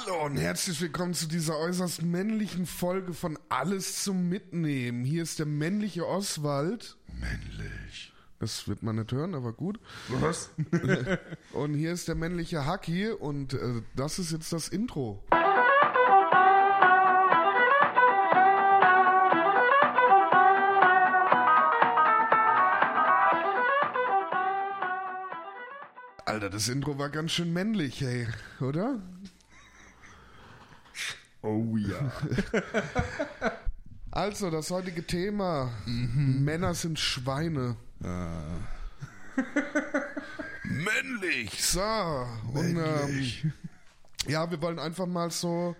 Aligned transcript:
Hallo 0.00 0.26
und 0.26 0.36
herzlich 0.36 0.80
willkommen 0.80 1.12
zu 1.12 1.26
dieser 1.26 1.58
äußerst 1.58 2.02
männlichen 2.02 2.66
Folge 2.66 3.14
von 3.14 3.36
Alles 3.48 4.04
zum 4.04 4.28
Mitnehmen. 4.28 5.04
Hier 5.04 5.22
ist 5.24 5.38
der 5.40 5.46
männliche 5.46 6.06
Oswald. 6.06 6.96
Männlich. 7.18 8.12
Das 8.38 8.68
wird 8.68 8.82
man 8.82 8.96
nicht 8.96 9.10
hören, 9.10 9.34
aber 9.34 9.52
gut. 9.52 9.80
Was? 10.08 10.50
Und 11.52 11.74
hier 11.74 11.92
ist 11.92 12.06
der 12.06 12.14
männliche 12.14 12.64
Haki 12.64 13.10
und 13.10 13.54
äh, 13.54 13.82
das 13.96 14.18
ist 14.20 14.30
jetzt 14.30 14.52
das 14.52 14.68
Intro. 14.68 15.24
Alter, 26.24 26.50
das 26.50 26.68
Intro 26.68 26.98
war 26.98 27.08
ganz 27.08 27.32
schön 27.32 27.52
männlich, 27.52 28.00
hey, 28.02 28.28
oder? 28.60 29.00
Oh 31.42 31.76
ja. 31.76 32.12
Also, 34.10 34.50
das 34.50 34.70
heutige 34.70 35.06
Thema: 35.06 35.70
Männer 35.84 36.74
sind 36.74 36.98
Schweine. 36.98 37.76
Männlich, 40.64 41.62
so. 41.62 42.26
Und 42.52 42.72
Männlich. 42.74 43.44
ähm, 43.44 43.52
ja, 44.26 44.50
wir 44.50 44.60
wollen 44.62 44.78
einfach 44.78 45.06
mal 45.06 45.30
so 45.30 45.76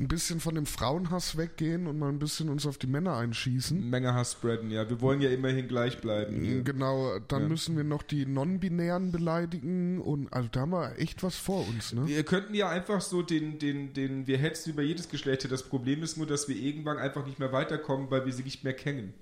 ein 0.00 0.08
bisschen 0.08 0.40
von 0.40 0.54
dem 0.54 0.64
Frauenhass 0.64 1.36
weggehen 1.36 1.86
und 1.86 1.98
mal 1.98 2.08
ein 2.08 2.18
bisschen 2.18 2.48
uns 2.48 2.66
auf 2.66 2.78
die 2.78 2.86
Männer 2.86 3.16
einschießen. 3.18 3.88
Menge 3.90 4.14
Hass 4.14 4.32
spreaden, 4.32 4.70
ja. 4.70 4.88
Wir 4.88 5.00
wollen 5.02 5.20
ja 5.20 5.28
immerhin 5.28 5.68
gleich 5.68 6.00
bleiben. 6.00 6.40
hier. 6.42 6.62
Genau, 6.62 7.18
dann 7.28 7.42
Ja. 7.42 7.48
müssen 7.48 7.76
wir 7.76 7.84
noch 7.84 8.02
die 8.02 8.24
Non-Binären 8.24 9.12
beleidigen 9.12 10.00
und 10.00 10.32
also 10.32 10.48
da 10.50 10.60
haben 10.60 10.70
wir 10.72 10.98
echt 10.98 11.22
was 11.22 11.36
vor 11.36 11.68
uns, 11.68 11.92
ne? 11.92 12.06
Wir 12.06 12.22
könnten 12.24 12.54
ja 12.54 12.70
einfach 12.70 13.02
so 13.02 13.20
den, 13.22 13.58
den, 13.58 13.92
den, 13.92 14.26
wir 14.26 14.38
hetzen 14.38 14.70
über 14.70 14.82
jedes 14.82 15.08
Geschlecht. 15.10 15.50
Das 15.50 15.62
Problem 15.64 16.02
ist 16.02 16.16
nur, 16.16 16.26
dass 16.26 16.48
wir 16.48 16.56
irgendwann 16.56 16.96
einfach 16.96 17.26
nicht 17.26 17.38
mehr 17.38 17.52
weiterkommen, 17.52 18.10
weil 18.10 18.24
wir 18.24 18.32
sie 18.32 18.42
nicht 18.42 18.64
mehr 18.64 18.72
kennen. 18.72 19.12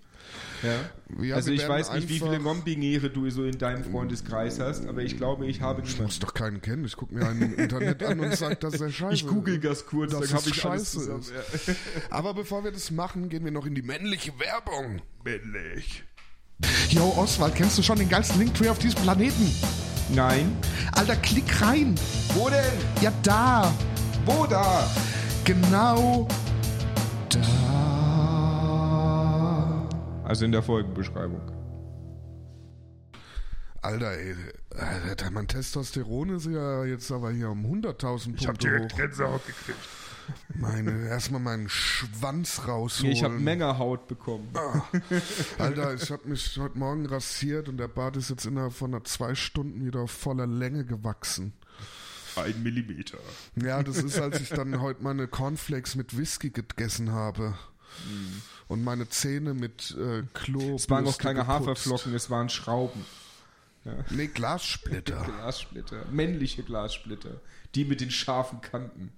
Ja. 0.62 1.22
Ja, 1.22 1.36
also 1.36 1.52
ich 1.52 1.66
weiß 1.66 1.92
nicht, 1.92 2.08
wie 2.08 2.18
viele 2.18 2.38
Non-Binäre 2.40 3.10
du 3.10 3.30
so 3.30 3.44
in 3.44 3.58
deinem 3.58 3.84
Freundeskreis 3.84 4.58
hast, 4.60 4.86
aber 4.86 5.02
ich 5.02 5.16
glaube, 5.16 5.46
ich 5.46 5.60
habe 5.60 5.82
Ich 5.84 6.00
muss 6.00 6.18
doch 6.18 6.34
keinen 6.34 6.60
kennen. 6.60 6.84
Ich 6.84 6.96
gucke 6.96 7.14
mir 7.14 7.26
einen 7.26 7.42
im 7.42 7.58
Internet 7.58 8.02
an 8.02 8.20
und 8.20 8.34
sage, 8.36 8.56
dass 8.56 8.80
er 8.80 8.90
scheiße 8.90 9.14
Ich 9.14 9.26
google 9.26 9.58
das 9.60 9.86
kurz, 9.86 10.12
dass 10.12 10.28
dann 10.28 10.38
habe 10.38 10.48
ich 10.50 10.64
alles 10.64 10.92
scheiße 10.92 10.98
zusammen. 10.98 11.20
ist. 11.20 11.76
Aber 12.10 12.34
bevor 12.34 12.64
wir 12.64 12.72
das 12.72 12.90
machen, 12.90 13.28
gehen 13.28 13.44
wir 13.44 13.52
noch 13.52 13.66
in 13.66 13.74
die 13.74 13.82
männliche 13.82 14.32
Werbung. 14.38 15.00
Männlich. 15.24 16.04
Yo, 16.88 17.14
Oswald, 17.16 17.54
kennst 17.54 17.78
du 17.78 17.82
schon 17.82 17.98
den 17.98 18.08
geilsten 18.08 18.40
Linktree 18.40 18.68
auf 18.68 18.78
diesem 18.78 19.00
Planeten? 19.02 19.54
Nein. 20.12 20.56
Alter, 20.92 21.16
klick 21.16 21.60
rein. 21.62 21.94
Wo 22.34 22.48
denn? 22.48 22.64
Ja, 23.00 23.12
da. 23.22 23.72
Wo 24.26 24.46
da? 24.46 24.90
Genau 25.44 26.26
da. 27.28 27.67
Also 30.28 30.44
in 30.44 30.52
der 30.52 30.62
Folgenbeschreibung. 30.62 31.40
Alter, 33.80 34.12
ey, 34.12 34.36
Alter, 34.76 35.30
mein 35.30 35.48
Testosteron 35.48 36.36
ist 36.36 36.44
ja 36.44 36.84
jetzt 36.84 37.10
aber 37.10 37.30
hier 37.30 37.48
um 37.48 37.64
100.000 37.64 38.44
Punkte 38.44 38.78
hoch. 38.78 38.94
Gänsehaut 38.94 39.46
gekriegt. 39.46 39.78
Meine, 40.54 41.08
erstmal 41.08 41.40
meinen 41.40 41.70
Schwanz 41.70 42.68
rausholen. 42.68 43.12
Ich 43.12 43.24
habe 43.24 43.38
Menge 43.38 43.78
Haut 43.78 44.06
bekommen. 44.06 44.50
Alter, 45.58 45.94
ich 45.94 46.10
habe 46.10 46.28
mich 46.28 46.58
heute 46.58 46.76
Morgen 46.76 47.06
rasiert 47.06 47.70
und 47.70 47.78
der 47.78 47.88
Bart 47.88 48.18
ist 48.18 48.28
jetzt 48.28 48.44
innerhalb 48.44 48.74
von 48.74 48.92
einer 48.92 49.04
zwei 49.04 49.34
Stunden 49.34 49.86
wieder 49.86 50.00
auf 50.00 50.10
voller 50.10 50.46
Länge 50.46 50.84
gewachsen. 50.84 51.54
Ein 52.36 52.62
Millimeter. 52.62 53.16
Ja, 53.56 53.82
das 53.82 53.96
ist, 54.02 54.20
als 54.20 54.42
ich 54.42 54.50
dann 54.50 54.78
heute 54.82 55.02
meine 55.02 55.26
Cornflakes 55.26 55.94
mit 55.94 56.18
Whisky 56.18 56.50
gegessen 56.50 57.12
habe. 57.12 57.54
Und 58.68 58.84
meine 58.84 59.08
Zähne 59.08 59.54
mit 59.54 59.96
äh, 59.98 60.22
Klo. 60.34 60.76
Es 60.76 60.88
waren 60.90 61.06
auch 61.06 61.18
keine 61.18 61.46
Haferflocken, 61.46 62.14
es 62.14 62.30
waren 62.30 62.50
Schrauben. 62.50 63.04
Nee, 64.10 64.26
Glassplitter. 64.26 65.24
Glassplitter. 65.24 66.04
Männliche 66.10 66.62
Glassplitter. 66.62 67.40
Die 67.74 67.86
mit 67.86 68.02
den 68.02 68.10
scharfen 68.10 68.60
Kanten. 68.60 69.10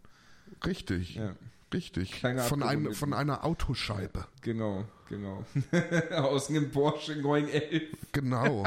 Richtig. 0.64 1.16
Ja. 1.16 1.34
Richtig. 1.72 2.10
Kleine 2.12 2.42
Von, 2.42 2.64
ein, 2.64 2.92
von 2.94 3.14
einer 3.14 3.44
Autoscheibe. 3.44 4.26
Genau, 4.42 4.84
genau. 5.08 5.44
Aus 6.10 6.50
einem 6.50 6.70
Porsche 6.70 7.16
911. 7.16 7.96
Genau. 8.12 8.64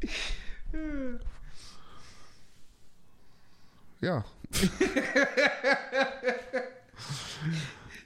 ja. 4.00 4.24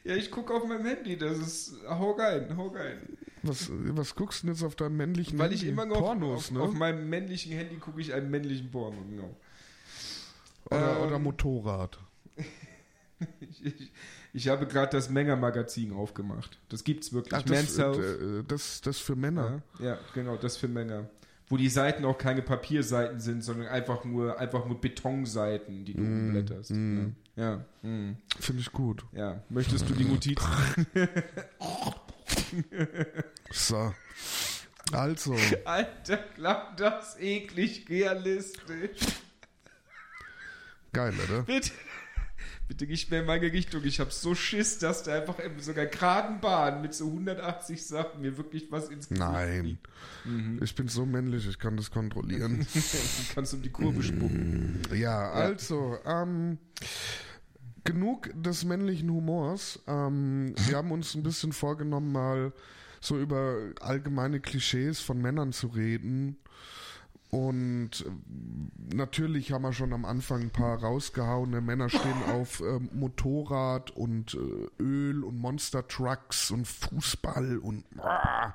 Ja, 0.06 0.14
ich 0.14 0.30
gucke 0.30 0.54
auf 0.54 0.64
meinem 0.66 0.86
Handy, 0.86 1.16
das 1.16 1.38
ist. 1.38 1.74
Hau 1.88 2.12
rein, 2.12 2.56
hau 2.56 2.68
rein. 2.68 3.00
Was, 3.42 3.70
was 3.70 4.14
guckst 4.14 4.42
du 4.42 4.46
denn 4.46 4.54
jetzt 4.54 4.62
auf 4.62 4.76
deinem 4.76 4.96
männlichen 4.96 5.36
Weil 5.36 5.52
ich 5.52 5.62
Handy? 5.62 5.72
immer 5.72 5.84
noch 5.84 5.98
Pornos, 5.98 6.46
auf, 6.46 6.50
ne? 6.52 6.60
auf 6.60 6.74
meinem 6.74 7.08
männlichen 7.08 7.52
Handy 7.52 7.76
gucke 7.76 8.00
ich 8.00 8.14
einen 8.14 8.30
männlichen 8.30 8.70
Porno, 8.70 8.96
genau. 9.08 9.36
oder, 10.70 10.96
ähm, 10.96 11.06
oder 11.06 11.18
Motorrad. 11.18 11.98
Ich, 13.40 13.64
ich, 13.64 13.92
ich 14.34 14.48
habe 14.48 14.66
gerade 14.66 14.94
das 14.94 15.08
Menger-Magazin 15.08 15.90
aufgemacht. 15.90 16.58
Das 16.68 16.84
gibt's 16.84 17.14
wirklich. 17.14 17.32
Ach, 17.32 17.42
das, 17.42 17.78
äh, 17.78 18.44
das, 18.46 18.82
das 18.82 18.98
für 18.98 19.16
Männer. 19.16 19.62
Ja, 19.78 19.86
ja, 19.86 19.98
genau, 20.12 20.36
das 20.36 20.58
für 20.58 20.68
Männer. 20.68 21.08
Wo 21.48 21.56
die 21.56 21.68
Seiten 21.68 22.04
auch 22.04 22.18
keine 22.18 22.42
Papierseiten 22.42 23.20
sind, 23.20 23.42
sondern 23.44 23.68
einfach 23.68 24.04
nur, 24.04 24.38
einfach 24.40 24.66
nur 24.66 24.80
Betonseiten, 24.80 25.84
die 25.84 25.94
du 25.94 26.02
Mm, 26.02 26.26
umblätterst. 26.28 26.70
Ja, 26.70 27.06
ja, 27.36 27.64
mm, 27.88 28.16
Finde 28.40 28.62
ich 28.62 28.72
gut. 28.72 29.04
ja. 29.12 29.40
Möchtest 29.48 29.88
du 29.88 29.94
die 29.94 30.04
Notiz? 30.04 30.40
So. 33.52 33.94
Also, 34.92 35.36
Alter, 35.64 36.16
klang 36.34 36.76
das 36.76 37.18
eklig 37.18 37.86
realistisch. 37.88 39.00
geil, 40.92 41.14
oder? 41.28 41.42
Bitte, 41.42 41.70
bitte 42.68 42.86
nicht 42.86 43.10
mehr 43.10 43.20
in 43.20 43.26
meine 43.26 43.52
Richtung. 43.52 43.84
Ich 43.84 44.00
habe 44.00 44.10
so 44.10 44.34
Schiss, 44.34 44.78
dass 44.78 45.02
da 45.02 45.14
einfach 45.14 45.38
in 45.38 45.60
sogar 45.60 45.86
geraden 45.86 46.40
Bahn 46.40 46.82
mit 46.82 46.94
so 46.94 47.06
180 47.06 47.86
Sachen 47.86 48.20
mir 48.20 48.36
wirklich 48.36 48.70
was 48.70 48.88
ins 48.88 49.08
Gesicht 49.08 49.26
Nein. 49.26 49.78
Mhm. 50.24 50.60
Ich 50.62 50.74
bin 50.74 50.88
so 50.88 51.06
männlich, 51.06 51.48
ich 51.48 51.58
kann 51.58 51.76
das 51.76 51.90
kontrollieren. 51.90 52.66
Du 52.76 53.34
kannst 53.34 53.54
um 53.54 53.62
die 53.62 53.70
Kurve 53.70 54.02
spucken. 54.02 54.80
ja, 54.94 55.30
also, 55.30 55.98
ähm, 56.04 56.58
genug 57.84 58.30
des 58.34 58.64
männlichen 58.64 59.10
Humors. 59.10 59.80
Ähm, 59.86 60.54
wir 60.66 60.76
haben 60.76 60.90
uns 60.90 61.14
ein 61.14 61.22
bisschen 61.22 61.52
vorgenommen, 61.52 62.12
mal 62.12 62.52
so 63.00 63.18
über 63.18 63.72
allgemeine 63.80 64.40
Klischees 64.40 65.00
von 65.00 65.20
Männern 65.20 65.52
zu 65.52 65.68
reden. 65.68 66.36
Und 67.36 67.90
äh, 68.00 68.94
natürlich 68.96 69.52
haben 69.52 69.60
wir 69.62 69.74
schon 69.74 69.92
am 69.92 70.06
Anfang 70.06 70.40
ein 70.40 70.50
paar 70.50 70.82
rausgehauene 70.82 71.60
Männer 71.60 71.90
stehen 71.90 72.22
auf 72.32 72.60
ähm, 72.62 72.88
Motorrad 72.94 73.90
und 73.90 74.32
äh, 74.34 74.82
Öl 74.82 75.22
und 75.22 75.36
Monster 75.36 75.86
Trucks 75.86 76.50
und 76.50 76.66
Fußball 76.66 77.58
und 77.58 77.84
ah. 77.98 78.54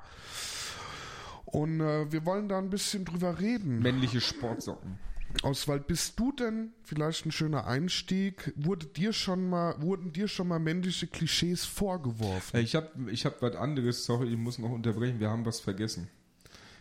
und 1.44 1.80
äh, 1.80 2.10
wir 2.10 2.26
wollen 2.26 2.48
da 2.48 2.58
ein 2.58 2.70
bisschen 2.70 3.04
drüber 3.04 3.38
reden. 3.38 3.78
Männliche 3.78 4.20
Sportsocken. 4.20 4.98
Oswald, 5.44 5.86
bist 5.86 6.18
du 6.18 6.32
denn 6.32 6.72
vielleicht 6.82 7.24
ein 7.24 7.30
schöner 7.30 7.68
Einstieg? 7.68 8.52
Wurde 8.56 8.86
dir 8.86 9.12
schon 9.12 9.48
mal, 9.48 9.80
wurden 9.80 10.12
dir 10.12 10.26
schon 10.26 10.48
mal 10.48 10.58
männliche 10.58 11.06
Klischees 11.06 11.64
vorgeworfen? 11.64 12.50
Hey, 12.50 12.64
Ich 12.64 12.74
habe 12.74 12.88
ich 13.12 13.24
hab 13.26 13.40
was 13.42 13.54
anderes, 13.54 14.04
sorry, 14.04 14.28
ich 14.28 14.36
muss 14.36 14.58
noch 14.58 14.70
unterbrechen, 14.70 15.20
wir 15.20 15.30
haben 15.30 15.46
was 15.46 15.60
vergessen. 15.60 16.08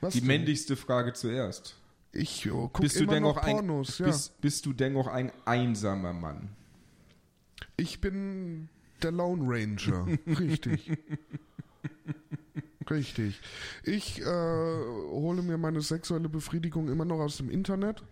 Was 0.01 0.13
Die 0.13 0.21
denn? 0.21 0.27
männlichste 0.27 0.75
Frage 0.75 1.13
zuerst. 1.13 1.75
Ich 2.13 2.51
oh, 2.51 2.69
guck 2.71 2.81
Bist 2.81 2.97
du, 2.97 3.03
immer 3.03 3.13
denn 3.13 3.23
noch 3.23 3.37
auch 3.37 3.43
ein, 3.43 3.55
Pornos, 3.57 3.99
ja. 3.99 4.05
bist, 4.05 4.41
bist 4.41 4.65
du 4.65 4.73
denn 4.73 4.97
auch 4.97 5.07
ein 5.07 5.31
einsamer 5.45 6.13
Mann? 6.13 6.49
Ich 7.77 8.01
bin 8.01 8.69
der 9.01 9.11
Lone 9.11 9.43
Ranger. 9.45 10.07
Richtig. 10.39 10.91
Richtig. 12.89 13.39
Ich 13.83 14.19
äh, 14.21 14.25
hole 14.25 15.41
mir 15.41 15.57
meine 15.57 15.81
sexuelle 15.81 16.27
Befriedigung 16.27 16.89
immer 16.89 17.05
noch 17.05 17.19
aus 17.19 17.37
dem 17.37 17.49
Internet, 17.49 18.03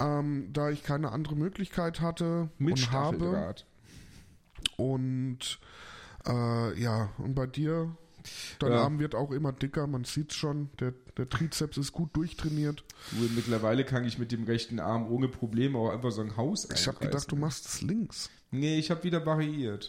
ähm, 0.00 0.50
da 0.52 0.70
ich 0.70 0.82
keine 0.82 1.12
andere 1.12 1.36
Möglichkeit 1.36 2.00
hatte 2.00 2.50
Mit 2.58 2.72
und 2.72 2.92
habe. 2.92 3.54
Und 4.76 5.58
äh, 6.26 6.78
ja, 6.78 7.10
und 7.18 7.34
bei 7.34 7.46
dir, 7.46 7.96
dein 8.58 8.72
Ja. 8.72 8.82
Arm 8.82 8.98
wird 8.98 9.14
auch 9.14 9.30
immer 9.30 9.52
dicker, 9.52 9.86
man 9.86 10.04
sieht's 10.04 10.34
schon, 10.34 10.68
der, 10.78 10.92
der 11.16 11.28
Trizeps 11.28 11.76
ist 11.78 11.92
gut 11.92 12.14
durchtrainiert. 12.14 12.84
Du, 13.12 13.28
mittlerweile 13.34 13.84
kann 13.84 14.04
ich 14.04 14.18
mit 14.18 14.32
dem 14.32 14.44
rechten 14.44 14.80
Arm 14.80 15.10
ohne 15.10 15.28
Probleme 15.28 15.78
auch 15.78 15.90
einfach 15.90 16.10
so 16.10 16.20
ein 16.22 16.36
Haus 16.36 16.68
Ich 16.74 16.86
habe 16.86 16.98
gedacht, 16.98 17.30
du 17.30 17.36
machst 17.36 17.66
es 17.66 17.82
links. 17.82 18.30
Nee, 18.50 18.78
ich 18.78 18.90
habe 18.90 19.02
wieder 19.04 19.24
variiert. 19.24 19.88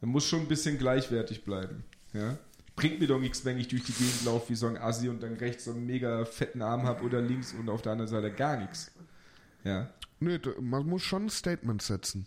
Er 0.00 0.08
muss 0.08 0.24
schon 0.26 0.40
ein 0.40 0.48
bisschen 0.48 0.78
gleichwertig 0.78 1.44
bleiben. 1.44 1.84
Ja? 2.12 2.36
Bringt 2.74 2.98
mir 3.00 3.06
doch 3.06 3.20
nichts, 3.20 3.44
wenn 3.44 3.58
ich 3.58 3.68
durch 3.68 3.84
die 3.84 3.92
Gegend 3.92 4.24
laufe 4.24 4.48
wie 4.50 4.54
so 4.54 4.66
ein 4.66 4.76
Assi 4.78 5.08
und 5.08 5.22
dann 5.22 5.34
rechts 5.34 5.66
so 5.66 5.72
einen 5.72 5.86
mega 5.86 6.24
fetten 6.24 6.62
Arm 6.62 6.84
habe 6.84 7.04
oder 7.04 7.20
links 7.20 7.52
und 7.52 7.68
auf 7.68 7.82
der 7.82 7.92
anderen 7.92 8.10
Seite 8.10 8.32
gar 8.32 8.56
nichts. 8.56 8.90
Ja. 9.64 9.92
Nö, 10.20 10.38
d- 10.38 10.54
man 10.60 10.86
muss 10.86 11.02
schon 11.02 11.26
ein 11.26 11.30
Statement 11.30 11.82
setzen. 11.82 12.26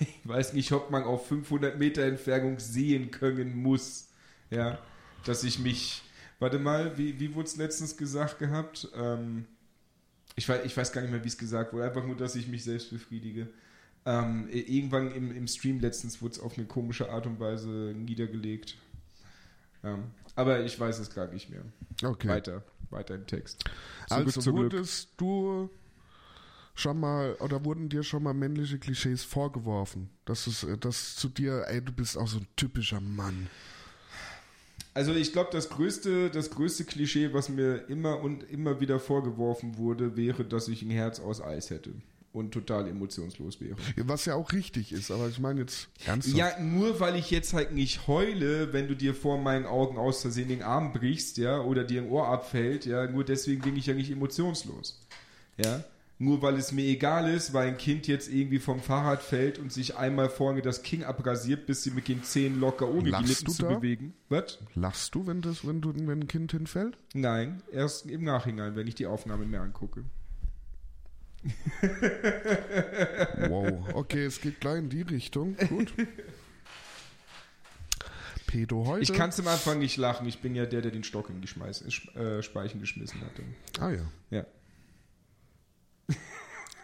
Ich 0.00 0.08
weiß 0.24 0.52
nicht, 0.52 0.70
ob 0.72 0.90
man 0.90 1.02
auf 1.04 1.26
500 1.28 1.78
Meter 1.78 2.02
Entfernung 2.02 2.58
sehen 2.60 3.10
können 3.10 3.56
muss. 3.56 4.08
Ja, 4.50 4.78
dass 5.24 5.44
ich 5.44 5.58
mich. 5.58 6.02
Warte 6.38 6.58
mal, 6.58 6.96
wie, 6.96 7.18
wie 7.18 7.34
wurde 7.34 7.48
es 7.48 7.56
letztens 7.56 7.96
gesagt 7.96 8.38
gehabt? 8.38 8.88
Ähm, 8.94 9.46
ich, 10.36 10.48
weiß, 10.48 10.64
ich 10.64 10.76
weiß 10.76 10.92
gar 10.92 11.00
nicht 11.00 11.10
mehr, 11.10 11.24
wie 11.24 11.28
es 11.28 11.38
gesagt 11.38 11.72
wurde. 11.72 11.84
Einfach 11.84 12.04
nur, 12.04 12.16
dass 12.16 12.36
ich 12.36 12.46
mich 12.46 12.64
selbst 12.64 12.90
befriedige. 12.90 13.48
Ähm, 14.06 14.48
irgendwann 14.48 15.10
im, 15.12 15.34
im 15.34 15.46
Stream 15.48 15.80
letztens 15.80 16.22
wurde 16.22 16.34
es 16.34 16.40
auf 16.40 16.56
eine 16.56 16.66
komische 16.66 17.10
Art 17.10 17.26
und 17.26 17.40
Weise 17.40 17.68
niedergelegt. 17.96 18.76
Ähm, 19.82 20.04
aber 20.34 20.64
ich 20.64 20.78
weiß 20.78 20.98
es 21.00 21.12
gar 21.12 21.26
nicht 21.28 21.50
mehr. 21.50 21.62
Okay. 22.02 22.28
Weiter, 22.28 22.62
weiter 22.90 23.16
im 23.16 23.26
Text. 23.26 23.64
also 24.08 24.40
zum 24.40 24.54
Glück. 24.54 24.72
wurdest 24.72 25.10
du 25.16 25.68
schon 26.74 27.00
mal 27.00 27.34
oder 27.40 27.64
wurden 27.64 27.88
dir 27.88 28.04
schon 28.04 28.22
mal 28.22 28.34
männliche 28.34 28.78
Klischees 28.78 29.24
vorgeworfen? 29.24 30.10
Dass 30.24 30.46
es, 30.46 30.62
äh, 30.62 30.78
dass 30.78 31.16
zu 31.16 31.28
dir, 31.28 31.64
ey, 31.66 31.82
du 31.82 31.92
bist 31.92 32.16
auch 32.16 32.28
so 32.28 32.38
ein 32.38 32.46
typischer 32.54 33.00
Mann. 33.00 33.48
Also 34.94 35.14
ich 35.14 35.32
glaube, 35.32 35.50
das 35.52 35.68
größte, 35.68 36.30
das 36.30 36.50
größte 36.50 36.84
Klischee, 36.84 37.32
was 37.32 37.48
mir 37.48 37.88
immer 37.88 38.20
und 38.20 38.42
immer 38.50 38.80
wieder 38.80 38.98
vorgeworfen 38.98 39.78
wurde, 39.78 40.16
wäre, 40.16 40.44
dass 40.44 40.68
ich 40.68 40.82
ein 40.82 40.90
Herz 40.90 41.20
aus 41.20 41.40
Eis 41.40 41.70
hätte 41.70 41.92
und 42.32 42.52
total 42.52 42.88
emotionslos 42.88 43.60
wäre. 43.60 43.76
Was 43.96 44.24
ja 44.24 44.34
auch 44.34 44.52
richtig 44.52 44.92
ist, 44.92 45.10
aber 45.10 45.28
ich 45.28 45.38
meine 45.38 45.60
jetzt 45.60 45.88
ernsthaft. 46.04 46.36
Ja, 46.36 46.60
nur 46.60 47.00
weil 47.00 47.16
ich 47.16 47.30
jetzt 47.30 47.52
halt 47.52 47.72
nicht 47.72 48.06
heule, 48.06 48.72
wenn 48.72 48.88
du 48.88 48.94
dir 48.94 49.14
vor 49.14 49.38
meinen 49.38 49.66
Augen 49.66 49.98
aus 49.98 50.22
Versehen 50.22 50.48
den 50.48 50.62
Arm 50.62 50.92
brichst, 50.92 51.38
ja, 51.38 51.60
oder 51.60 51.84
dir 51.84 52.02
ein 52.02 52.08
Ohr 52.08 52.28
abfällt, 52.28 52.86
ja, 52.86 53.06
nur 53.06 53.24
deswegen 53.24 53.62
bin 53.62 53.76
ich 53.76 53.86
ja 53.86 53.94
nicht 53.94 54.10
emotionslos. 54.10 55.00
Ja. 55.56 55.84
Nur 56.20 56.42
weil 56.42 56.56
es 56.56 56.72
mir 56.72 56.84
egal 56.84 57.32
ist, 57.32 57.52
weil 57.52 57.68
ein 57.68 57.78
Kind 57.78 58.08
jetzt 58.08 58.28
irgendwie 58.28 58.58
vom 58.58 58.80
Fahrrad 58.80 59.22
fällt 59.22 59.60
und 59.60 59.72
sich 59.72 59.96
einmal 59.96 60.28
vorne 60.28 60.62
das 60.62 60.82
King 60.82 61.04
abrasiert, 61.04 61.66
bis 61.66 61.84
sie 61.84 61.92
mit 61.92 62.08
den 62.08 62.24
Zähnen 62.24 62.58
locker 62.58 62.88
ohne 62.88 63.10
Lachst 63.10 63.24
die 63.24 63.28
Lippen 63.28 63.44
du 63.44 63.52
zu 63.52 63.62
da? 63.62 63.74
bewegen. 63.76 64.14
Was? 64.28 64.58
Lachst 64.74 65.14
du, 65.14 65.28
wenn, 65.28 65.42
das, 65.42 65.64
wenn, 65.64 65.80
du, 65.80 65.94
wenn 65.94 66.20
ein 66.20 66.26
Kind 66.26 66.50
hinfällt? 66.50 66.98
Nein, 67.14 67.62
erst 67.72 68.06
im 68.06 68.24
Nachhinein, 68.24 68.74
wenn 68.74 68.88
ich 68.88 68.96
die 68.96 69.06
Aufnahme 69.06 69.46
mir 69.46 69.60
angucke. 69.60 70.04
Wow. 73.48 73.94
Okay, 73.94 74.24
es 74.24 74.40
geht 74.40 74.60
gleich 74.60 74.78
in 74.78 74.90
die 74.90 75.02
Richtung. 75.02 75.56
Gut. 75.68 75.94
Pedo 78.48 78.86
heute. 78.86 79.02
Ich 79.02 79.12
kann 79.12 79.30
es 79.30 79.38
am 79.38 79.46
Anfang 79.46 79.78
nicht 79.78 79.96
lachen. 79.96 80.26
Ich 80.26 80.40
bin 80.40 80.56
ja 80.56 80.66
der, 80.66 80.82
der 80.82 80.90
den 80.90 81.04
Stock 81.04 81.30
in 81.30 81.40
die 81.40 81.46
Schmeiß, 81.46 81.84
äh, 82.16 82.42
Speichen 82.42 82.80
geschmissen 82.80 83.20
hatte. 83.20 83.44
Ah 83.78 83.90
ja. 83.90 84.02
Ja. 84.30 84.46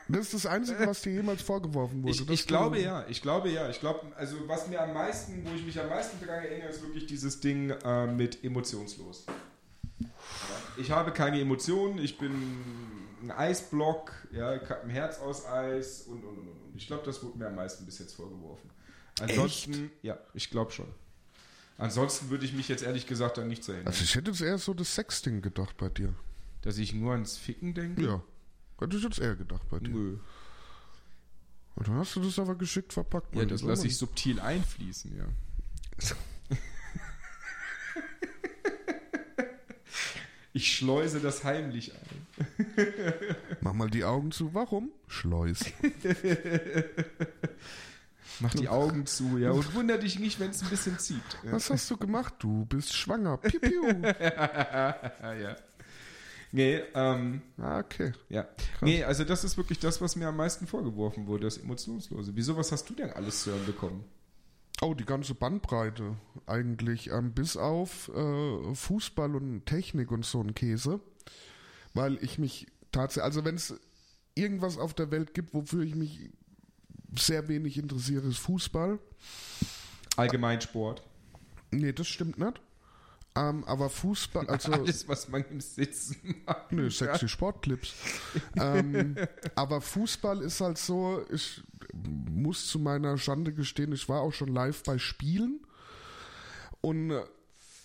Das 0.08 0.20
ist 0.26 0.34
das 0.34 0.46
Einzige, 0.46 0.86
was 0.86 1.02
dir 1.02 1.12
jemals 1.12 1.42
vorgeworfen 1.42 2.02
wurde. 2.02 2.12
Ich, 2.12 2.28
ich 2.28 2.46
glaube 2.46 2.78
ja, 2.80 3.06
ich 3.08 3.22
glaube 3.22 3.48
ja. 3.48 3.70
Ich 3.70 3.80
glaube, 3.80 4.00
also 4.16 4.36
was 4.46 4.68
mir 4.68 4.80
am 4.82 4.92
meisten, 4.92 5.44
wo 5.44 5.54
ich 5.54 5.64
mich 5.64 5.80
am 5.80 5.88
meisten 5.88 6.24
daran 6.24 6.44
erinnere, 6.44 6.68
ist 6.68 6.82
wirklich 6.82 7.06
dieses 7.06 7.40
Ding 7.40 7.70
äh, 7.70 8.06
mit 8.06 8.44
emotionslos. 8.44 9.24
Ich 10.76 10.90
habe 10.90 11.12
keine 11.12 11.40
Emotionen, 11.40 11.98
ich 11.98 12.18
bin 12.18 12.32
ein 13.22 13.30
Eisblock, 13.30 14.12
ja, 14.32 14.54
ich 14.54 14.68
habe 14.68 14.82
ein 14.82 14.90
Herz 14.90 15.18
aus 15.18 15.46
Eis 15.46 16.02
und 16.02 16.24
und 16.24 16.38
und 16.38 16.48
und. 16.48 16.76
Ich 16.76 16.86
glaube, 16.86 17.04
das 17.06 17.22
wurde 17.22 17.38
mir 17.38 17.46
am 17.46 17.54
meisten 17.54 17.86
bis 17.86 17.98
jetzt 17.98 18.14
vorgeworfen. 18.14 18.68
Ansonsten, 19.20 19.90
ja, 20.02 20.18
ich 20.34 20.50
glaube 20.50 20.72
schon. 20.72 20.88
Ansonsten 21.78 22.30
würde 22.30 22.44
ich 22.44 22.52
mich 22.52 22.68
jetzt 22.68 22.82
ehrlich 22.82 23.06
gesagt 23.06 23.38
an 23.38 23.48
nichts 23.48 23.68
erinnern. 23.68 23.88
Also 23.88 24.04
ich 24.04 24.14
hätte 24.14 24.30
jetzt 24.30 24.40
eher 24.40 24.58
so 24.58 24.74
das 24.74 24.94
Sexting 24.94 25.40
gedacht 25.42 25.76
bei 25.76 25.88
dir. 25.88 26.14
Dass 26.62 26.78
ich 26.78 26.94
nur 26.94 27.12
ans 27.12 27.36
Ficken 27.36 27.74
denke? 27.74 28.02
Ja. 28.02 28.22
Hätte 28.78 28.96
ich 28.96 29.02
jetzt 29.02 29.18
eher 29.18 29.36
gedacht 29.36 29.68
bei 29.70 29.78
dir. 29.78 29.90
Nö. 29.90 30.18
Und 31.76 31.88
dann 31.88 31.96
hast 31.96 32.14
du 32.16 32.20
das 32.20 32.38
aber 32.38 32.54
geschickt 32.54 32.92
verpackt. 32.92 33.34
Ja, 33.34 33.44
das 33.44 33.62
lasse 33.62 33.86
ich 33.86 33.96
subtil 33.96 34.40
einfließen, 34.40 35.16
ja. 35.16 35.26
Ich 40.56 40.76
schleuse 40.76 41.18
das 41.18 41.42
heimlich 41.42 41.92
ein. 41.92 42.24
Mach 43.60 43.72
mal 43.72 43.90
die 43.90 44.04
Augen 44.04 44.30
zu. 44.30 44.54
Warum? 44.54 44.92
Schleus. 45.08 45.64
Mach 48.38 48.54
die 48.54 48.68
Augen 48.68 49.04
zu, 49.04 49.36
ja. 49.38 49.50
Und 49.50 49.74
wunder 49.74 49.98
dich 49.98 50.20
nicht, 50.20 50.38
wenn 50.38 50.50
es 50.50 50.62
ein 50.62 50.68
bisschen 50.68 50.96
zieht. 51.00 51.38
Was 51.42 51.70
hast 51.70 51.90
du 51.90 51.96
gemacht? 51.96 52.34
Du 52.38 52.66
bist 52.66 52.94
schwanger. 52.94 53.38
Piu, 53.38 53.58
piu. 53.58 53.84
ja. 54.12 55.56
Nee, 56.54 56.82
ähm, 56.94 57.42
Ah, 57.58 57.80
okay. 57.80 58.12
ja. 58.28 58.46
Nee, 58.80 59.02
also 59.02 59.24
das 59.24 59.42
ist 59.42 59.56
wirklich 59.56 59.80
das, 59.80 60.00
was 60.00 60.14
mir 60.14 60.28
am 60.28 60.36
meisten 60.36 60.68
vorgeworfen 60.68 61.26
wurde, 61.26 61.46
das 61.46 61.58
Emotionslose. 61.58 62.36
Wieso, 62.36 62.56
was 62.56 62.70
hast 62.70 62.88
du 62.88 62.94
denn 62.94 63.10
alles 63.10 63.42
zu 63.42 63.50
hören 63.50 63.66
bekommen? 63.66 64.04
Oh, 64.80 64.94
die 64.94 65.04
ganze 65.04 65.34
Bandbreite 65.34 66.16
eigentlich, 66.46 67.10
ähm, 67.10 67.32
bis 67.32 67.56
auf 67.56 68.08
äh, 68.14 68.72
Fußball 68.72 69.34
und 69.34 69.66
Technik 69.66 70.12
und 70.12 70.24
so 70.24 70.40
ein 70.42 70.54
Käse, 70.54 71.00
weil 71.92 72.22
ich 72.22 72.38
mich 72.38 72.68
tatsächlich, 72.92 73.24
also 73.24 73.44
wenn 73.44 73.56
es 73.56 73.74
irgendwas 74.36 74.78
auf 74.78 74.94
der 74.94 75.10
Welt 75.10 75.34
gibt, 75.34 75.54
wofür 75.54 75.82
ich 75.82 75.96
mich 75.96 76.30
sehr 77.18 77.48
wenig 77.48 77.78
interessiere, 77.78 78.28
ist 78.28 78.38
Fußball. 78.38 79.00
Allgemeinsport. 80.16 81.02
Nee, 81.72 81.92
das 81.92 82.06
stimmt 82.06 82.38
nicht. 82.38 82.60
Ähm, 83.36 83.64
aber 83.64 83.90
Fußball, 83.90 84.46
also 84.48 84.72
Alles, 84.72 85.08
was 85.08 85.28
man 85.28 85.44
im 85.50 85.60
Sitzen 85.60 86.42
macht. 86.46 86.70
Nö, 86.70 86.88
sexy 86.88 87.28
Sportclips. 87.28 87.92
ähm, 88.56 89.16
aber 89.56 89.80
Fußball 89.80 90.40
ist 90.40 90.60
halt 90.60 90.78
so, 90.78 91.24
ich 91.32 91.62
muss 92.30 92.68
zu 92.68 92.78
meiner 92.78 93.18
Schande 93.18 93.52
gestehen, 93.52 93.92
ich 93.92 94.08
war 94.08 94.20
auch 94.20 94.32
schon 94.32 94.48
live 94.48 94.84
bei 94.84 94.98
Spielen 94.98 95.60
und, 96.80 97.12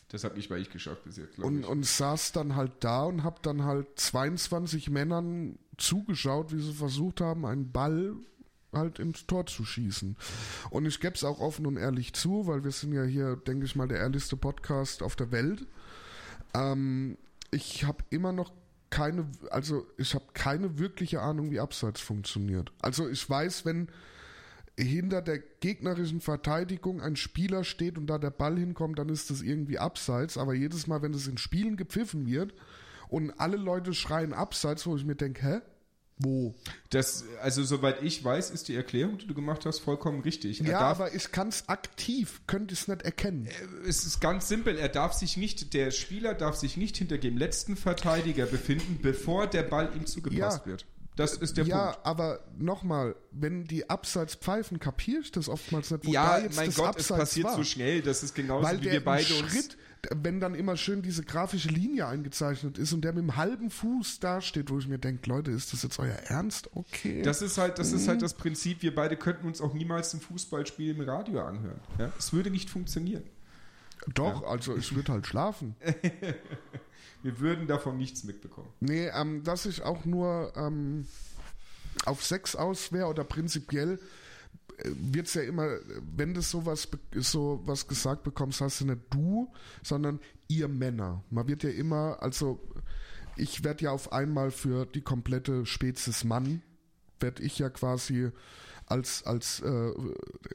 Das 0.09 0.23
habe 0.23 0.37
ich 0.37 0.49
bei 0.49 0.57
ich 0.57 0.69
geschafft 0.69 1.03
bis 1.03 1.17
jetzt, 1.17 1.35
glaube 1.35 1.47
und, 1.47 1.59
ich. 1.61 1.67
und 1.67 1.85
saß 1.85 2.31
dann 2.31 2.55
halt 2.55 2.73
da 2.81 3.03
und 3.03 3.23
hab 3.23 3.41
dann 3.41 3.63
halt 3.63 3.87
22 3.99 4.89
Männern 4.89 5.57
zugeschaut, 5.77 6.51
wie 6.51 6.61
sie 6.61 6.73
versucht 6.73 7.21
haben, 7.21 7.45
einen 7.45 7.71
Ball 7.71 8.15
halt 8.73 8.99
ins 8.99 9.25
Tor 9.25 9.45
zu 9.45 9.65
schießen. 9.65 10.15
Und 10.69 10.85
ich 10.85 10.99
gebe 10.99 11.15
es 11.15 11.23
auch 11.23 11.39
offen 11.39 11.65
und 11.65 11.77
ehrlich 11.77 12.13
zu, 12.13 12.47
weil 12.47 12.63
wir 12.63 12.71
sind 12.71 12.93
ja 12.93 13.03
hier, 13.03 13.35
denke 13.35 13.65
ich 13.65 13.75
mal, 13.75 13.87
der 13.87 13.99
ehrlichste 13.99 14.37
Podcast 14.37 15.01
auf 15.01 15.15
der 15.15 15.31
Welt. 15.31 15.65
Ähm, 16.53 17.17
ich 17.51 17.83
habe 17.85 18.03
immer 18.09 18.31
noch 18.31 18.51
keine, 18.89 19.27
also 19.51 19.85
ich 19.97 20.15
habe 20.15 20.25
keine 20.33 20.79
wirkliche 20.79 21.21
Ahnung, 21.21 21.51
wie 21.51 21.59
Abseits 21.59 22.01
funktioniert. 22.01 22.71
Also 22.81 23.07
ich 23.07 23.27
weiß, 23.27 23.65
wenn 23.65 23.89
hinter 24.77 25.21
der 25.21 25.39
gegnerischen 25.39 26.21
Verteidigung 26.21 27.01
ein 27.01 27.15
Spieler 27.15 27.63
steht 27.63 27.97
und 27.97 28.07
da 28.07 28.17
der 28.17 28.31
Ball 28.31 28.57
hinkommt, 28.57 28.97
dann 28.97 29.09
ist 29.09 29.29
das 29.29 29.41
irgendwie 29.41 29.77
Abseits. 29.77 30.37
Aber 30.37 30.53
jedes 30.53 30.87
Mal, 30.87 31.01
wenn 31.01 31.11
das 31.11 31.27
in 31.27 31.37
Spielen 31.37 31.75
gepfiffen 31.75 32.25
wird 32.25 32.53
und 33.09 33.31
alle 33.39 33.57
Leute 33.57 33.93
schreien 33.93 34.33
Abseits, 34.33 34.85
wo 34.87 34.95
ich 34.95 35.05
mir 35.05 35.15
denke, 35.15 35.45
hä? 35.45 35.61
Wo? 36.21 36.53
Das, 36.89 37.23
also 37.41 37.63
soweit 37.63 38.03
ich 38.03 38.23
weiß, 38.23 38.49
ist 38.51 38.67
die 38.67 38.75
Erklärung, 38.75 39.17
die 39.19 39.25
du 39.27 39.33
gemacht 39.33 39.65
hast, 39.65 39.79
vollkommen 39.79 40.19
richtig. 40.21 40.59
Er 40.59 40.67
Ja, 40.71 40.79
darf, 40.79 40.99
aber 40.99 41.15
ich 41.15 41.31
kann 41.31 41.47
es 41.47 41.69
aktiv, 41.69 42.41
könnte 42.45 42.73
es 42.73 42.89
nicht 42.89 43.03
erkennen. 43.03 43.47
es 43.87 44.05
ist 44.05 44.19
ganz 44.19 44.49
simpel, 44.49 44.77
er 44.77 44.89
darf 44.89 45.13
sich 45.13 45.37
nicht, 45.37 45.73
der 45.73 45.91
Spieler 45.91 46.33
darf 46.33 46.55
sich 46.55 46.75
nicht 46.75 46.97
hinter 46.97 47.17
dem 47.17 47.37
letzten 47.37 47.77
Verteidiger 47.77 48.45
befinden, 48.47 48.99
bevor 49.01 49.47
der 49.47 49.63
Ball 49.63 49.91
ihm 49.95 50.05
zugepasst 50.05 50.61
Ja. 50.61 50.65
wird. 50.65 50.85
Das 51.15 51.33
ist 51.33 51.57
der 51.57 51.65
ja, 51.65 51.91
Punkt. 51.91 52.05
aber 52.05 52.39
nochmal, 52.57 53.15
wenn 53.31 53.65
die 53.65 53.89
Abseits 53.89 54.35
pfeifen, 54.35 54.79
kapiere 54.79 55.19
ich 55.21 55.31
das 55.31 55.49
oftmals 55.49 55.91
nicht, 55.91 56.05
wo 56.05 56.11
Ja, 56.11 56.41
mein 56.55 56.73
Gott, 56.73 56.97
es 56.97 57.07
passiert 57.09 57.45
war. 57.47 57.55
so 57.57 57.63
schnell, 57.65 58.01
das 58.01 58.23
ist 58.23 58.35
genauso 58.35 58.63
Weil 58.65 58.79
wie 58.81 58.91
wir 58.91 59.03
beide 59.03 59.33
uns. 59.35 59.51
Schritt, 59.51 59.77
wenn 60.15 60.39
dann 60.39 60.55
immer 60.55 60.77
schön 60.77 61.01
diese 61.01 61.23
grafische 61.23 61.69
Linie 61.69 62.07
eingezeichnet 62.07 62.77
ist 62.77 62.93
und 62.93 63.01
der 63.01 63.11
mit 63.13 63.23
dem 63.23 63.35
halben 63.35 63.69
Fuß 63.69 64.19
dasteht, 64.19 64.69
wo 64.69 64.79
ich 64.79 64.87
mir 64.87 64.97
denke, 64.99 65.29
Leute, 65.29 65.51
ist 65.51 65.73
das 65.73 65.83
jetzt 65.83 65.99
euer 65.99 66.15
Ernst? 66.27 66.69
Okay. 66.73 67.21
Das 67.21 67.41
ist 67.41 67.57
halt, 67.57 67.79
das 67.79 67.91
ist 67.91 68.03
Mhm. 68.05 68.09
halt 68.09 68.21
das 68.21 68.33
Prinzip, 68.33 68.81
wir 68.81 68.95
beide 68.95 69.17
könnten 69.17 69.45
uns 69.47 69.59
auch 69.61 69.73
niemals 69.73 70.13
ein 70.13 70.21
Fußballspiel 70.21 70.95
im 70.95 71.01
Radio 71.01 71.41
anhören. 71.45 71.79
Ja? 71.97 72.11
Es 72.17 72.31
würde 72.33 72.49
nicht 72.49 72.69
funktionieren. 72.69 73.23
Doch, 74.13 74.43
also 74.43 74.77
ich 74.77 74.95
würde 74.95 75.11
halt 75.11 75.27
schlafen. 75.27 75.75
Wir 77.21 77.39
würden 77.41 77.67
davon 77.67 77.97
nichts 77.97 78.23
mitbekommen. 78.23 78.69
Nee, 78.79 79.07
ähm, 79.13 79.43
dass 79.43 79.65
ich 79.65 79.81
auch 79.81 80.05
nur 80.05 80.53
ähm, 80.55 81.05
auf 82.05 82.23
Sex 82.23 82.55
aus 82.55 82.93
wäre 82.93 83.07
oder 83.07 83.25
prinzipiell 83.25 83.99
wird 84.85 85.27
es 85.27 85.33
ja 85.33 85.41
immer, 85.41 85.67
wenn 86.15 86.33
du 86.33 86.41
sowas, 86.41 86.87
so 87.15 87.61
was 87.65 87.87
gesagt 87.87 88.23
bekommst, 88.23 88.61
hast 88.61 88.81
du 88.81 88.85
nicht 88.85 89.01
du, 89.09 89.51
sondern 89.83 90.19
ihr 90.47 90.67
Männer. 90.67 91.23
Man 91.29 91.47
wird 91.47 91.63
ja 91.63 91.69
immer, 91.69 92.17
also 92.21 92.59
ich 93.37 93.63
werde 93.63 93.85
ja 93.85 93.91
auf 93.91 94.11
einmal 94.11 94.51
für 94.51 94.85
die 94.85 95.01
komplette 95.01 95.65
Spezies 95.65 96.23
Mann 96.23 96.61
werde 97.19 97.43
ich 97.43 97.59
ja 97.59 97.69
quasi 97.69 98.31
als, 98.85 99.23
als 99.23 99.59
äh, 99.59 99.91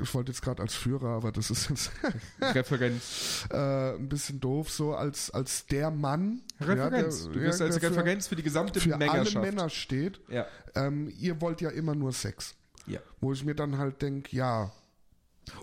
ich 0.01 0.13
wollte 0.13 0.33
jetzt 0.33 0.43
gerade 0.43 0.61
als 0.61 0.75
Führer, 0.75 1.09
aber 1.11 1.31
das 1.31 1.51
ist 1.53 1.69
jetzt 1.71 1.93
Referenz. 2.41 3.47
äh, 3.51 3.95
ein 3.95 4.09
bisschen 4.09 4.41
doof, 4.41 4.71
so 4.73 4.95
als, 4.95 5.31
als 5.31 5.67
der 5.67 5.91
Mann. 5.93 6.41
Referenz. 6.61 7.27
Ja, 7.27 7.33
du 7.33 7.39
der, 7.39 7.47
bist 7.47 7.61
ja, 7.61 7.67
als 7.67 7.79
der 7.79 7.91
für- 7.91 7.97
Referenz 7.97 8.27
für 8.27 8.35
die 8.37 8.43
gesamte 8.43 8.81
für 8.81 8.97
alle. 8.97 9.39
Männer 9.41 9.69
steht. 9.71 10.21
Ja. 10.29 10.47
Ähm, 10.75 11.13
ihr 11.17 11.41
wollt 11.41 11.61
ja 11.61 11.71
immer 11.71 11.95
nur 11.95 12.13
Sex. 12.13 12.57
Ja. 12.87 13.01
Wo 13.21 13.33
ich 13.33 13.45
mir 13.45 13.55
dann 13.55 13.79
halt 13.79 14.03
denke, 14.03 14.37
ja, 14.37 14.73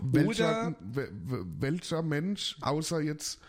welcher, 0.00 0.74
welcher 0.80 2.02
Mensch, 2.02 2.56
außer 2.60 3.00
jetzt 3.00 3.40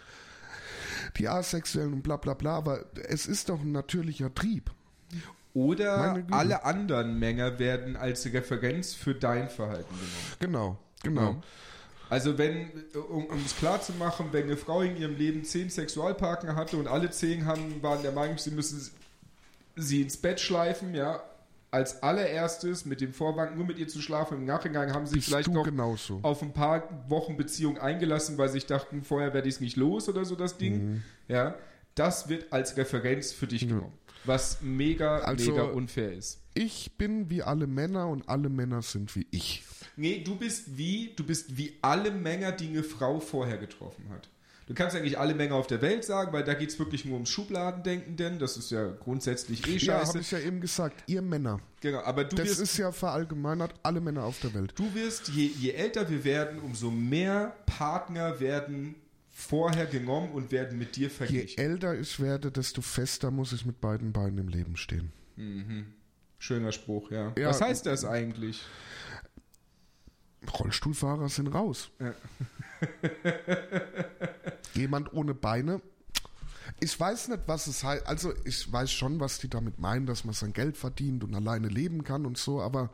die 1.17 1.27
Asexuellen 1.27 1.93
und 1.93 2.01
bla 2.01 2.17
bla 2.17 2.33
bla, 2.33 2.57
aber 2.57 2.85
es 3.07 3.25
ist 3.25 3.49
doch 3.49 3.61
ein 3.61 3.71
natürlicher 3.71 4.33
Trieb. 4.33 4.71
Oder 5.53 6.23
alle 6.31 6.65
anderen 6.65 7.19
Männer 7.19 7.59
werden 7.59 7.95
als 7.95 8.25
Referenz 8.25 8.93
für 8.93 9.13
dein 9.13 9.49
Verhalten 9.49 9.93
genommen. 10.39 10.39
Genau, 10.39 10.77
genau. 11.03 11.31
Ja. 11.33 11.41
Also 12.09 12.37
wenn, 12.37 12.69
um 13.09 13.25
um 13.25 13.43
es 13.45 13.55
klar 13.55 13.81
zu 13.81 13.93
machen, 13.93 14.29
wenn 14.31 14.43
eine 14.43 14.57
Frau 14.57 14.81
in 14.81 14.97
ihrem 14.97 15.15
Leben 15.15 15.43
zehn 15.45 15.69
Sexualpartner 15.69 16.55
hatte 16.55 16.77
und 16.77 16.87
alle 16.87 17.11
zehn 17.11 17.45
haben, 17.45 17.81
waren 17.81 18.01
der 18.01 18.11
Meinung, 18.11 18.37
sie 18.37 18.51
müssen 18.51 18.89
sie 19.75 20.01
ins 20.01 20.17
Bett 20.17 20.39
schleifen, 20.39 20.93
ja, 20.93 21.23
als 21.73 22.03
allererstes 22.03 22.85
mit 22.85 23.01
dem 23.01 23.13
Vorwand, 23.13 23.55
nur 23.57 23.65
mit 23.65 23.79
ihr 23.79 23.87
zu 23.87 24.01
schlafen, 24.01 24.37
im 24.37 24.45
Nachhinein 24.45 24.93
haben 24.93 25.07
sie 25.07 25.15
Bist 25.15 25.27
vielleicht 25.27 25.49
noch 25.51 25.63
genauso. 25.65 26.19
auf 26.21 26.41
ein 26.43 26.53
paar 26.53 26.87
Wochen 27.09 27.35
Beziehung 27.35 27.77
eingelassen, 27.79 28.37
weil 28.37 28.47
sie 28.49 28.53
sich 28.53 28.67
dachten, 28.67 29.03
vorher 29.03 29.33
werde 29.33 29.49
ich 29.49 29.55
es 29.55 29.61
nicht 29.61 29.75
los 29.75 30.07
oder 30.07 30.23
so 30.23 30.35
das 30.35 30.57
Ding. 30.57 30.75
Mhm. 30.91 31.03
Ja, 31.27 31.55
das 31.95 32.29
wird 32.29 32.53
als 32.53 32.77
Referenz 32.77 33.31
für 33.31 33.47
dich 33.47 33.67
genommen. 33.67 33.93
Was 34.25 34.61
mega, 34.61 35.17
Also- 35.19 35.51
mega 35.51 35.63
unfair 35.63 36.13
ist. 36.13 36.39
Ich 36.53 36.95
bin 36.97 37.29
wie 37.31 37.41
alle 37.43 37.65
Männer 37.67 38.07
und 38.07 38.29
alle 38.29 38.47
Männer 38.49 38.81
sind 38.83 39.15
wie 39.15 39.25
ich. 39.31 39.63
Nee, 39.97 40.23
du 40.23 40.35
bist 40.35 40.77
wie, 40.77 41.13
du 41.15 41.23
bist 41.25 41.57
wie 41.57 41.73
alle 41.81 42.11
Männer, 42.11 42.51
die 42.51 42.67
eine 42.67 42.83
Frau 42.83 43.19
vorher 43.19 43.57
getroffen 43.57 44.05
hat. 44.09 44.29
Du 44.73 44.81
kannst 44.81 44.95
ja 44.95 45.03
nicht 45.03 45.19
alle 45.19 45.35
Männer 45.35 45.53
auf 45.53 45.67
der 45.67 45.83
Welt 45.83 46.03
sagen, 46.03 46.33
weil 46.33 46.43
da 46.43 46.55
geht 46.55 46.69
es 46.71 46.79
wirklich 46.79 47.05
nur 47.05 47.13
ums 47.13 47.29
Schubladendenken, 47.29 48.15
denn 48.15 48.39
das 48.39 48.57
ist 48.57 48.71
ja 48.71 48.87
grundsätzlich 48.89 49.67
eh 49.67 49.73
Ja, 49.73 49.99
scheiße. 49.99 50.07
habe 50.09 50.19
ich 50.21 50.31
ja 50.31 50.39
eben 50.39 50.61
gesagt, 50.61 51.03
ihr 51.05 51.21
Männer. 51.21 51.59
genau, 51.79 51.99
aber 52.01 52.23
du 52.23 52.35
Das 52.35 52.47
wirst, 52.47 52.59
ist 52.61 52.77
ja 52.77 52.91
verallgemeinert 52.91 53.75
alle 53.83 54.01
Männer 54.01 54.23
auf 54.23 54.39
der 54.39 54.51
Welt. 54.55 54.73
du 54.75 54.91
wirst 54.95 55.27
je, 55.27 55.45
je 55.45 55.73
älter 55.73 56.09
wir 56.09 56.23
werden, 56.23 56.57
umso 56.59 56.89
mehr 56.89 57.55
Partner 57.67 58.39
werden 58.39 58.95
vorher 59.29 59.85
genommen 59.85 60.31
und 60.31 60.51
werden 60.51 60.79
mit 60.79 60.95
dir 60.95 61.03
Je 61.03 61.09
verglichen. 61.09 61.59
älter 61.63 61.93
ich 61.99 62.19
werde, 62.19 62.51
desto 62.51 62.81
fester 62.81 63.29
muss 63.29 63.53
ich 63.53 63.67
mit 63.67 63.79
beiden 63.79 64.11
Beinen 64.11 64.39
im 64.39 64.47
Leben 64.47 64.75
stehen. 64.75 65.11
Schöner 66.39 66.71
Spruch, 66.71 67.11
ja. 67.11 67.31
Ja. 67.37 67.49
Was 67.49 67.61
heißt 67.61 67.85
das 67.85 68.05
eigentlich? 68.05 68.59
Rollstuhlfahrer 70.59 71.29
sind 71.29 71.47
raus. 71.49 71.91
Ja. 71.99 72.13
Jemand 74.73 75.13
ohne 75.13 75.33
Beine. 75.33 75.81
Ich 76.79 76.99
weiß 76.99 77.29
nicht, 77.29 77.41
was 77.45 77.67
es 77.67 77.83
heißt. 77.83 78.07
Also 78.07 78.33
ich 78.45 78.71
weiß 78.71 78.91
schon, 78.91 79.19
was 79.19 79.39
die 79.39 79.49
damit 79.49 79.79
meinen, 79.79 80.05
dass 80.05 80.23
man 80.23 80.33
sein 80.33 80.53
Geld 80.53 80.77
verdient 80.77 81.23
und 81.23 81.35
alleine 81.35 81.67
leben 81.67 82.03
kann 82.03 82.25
und 82.25 82.37
so, 82.37 82.61
aber 82.61 82.89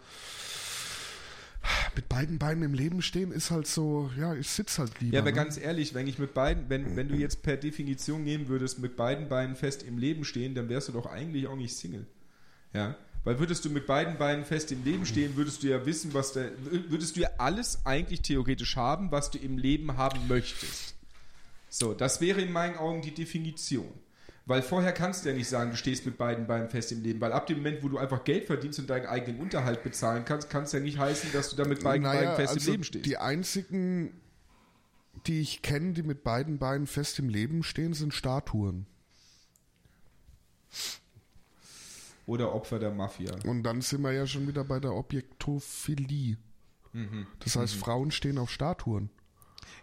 mit 1.96 2.08
beiden 2.08 2.40
Beinen 2.40 2.64
im 2.64 2.74
Leben 2.74 3.02
stehen 3.02 3.32
ist 3.32 3.52
halt 3.52 3.68
so, 3.68 4.10
ja, 4.18 4.34
ich 4.34 4.50
sitze 4.50 4.82
halt 4.82 5.00
lieber. 5.02 5.16
Ja, 5.16 5.22
aber 5.22 5.32
ne? 5.32 5.36
ganz 5.36 5.58
ehrlich, 5.58 5.94
wenn 5.94 6.08
ich 6.08 6.18
mit 6.18 6.34
beiden, 6.34 6.70
wenn, 6.70 6.96
wenn 6.96 7.10
du 7.10 7.16
jetzt 7.16 7.44
per 7.44 7.58
Definition 7.58 8.24
nehmen 8.24 8.48
würdest, 8.48 8.80
mit 8.80 8.96
beiden 8.96 9.28
Beinen 9.28 9.56
fest 9.56 9.84
im 9.84 9.98
Leben 9.98 10.24
stehen, 10.24 10.56
dann 10.56 10.70
wärst 10.70 10.88
du 10.88 10.94
doch 10.94 11.06
eigentlich 11.06 11.48
auch 11.48 11.56
nicht 11.56 11.76
Single. 11.76 12.06
Ja. 12.74 12.96
Weil 13.26 13.40
würdest 13.40 13.66
du 13.66 13.70
mit 13.70 13.86
beiden 13.86 14.18
Beinen 14.18 14.46
fest 14.46 14.72
im 14.72 14.84
Leben 14.86 15.06
stehen, 15.06 15.36
würdest 15.36 15.62
du 15.62 15.68
ja 15.68 15.86
wissen, 15.86 16.14
was 16.14 16.32
da, 16.32 16.46
würdest 16.88 17.18
du 17.18 17.22
ja 17.22 17.30
alles 17.38 17.86
eigentlich 17.86 18.22
theoretisch 18.22 18.78
haben, 18.78 19.12
was 19.12 19.30
du 19.30 19.38
im 19.38 19.58
Leben 19.58 19.98
haben 19.98 20.28
möchtest. 20.28 20.96
So, 21.70 21.94
das 21.94 22.20
wäre 22.20 22.42
in 22.42 22.52
meinen 22.52 22.78
Augen 22.78 23.02
die 23.02 23.14
Definition. 23.14 23.94
Weil 24.46 24.64
vorher 24.64 24.94
kannst 24.94 25.24
du 25.24 25.30
ja 25.30 25.36
nicht 25.36 25.48
sagen, 25.48 25.70
du 25.70 25.78
stehst 25.78 26.08
mit 26.08 26.18
beiden 26.18 26.48
Beinen 26.48 26.70
fest 26.70 26.92
im 26.92 27.04
Leben. 27.04 27.22
Weil 27.22 27.34
ab 27.34 27.46
dem 27.46 27.58
Moment, 27.58 27.84
wo 27.84 27.88
du 27.90 28.00
einfach 28.00 28.24
Geld 28.24 28.46
verdienst 28.46 28.80
und 28.80 28.90
deinen 28.90 29.06
eigenen 29.06 29.40
Unterhalt 29.40 29.84
bezahlen 29.84 30.26
kannst, 30.26 30.50
kann 30.50 30.64
es 30.64 30.72
ja 30.72 30.80
nicht 30.80 30.98
heißen, 30.98 31.32
dass 31.34 31.52
du 31.52 31.56
da 31.56 31.66
mit 31.66 31.84
beiden 31.84 32.02
Naja, 32.02 32.22
Beinen 32.22 32.36
fest 32.36 32.54
also 32.54 32.66
im 32.66 32.72
Leben 32.72 32.84
stehst. 32.84 33.06
Die 33.06 33.18
einzigen, 33.18 34.20
die 35.28 35.42
ich 35.42 35.62
kenne, 35.62 35.94
die 35.94 36.02
mit 36.02 36.24
beiden 36.24 36.58
Beinen 36.58 36.88
fest 36.88 37.20
im 37.20 37.30
Leben 37.30 37.62
stehen, 37.62 37.94
sind 37.94 38.12
Statuen. 38.12 38.88
Oder 42.26 42.54
Opfer 42.54 42.80
der 42.80 42.92
Mafia. 42.92 43.36
Und 43.46 43.62
dann 43.62 43.82
sind 43.82 44.02
wir 44.02 44.14
ja 44.14 44.26
schon 44.26 44.48
wieder 44.48 44.64
bei 44.64 44.80
der 44.80 44.96
Objektophilie. 44.96 46.38
Mhm. 46.94 47.28
Das 47.40 47.56
heißt, 47.56 47.76
Frauen 47.76 48.10
stehen 48.10 48.40
auf 48.40 48.50
Statuen. 48.50 49.12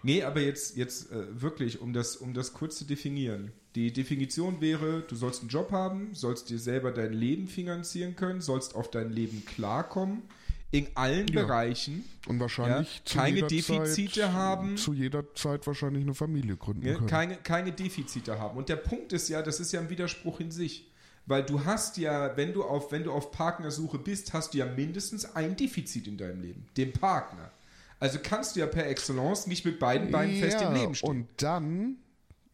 Nee, 0.03 0.23
aber 0.23 0.41
jetzt, 0.41 0.77
jetzt 0.77 1.11
äh, 1.11 1.41
wirklich, 1.41 1.81
um 1.81 1.93
das, 1.93 2.17
um 2.17 2.35
das 2.35 2.53
kurz 2.53 2.79
zu 2.79 2.85
definieren. 2.85 3.53
Die 3.75 3.93
Definition 3.93 4.61
wäre, 4.61 5.03
du 5.07 5.17
sollst 5.17 5.41
einen 5.41 5.51
Job 5.51 5.71
haben, 5.71 6.15
sollst 6.15 6.49
dir 6.49 6.59
selber 6.59 6.93
dein 6.93 7.13
Leben 7.13 7.47
finanzieren 7.49 8.17
können, 8.17 8.41
sollst 8.41 8.75
auf 8.75 8.91
dein 8.91 9.11
Leben 9.11 9.45
klarkommen, 9.45 10.23
in 10.71 10.89
allen 10.95 11.29
Ja. 11.29 11.43
Bereichen, 11.43 12.05
Und 12.27 12.41
wahrscheinlich 12.41 13.03
Ja, 13.07 13.23
keine 13.23 13.43
Defizite 13.43 14.21
Zeit, 14.21 14.33
haben. 14.33 14.77
Zu 14.77 14.93
jeder 14.93 15.35
Zeit 15.35 15.67
wahrscheinlich 15.67 16.03
eine 16.05 16.15
Familie 16.15 16.57
gründen 16.57 16.87
ja, 16.87 16.95
können. 16.95 17.07
keine, 17.07 17.37
keine 17.37 17.73
Defizite 17.73 18.39
haben. 18.39 18.57
Und 18.59 18.69
der 18.69 18.77
Punkt 18.77 19.13
ist 19.13 19.29
ja, 19.29 19.43
das 19.43 19.61
ist 19.61 19.73
ja 19.73 19.81
ein 19.81 19.91
Widerspruch 19.91 20.41
in 20.41 20.51
sich. 20.51 20.91
Weil 21.27 21.43
du 21.43 21.65
hast 21.65 21.97
ja, 21.99 22.37
wenn 22.37 22.53
du 22.53 22.63
auf, 22.63 22.93
wenn 22.93 23.03
du 23.03 23.13
auf 23.13 23.33
Partnersuche 23.33 23.99
bist, 23.99 24.33
hast 24.33 24.55
du 24.55 24.59
ja 24.59 24.67
mindestens 24.67 25.35
ein 25.35 25.57
Defizit 25.57 26.07
in 26.07 26.17
deinem 26.17 26.41
Leben, 26.41 26.67
den 26.77 26.93
Partner. 26.93 27.51
Also 27.99 28.19
kannst 28.23 28.57
du 28.57 28.61
ja 28.61 28.67
per 28.67 28.87
Excellence 28.87 29.47
nicht 29.47 29.65
mit 29.65 29.79
beiden 29.79 30.11
Beinen 30.11 30.37
fest 30.41 30.61
im 30.63 30.75
Leben 30.75 30.95
stehen. 30.95 31.09
Und 31.09 31.29
dann 31.39 31.97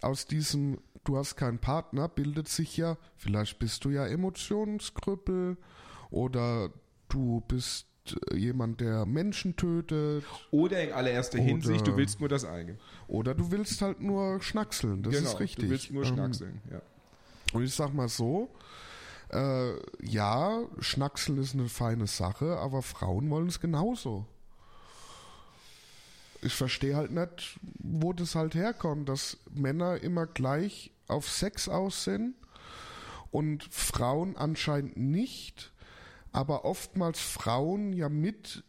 aus 0.01 0.27
diesem, 0.27 0.79
du 1.05 1.17
hast 1.17 1.37
keinen 1.37 1.59
Partner, 1.59 2.09
bildet 2.09 2.49
sich 2.49 2.77
ja, 2.77 2.97
vielleicht 3.17 3.59
bist 3.59 3.85
du 3.85 3.91
ja 3.91 4.07
Emotionskrüppel 4.07 5.57
oder 6.11 6.71
du 7.09 7.41
bist 7.49 7.87
äh, 8.31 8.37
jemand, 8.37 8.81
der 8.81 9.07
Menschen 9.07 9.57
tötet 9.57 10.25
Oder 10.51 10.83
in 10.85 10.93
allererster 10.93 11.39
Oder- 11.39 11.45
Hinsicht, 11.47 11.87
du 11.87 11.97
willst 11.97 12.21
nur 12.21 12.29
das 12.29 12.45
eine. 12.45 12.79
oder 13.09 13.35
du 13.35 13.51
willst 13.51 13.83
halt 13.83 14.01
nur 14.01 14.41
schnackseln. 14.43 15.03
Das 15.03 15.15
ist 15.17 15.41
richtig. 15.41 15.65
Du 15.67 15.71
willst 15.71 15.91
nur 15.91 16.05
Ähm, 16.05 16.15
schnackseln, 16.15 16.61
ja. 16.71 16.81
Und 17.53 17.65
ich 17.65 17.75
sag 17.75 17.93
mal 17.93 18.09
so, 18.09 18.49
äh, 19.31 19.73
ja, 20.05 20.63
Schnackseln 20.79 21.39
ist 21.39 21.55
eine 21.55 21.69
feine 21.69 22.07
Sache, 22.07 22.57
aber 22.59 22.83
Frauen 22.83 23.29
wollen 23.31 23.49
es 23.49 23.61
genauso. 23.61 24.27
Ich 26.43 26.55
verstehe 26.55 26.97
halt 26.97 27.13
nicht, 27.13 27.59
wo 27.79 28.13
das 28.13 28.35
halt 28.35 28.55
herkommt, 28.55 29.09
dass 29.09 29.39
Männer 29.55 30.03
immer 30.03 30.27
gleich 30.27 30.91
auf 31.07 31.29
Sex 31.29 31.69
aus 31.69 32.05
sind 32.05 32.35
und 33.31 33.65
Frauen 33.65 34.37
anscheinend 34.37 34.97
nicht, 34.97 35.73
aber 36.33 36.65
oftmals 36.65 37.21
Frauen 37.21 37.93
ja 37.93 38.09
mit 38.09 38.65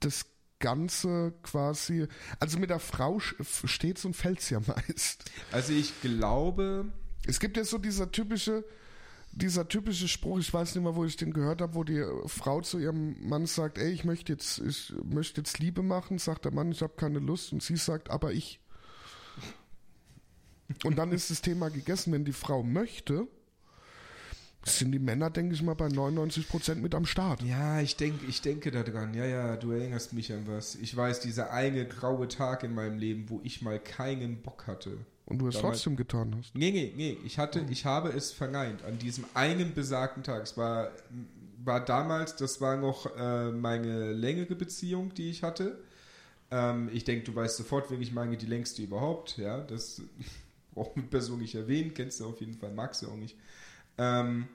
das 0.00 0.26
Ganze 0.58 1.34
quasi, 1.42 2.06
also 2.40 2.58
mit 2.58 2.70
der 2.70 2.78
Frau 2.78 3.18
steht's 3.20 4.04
und 4.04 4.14
fällt's 4.14 4.50
ja 4.50 4.60
meist. 4.66 5.30
Also 5.52 5.72
ich 5.72 6.00
glaube, 6.00 6.86
Es 7.26 7.40
gibt 7.40 7.56
ja 7.56 7.64
so 7.64 7.78
dieser 7.78 8.10
typische, 8.10 8.64
dieser 9.36 9.68
typische 9.68 10.08
Spruch, 10.08 10.38
ich 10.38 10.52
weiß 10.52 10.74
nicht 10.74 10.84
mehr, 10.84 10.94
wo 10.94 11.04
ich 11.04 11.16
den 11.16 11.32
gehört 11.32 11.60
habe, 11.60 11.74
wo 11.74 11.84
die 11.84 12.04
Frau 12.26 12.60
zu 12.60 12.78
ihrem 12.78 13.16
Mann 13.28 13.46
sagt, 13.46 13.78
ey, 13.78 13.90
ich 13.90 14.04
möchte 14.04 14.32
jetzt, 14.32 14.58
ich 14.58 14.92
möchte 15.04 15.40
jetzt 15.40 15.58
Liebe 15.58 15.82
machen, 15.82 16.18
sagt 16.18 16.44
der 16.44 16.52
Mann, 16.52 16.70
ich 16.70 16.82
habe 16.82 16.94
keine 16.96 17.18
Lust 17.18 17.52
und 17.52 17.62
sie 17.62 17.76
sagt, 17.76 18.10
aber 18.10 18.32
ich. 18.32 18.60
Und 20.84 20.96
dann 20.96 21.12
ist 21.12 21.30
das 21.30 21.42
Thema 21.42 21.68
gegessen, 21.68 22.12
wenn 22.12 22.24
die 22.24 22.32
Frau 22.32 22.62
möchte, 22.62 23.26
sind 24.64 24.92
die 24.92 24.98
Männer, 24.98 25.30
denke 25.30 25.54
ich 25.54 25.62
mal, 25.62 25.74
bei 25.74 25.88
99 25.88 26.48
Prozent 26.48 26.80
mit 26.80 26.94
am 26.94 27.04
Start. 27.04 27.42
ja, 27.42 27.80
ich 27.80 27.96
denke, 27.96 28.24
ich 28.26 28.40
denke 28.40 28.70
daran. 28.70 29.12
Ja, 29.14 29.26
ja, 29.26 29.56
du 29.56 29.72
erinnerst 29.72 30.12
mich 30.14 30.32
an 30.32 30.46
was. 30.46 30.74
Ich 30.76 30.96
weiß, 30.96 31.20
dieser 31.20 31.52
eine 31.52 31.86
graue 31.86 32.28
Tag 32.28 32.62
in 32.62 32.74
meinem 32.74 32.98
Leben, 32.98 33.28
wo 33.28 33.40
ich 33.42 33.62
mal 33.62 33.78
keinen 33.78 34.40
Bock 34.42 34.66
hatte. 34.66 34.98
Und 35.26 35.38
du 35.38 35.48
es 35.48 35.56
trotzdem 35.58 35.96
getan 35.96 36.34
hast. 36.36 36.54
Nee, 36.54 36.70
nee, 36.70 36.92
nee, 36.94 37.16
ich 37.24 37.38
hatte, 37.38 37.64
ich 37.70 37.86
habe 37.86 38.10
es 38.10 38.30
verneint 38.30 38.84
an 38.84 38.98
diesem 38.98 39.24
einen 39.32 39.72
besagten 39.72 40.22
Tag. 40.22 40.42
Es 40.42 40.56
war, 40.58 40.90
war 41.64 41.82
damals, 41.82 42.36
das 42.36 42.60
war 42.60 42.76
noch 42.76 43.06
äh, 43.16 43.50
meine 43.50 44.12
längere 44.12 44.54
Beziehung, 44.54 45.14
die 45.14 45.30
ich 45.30 45.42
hatte. 45.42 45.78
Ähm, 46.50 46.90
ich 46.92 47.04
denke, 47.04 47.24
du 47.24 47.34
weißt 47.34 47.56
sofort, 47.56 47.90
wen 47.90 48.02
ich 48.02 48.12
meine, 48.12 48.36
die 48.36 48.46
längste 48.46 48.82
überhaupt. 48.82 49.38
Ja, 49.38 49.60
das 49.60 50.02
braucht 50.74 50.96
man 50.96 51.08
Person 51.08 51.40
nicht 51.40 51.54
erwähnen, 51.54 51.94
kennst 51.94 52.20
du 52.20 52.26
auf 52.26 52.40
jeden 52.40 52.54
Fall, 52.54 52.72
magst 52.72 53.02
du 53.02 53.08
auch 53.08 53.16
nicht. 53.16 53.36
Ähm, 53.96 54.48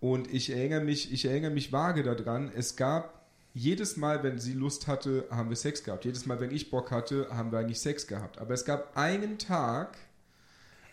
und 0.00 0.32
ich 0.32 0.50
erinnere 0.50 0.82
mich, 0.82 1.12
ich 1.12 1.24
erinnere 1.24 1.50
mich 1.50 1.72
vage 1.72 2.02
daran, 2.02 2.50
es 2.54 2.76
gab 2.76 3.22
jedes 3.54 3.96
Mal, 3.96 4.22
wenn 4.22 4.38
sie 4.38 4.52
Lust 4.54 4.86
hatte, 4.86 5.26
haben 5.30 5.50
wir 5.50 5.56
Sex 5.56 5.84
gehabt. 5.84 6.04
Jedes 6.04 6.26
Mal, 6.26 6.40
wenn 6.40 6.50
ich 6.50 6.70
Bock 6.70 6.90
hatte, 6.90 7.28
haben 7.30 7.52
wir 7.52 7.58
eigentlich 7.58 7.80
Sex 7.80 8.06
gehabt. 8.06 8.38
Aber 8.38 8.54
es 8.54 8.64
gab 8.64 8.96
einen 8.96 9.38
Tag, 9.38 9.98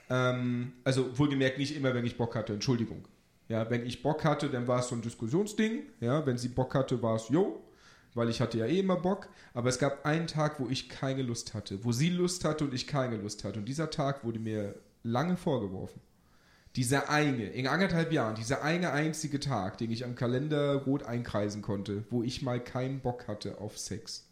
ähm, 0.10 0.74
also 0.84 1.18
wohlgemerkt 1.18 1.58
nicht 1.58 1.76
immer, 1.76 1.94
wenn 1.94 2.06
ich 2.06 2.18
Bock 2.18 2.36
hatte, 2.36 2.54
Entschuldigung. 2.54 3.08
Ja, 3.48 3.70
wenn 3.70 3.86
ich 3.86 4.04
Bock 4.04 4.24
hatte, 4.26 4.50
dann 4.50 4.68
war 4.68 4.80
es 4.80 4.90
so 4.90 4.96
ein 4.96 5.02
Diskussionsding. 5.02 5.84
Ja, 6.02 6.26
wenn 6.26 6.38
sie 6.38 6.50
Bock 6.50 6.76
hatte, 6.76 7.02
war 7.02 7.16
es 7.16 7.30
yo, 7.30 7.64
weil 8.14 8.30
ich 8.30 8.42
hatte 8.42 8.60
ja 8.60 8.66
eh 8.66 8.80
immer 8.80 8.98
Bock. 8.98 9.30
Aber 9.54 9.70
es 9.70 9.80
gab 9.80 10.06
einen 10.06 10.28
Tag, 10.28 10.60
wo 10.60 10.68
ich 10.70 10.90
keine 10.90 11.24
Lust 11.24 11.54
hatte, 11.54 11.84
wo 11.84 11.92
sie 11.92 12.10
Lust 12.10 12.46
hatte 12.46 12.66
und 12.66 12.74
ich 12.74 12.86
keine 12.86 13.18
Lust 13.18 13.44
hatte. 13.44 13.60
Und 13.60 13.66
dieser 13.66 13.90
Tag 13.90 14.24
wurde 14.24 14.40
mir 14.40 14.76
lange 15.04 15.36
vorgeworfen. 15.36 16.02
Dieser 16.76 17.10
eine, 17.10 17.46
in 17.46 17.66
anderthalb 17.66 18.12
Jahren, 18.12 18.36
dieser 18.36 18.64
eine 18.64 18.92
einzige 18.92 19.40
Tag, 19.40 19.80
den 19.80 19.90
ich 19.90 20.06
am 20.06 20.14
Kalender 20.14 20.76
rot 20.84 21.02
einkreisen 21.02 21.64
konnte, 21.64 22.06
wo 22.12 22.22
ich 22.22 22.44
mal 22.44 22.64
keinen 22.64 23.00
Bock 23.00 23.28
hatte 23.28 23.60
auf 23.60 23.80
Sex. 23.80 24.28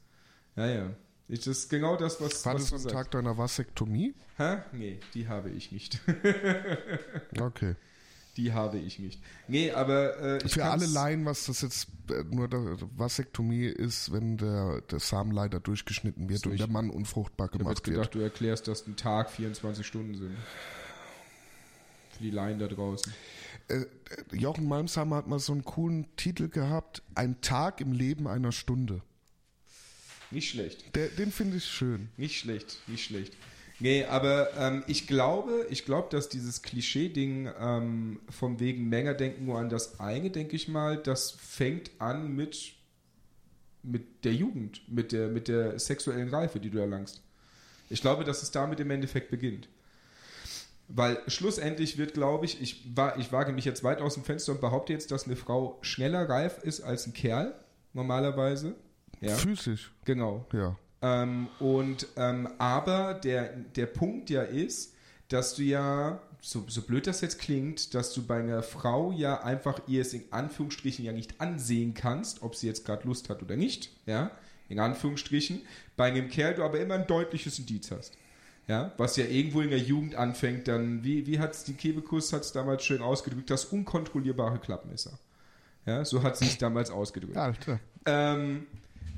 Ja, 0.55 0.67
ja. 0.67 0.89
Das 1.29 1.46
ist 1.46 1.69
genau 1.69 1.98
das, 1.98 2.22
was. 2.22 2.46
War 2.46 2.55
was 2.55 2.69
das 2.69 2.86
am 2.86 2.91
Tag 2.91 3.12
deiner 3.12 3.38
Vasektomie? 3.38 4.13
Hä? 4.38 4.60
Nee, 4.72 5.00
die 5.13 5.27
habe 5.27 5.50
ich 5.50 5.72
nicht. 5.72 6.00
Okay. 7.39 7.75
die 8.38 8.53
habe 8.53 8.77
ich 8.77 9.00
nicht. 9.00 9.22
Nee, 9.48 9.72
aber 9.72 10.17
äh, 10.19 10.46
ich 10.46 10.53
Für 10.53 10.65
alle 10.65 10.86
Laien, 10.86 11.25
was 11.25 11.46
das 11.48 11.62
jetzt 11.62 11.88
äh, 12.10 12.24
nur 12.24 12.48
der 12.48 12.77
Vasektomie 12.96 13.65
ist, 13.65 14.12
wenn 14.13 14.38
der, 14.38 14.81
der 14.89 15.00
Samenleiter 15.00 15.60
durchgeschnitten 15.60 16.29
wird 16.29 16.46
Durch- 16.46 16.53
und 16.53 16.60
der 16.60 16.67
Mann 16.67 16.89
unfruchtbar 16.89 17.48
Ich 17.48 17.53
habe 17.53 17.57
gemacht 17.60 17.77
jetzt 17.79 17.84
gedacht, 17.84 18.05
wird. 18.13 18.15
du 18.15 18.19
erklärst, 18.19 18.67
dass 18.67 18.86
ein 18.88 18.96
Tag 18.96 19.29
24 19.31 19.86
Stunden 19.86 20.15
sind. 20.15 20.36
Für 22.12 22.24
die 22.24 22.31
Laien 22.31 22.60
da 22.60 22.67
draußen. 22.67 23.12
Äh, 23.67 23.86
Jochen 24.31 24.67
Malmsheimer 24.67 25.17
hat 25.17 25.27
mal 25.27 25.39
so 25.39 25.51
einen 25.51 25.65
coolen 25.65 26.07
Titel 26.15 26.48
gehabt, 26.48 27.03
Ein 27.15 27.41
Tag 27.41 27.81
im 27.81 27.91
Leben 27.91 28.27
einer 28.27 28.51
Stunde. 28.51 29.01
Nicht 30.31 30.50
schlecht. 30.50 30.96
Der, 30.96 31.07
den 31.07 31.31
finde 31.31 31.57
ich 31.57 31.65
schön. 31.65 32.10
Nicht 32.17 32.39
schlecht, 32.39 32.77
nicht 32.88 33.05
schlecht. 33.05 33.34
Nee, 33.79 34.05
aber 34.05 34.50
ähm, 34.57 34.84
ich 34.88 35.05
glaube, 35.07 35.67
ich 35.69 35.86
glaube, 35.86 36.07
dass 36.10 36.29
dieses 36.29 36.63
Klischee-Ding 36.63 37.50
ähm, 37.60 38.19
vom 38.29 38.60
wegen 38.60 38.89
Männer 38.89 39.13
denken 39.13 39.46
nur 39.46 39.60
an 39.60 39.69
das 39.69 40.00
eine, 40.00 40.31
denke 40.31 40.55
ich 40.55 40.67
mal, 40.67 40.98
das 40.98 41.31
fängt 41.31 41.91
an 42.00 42.36
mit, 42.36 42.74
mit 43.84 44.25
der 44.25 44.34
Jugend, 44.34 44.81
mit 44.91 45.12
der, 45.12 45.27
mit 45.29 45.48
der 45.48 45.77
sexuellen 45.79 46.29
Reife, 46.29 46.60
die 46.60 46.72
du 46.72 46.79
erlangst. 46.79 47.22
Ich 47.89 48.01
glaube, 48.01 48.24
dass 48.24 48.41
es 48.41 48.50
damit 48.51 48.79
im 48.79 48.89
Endeffekt 48.89 49.29
beginnt. 49.29 49.69
Weil 50.89 51.22
schlussendlich 51.27 51.98
wird, 51.98 52.13
glaube 52.15 52.46
ich, 52.46 52.60
ich, 52.62 52.84
wa- 52.96 53.15
ich 53.17 53.31
wage 53.31 53.51
mich 53.53 53.65
jetzt 53.65 53.84
weit 53.84 54.01
aus 54.01 54.15
dem 54.15 54.24
Fenster 54.24 54.53
und 54.53 54.62
behaupte 54.62 54.91
jetzt, 54.93 55.12
dass 55.12 55.25
eine 55.25 55.36
Frau 55.36 55.77
schneller 55.81 56.27
reif 56.27 56.63
ist 56.63 56.81
als 56.81 57.05
ein 57.05 57.13
Kerl, 57.13 57.53
normalerweise. 57.93 58.74
Ja, 59.21 59.36
Physisch, 59.36 59.91
genau. 60.05 60.45
ja. 60.53 60.75
Ähm, 61.01 61.47
und 61.59 62.07
ähm, 62.15 62.50
aber 62.57 63.13
der, 63.13 63.55
der 63.75 63.86
Punkt 63.86 64.29
ja 64.29 64.41
ist, 64.41 64.95
dass 65.29 65.55
du 65.55 65.63
ja, 65.63 66.21
so, 66.41 66.63
so 66.67 66.81
blöd 66.81 67.07
das 67.07 67.21
jetzt 67.21 67.39
klingt, 67.39 67.93
dass 67.93 68.13
du 68.13 68.25
bei 68.25 68.39
einer 68.39 68.63
Frau 68.63 69.12
ja 69.12 69.43
einfach 69.43 69.81
ihr 69.88 70.01
es 70.01 70.13
in 70.13 70.24
Anführungsstrichen 70.31 71.03
ja 71.03 71.12
nicht 71.12 71.39
ansehen 71.39 71.93
kannst, 71.93 72.41
ob 72.41 72.55
sie 72.55 72.67
jetzt 72.67 72.86
gerade 72.86 73.07
Lust 73.07 73.29
hat 73.29 73.41
oder 73.43 73.55
nicht, 73.55 73.91
ja, 74.05 74.31
in 74.69 74.79
Anführungsstrichen, 74.79 75.62
bei 75.95 76.07
einem 76.07 76.29
Kerl 76.29 76.55
du 76.55 76.63
aber 76.63 76.79
immer 76.79 76.95
ein 76.95 77.07
deutliches 77.07 77.59
Indiz 77.59 77.91
hast. 77.91 78.17
Ja, 78.67 78.91
was 78.97 79.15
ja 79.15 79.24
irgendwo 79.24 79.62
in 79.62 79.69
der 79.69 79.79
Jugend 79.79 80.15
anfängt, 80.15 80.67
dann, 80.67 81.01
wie, 81.01 81.25
wie 81.25 81.39
hat 81.39 81.53
es 81.53 81.63
die 81.63 81.74
Kebekus 81.74 82.33
hat 82.33 82.41
es 82.41 82.51
damals 82.51 82.83
schön 82.83 83.01
ausgedrückt, 83.01 83.50
das 83.50 83.63
unkontrollierbare 83.63 84.59
Klappmesser. 84.59 85.17
Ja, 85.86 86.03
so 86.03 86.21
hat 86.21 86.36
sie 86.36 86.47
es 86.47 86.57
damals 86.57 86.91
ausgedrückt. 86.91 87.38
Alter. 87.38 87.79
Ähm, 88.05 88.67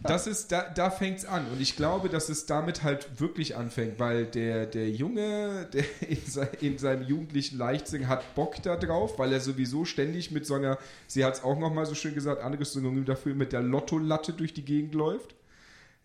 das 0.03 0.27
ist, 0.27 0.51
da, 0.51 0.69
da 0.69 0.89
fängt 0.89 1.19
es 1.19 1.25
an. 1.25 1.45
Und 1.51 1.59
ich 1.59 1.75
glaube, 1.75 2.09
dass 2.09 2.29
es 2.29 2.45
damit 2.45 2.83
halt 2.83 3.19
wirklich 3.19 3.55
anfängt, 3.57 3.99
weil 3.99 4.25
der, 4.25 4.65
der 4.65 4.89
Junge, 4.89 5.67
der 5.73 5.83
in, 6.07 6.25
sei, 6.25 6.49
in 6.61 6.77
seinem 6.77 7.03
jugendlichen 7.03 7.57
Leichtsinn 7.57 8.07
hat 8.07 8.35
Bock 8.35 8.61
da 8.63 8.77
drauf, 8.77 9.19
weil 9.19 9.33
er 9.33 9.41
sowieso 9.41 9.85
ständig 9.85 10.31
mit 10.31 10.45
so 10.45 10.55
einer, 10.55 10.77
sie 11.07 11.25
hat 11.25 11.35
es 11.35 11.43
auch 11.43 11.57
nochmal 11.57 11.85
so 11.85 11.95
schön 11.95 12.13
gesagt, 12.13 12.41
anderes 12.41 12.73
Synonym 12.73 13.05
dafür, 13.05 13.35
mit 13.35 13.51
der 13.51 13.61
Lottolatte 13.61 14.33
durch 14.33 14.53
die 14.53 14.65
Gegend 14.65 14.95
läuft. 14.95 15.35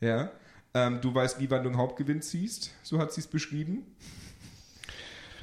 Ja. 0.00 0.30
Ähm, 0.74 1.00
du 1.00 1.14
weißt 1.14 1.40
nie, 1.40 1.48
wann 1.50 1.62
du 1.62 1.68
einen 1.68 1.78
Hauptgewinn 1.78 2.20
ziehst, 2.20 2.72
so 2.82 2.98
hat 2.98 3.12
sie 3.12 3.20
es 3.20 3.28
beschrieben. 3.28 3.86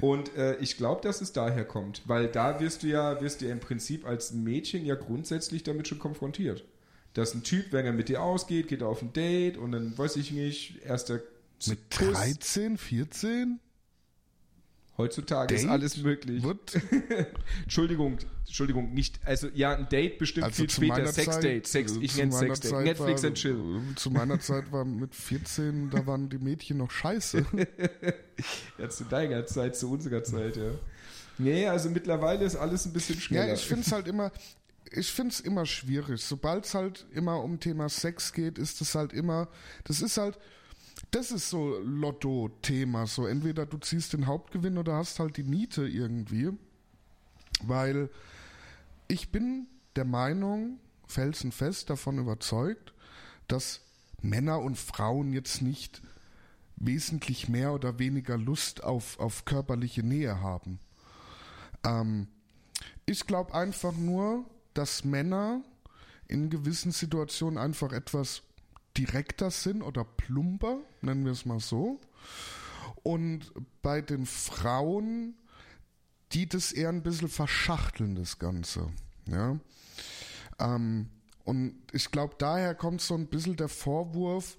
Und 0.01 0.35
äh, 0.35 0.55
ich 0.57 0.77
glaube, 0.77 1.01
dass 1.01 1.21
es 1.21 1.31
daher 1.31 1.63
kommt, 1.63 2.01
weil 2.05 2.27
da 2.27 2.59
wirst 2.59 2.83
du 2.83 2.87
ja, 2.87 3.21
wirst 3.21 3.41
du 3.41 3.45
ja 3.45 3.51
im 3.51 3.59
Prinzip 3.59 4.05
als 4.05 4.33
Mädchen 4.33 4.83
ja 4.83 4.95
grundsätzlich 4.95 5.63
damit 5.63 5.87
schon 5.87 5.99
konfrontiert. 5.99 6.65
Dass 7.13 7.33
ein 7.33 7.43
Typ, 7.43 7.71
wenn 7.71 7.85
er 7.85 7.91
mit 7.93 8.07
dir 8.09 8.21
ausgeht, 8.21 8.67
geht 8.67 8.81
er 8.81 8.87
auf 8.87 9.01
ein 9.01 9.11
Date 9.13 9.57
und 9.57 9.71
dann 9.73 9.97
weiß 9.97 10.15
ich 10.15 10.31
nicht, 10.31 10.81
erster 10.85 11.19
Mit 11.67 11.79
Kuss. 11.97 12.13
13, 12.13 12.77
14? 12.77 13.59
Heutzutage 14.97 15.55
ist 15.55 15.63
Date? 15.63 15.71
alles 15.71 15.97
möglich. 15.97 16.43
Wird? 16.43 16.79
Entschuldigung, 17.63 18.17
Entschuldigung, 18.45 18.93
nicht, 18.93 19.19
also 19.25 19.47
ja, 19.53 19.75
ein 19.75 19.89
Date 19.89 20.19
bestimmt 20.19 20.45
Also 20.45 20.63
viel 20.63 20.69
später. 20.69 21.07
Sexdate, 21.11 21.65
Sex, 21.67 21.95
äh, 21.97 21.99
ich 22.01 22.15
nenne 22.17 22.31
Sexdate. 22.31 22.83
Netflix 22.83 23.23
war, 23.23 23.27
and 23.29 23.37
chill. 23.37 23.81
äh, 23.91 23.95
Zu 23.95 24.11
meiner 24.11 24.39
Zeit 24.39 24.71
war 24.71 24.85
mit 24.85 25.15
14, 25.15 25.89
da 25.89 26.05
waren 26.05 26.29
die 26.29 26.37
Mädchen 26.37 26.77
noch 26.77 26.91
scheiße. 26.91 27.45
Ja, 28.79 28.89
zu 28.89 29.03
deiner 29.03 29.45
Zeit, 29.45 29.75
zu 29.75 29.91
unserer 29.91 30.23
Zeit, 30.23 30.55
ja. 30.57 30.71
Nee, 31.37 31.67
also 31.67 31.89
mittlerweile 31.91 32.43
ist 32.45 32.55
alles 32.55 32.85
ein 32.85 32.93
bisschen 32.93 33.19
schneller. 33.19 33.49
Ja, 33.49 33.53
ich 33.53 33.65
finde 33.65 33.83
es 33.85 33.91
halt 33.91 34.07
immer, 34.07 34.31
ich 34.91 35.11
finde 35.11 35.31
es 35.31 35.39
immer 35.39 35.65
schwierig. 35.65 36.21
Sobald 36.21 36.65
es 36.65 36.73
halt 36.73 37.05
immer 37.11 37.41
um 37.41 37.59
Thema 37.59 37.89
Sex 37.89 38.33
geht, 38.33 38.57
ist 38.57 38.81
es 38.81 38.95
halt 38.95 39.13
immer, 39.13 39.47
das 39.85 40.01
ist 40.01 40.17
halt, 40.17 40.37
das 41.11 41.31
ist 41.31 41.49
so 41.49 41.79
Lotto-Thema. 41.79 43.07
So 43.07 43.25
entweder 43.25 43.65
du 43.65 43.77
ziehst 43.77 44.13
den 44.13 44.27
Hauptgewinn 44.27 44.77
oder 44.77 44.95
hast 44.95 45.19
halt 45.19 45.37
die 45.37 45.43
Miete 45.43 45.87
irgendwie. 45.87 46.51
Weil 47.63 48.09
ich 49.07 49.31
bin 49.31 49.67
der 49.95 50.05
Meinung, 50.05 50.79
felsenfest 51.07 51.89
davon 51.89 52.17
überzeugt, 52.17 52.93
dass 53.47 53.81
Männer 54.21 54.59
und 54.59 54.77
Frauen 54.77 55.33
jetzt 55.33 55.61
nicht 55.61 56.01
wesentlich 56.75 57.49
mehr 57.49 57.73
oder 57.73 57.99
weniger 57.99 58.37
Lust 58.37 58.83
auf, 58.83 59.19
auf 59.19 59.45
körperliche 59.45 60.03
Nähe 60.03 60.39
haben. 60.41 60.79
Ähm, 61.85 62.27
ich 63.05 63.27
glaube 63.27 63.53
einfach 63.53 63.93
nur, 63.93 64.45
dass 64.73 65.03
Männer 65.03 65.61
in 66.27 66.49
gewissen 66.49 66.91
Situationen 66.91 67.57
einfach 67.57 67.91
etwas 67.91 68.43
direkter 68.97 69.51
sind 69.51 69.81
oder 69.81 70.03
plumper, 70.03 70.79
nennen 71.01 71.25
wir 71.25 71.31
es 71.31 71.45
mal 71.45 71.59
so. 71.59 71.99
Und 73.03 73.51
bei 73.81 74.01
den 74.01 74.25
Frauen, 74.25 75.35
die 76.31 76.47
das 76.47 76.71
eher 76.71 76.89
ein 76.89 77.03
bisschen 77.03 77.27
verschachteln, 77.27 78.15
das 78.15 78.39
Ganze. 78.39 78.89
Ja. 79.27 79.59
Ähm, 80.59 81.09
und 81.43 81.75
ich 81.91 82.11
glaube, 82.11 82.35
daher 82.37 82.75
kommt 82.75 83.01
so 83.01 83.15
ein 83.15 83.27
bisschen 83.27 83.55
der 83.55 83.69
Vorwurf, 83.69 84.57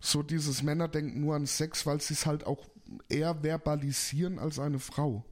so 0.00 0.22
dieses 0.22 0.62
Männer 0.62 0.88
denken 0.88 1.20
nur 1.20 1.34
an 1.34 1.46
Sex, 1.46 1.84
weil 1.84 2.00
sie 2.00 2.14
es 2.14 2.24
halt 2.24 2.46
auch 2.46 2.68
eher 3.08 3.42
verbalisieren 3.42 4.38
als 4.38 4.58
eine 4.58 4.78
Frau 4.78 5.24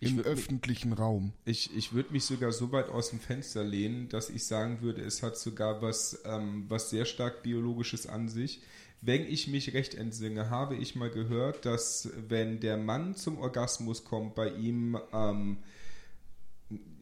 im 0.00 0.16
würd 0.16 0.26
mich- 0.26 0.26
öffentlichen 0.26 0.92
Raum. 0.92 1.32
Ich, 1.44 1.74
ich 1.76 1.92
würde 1.92 2.12
mich 2.12 2.24
sogar 2.24 2.52
so 2.52 2.72
weit 2.72 2.88
aus 2.88 3.10
dem 3.10 3.20
Fenster 3.20 3.64
lehnen, 3.64 4.08
dass 4.08 4.30
ich 4.30 4.44
sagen 4.44 4.80
würde, 4.82 5.02
es 5.02 5.22
hat 5.22 5.36
sogar 5.38 5.82
was, 5.82 6.20
ähm, 6.24 6.64
was 6.68 6.90
sehr 6.90 7.04
stark 7.04 7.42
biologisches 7.42 8.06
an 8.06 8.28
sich. 8.28 8.62
Wenn 9.02 9.22
ich 9.26 9.46
mich 9.48 9.74
recht 9.74 9.94
entsinne, 9.94 10.48
habe 10.50 10.74
ich 10.76 10.96
mal 10.96 11.10
gehört, 11.10 11.64
dass 11.66 12.08
wenn 12.28 12.60
der 12.60 12.76
Mann 12.76 13.14
zum 13.14 13.38
Orgasmus 13.38 14.04
kommt, 14.04 14.34
bei 14.34 14.50
ihm, 14.50 14.98
ähm, 15.12 15.58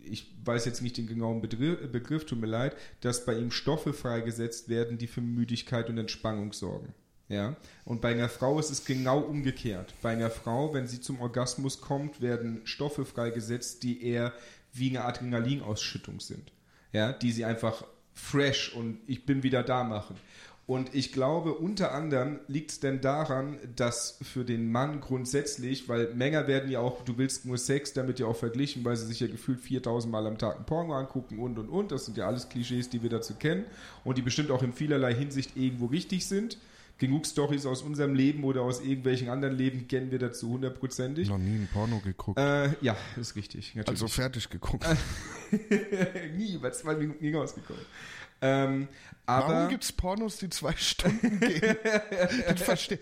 ich 0.03 0.35
weiß 0.45 0.67
jetzt 0.67 0.83
nicht 0.83 0.97
den 0.99 1.07
genauen 1.07 1.41
Begriff, 1.41 1.91
Begriff, 1.91 2.27
tut 2.27 2.41
mir 2.41 2.47
leid, 2.49 2.77
dass 3.01 3.25
bei 3.25 3.39
ihm 3.39 3.51
Stoffe 3.51 3.93
freigesetzt 3.93 4.69
werden, 4.69 4.99
die 4.99 5.07
für 5.07 5.21
Müdigkeit 5.23 5.89
und 5.89 5.97
Entspannung 5.97 6.53
sorgen. 6.53 6.93
Ja, 7.35 7.57
und 7.85 8.01
bei 8.01 8.13
einer 8.13 8.29
Frau 8.29 8.61
ist 8.61 8.71
es 8.71 8.85
genau 8.85 9.19
umgekehrt. 9.19 9.93
Bei 10.03 10.11
einer 10.11 10.31
Frau, 10.31 10.73
wenn 10.73 10.87
sie 10.87 11.01
zum 11.01 11.21
Orgasmus 11.21 11.81
kommt, 11.81 12.21
werden 12.21 12.61
Stoffe 12.63 13.05
freigesetzt, 13.05 13.83
die 13.83 14.07
eher 14.07 14.33
wie 14.73 14.91
eine 14.91 15.05
Adrenalinausschüttung 15.05 16.21
sind. 16.21 16.53
Ja, 16.93 17.13
die 17.13 17.33
sie 17.33 17.45
einfach 17.45 17.85
fresh 18.13 18.73
und 18.73 19.01
ich 19.09 19.27
bin 19.27 19.43
wieder 19.43 19.65
da 19.65 19.83
machen. 19.83 20.15
Und 20.67 20.95
ich 20.95 21.13
glaube, 21.13 21.55
unter 21.55 21.93
anderem 21.93 22.39
liegt 22.47 22.71
es 22.71 22.81
denn 22.81 23.01
daran, 23.01 23.59
dass 23.75 24.19
für 24.23 24.45
den 24.45 24.71
Mann 24.71 25.01
grundsätzlich, 25.01 25.89
weil 25.89 26.15
Männer 26.15 26.47
werden 26.47 26.71
ja 26.71 26.79
auch, 26.79 27.03
du 27.05 27.19
willst 27.19 27.45
nur 27.47 27.59
Sex, 27.59 27.95
damit 27.95 28.21
ja 28.21 28.27
auch 28.27 28.37
verglichen, 28.37 28.85
weil 28.85 28.97
sie 28.97 29.07
sich 29.07 29.21
ja 29.21 29.27
gefühlt 29.27 29.61
4000 29.61 30.11
Mal 30.11 30.27
am 30.27 30.39
Tag 30.39 30.57
ein 30.57 30.67
Porno 30.67 30.95
angucken 30.95 31.41
und 31.41 31.59
und 31.59 31.69
und. 31.69 31.91
Das 31.91 32.07
sind 32.07 32.17
ja 32.17 32.29
alles 32.29 32.49
Klischees, 32.49 32.89
die 32.89 33.03
wir 33.03 33.11
dazu 33.11 33.35
kennen 33.35 33.65
und 34.05 34.17
die 34.17 34.23
bestimmt 34.23 34.53
auch 34.53 34.63
in 34.63 34.73
vielerlei 34.73 35.13
Hinsicht 35.13 35.57
irgendwo 35.57 35.87
richtig 35.87 36.27
sind. 36.27 36.59
Genug 36.99 37.27
Stories 37.27 37.67
aus 37.67 37.83
unserem 37.83 38.15
Leben 38.15 38.45
oder 38.45 38.63
aus 38.63 38.81
irgendwelchen 38.81 39.29
anderen 39.29 39.57
Leben 39.57 39.89
kennen 39.89 40.13
wir 40.13 40.21
dazu 40.21 40.51
hundertprozentig. 40.51 41.29
Noch 41.29 41.39
nie 41.39 41.57
ein 41.57 41.69
Porno 41.73 41.99
geguckt. 41.99 42.39
Äh, 42.39 42.71
ja, 42.81 42.97
ist 43.17 43.35
richtig. 43.35 43.75
Natürlich. 43.75 44.01
also 44.03 44.09
fertig 44.09 44.49
geguckt. 44.49 44.87
Nie, 46.37 46.59
bei 46.59 46.71
zwei 46.71 46.95
Minuten 46.95 47.25
nie 47.25 47.35
rausgekommen. 47.35 47.83
Ähm, 48.41 48.89
aber 49.27 49.55
Warum 49.55 49.69
gibt's 49.71 49.91
Pornos, 49.91 50.37
die 50.37 50.51
zwei 50.51 50.75
Stunden 50.77 51.41
gehen? 51.41 51.77
ich 52.55 52.61
verstehe. 52.63 52.99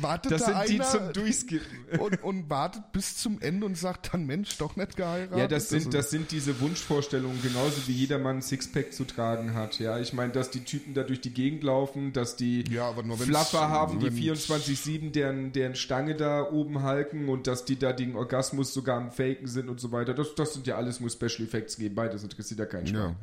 Wartet 0.00 0.32
das 0.32 0.44
da 0.46 0.64
sind 0.64 0.70
die 0.70 0.74
einer 0.80 0.84
zum 0.90 1.12
Durchskippen. 1.12 1.98
und, 2.00 2.22
und 2.24 2.48
wartet 2.48 2.90
bis 2.92 3.18
zum 3.18 3.42
Ende 3.42 3.66
und 3.66 3.76
sagt 3.76 4.14
dann, 4.14 4.24
Mensch, 4.24 4.56
doch 4.56 4.76
nicht 4.76 4.96
geheiratet? 4.96 5.36
Ja, 5.36 5.46
das 5.48 5.68
sind, 5.68 5.80
Also- 5.80 5.90
das 5.90 6.08
sind 6.08 6.30
diese 6.30 6.58
Wunschvorstellungen, 6.62 7.42
genauso 7.42 7.86
wie 7.88 7.92
jedermann 7.92 8.36
ein 8.38 8.42
Sixpack 8.42 8.94
zu 8.94 9.04
tragen 9.04 9.52
hat. 9.52 9.78
Ja, 9.78 9.98
ich 9.98 10.14
meine, 10.14 10.32
dass 10.32 10.50
die 10.50 10.64
Typen 10.64 10.94
da 10.94 11.02
durch 11.02 11.20
die 11.20 11.34
Gegend 11.34 11.62
laufen, 11.62 12.14
dass 12.14 12.36
die 12.36 12.64
Ja, 12.72 12.88
aber 12.88 13.02
nur 13.02 13.18
wenn's- 13.20 13.28
Flapper 13.28 13.68
haben, 13.68 13.98
die 14.00 14.06
wenn's- 14.06 14.46
24-7 14.46 15.12
deren, 15.12 15.52
deren 15.52 15.74
Stange 15.74 16.14
da 16.14 16.42
oben 16.50 16.82
halten 16.84 17.28
und 17.28 17.46
dass 17.46 17.66
die 17.66 17.78
da 17.78 17.92
den 17.92 18.16
Orgasmus 18.16 18.72
sogar 18.72 18.96
am 18.96 19.10
Faken 19.10 19.46
sind 19.46 19.68
und 19.68 19.78
so 19.78 19.92
weiter. 19.92 20.14
Das, 20.14 20.34
das 20.34 20.54
sind 20.54 20.66
ja 20.66 20.76
alles 20.76 21.00
nur 21.00 21.10
Special 21.10 21.42
Effects 21.46 21.76
nebenbei, 21.76 22.08
das 22.08 22.22
interessiert 22.22 22.60
ja 22.60 22.64
keinen 22.66 22.86
Schwein. 22.86 22.98
Ja. 23.10 23.16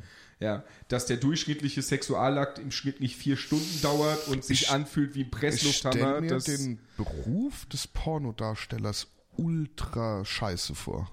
Dass 0.88 1.06
der 1.06 1.16
durchschnittliche 1.16 1.82
Sexualakt 1.82 2.58
im 2.58 2.70
Schnitt 2.70 3.00
nicht 3.00 3.16
vier 3.16 3.36
Stunden 3.36 3.80
dauert 3.82 4.28
und 4.28 4.44
sich 4.44 4.62
Ich- 4.62 4.70
anfühlt 4.70 5.14
wie 5.14 5.20
ein 5.20 5.24
Ich 5.26 5.30
Presslufthammer. 5.32 5.94
stelle 5.96 6.20
mir 6.20 6.38
den 6.40 6.78
Beruf 6.96 7.66
des 7.66 7.86
Pornodarstellers 7.88 9.08
ultra 9.36 10.24
scheiße 10.24 10.74
vor. 10.74 11.10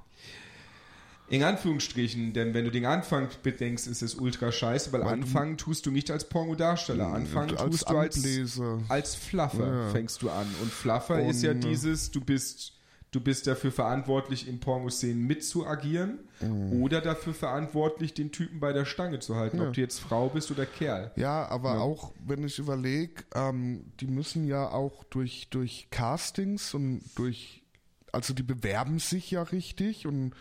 In 1.28 1.42
Anführungsstrichen, 1.42 2.34
denn 2.34 2.54
wenn 2.54 2.66
du 2.66 2.72
den 2.72 2.86
Anfang 2.86 3.30
bedenkst, 3.42 3.88
ist 3.88 4.04
es 4.04 4.14
ultra 4.14 4.52
scheiße, 4.52 4.92
weil, 4.92 5.02
Weil 5.02 5.14
anfangen 5.14 5.58
tust 5.58 5.88
du 5.88 5.92
nicht 5.92 6.12
als 6.12 6.30
Pornodarsteller. 6.30 7.08
Anfangen 7.08 7.58
als 7.58 7.72
tust 7.72 7.90
du 7.90 7.98
als, 7.98 8.16
Anbläser. 8.18 8.80
als 8.90 9.16
Fluffer 9.16 9.74
Ja. 9.86 9.90
fängst 9.90 10.22
du 10.22 10.30
an. 10.30 10.46
Und 10.62 10.72
Fluffer 10.72 11.28
ist 11.28 11.42
ja 11.42 11.50
Und, 11.52 11.64
dieses, 11.64 12.12
du 12.12 12.22
bist, 12.22 12.74
du 13.16 13.22
bist 13.22 13.48
dafür 13.48 13.72
verantwortlich, 13.72 14.48
in 14.48 14.60
Pornoszenen 14.60 15.26
mitzuagieren 15.26 16.20
Mhm. 16.42 16.82
oder 16.82 17.00
dafür 17.02 17.34
verantwortlich, 17.34 18.14
den 18.14 18.32
Typen 18.32 18.60
bei 18.60 18.74
der 18.74 18.86
Stange 18.86 19.20
zu 19.20 19.36
halten, 19.36 19.58
Ja. 19.58 19.68
ob 19.68 19.74
du 19.74 19.82
jetzt 19.82 20.00
Frau 20.00 20.28
bist 20.30 20.52
oder 20.52 20.66
Kerl. 20.66 21.12
Ja, 21.16 21.48
aber 21.48 21.76
Ja. 21.76 21.80
auch, 21.80 22.12
wenn 22.26 22.44
ich 22.44 22.60
überlege, 22.60 23.24
ähm, 23.34 23.92
die 24.00 24.08
müssen 24.08 24.46
ja 24.46 24.70
auch 24.70 25.04
durch, 25.06 25.48
durch 25.50 25.88
Castings 25.92 26.74
und 26.74 27.02
durch, 27.16 27.64
also 28.12 28.34
die 28.34 28.44
bewerben 28.44 29.00
sich 29.00 29.32
ja 29.32 29.44
richtig 29.44 30.06
und 30.06 30.34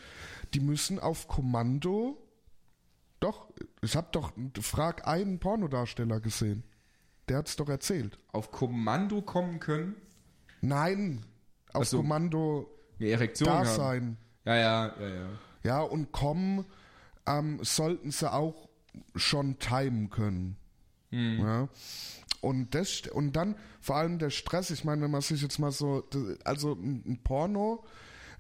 die 0.53 0.61
müssen 0.61 0.99
auf 0.99 1.29
Kommando, 1.29 2.19
doch, 3.21 3.49
ich 3.83 3.97
habe 3.97 4.09
doch, 4.13 4.33
frag 4.61 5.07
einen 5.07 5.39
Pornodarsteller 5.39 6.21
gesehen. 6.21 6.65
Der 7.29 7.39
hat's 7.39 7.57
doch 7.57 7.69
erzählt. 7.69 8.19
Auf 8.33 8.51
Kommando 8.51 9.23
kommen 9.23 9.61
können, 9.61 9.95
Nein, 10.61 11.25
auf 11.75 11.83
Ach 11.83 11.87
so. 11.87 11.97
Kommando 11.99 12.71
eine 12.99 13.09
Erektion 13.11 13.49
da 13.49 13.59
haben. 13.59 13.67
sein. 13.67 14.17
Ja, 14.45 14.57
ja, 14.57 14.95
ja, 14.99 15.09
ja. 15.09 15.29
Ja, 15.63 15.81
und 15.81 16.13
kommen 16.13 16.67
ähm, 17.27 17.59
sollten 17.63 18.11
sie 18.11 18.31
auch 18.31 18.69
schon 19.17 19.59
timen 19.59 20.11
können. 20.11 20.57
Ja. 21.11 21.69
Und 22.41 22.75
das 22.75 23.03
und 23.13 23.35
dann 23.35 23.55
vor 23.81 23.97
allem 23.97 24.19
der 24.19 24.31
Stress, 24.31 24.71
ich 24.71 24.85
meine, 24.85 25.03
wenn 25.03 25.11
man 25.11 25.23
sich 25.23 25.41
jetzt 25.41 25.59
mal 25.59 25.71
so 25.71 26.05
also 26.45 26.73
ein 26.73 27.03
ein 27.07 27.21
Porno, 27.23 27.85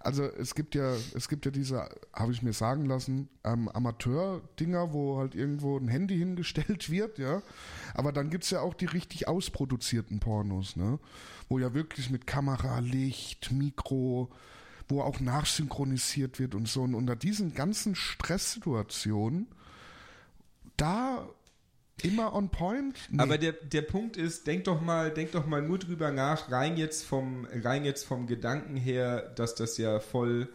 also 0.01 0.25
es 0.25 0.55
gibt 0.55 0.75
ja 0.75 0.94
es 1.14 1.29
gibt 1.29 1.47
ja 1.47 1.51
diese, 1.51 1.88
habe 2.12 2.33
ich 2.33 2.42
mir 2.42 2.53
sagen 2.53 2.85
lassen, 2.85 3.29
ähm, 3.44 3.68
Amateur-Dinger, 3.68 4.92
wo 4.92 5.18
halt 5.18 5.35
irgendwo 5.35 5.79
ein 5.79 5.88
Handy 5.88 6.18
hingestellt 6.18 6.90
wird, 6.90 7.18
ja. 7.18 7.42
Aber 7.94 8.12
dann 8.12 8.29
gibt's 8.29 8.51
ja 8.51 8.61
auch 8.61 8.75
die 8.75 8.87
richtig 8.87 9.29
ausproduzierten 9.29 10.20
Pornos, 10.20 10.77
ne? 10.77 10.99
Wo 11.48 11.59
ja 11.59 11.74
wirklich 11.74 12.11
mit 12.11 12.26
Kamera, 12.26 12.78
Licht, 12.78 13.52
Mikro, 13.52 14.30
wo 14.88 15.02
auch 15.02 15.20
nachsynchronisiert 15.20 16.38
wird 16.38 16.54
und 16.54 16.68
so. 16.68 16.83
Und 16.83 16.94
unter 16.94 17.16
diesen 17.16 17.54
ganzen 17.54 17.94
Stresssituationen, 17.94 19.48
da 20.76 21.28
immer 22.02 22.35
on 22.35 22.48
point? 22.50 22.98
Nee. 23.11 23.22
Aber 23.22 23.38
der, 23.38 23.52
der 23.52 23.83
Punkt 23.83 24.16
ist, 24.16 24.46
denk 24.46 24.64
doch 24.64 24.80
mal, 24.80 25.11
denk 25.11 25.33
doch 25.33 25.46
mal 25.46 25.62
nur 25.62 25.78
drüber 25.78 26.11
nach, 26.11 26.50
rein 26.50 26.76
jetzt 26.76 27.04
vom, 27.04 27.46
rein 27.62 27.85
jetzt 27.85 28.04
vom 28.04 28.26
Gedanken 28.26 28.76
her, 28.76 29.33
dass 29.37 29.54
das 29.54 29.78
ja 29.78 30.00
voll, 30.00 30.48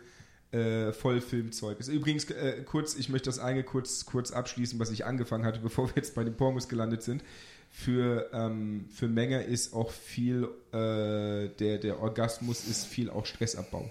äh, 0.52 0.92
voll 0.92 1.22
Filmzeug 1.22 1.80
ist. 1.80 1.88
Übrigens, 1.88 2.30
äh, 2.30 2.64
kurz, 2.64 2.96
ich 2.96 3.10
möchte 3.10 3.30
das 3.30 3.40
eine 3.40 3.64
kurz, 3.64 4.06
kurz 4.06 4.32
abschließen, 4.32 4.80
was 4.80 4.92
ich 4.92 5.06
angefangen 5.06 5.46
hatte, 5.46 5.60
bevor 5.64 5.88
wir 5.88 5.96
jetzt 5.96 6.16
bei 6.16 6.24
den 6.24 6.36
Pornos 6.36 6.68
gelandet 6.68 7.04
sind. 7.04 7.24
Für, 7.72 8.30
ähm, 8.34 8.86
für 8.94 9.08
Menge 9.08 9.44
ist 9.44 9.74
auch 9.74 9.92
viel, 9.92 10.50
äh, 10.72 11.50
der, 11.60 11.78
der 11.78 12.02
Orgasmus 12.02 12.68
ist 12.68 12.86
viel 12.86 13.10
auch 13.10 13.26
Stressabbau. 13.26 13.90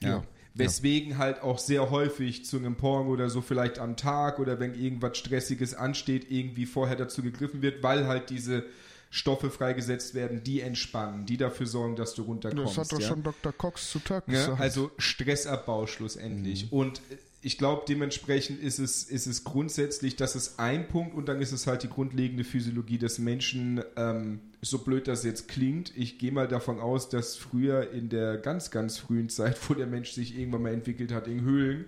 Ja. 0.00 0.08
Ja. 0.08 0.24
Weswegen 0.54 1.18
halt 1.18 1.42
auch 1.42 1.58
sehr 1.58 1.90
häufig 1.90 2.44
zu 2.44 2.56
einem 2.58 2.76
Porno 2.76 3.10
oder 3.10 3.28
so 3.28 3.40
vielleicht 3.40 3.80
am 3.80 3.96
Tag 3.96 4.38
oder 4.38 4.60
wenn 4.60 4.74
irgendwas 4.74 5.18
Stressiges 5.18 5.74
ansteht, 5.74 6.30
irgendwie 6.30 6.64
vorher 6.64 6.94
dazu 6.94 7.22
gegriffen 7.22 7.60
wird, 7.60 7.82
weil 7.82 8.06
halt 8.06 8.30
diese 8.30 8.64
Stoffe 9.10 9.50
freigesetzt 9.50 10.14
werden, 10.14 10.42
die 10.42 10.60
entspannen, 10.60 11.26
die 11.26 11.36
dafür 11.36 11.66
sorgen, 11.66 11.96
dass 11.96 12.14
du 12.14 12.22
runterkommst. 12.22 12.76
das 12.76 12.78
hat 12.78 12.92
doch 12.92 13.00
ja? 13.00 13.08
schon 13.08 13.22
Dr. 13.22 13.52
Cox 13.52 13.90
zu 13.90 13.98
Tag 13.98 14.24
Ja, 14.28 14.32
gesagt. 14.32 14.60
also 14.60 14.90
Stressabbau 14.98 15.86
schlussendlich. 15.86 16.72
Und 16.72 17.00
ich 17.44 17.58
glaube, 17.58 17.82
dementsprechend 17.86 18.58
ist 18.60 18.78
es, 18.78 19.04
ist 19.04 19.26
es 19.26 19.44
grundsätzlich, 19.44 20.16
das 20.16 20.34
ist 20.34 20.58
ein 20.58 20.88
Punkt 20.88 21.14
und 21.14 21.28
dann 21.28 21.42
ist 21.42 21.52
es 21.52 21.66
halt 21.66 21.82
die 21.82 21.88
grundlegende 21.88 22.42
Physiologie 22.42 22.96
des 22.96 23.18
Menschen. 23.18 23.82
Ähm, 23.96 24.40
so 24.62 24.78
blöd 24.78 25.06
das 25.08 25.24
jetzt 25.24 25.46
klingt, 25.48 25.94
ich 25.94 26.18
gehe 26.18 26.32
mal 26.32 26.48
davon 26.48 26.80
aus, 26.80 27.10
dass 27.10 27.36
früher 27.36 27.90
in 27.90 28.08
der 28.08 28.38
ganz, 28.38 28.70
ganz 28.70 28.96
frühen 28.96 29.28
Zeit, 29.28 29.58
wo 29.68 29.74
der 29.74 29.86
Mensch 29.86 30.12
sich 30.12 30.38
irgendwann 30.38 30.62
mal 30.62 30.72
entwickelt 30.72 31.12
hat 31.12 31.28
in 31.28 31.42
Höhlen, 31.42 31.84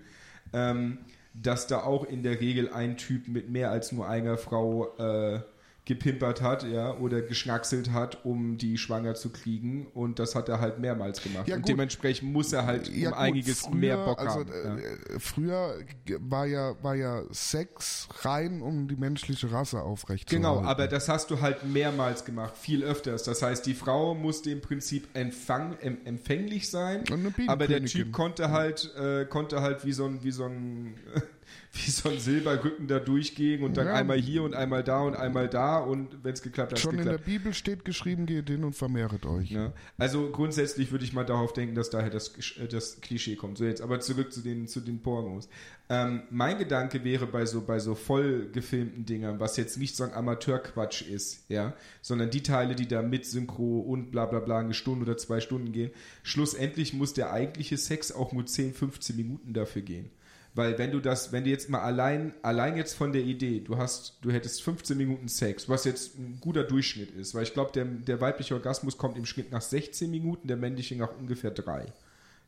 ähm, 0.52 0.98
dass 1.32 1.66
da 1.66 1.82
auch 1.82 2.04
in 2.04 2.22
der 2.22 2.40
Regel 2.40 2.68
ein 2.68 2.98
Typ 2.98 3.26
mit 3.26 3.48
mehr 3.48 3.70
als 3.70 3.92
nur 3.92 4.06
einer 4.06 4.36
Frau 4.36 4.94
äh, 4.98 5.40
gepimpert 5.86 6.42
hat, 6.42 6.64
ja, 6.64 6.94
oder 6.96 7.22
geschnackselt 7.22 7.92
hat, 7.92 8.24
um 8.24 8.58
die 8.58 8.76
schwanger 8.76 9.14
zu 9.14 9.30
kriegen. 9.30 9.86
Und 9.94 10.18
das 10.18 10.34
hat 10.34 10.48
er 10.48 10.60
halt 10.60 10.80
mehrmals 10.80 11.22
gemacht. 11.22 11.46
Ja, 11.46 11.56
und 11.56 11.68
dementsprechend 11.68 12.32
muss 12.32 12.52
er 12.52 12.66
halt 12.66 12.88
ja, 12.88 13.10
um 13.10 13.14
gut, 13.14 13.22
einiges 13.22 13.60
früher, 13.60 13.74
mehr 13.76 13.96
Bock 14.04 14.18
also, 14.18 14.40
haben. 14.40 14.78
äh, 14.78 15.20
Früher 15.20 15.76
war 16.18 16.46
ja, 16.46 16.74
war 16.82 16.96
ja 16.96 17.22
Sex 17.30 18.08
rein, 18.22 18.62
um 18.62 18.88
die 18.88 18.96
menschliche 18.96 19.52
Rasse 19.52 19.80
aufrechtzuerhalten. 19.80 20.58
Genau, 20.58 20.68
aber 20.68 20.88
das 20.88 21.08
hast 21.08 21.30
du 21.30 21.40
halt 21.40 21.64
mehrmals 21.64 22.24
gemacht, 22.24 22.56
viel 22.56 22.82
öfters. 22.82 23.22
Das 23.22 23.42
heißt, 23.42 23.64
die 23.64 23.74
Frau 23.74 24.14
musste 24.14 24.50
im 24.50 24.60
Prinzip 24.60 25.08
empfang, 25.14 25.78
em, 25.80 25.98
empfänglich 26.04 26.68
sein, 26.68 27.04
aber 27.46 27.66
der. 27.68 27.86
Typ 27.86 28.10
konnte 28.10 28.50
halt, 28.50 28.92
äh, 28.98 29.26
konnte 29.26 29.60
halt 29.62 29.84
wie 29.84 29.92
so 29.92 30.06
ein, 30.06 30.24
wie 30.24 30.32
so 30.32 30.46
ein, 30.46 30.94
wie 31.72 31.90
so 31.90 32.08
ein 32.08 32.18
Silberrücken 32.18 32.86
da 32.88 32.98
durchgehen 32.98 33.62
und 33.62 33.76
dann 33.76 33.86
Ja. 33.86 33.94
einmal 33.94 34.18
hier 34.18 34.42
und 34.42 34.54
einmal 34.54 34.82
da 34.84 35.00
und 35.02 35.14
einmal 35.16 35.48
da 35.48 35.78
und 35.78 36.24
wenn 36.24 36.32
es 36.32 36.42
geklappt 36.42 36.72
hat, 36.72 36.78
Schon 36.78 36.92
hat's 36.92 36.98
in 37.00 37.04
der 37.04 37.18
geklappt. 37.18 37.26
Bibel 37.26 37.54
steht 37.54 37.84
geschrieben, 37.84 38.26
geht 38.26 38.48
hin 38.48 38.64
und 38.64 38.74
vermehret 38.74 39.26
euch. 39.26 39.50
Ja. 39.50 39.72
Also 39.98 40.30
grundsätzlich 40.30 40.90
würde 40.92 41.04
ich 41.04 41.12
mal 41.12 41.24
darauf 41.24 41.52
denken, 41.52 41.74
dass 41.74 41.90
daher 41.90 42.10
das, 42.10 42.32
äh, 42.58 42.66
das 42.68 43.00
Klischee 43.00 43.36
kommt. 43.36 43.58
So 43.58 43.64
jetzt 43.64 43.80
aber 43.82 44.00
zurück 44.00 44.32
zu 44.32 44.40
den, 44.40 44.66
zu 44.68 44.80
den 44.80 45.00
Pornos. 45.00 45.48
Ähm, 45.88 46.22
mein 46.30 46.58
Gedanke 46.58 47.04
wäre 47.04 47.26
bei 47.26 47.46
so, 47.46 47.60
bei 47.60 47.78
so 47.78 47.94
voll 47.94 48.48
gefilmten 48.52 49.06
Dingern, 49.06 49.38
was 49.38 49.56
jetzt 49.56 49.78
nicht 49.78 49.94
so 49.94 50.02
ein 50.02 50.12
Amateurquatsch 50.12 51.02
ist, 51.02 51.44
ja, 51.48 51.74
sondern 52.02 52.30
die 52.30 52.42
Teile, 52.42 52.74
die 52.74 52.88
da 52.88 53.02
mit 53.02 53.24
Synchro 53.24 53.78
und 53.80 54.10
bla 54.10 54.26
bla 54.26 54.40
bla 54.40 54.58
eine 54.58 54.74
Stunde 54.74 55.04
oder 55.04 55.16
zwei 55.16 55.40
Stunden 55.40 55.70
gehen, 55.70 55.92
schlussendlich 56.24 56.92
muss 56.92 57.14
der 57.14 57.32
eigentliche 57.32 57.76
Sex 57.76 58.10
auch 58.10 58.32
nur 58.32 58.46
10, 58.46 58.74
15 58.74 59.14
Minuten 59.14 59.52
dafür 59.52 59.82
gehen. 59.82 60.10
Weil 60.56 60.78
wenn 60.78 60.90
du 60.90 61.00
das, 61.00 61.32
wenn 61.32 61.44
du 61.44 61.50
jetzt 61.50 61.68
mal 61.68 61.82
allein, 61.82 62.32
allein 62.40 62.78
jetzt 62.78 62.94
von 62.94 63.12
der 63.12 63.20
Idee, 63.20 63.60
du 63.60 63.76
hast, 63.76 64.14
du 64.22 64.32
hättest 64.32 64.62
15 64.62 64.96
Minuten 64.96 65.28
Sex, 65.28 65.68
was 65.68 65.84
jetzt 65.84 66.18
ein 66.18 66.38
guter 66.40 66.64
Durchschnitt 66.64 67.10
ist, 67.10 67.34
weil 67.34 67.42
ich 67.42 67.52
glaube, 67.52 67.72
der, 67.72 67.84
der 67.84 68.22
weibliche 68.22 68.54
Orgasmus 68.54 68.96
kommt 68.96 69.18
im 69.18 69.26
Schnitt 69.26 69.52
nach 69.52 69.60
16 69.60 70.10
Minuten, 70.10 70.48
der 70.48 70.56
männliche 70.56 70.96
nach 70.96 71.10
ungefähr 71.18 71.50
drei. 71.50 71.92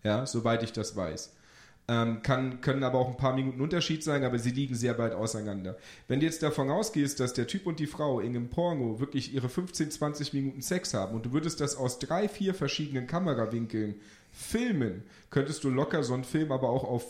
Ja, 0.04 0.24
soweit 0.24 0.62
ich 0.62 0.72
das 0.72 0.96
weiß. 0.96 1.34
Ähm, 1.86 2.22
kann, 2.22 2.62
können 2.62 2.82
aber 2.82 2.98
auch 2.98 3.08
ein 3.08 3.18
paar 3.18 3.34
Minuten 3.34 3.60
Unterschied 3.60 4.02
sein, 4.02 4.24
aber 4.24 4.38
sie 4.38 4.52
liegen 4.52 4.74
sehr 4.74 4.96
weit 4.96 5.12
auseinander. 5.12 5.76
Wenn 6.06 6.20
du 6.20 6.26
jetzt 6.26 6.42
davon 6.42 6.70
ausgehst, 6.70 7.20
dass 7.20 7.34
der 7.34 7.46
Typ 7.46 7.66
und 7.66 7.78
die 7.78 7.86
Frau 7.86 8.20
in 8.20 8.34
einem 8.34 8.48
Porno 8.48 9.00
wirklich 9.00 9.34
ihre 9.34 9.50
15, 9.50 9.90
20 9.90 10.32
Minuten 10.32 10.62
Sex 10.62 10.94
haben 10.94 11.14
und 11.14 11.26
du 11.26 11.32
würdest 11.32 11.60
das 11.60 11.76
aus 11.76 11.98
drei, 11.98 12.26
vier 12.26 12.54
verschiedenen 12.54 13.06
Kamerawinkeln 13.06 13.96
filmen, 14.32 15.02
könntest 15.28 15.62
du 15.64 15.68
locker 15.68 16.02
so 16.02 16.14
einen 16.14 16.24
Film 16.24 16.52
aber 16.52 16.70
auch 16.70 16.84
auf 16.84 17.04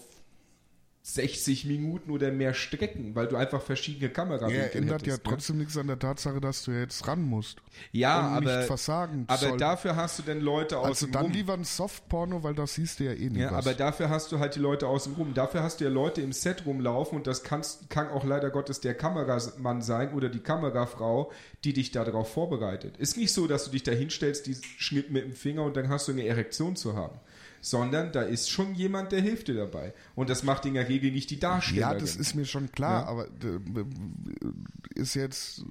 60 1.14 1.64
Minuten 1.64 2.10
oder 2.10 2.30
mehr 2.30 2.52
strecken, 2.52 3.14
weil 3.14 3.28
du 3.28 3.36
einfach 3.36 3.62
verschiedene 3.62 4.06
Ja, 4.08 4.12
Kamerawinkel 4.12 4.82
ändert 4.82 5.06
ja 5.06 5.14
hättest. 5.14 5.24
ne? 5.26 5.30
trotzdem 5.32 5.58
nichts 5.58 5.76
an 5.78 5.86
der 5.86 5.98
Tatsache, 5.98 6.38
dass 6.40 6.64
du 6.64 6.72
jetzt 6.72 7.06
ran 7.08 7.22
musst. 7.22 7.58
Ja, 7.92 8.18
aber, 8.20 8.56
nicht 8.58 8.66
versagen 8.66 9.24
aber 9.26 9.38
soll. 9.48 9.58
dafür 9.58 9.96
hast 9.96 10.18
du 10.18 10.22
denn 10.24 10.40
Leute 10.40 10.78
aus 10.78 10.86
Also 10.86 11.06
dem 11.06 11.12
dann 11.12 11.22
Rum. 11.26 11.32
lieber 11.32 11.54
ein 11.54 11.64
Softporno, 11.64 12.42
weil 12.42 12.54
das 12.54 12.74
siehst 12.74 13.00
du 13.00 13.04
ja 13.04 13.12
eh 13.12 13.30
nicht 13.30 13.38
Ja, 13.38 13.52
was. 13.52 13.66
aber 13.66 13.74
dafür 13.74 14.10
hast 14.10 14.30
du 14.32 14.38
halt 14.38 14.54
die 14.54 14.58
Leute 14.60 14.86
außen 14.86 15.14
rum. 15.14 15.32
Dafür 15.34 15.62
hast 15.62 15.80
du 15.80 15.84
ja 15.84 15.90
Leute 15.90 16.20
im 16.20 16.32
Set 16.32 16.66
rumlaufen 16.66 17.16
und 17.16 17.26
das 17.26 17.42
kannst, 17.42 17.88
kann 17.88 18.08
auch 18.08 18.24
leider 18.24 18.50
Gottes 18.50 18.80
der 18.80 18.94
Kameramann 18.94 19.80
sein 19.80 20.12
oder 20.12 20.28
die 20.28 20.40
Kamerafrau, 20.40 21.32
die 21.64 21.72
dich 21.72 21.90
darauf 21.90 22.32
vorbereitet. 22.32 22.96
Ist 22.98 23.16
nicht 23.16 23.32
so, 23.32 23.46
dass 23.46 23.64
du 23.64 23.70
dich 23.70 23.82
da 23.82 23.92
hinstellst, 23.92 24.46
die 24.46 24.56
Schnitt 24.76 25.10
mit 25.10 25.24
dem 25.24 25.32
Finger 25.32 25.62
und 25.64 25.76
dann 25.76 25.88
hast 25.88 26.06
du 26.08 26.12
eine 26.12 26.26
Erektion 26.26 26.76
zu 26.76 26.94
haben. 26.96 27.18
Sondern 27.60 28.12
da 28.12 28.22
ist 28.22 28.50
schon 28.50 28.74
jemand, 28.74 29.12
der 29.12 29.20
hilft 29.20 29.48
dir 29.48 29.54
dabei. 29.54 29.92
Und 30.14 30.30
das 30.30 30.42
macht 30.42 30.64
in 30.66 30.74
der 30.74 30.88
Regel 30.88 31.10
nicht 31.12 31.30
die 31.30 31.38
Darsteller. 31.40 31.80
Ja, 31.80 31.94
das 31.94 32.16
ist 32.16 32.34
mir 32.34 32.44
schon 32.44 32.70
klar, 32.72 33.02
Ja. 33.02 33.08
aber 33.08 33.26
äh, 33.26 35.00
ist 35.00 35.14
jetzt, 35.14 35.64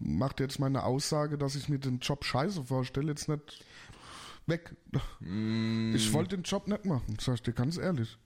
macht 0.00 0.40
jetzt 0.40 0.58
meine 0.58 0.84
Aussage, 0.84 1.38
dass 1.38 1.54
ich 1.54 1.68
mir 1.68 1.78
den 1.78 1.98
Job 1.98 2.24
scheiße 2.24 2.64
vorstelle, 2.64 3.08
jetzt 3.08 3.28
nicht 3.28 3.64
weg. 4.46 4.74
Mm. 5.20 5.94
Ich 5.94 6.12
wollte 6.12 6.36
den 6.36 6.42
Job 6.44 6.68
nicht 6.68 6.84
machen, 6.84 7.16
sag 7.20 7.34
ich 7.34 7.42
dir 7.42 7.52
ganz 7.52 7.76
ehrlich. 7.76 8.16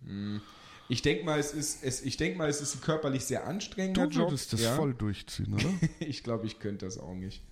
Ich 0.89 1.03
denke 1.03 1.25
mal, 1.25 1.39
es 1.39 1.53
ist, 1.53 1.83
es, 1.83 2.03
ich 2.03 2.17
denk 2.17 2.37
mal, 2.37 2.49
es 2.49 2.61
ist 2.61 2.77
ein 2.77 2.81
körperlich 2.81 3.25
sehr 3.25 3.47
anstrengender 3.47 4.07
Du 4.07 4.19
Job. 4.19 4.31
würdest 4.31 4.53
das 4.53 4.61
ja. 4.63 4.75
voll 4.77 4.95
durchziehen, 4.95 5.55
oder? 5.55 5.73
Ich 6.01 6.23
glaube, 6.23 6.47
ich 6.47 6.59
könnte 6.59 6.85
das 6.87 6.99
auch 6.99 7.15
nicht. 7.15 7.43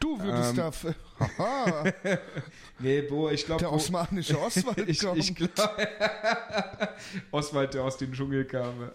Du 0.00 0.18
würdest 0.20 0.50
Ähm. 0.50 0.56
da, 0.56 0.72
haha, 1.38 1.92
Nee, 2.78 3.02
Bo, 3.02 3.28
ich 3.30 3.44
glaube, 3.44 3.60
der 3.60 3.72
osmanische 3.72 4.38
Oswald 4.40 4.88
ich, 4.88 5.00
kommt. 5.00 5.18
ich 5.18 5.34
glaub, 5.34 5.50
Oswald, 7.32 7.74
der 7.74 7.82
aus 7.82 7.96
dem 7.96 8.12
Dschungel 8.12 8.44
kam. 8.44 8.90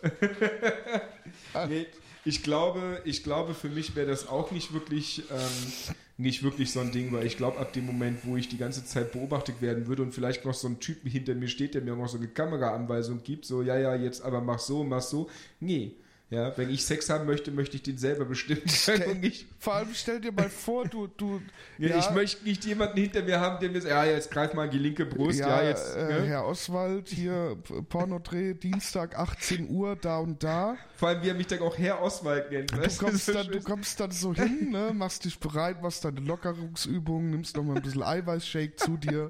nee, 1.68 1.86
ich 2.26 2.44
glaube, 2.44 3.02
ich 3.04 3.24
glaube, 3.24 3.54
für 3.54 3.68
mich 3.70 3.96
wäre 3.96 4.08
das 4.08 4.28
auch 4.30 4.52
nicht 4.52 4.74
wirklich, 4.74 5.24
ähm, 5.30 5.94
nicht 6.18 6.44
wirklich 6.44 6.72
so 6.72 6.80
ein 6.80 6.92
Ding, 6.94 7.12
weil 7.12 7.26
ich 7.26 7.36
glaube, 7.36 7.60
ab 7.60 7.74
dem 7.74 7.86
Moment, 7.86 8.20
wo 8.24 8.38
ich 8.38 8.48
die 8.48 8.58
ganze 8.58 8.86
Zeit 8.86 9.12
beobachtet 9.12 9.62
werden 9.62 9.88
würde 9.88 10.04
und 10.04 10.14
vielleicht 10.14 10.46
noch 10.46 10.54
so 10.54 10.68
ein 10.70 10.80
Typ 10.80 11.06
hinter 11.06 11.36
mir 11.36 11.50
steht, 11.50 11.74
der 11.74 11.82
mir 11.82 11.96
noch 11.96 12.08
so 12.08 12.18
eine 12.18 12.28
Kameraanweisung 12.30 13.22
gibt, 13.24 13.44
so, 13.46 13.62
ja, 13.62 13.78
ja, 13.78 13.96
jetzt 13.96 14.22
aber 14.22 14.40
mach 14.40 14.60
so, 14.60 14.84
mach 14.86 15.02
so. 15.02 15.30
Nee. 15.60 15.96
Ja, 16.34 16.52
wenn 16.58 16.72
ich 16.72 16.84
Sex 16.84 17.12
haben 17.12 17.28
möchte, 17.28 17.52
möchte 17.52 17.76
ich 17.76 17.84
den 17.84 18.00
selber 18.00 18.26
bestimmen 18.26 18.64
können 18.86 19.20
nicht 19.22 19.46
Vor 19.60 19.76
allem 19.76 19.90
stell 19.94 20.20
dir 20.20 20.32
mal 20.32 20.50
vor, 20.50 20.88
du, 20.88 21.06
du, 21.06 21.40
ja, 21.78 22.00
Ich 22.00 22.10
möchte 22.10 22.44
nicht 22.44 22.66
jemanden 22.66 22.98
hinter 23.00 23.22
mir 23.22 23.40
haben, 23.40 23.60
der 23.60 23.70
mir 23.70 23.80
sagt, 23.82 23.94
ja, 23.94 24.04
jetzt 24.06 24.32
greif 24.32 24.56
mal 24.56 24.66
in 24.66 24.72
die 24.72 24.80
linke 24.80 25.06
Brust. 25.06 25.38
ja, 25.40 25.62
Ja, 25.62 25.70
jetzt. 25.70 25.96
äh, 25.96 26.06
ne? 26.22 26.26
Herr 26.26 26.46
Oswald, 26.48 27.10
hier 27.10 27.56
Pornodreh, 27.90 28.56
Dienstag 28.56 29.16
18 29.16 29.70
Uhr, 29.70 29.96
da 29.96 30.18
und 30.18 30.44
da. 30.44 30.76
Vor 30.96 31.10
allem, 31.10 31.22
wie 31.22 31.30
er 31.30 31.36
mich 31.36 31.46
dann 31.48 31.60
auch 31.60 31.78
Herr 31.78 32.02
Oswald 32.02 32.50
nennt. 32.50 32.72
Du 32.72 32.78
kommst, 32.98 33.26
so 33.28 33.34
dann, 33.34 33.48
du 33.48 33.62
kommst 33.62 34.00
dann 34.00 34.10
so 34.12 34.34
hin, 34.34 34.72
ne, 34.72 34.92
machst 34.92 35.26
dich 35.26 35.38
bereit, 35.40 35.84
machst 35.84 36.04
deine 36.04 36.20
Lockerungsübungen, 36.22 37.30
nimmst 37.30 37.56
noch 37.56 37.64
mal 37.64 37.76
ein 37.76 37.82
bisschen 37.84 38.02
Eiweißshake 38.02 38.76
zu 38.76 38.98
dir, 38.98 39.30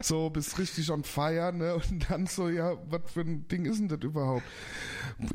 so, 0.00 0.30
bist 0.30 0.58
richtig 0.58 0.90
on 0.90 1.04
fire, 1.04 1.52
ne, 1.52 1.74
und 1.74 2.10
dann 2.10 2.26
so, 2.26 2.48
ja, 2.48 2.76
was 2.88 3.10
für 3.12 3.20
ein 3.20 3.48
Ding 3.48 3.64
ist 3.64 3.78
denn 3.80 3.88
das 3.88 4.00
überhaupt? 4.00 4.44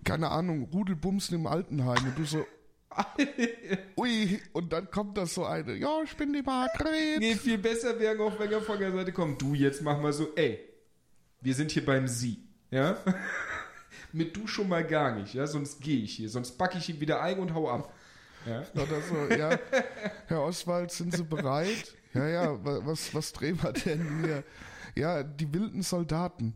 Keine 0.04 0.30
Ahnung, 0.30 0.69
Rudelbumsen 0.71 1.36
im 1.36 1.47
Altenheim 1.47 2.06
und 2.06 2.17
du 2.17 2.26
so, 2.26 2.45
ui, 3.97 4.39
und 4.54 4.74
dann 4.74 4.89
kommt 4.91 5.17
das 5.17 5.34
so 5.34 5.45
eine, 5.45 5.76
ja, 5.76 6.02
ich 6.04 6.15
bin 6.15 6.34
die 6.34 6.41
Margret. 6.41 7.19
Nee, 7.19 7.36
viel 7.36 7.58
besser 7.58 7.97
wäre 8.00 8.21
auch, 8.21 8.38
wenn 8.39 8.52
er 8.52 8.62
von 8.62 8.80
der 8.80 8.91
Seite 8.91 9.12
kommt. 9.13 9.41
Du, 9.41 9.54
jetzt 9.54 9.82
mach 9.82 10.00
mal 10.00 10.12
so, 10.13 10.36
ey, 10.36 10.60
wir 11.39 11.54
sind 11.56 11.71
hier 11.71 11.86
beim 11.86 12.08
Sie. 12.08 12.43
Ja? 12.69 12.97
Mit 14.13 14.36
du 14.36 14.45
schon 14.45 14.67
mal 14.67 14.86
gar 14.86 15.15
nicht, 15.15 15.34
ja, 15.34 15.47
sonst 15.47 15.82
gehe 15.82 16.04
ich 16.04 16.15
hier, 16.15 16.30
sonst 16.30 16.58
packe 16.58 16.78
ich 16.78 16.89
ihn 16.89 17.00
wieder 17.00 17.21
ein 17.21 17.39
und 17.39 17.54
hau 17.54 17.69
ab. 17.69 17.93
Ja? 18.45 18.63
Oder 18.74 19.02
so, 19.02 19.36
ja, 19.36 19.58
Herr 20.28 20.41
Oswald, 20.41 20.91
sind 20.91 21.15
Sie 21.15 21.24
bereit? 21.24 21.95
Ja, 22.13 22.28
ja, 22.28 22.65
wa- 22.65 22.82
was, 22.84 23.13
was 23.15 23.32
drehen 23.34 23.62
wir 23.62 23.71
denn 23.74 24.24
hier? 24.24 24.43
Ja, 24.95 25.24
die 25.24 25.54
wilden 25.54 25.82
Soldaten. 25.84 26.54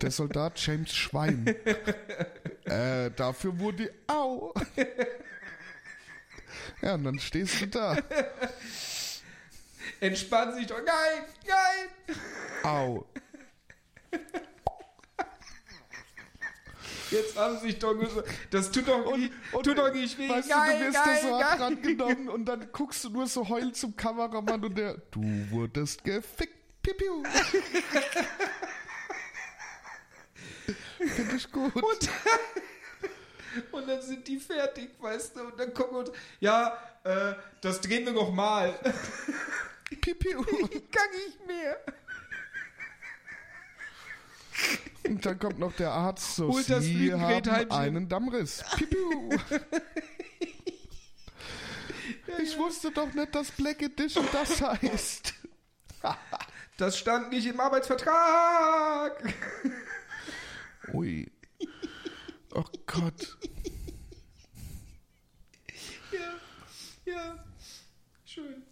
Der 0.00 0.10
Soldat 0.10 0.58
James 0.64 0.94
Schwein. 0.94 1.46
Äh, 2.64 3.10
dafür 3.10 3.58
wurde, 3.58 3.92
au. 4.06 4.54
Ja, 6.80 6.94
und 6.94 7.04
dann 7.04 7.18
stehst 7.18 7.60
du 7.60 7.66
da. 7.66 7.96
Entspann 10.00 10.54
sich 10.54 10.66
doch. 10.66 10.78
Nein, 10.78 11.24
nein. 11.46 12.16
Au. 12.64 13.06
Jetzt 17.10 17.36
haben 17.36 17.58
sie 17.58 17.66
sich 17.68 17.78
doch 17.78 17.94
gesagt, 17.94 18.28
das 18.50 18.70
tut 18.70 18.86
doch, 18.88 19.16
nicht, 19.16 19.32
tut 19.62 19.78
doch 19.78 19.92
nicht 19.92 20.18
weh. 20.18 20.28
Weißt 20.28 20.48
Geil, 20.48 20.72
du, 20.72 20.78
du 20.78 20.84
wirst 20.86 20.96
da 20.96 21.04
geil, 21.04 21.18
so 21.22 21.28
geil. 21.30 21.44
hart 21.44 21.60
rangenommen 21.60 22.28
und 22.28 22.44
dann 22.44 22.68
guckst 22.72 23.04
du 23.04 23.10
nur 23.10 23.26
so 23.26 23.48
heulend 23.48 23.76
zum 23.76 23.96
Kameramann 23.96 24.64
und 24.64 24.76
der, 24.76 24.94
du 25.10 25.22
wurdest 25.50 26.04
gefickt. 26.04 26.54
Piu, 26.82 26.94
piu. 26.94 27.22
Finde 31.06 31.36
ich 31.36 31.50
gut. 31.50 31.74
Und, 31.74 32.10
und 33.72 33.88
dann 33.88 34.02
sind 34.02 34.26
die 34.26 34.38
fertig, 34.38 34.90
weißt 35.00 35.36
du, 35.36 35.40
und 35.44 35.58
dann 35.58 35.72
gucken 35.74 35.96
wir 35.96 36.00
uns, 36.00 36.12
ja, 36.40 36.78
äh, 37.04 37.34
das 37.60 37.80
drehen 37.80 38.04
wir 38.04 38.12
noch 38.12 38.32
mal. 38.32 38.72
Piu, 40.00 40.14
piu. 40.14 40.42
Kann 40.92 41.08
ich 41.26 41.46
mehr. 41.46 41.78
Und 45.08 45.24
dann 45.24 45.38
kommt 45.38 45.58
noch 45.58 45.72
der 45.74 45.90
Arzt 45.90 46.36
so, 46.36 46.48
Holt 46.48 46.68
das 46.68 46.84
Sie 46.84 47.12
haben 47.12 47.50
Heimchen. 47.50 47.70
einen 47.72 48.08
Dammriss. 48.08 48.64
Piu, 48.76 48.86
piu. 48.86 49.38
Ich 52.42 52.56
wusste 52.58 52.90
doch 52.92 53.12
nicht, 53.14 53.34
dass 53.34 53.50
Black 53.50 53.82
Edition 53.82 54.24
das 54.32 54.60
heißt. 54.60 55.34
Das 56.76 56.96
stand 56.98 57.30
nicht 57.32 57.46
im 57.46 57.58
Arbeitsvertrag. 57.58 59.34
Ui. 60.92 61.30
Oh 62.54 62.64
Gott. 62.86 63.38
Ja, 66.12 67.12
ja, 67.12 67.44
schön. 68.24 68.62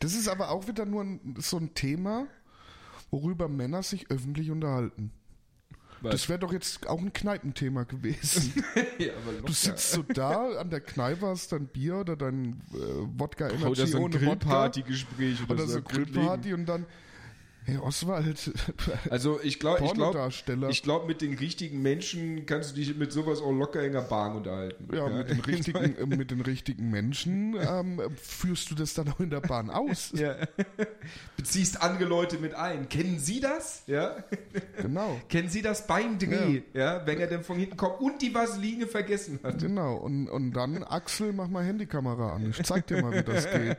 Das 0.00 0.14
ist 0.14 0.28
aber 0.28 0.50
auch 0.50 0.66
wieder 0.68 0.84
nur 0.84 1.02
ein, 1.02 1.34
so 1.38 1.56
ein 1.56 1.74
Thema, 1.74 2.28
worüber 3.12 3.46
Männer 3.48 3.84
sich 3.84 4.10
öffentlich 4.10 4.50
unterhalten. 4.50 5.12
Das 6.02 6.28
wäre 6.28 6.40
doch 6.40 6.52
jetzt 6.52 6.88
auch 6.88 7.00
ein 7.00 7.12
Kneipenthema 7.12 7.84
gewesen. 7.84 8.64
ja, 8.98 9.12
aber 9.22 9.46
Du 9.46 9.52
sitzt 9.52 9.92
so 9.92 10.02
da 10.02 10.48
an 10.58 10.68
der 10.70 10.80
Kneipe, 10.80 11.28
hast 11.28 11.52
dein 11.52 11.68
Bier 11.68 11.98
oder 11.98 12.16
dein 12.16 12.60
äh, 12.72 12.76
Wodka 13.16 13.48
Energy 13.48 13.66
oder 13.66 13.86
so 13.86 14.04
ein. 14.04 14.10
Grillparty-Gespräch 14.10 15.44
oder, 15.44 15.54
Oder 15.54 15.66
so 15.68 15.80
grundlegend. 15.82 16.14
Grillparty 16.14 16.54
und 16.54 16.66
dann, 16.66 16.86
hey 17.64 17.78
Oswald, 17.78 18.50
Also 19.10 19.40
ich 19.42 19.58
glaube, 19.60 19.84
ich 19.84 19.94
glaube, 19.94 20.30
ich 20.70 20.82
glaube, 20.82 21.06
mit 21.06 21.20
den 21.20 21.34
richtigen 21.34 21.80
Menschen 21.82 22.46
kannst 22.46 22.72
du 22.72 22.74
dich 22.76 22.96
mit 22.96 23.12
sowas 23.12 23.40
auch 23.40 23.52
locker 23.52 23.82
in 23.82 23.92
der 23.92 24.00
Bahn 24.02 24.36
unterhalten. 24.36 24.88
ja, 24.92 25.08
mit 25.08 25.30
den 25.30 25.40
richtigen, 25.46 26.08
mit 26.08 26.30
den 26.30 26.40
richtigen 26.40 26.90
Menschen 26.90 27.56
ähm, 27.58 28.00
führst 28.16 28.70
du 28.70 28.74
das 28.74 28.94
dann 28.94 29.08
auch 29.08 29.20
in 29.20 29.30
der 29.30 29.40
Bahn 29.40 29.70
aus. 29.70 30.12
Ja. 30.14 30.36
Beziehst 31.36 31.82
andere 31.82 32.04
Leute 32.04 32.38
mit 32.38 32.54
ein. 32.54 32.88
Kennen 32.88 33.18
Sie 33.18 33.40
das? 33.40 33.84
Ja. 33.86 34.16
Genau. 34.80 35.20
Kennen 35.28 35.48
Sie 35.48 35.62
das 35.62 35.86
beim 35.86 36.18
Dreh? 36.18 36.62
Ja. 36.74 37.06
Wenn 37.06 37.20
er 37.20 37.28
dann 37.28 37.44
von 37.44 37.58
hinten 37.58 37.76
kommt 37.76 38.00
und 38.00 38.22
die 38.22 38.34
Vaseline 38.34 38.86
vergessen 38.86 39.38
hat. 39.42 39.60
Genau. 39.60 39.96
Und, 39.96 40.28
und 40.28 40.52
dann, 40.52 40.82
Axel, 40.82 41.32
mach 41.32 41.48
mal 41.48 41.64
Handykamera 41.64 42.34
an. 42.34 42.50
Ich 42.50 42.62
zeig 42.64 42.86
dir 42.86 43.02
mal, 43.02 43.12
wie 43.12 43.22
das 43.22 43.50
geht. 43.50 43.76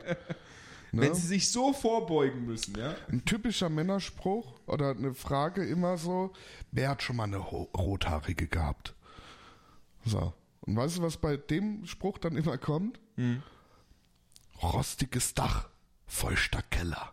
Ne? 0.94 1.02
Wenn 1.02 1.14
Sie 1.14 1.26
sich 1.26 1.50
so 1.50 1.72
vorbeugen 1.72 2.46
müssen, 2.46 2.78
ja. 2.78 2.94
Ein 3.10 3.24
typischer 3.24 3.68
Männerspruch 3.68 4.54
oder 4.66 4.90
eine 4.90 5.14
Frage 5.14 5.64
immer 5.64 5.96
so, 5.98 6.32
wer 6.72 6.90
hat 6.90 7.02
schon 7.02 7.16
mal 7.16 7.24
eine 7.24 7.38
Rothaarige 7.38 8.46
gehabt? 8.46 8.94
So. 10.04 10.32
Und 10.60 10.76
weißt 10.76 10.98
du, 10.98 11.02
was 11.02 11.16
bei 11.16 11.36
dem 11.36 11.84
Spruch 11.86 12.18
dann 12.18 12.36
immer 12.36 12.58
kommt? 12.58 12.98
Hm. 13.16 13.42
Rostiges 14.62 15.34
Dach, 15.34 15.68
feuchter 16.06 16.62
Keller. 16.70 17.12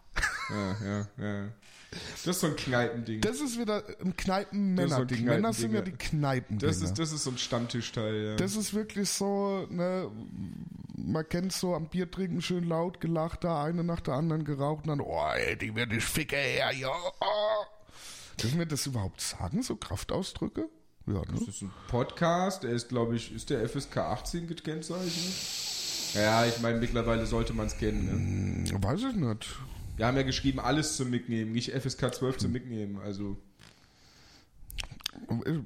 Ja, 0.50 0.78
ja, 0.84 1.08
ja. 1.17 1.48
Das 1.91 2.28
ist 2.28 2.39
so 2.39 2.48
ein 2.48 2.56
Kneipending. 2.56 3.20
Das 3.20 3.41
ist 3.41 3.60
wieder 3.60 3.84
ein 3.86 3.89
ist 3.89 3.98
so 4.00 4.12
Kneipen-Männer-Ding. 4.17 5.26
Männer 5.26 5.52
sind 5.52 5.74
ja 5.74 5.82
die. 5.82 5.91
Kneipendinger. 5.91 6.72
Das 6.72 6.82
ist, 6.82 6.98
das 6.98 7.12
ist 7.12 7.24
so 7.24 7.32
ein 7.32 7.38
Stammtischteil, 7.38 8.15
ja. 8.24 8.36
Das 8.38 8.56
ist 8.56 8.74
wirklich 8.74 9.10
so, 9.10 9.67
ne, 9.70 10.10
man 11.06 11.28
kennt 11.28 11.54
so 11.54 11.76
am 11.76 11.88
Bier 11.88 12.10
trinken 12.10 12.42
schön 12.42 12.64
laut 12.64 13.00
gelacht, 13.00 13.44
da 13.44 13.64
eine 13.64 13.84
nach 13.84 14.02
der 14.02 14.16
anderen 14.16 14.44
geraucht 14.44 14.84
und 14.84 14.90
dann, 14.90 15.02
oh, 15.02 15.28
ey, 15.34 15.58
die 15.58 15.76
wird 15.76 15.94
ich 15.94 16.04
ficke 16.04 16.36
her, 16.36 16.72
ja. 16.74 16.90
Oh. 16.90 17.66
Dürfen 18.42 18.60
wir 18.60 18.66
das 18.66 18.86
überhaupt 18.86 19.22
sagen, 19.22 19.62
so 19.64 19.76
Kraftausdrücke? 19.76 20.70
Ja, 21.08 21.14
ne? 21.14 21.26
Das 21.32 21.48
ist 21.48 21.62
ein 21.62 21.72
Podcast, 21.88 22.64
der 22.64 22.72
ist, 22.72 22.90
glaube 22.90 23.16
ich, 23.16 23.34
ist 23.34 23.50
der 23.50 23.68
FSK 23.68 23.98
18 23.98 24.48
gekennzeichnet? 24.48 25.34
Ja, 26.14 26.46
ich 26.46 26.60
meine, 26.60 26.80
mittlerweile 26.80 27.26
sollte 27.26 27.54
man 27.54 27.68
es 27.68 27.78
kennen. 27.78 28.64
Ne? 28.64 28.84
Weiß 28.84 29.02
ich 29.02 29.16
nicht. 29.16 29.56
Wir 29.96 30.08
haben 30.08 30.18
ja 30.18 30.24
geschrieben, 30.24 30.60
alles 30.60 30.98
zum 30.98 31.10
Mitnehmen, 31.10 31.52
nicht 31.52 31.72
FSK 31.72 32.14
12 32.14 32.38
zum 32.38 32.52
Mitnehmen. 32.52 33.00
Also, 33.00 33.38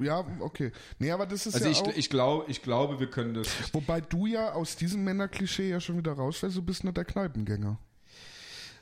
Ja, 0.01 0.25
okay. 0.39 0.71
Nee, 0.99 1.11
aber 1.11 1.25
das 1.25 1.45
ist 1.45 1.55
also 1.55 1.65
ja 1.65 1.71
ich, 1.71 1.81
auch... 1.81 1.95
ich, 1.95 2.09
glaub, 2.09 2.49
ich 2.49 2.61
glaube, 2.61 2.99
wir 2.99 3.09
können 3.09 3.33
das. 3.33 3.47
wobei 3.73 4.01
du 4.01 4.25
ja 4.25 4.53
aus 4.53 4.75
diesem 4.75 5.03
Männerklischee 5.03 5.69
ja 5.69 5.79
schon 5.79 5.97
wieder 5.97 6.13
rausfällst, 6.13 6.57
du 6.57 6.61
bist 6.61 6.83
nicht 6.83 6.97
der 6.97 7.05
Kneipengänger. 7.05 7.79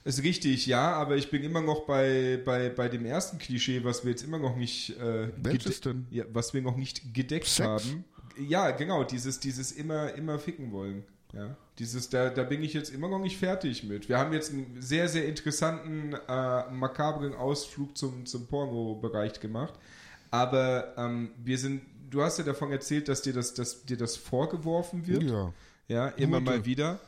Ist 0.06 0.22
richtig, 0.22 0.66
ja, 0.66 0.92
aber 0.94 1.16
ich 1.16 1.30
bin 1.32 1.44
immer 1.44 1.62
noch 1.62 1.86
bei, 1.86 2.42
bei, 2.44 2.70
bei 2.70 2.90
dem 2.90 3.06
ersten 3.06 3.38
Klischee, 3.38 3.86
was 3.86 4.04
wir 4.04 4.12
jetzt 4.12 4.24
immer 4.24 4.38
noch 4.38 4.58
nicht 4.58 4.98
äh, 5.00 5.30
Welches 5.38 5.80
denn? 5.80 6.08
Ja, 6.12 6.26
was 6.34 6.54
wir 6.54 6.62
noch 6.62 6.76
nicht 6.76 7.14
gedeckt 7.14 7.48
Sex? 7.48 7.68
haben. 7.68 8.04
Ja, 8.38 8.72
genau, 8.72 9.06
dieses, 9.06 9.40
dieses 9.40 9.72
immer, 9.72 10.14
immer 10.16 10.40
ficken 10.40 10.74
wollen. 10.74 11.04
Ja, 11.32 11.56
dieses, 11.80 12.10
da, 12.10 12.30
da 12.30 12.44
bin 12.44 12.62
ich 12.64 12.74
jetzt 12.74 12.94
immer 12.94 13.08
noch 13.08 13.20
nicht 13.20 13.38
fertig 13.38 13.84
mit. 13.84 14.10
Wir 14.10 14.20
haben 14.20 14.34
jetzt 14.34 14.52
einen 14.52 14.82
sehr, 14.82 15.08
sehr 15.08 15.26
interessanten, 15.26 16.14
äh, 16.28 16.70
makabren 16.72 17.34
Ausflug 17.34 17.98
zum, 17.98 18.26
zum 18.26 18.46
Porno-Bereich 18.48 19.40
gemacht. 19.40 19.74
Aber 20.34 20.96
ähm, 20.98 21.30
wir 21.38 21.60
sind, 21.60 21.84
du 22.10 22.24
hast 22.24 22.40
ja 22.40 22.44
davon 22.44 22.72
erzählt, 22.72 23.08
dass 23.08 23.22
dir 23.22 23.34
das, 23.34 23.54
dass 23.54 23.86
dir 23.86 23.98
das 23.98 24.18
vorgeworfen 24.18 25.06
wird. 25.06 25.22
Ja. 25.22 25.54
Ja, 25.88 26.08
immer 26.08 26.38
Wurde. 26.38 26.46
mal 26.46 26.66
wieder. 26.66 27.00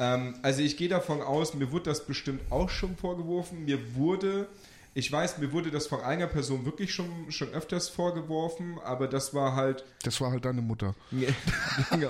Ähm, 0.00 0.34
also 0.42 0.62
ich 0.62 0.76
gehe 0.76 0.88
davon 0.88 1.22
aus, 1.22 1.54
mir 1.54 1.70
wurde 1.70 1.84
das 1.84 2.04
bestimmt 2.06 2.40
auch 2.50 2.68
schon 2.68 2.96
vorgeworfen. 2.96 3.66
Mir 3.66 3.94
wurde, 3.94 4.48
ich 4.94 5.12
weiß, 5.12 5.38
mir 5.38 5.52
wurde 5.52 5.70
das 5.70 5.86
von 5.86 6.00
einer 6.00 6.26
Person 6.26 6.64
wirklich 6.64 6.92
schon, 6.92 7.30
schon 7.30 7.50
öfters 7.50 7.88
vorgeworfen, 7.88 8.80
aber 8.82 9.06
das 9.06 9.32
war 9.32 9.54
halt, 9.54 9.84
Das 10.02 10.20
war 10.20 10.32
halt 10.32 10.44
deine 10.44 10.60
Mutter. 10.60 10.96
Nee, 11.12 11.28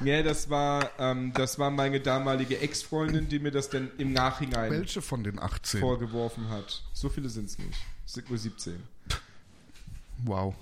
nee 0.00 0.22
das 0.22 0.50
war, 0.50 0.90
ähm, 0.98 1.32
das 1.32 1.58
war 1.58 1.70
meine 1.70 1.98
damalige 1.98 2.58
Ex-Freundin, 2.58 3.26
die 3.30 3.38
mir 3.38 3.52
das 3.52 3.70
dann 3.70 3.90
im 3.96 4.12
Nachhinein 4.12 4.70
Welche 4.70 5.00
von 5.00 5.24
den 5.24 5.38
18? 5.38 5.80
vorgeworfen 5.80 6.50
hat. 6.50 6.82
So 6.92 7.08
viele 7.08 7.30
sind 7.30 7.46
es 7.46 7.58
nicht. 7.58 7.78
Es 8.04 8.12
sind 8.12 8.28
nur 8.28 8.38
17. 8.38 8.74
Wow. 10.24 10.54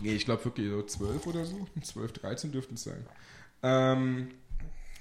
Nee, 0.00 0.14
ich 0.14 0.24
glaube 0.24 0.44
wirklich 0.44 0.68
so 0.68 0.82
12 0.82 1.26
oder 1.26 1.44
so. 1.44 1.66
12, 1.80 2.12
13 2.12 2.52
dürften 2.52 2.74
es 2.74 2.84
sein. 2.84 3.04
Ähm, 3.62 4.28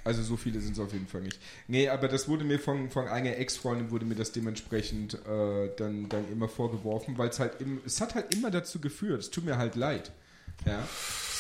also 0.04 0.24
so 0.24 0.38
viele 0.38 0.60
sind 0.60 0.74
es 0.74 0.80
auf 0.80 0.94
jeden 0.94 1.08
Fall 1.08 1.22
nicht. 1.22 1.40
Nee, 1.68 1.90
aber 1.90 2.08
das 2.08 2.28
wurde 2.28 2.44
mir 2.44 2.60
von, 2.60 2.90
von 2.90 3.08
einer 3.08 3.38
Ex-Freundin 3.38 3.92
wurde 3.92 4.06
mir 4.06 4.16
das 4.16 4.32
dementsprechend 4.32 5.14
äh, 5.26 5.70
dann, 5.78 6.10
dann 6.10 6.32
immer 6.32 6.48
vorgeworfen, 6.48 7.18
weil 7.18 7.30
es 7.30 7.40
halt 7.40 7.62
im, 7.62 7.82
es 7.86 8.02
hat 8.02 8.16
halt 8.16 8.34
immer 8.34 8.50
dazu 8.50 8.80
geführt. 8.80 9.22
Es 9.22 9.30
tut 9.30 9.46
mir 9.46 9.58
halt 9.58 9.76
leid. 9.76 10.12
Ja. 10.66 10.88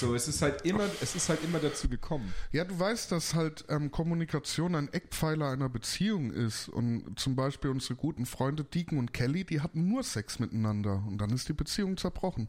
So, 0.01 0.15
es 0.15 0.27
ist 0.27 0.41
halt 0.41 0.65
immer, 0.65 0.89
es 0.99 1.13
ist 1.13 1.29
halt 1.29 1.43
immer 1.43 1.59
dazu 1.59 1.87
gekommen. 1.87 2.33
Ja, 2.51 2.63
du 2.63 2.79
weißt, 2.79 3.11
dass 3.11 3.35
halt 3.35 3.65
ähm, 3.69 3.91
Kommunikation 3.91 4.73
ein 4.73 4.91
Eckpfeiler 4.91 5.49
einer 5.49 5.69
Beziehung 5.69 6.31
ist. 6.31 6.69
Und 6.69 7.19
zum 7.19 7.35
Beispiel 7.35 7.69
unsere 7.69 7.93
guten 7.93 8.25
Freunde 8.25 8.63
Deacon 8.63 8.97
und 8.97 9.13
Kelly, 9.13 9.43
die 9.43 9.61
hatten 9.61 9.87
nur 9.87 10.01
Sex 10.01 10.39
miteinander. 10.39 11.03
Und 11.07 11.19
dann 11.19 11.29
ist 11.29 11.49
die 11.49 11.53
Beziehung 11.53 11.97
zerbrochen. 11.97 12.47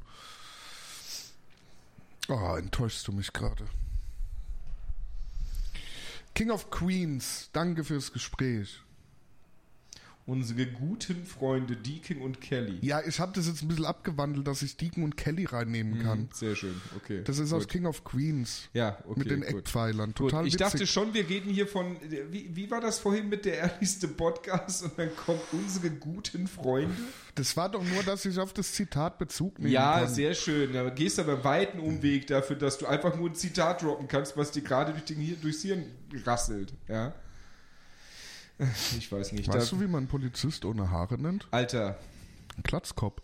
Oh, 2.29 2.55
enttäuschst 2.57 3.07
du 3.07 3.13
mich 3.13 3.35
gerade. 3.35 3.67
King 6.35 6.53
of 6.53 6.71
Queens, 6.71 7.51
danke 7.53 7.85
fürs 7.85 8.15
Gespräch. 8.15 8.81
Unsere 10.33 10.65
guten 10.67 11.27
Freunde 11.27 11.77
Deacon 11.77 12.23
und 12.23 12.41
Kelly. 12.41 12.79
Ja, 12.81 13.03
ich 13.07 13.21
habe 13.21 13.33
das 13.35 13.47
jetzt 13.47 13.61
ein 13.63 13.69
bisschen 13.69 13.85
abgewandelt, 13.85 14.47
dass 14.47 14.63
ich 14.63 14.79
Deacon 14.79 15.05
und 15.05 15.19
Kelly 15.19 15.45
reinnehmen 15.45 16.03
kann. 16.03 16.21
Mhm, 16.21 16.29
Sehr 16.33 16.57
schön, 16.57 16.75
okay. 16.97 17.21
Das 17.25 17.39
ist 17.39 17.53
aus 17.53 17.65
Gut. 17.65 17.73
King 17.73 17.85
of 17.87 18.03
Queens. 18.05 18.69
Ja, 18.73 18.97
okay. 19.07 19.19
mit 19.19 19.31
den 19.31 19.41
gut. 19.43 19.49
Eckpfeilern. 19.51 20.07
Gut, 20.15 20.17
Total 20.31 20.47
ich 20.47 20.55
witzig. 20.55 20.67
dachte 20.73 20.87
schon, 20.87 21.13
wir 21.13 21.29
reden 21.29 21.51
hier 21.51 21.67
von, 21.67 21.97
wie, 22.31 22.49
wie 22.57 22.71
war 22.71 22.81
das 22.81 22.99
vorhin 22.99 23.29
mit 23.29 23.45
der 23.45 23.59
ehrlichste 23.59 24.09
Podcast 24.09 24.85
und 24.85 24.99
dann 24.99 25.15
kommt 25.15 25.43
unsere 25.53 25.91
guten 25.91 26.47
Freunde? 26.47 26.95
das 27.35 27.57
war 27.57 27.71
doch 27.71 27.83
nur, 27.85 28.03
dass 28.03 28.25
ich 28.25 28.39
auf 28.39 28.53
das 28.55 28.73
Zitat 28.73 29.19
Bezug 29.19 29.59
nehmen 29.59 29.71
Ja, 29.73 30.01
kann. 30.01 30.09
sehr 30.15 30.35
schön. 30.35 30.73
Da 30.73 30.89
gehst 30.91 31.19
aber 31.19 31.35
einen 31.35 31.45
weiten 31.45 31.79
Umweg 31.79 32.27
dafür, 32.27 32.57
dass 32.57 32.79
du 32.79 32.87
einfach 32.87 33.17
nur 33.17 33.29
ein 33.31 33.35
Zitat 33.35 33.83
droppen 33.83 34.09
kannst, 34.09 34.37
was 34.37 34.51
dir 34.51 34.63
gerade 34.63 34.93
durch 34.93 35.05
den, 35.05 35.41
durchs 35.43 35.63
Hirn 35.63 35.85
rasselt. 36.25 36.73
Ja. 36.89 37.13
Ich 38.99 39.11
weiß 39.11 39.33
nicht. 39.33 39.49
Weißt 39.49 39.73
da, 39.73 39.77
du, 39.77 39.83
wie 39.83 39.87
man 39.87 39.99
einen 39.99 40.09
Polizist 40.09 40.65
ohne 40.65 40.91
Haare 40.91 41.19
nennt? 41.21 41.47
Alter, 41.51 41.99
Ein 42.57 42.63
Klatzkopf. 42.63 43.21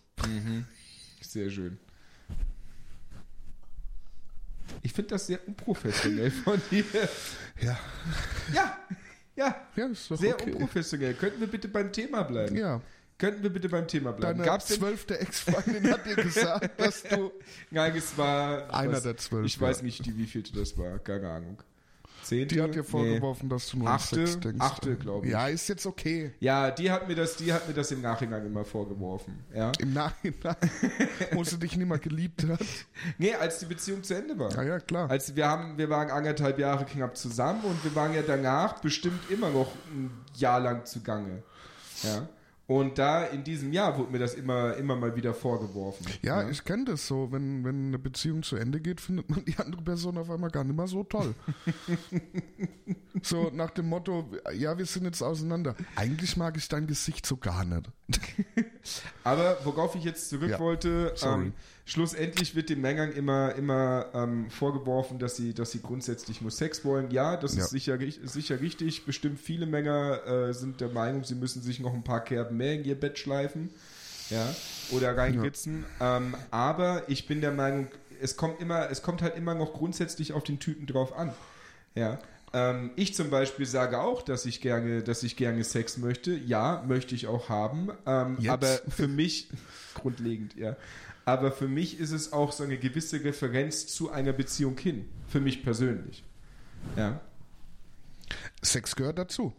sehr 1.20 1.51
schön. 1.51 1.79
Ich 4.83 4.92
finde 4.92 5.11
das 5.11 5.27
sehr 5.27 5.46
unprofessionell 5.46 6.31
von 6.31 6.61
dir. 6.70 6.85
Ja. 7.61 7.77
Ja, 8.53 8.79
ja, 9.35 9.66
Ja, 9.74 9.87
ist 9.87 10.09
doch 10.11 10.16
sehr 10.16 10.35
okay. 10.35 10.53
unprofessionell. 10.53 11.14
Könnten 11.14 11.40
wir 11.40 11.48
bitte 11.48 11.66
beim 11.68 11.92
Thema 11.92 12.22
bleiben? 12.22 12.57
Ja. 12.57 12.81
Könnten 13.18 13.42
wir 13.42 13.51
bitte 13.51 13.68
beim 13.68 13.88
Thema 13.88 14.12
bleiben? 14.12 14.38
Deine 14.38 14.48
Gab's 14.48 14.66
zwölfte 14.66 15.18
Ex-Freundin 15.18 15.90
hat 15.90 16.07
dir 16.07 16.14
gesagt, 16.22 16.81
dass 16.81 17.03
du. 17.03 17.33
Nein, 17.70 17.96
es 17.96 18.16
war. 18.16 18.72
Einer 18.72 18.92
was, 18.92 19.03
der 19.03 19.16
zwölf, 19.16 19.44
Ich 19.44 19.61
weiß 19.61 19.83
nicht, 19.83 20.07
die 20.07 20.16
wievielte 20.16 20.53
das 20.53 20.79
war. 20.79 21.01
Keine 21.01 21.29
Ahnung. 21.29 21.61
Zehnte? 22.29 22.55
Die 22.55 22.62
hat 22.62 22.75
dir 22.75 22.79
Nee. 22.83 22.85
vorgeworfen, 22.88 23.49
dass 23.49 23.69
du 23.71 23.79
nur 23.79 23.88
Achte, 23.88 24.17
Sex 24.27 24.41
denkst. 24.41 24.61
achte, 24.61 24.97
glaub 24.97 25.25
ich. 25.25 25.31
Ja, 25.33 25.49
ist 25.49 25.69
jetzt 25.69 25.87
okay. 25.87 26.33
Ja, 26.41 26.71
die 26.71 26.91
hat 26.91 27.09
mir 27.09 27.14
das, 27.14 27.37
die 27.37 27.53
hat 27.53 27.67
mir 27.67 27.75
das 27.75 27.91
im 27.91 28.01
Nachhinein 28.03 28.45
immer 28.47 28.64
vorgeworfen. 28.64 29.38
Ja. 29.55 29.73
Im 29.79 29.93
Nachhinein, 29.93 30.57
wo 31.33 31.43
sie 31.45 31.59
dich 31.59 31.77
nicht 31.77 31.88
mehr 31.88 31.99
geliebt 31.99 32.47
hat. 32.47 32.61
Nee, 33.19 33.35
als 33.35 33.59
die 33.61 33.67
Beziehung 33.67 34.03
zu 34.03 34.14
Ende 34.14 34.38
war. 34.38 34.53
Ja, 34.53 34.62
ja, 34.62 34.79
klar. 34.81 35.11
Als 35.11 35.35
wir 35.35 35.47
haben, 35.49 35.79
wir 35.79 35.88
waren 35.91 36.11
anderthalb 36.11 36.59
Jahre 36.59 36.85
knapp 36.85 37.17
zusammen 37.17 37.62
und 37.64 37.83
wir 37.85 37.95
waren 37.95 38.12
ja 38.14 38.23
danach 38.23 38.81
bestimmt 38.81 39.31
immer 39.31 39.51
noch 39.51 39.73
ein 39.91 40.11
Jahr 40.37 40.61
lang 40.61 40.85
zugange. 40.85 41.43
Ja. 42.03 42.29
Und 42.68 42.98
da 42.98 43.24
in 43.24 43.44
diesem 43.44 43.72
Jahr 43.72 43.96
wurde 43.96 44.12
mir 44.12 44.18
das 44.18 44.35
immer, 44.35 44.76
immer 44.76 44.94
mal 44.94 45.16
wieder 45.16 45.33
vorgeworfen. 45.33 46.04
Ja, 46.20 46.46
ich 46.50 46.62
kenne 46.64 46.85
das 46.85 47.07
so. 47.07 47.33
Wenn, 47.33 47.64
wenn 47.64 47.87
eine 47.87 47.98
Beziehung 47.98 48.42
zu 48.42 48.57
Ende 48.57 48.78
geht, 48.78 49.00
findet 49.00 49.31
man 49.31 49.42
die 49.46 49.57
andere 49.57 49.81
Person 49.81 50.18
auf 50.18 50.28
einmal 50.31 50.50
gar 50.50 50.64
nicht 50.64 50.76
mehr 50.76 50.87
so 50.87 51.02
toll. 51.02 51.35
so 53.22 53.50
nach 53.54 53.70
dem 53.70 53.88
Motto, 53.88 54.31
ja, 54.54 54.76
wir 54.76 54.85
sind 54.85 55.04
jetzt 55.04 55.22
auseinander. 55.22 55.76
Eigentlich 55.96 56.37
mag 56.37 56.59
ich 56.59 56.68
dein 56.68 56.87
Gesicht 56.87 57.24
so 57.24 57.38
gar 57.38 57.64
nicht. 57.64 57.90
Aber 59.24 59.57
worauf 59.64 59.94
ich 59.94 60.04
jetzt 60.04 60.28
zurück 60.28 60.50
Ja, 60.50 60.59
wollte, 60.59 61.12
sorry. 61.14 61.46
ähm, 61.46 61.52
schlussendlich 61.88 62.55
wird 62.55 62.68
dem 62.68 62.81
Mängern 62.83 63.11
immer, 63.12 63.55
immer 63.55 64.07
ähm, 64.14 64.51
vorgeworfen, 64.51 65.18
dass 65.18 65.37
sie, 65.37 65.55
dass 65.55 65.72
sie 65.72 65.81
grundsätzlich 65.81 66.40
nur 66.42 66.51
Sex 66.51 66.85
wollen. 66.85 67.11
Ja, 67.11 67.37
das 67.37 67.57
Ja. 67.57 67.64
ist 67.64 67.70
sicher, 67.70 67.98
sicher 68.24 68.61
richtig. 68.61 69.07
Bestimmt 69.07 69.40
viele 69.40 69.66
Mänger 69.66 70.24
äh, 70.27 70.55
sind 70.55 70.81
der 70.81 70.88
Meinung, 70.90 71.24
sie 71.24 71.35
müssen 71.35 71.62
sich 71.62 71.81
noch 71.81 71.94
ein 71.94 72.05
paar 72.05 72.22
Kerben 72.22 72.57
mehr 72.59 72.74
in 72.74 72.85
ihr 72.85 72.98
Bett 73.01 73.18
schleifen. 73.18 73.70
Ja, 74.31 74.55
oder 74.90 75.16
reinritzen. 75.16 75.87
Ähm, 76.01 76.35
aber 76.51 77.05
ich 77.09 77.27
bin 77.27 77.40
der 77.40 77.53
Meinung, 77.53 77.88
es 78.20 78.37
kommt 78.37 78.61
immer, 78.61 78.90
es 78.90 79.01
kommt 79.01 79.22
halt 79.22 79.37
immer 79.37 79.55
noch 79.55 79.72
grundsätzlich 79.72 80.35
auf 80.35 80.44
den 80.44 80.59
Typen 80.59 80.87
drauf 80.87 81.16
an. 81.16 81.33
Ja. 81.94 82.18
Ähm, 82.53 82.90
ich 82.96 83.14
zum 83.14 83.31
Beispiel 83.31 83.64
sage 83.64 83.98
auch, 84.01 84.20
dass 84.20 84.44
ich 84.44 84.61
gerne, 84.61 85.03
dass 85.03 85.22
ich 85.22 85.37
gerne 85.37 85.64
Sex 85.64 85.96
möchte. 85.96 86.33
Ja, 86.35 86.85
möchte 86.87 87.14
ich 87.14 87.27
auch 87.27 87.48
haben. 87.48 87.88
Ähm, 88.05 88.37
aber 88.46 88.79
für 88.88 89.09
mich 89.09 89.48
grundlegend, 89.94 90.55
ja. 90.57 90.77
Aber 91.29 91.53
für 91.53 91.69
mich 91.69 92.01
ist 92.01 92.12
es 92.12 92.33
auch 92.33 92.53
so 92.53 92.64
eine 92.64 92.79
gewisse 92.79 93.23
Referenz 93.23 93.87
zu 93.87 94.11
einer 94.11 94.33
Beziehung 94.33 94.79
hin. 94.79 95.05
Für 95.29 95.41
mich 95.41 95.62
persönlich. 95.62 96.25
Ja. 96.97 97.21
Sex 98.62 98.97
gehört 98.97 99.19
dazu. 99.19 99.53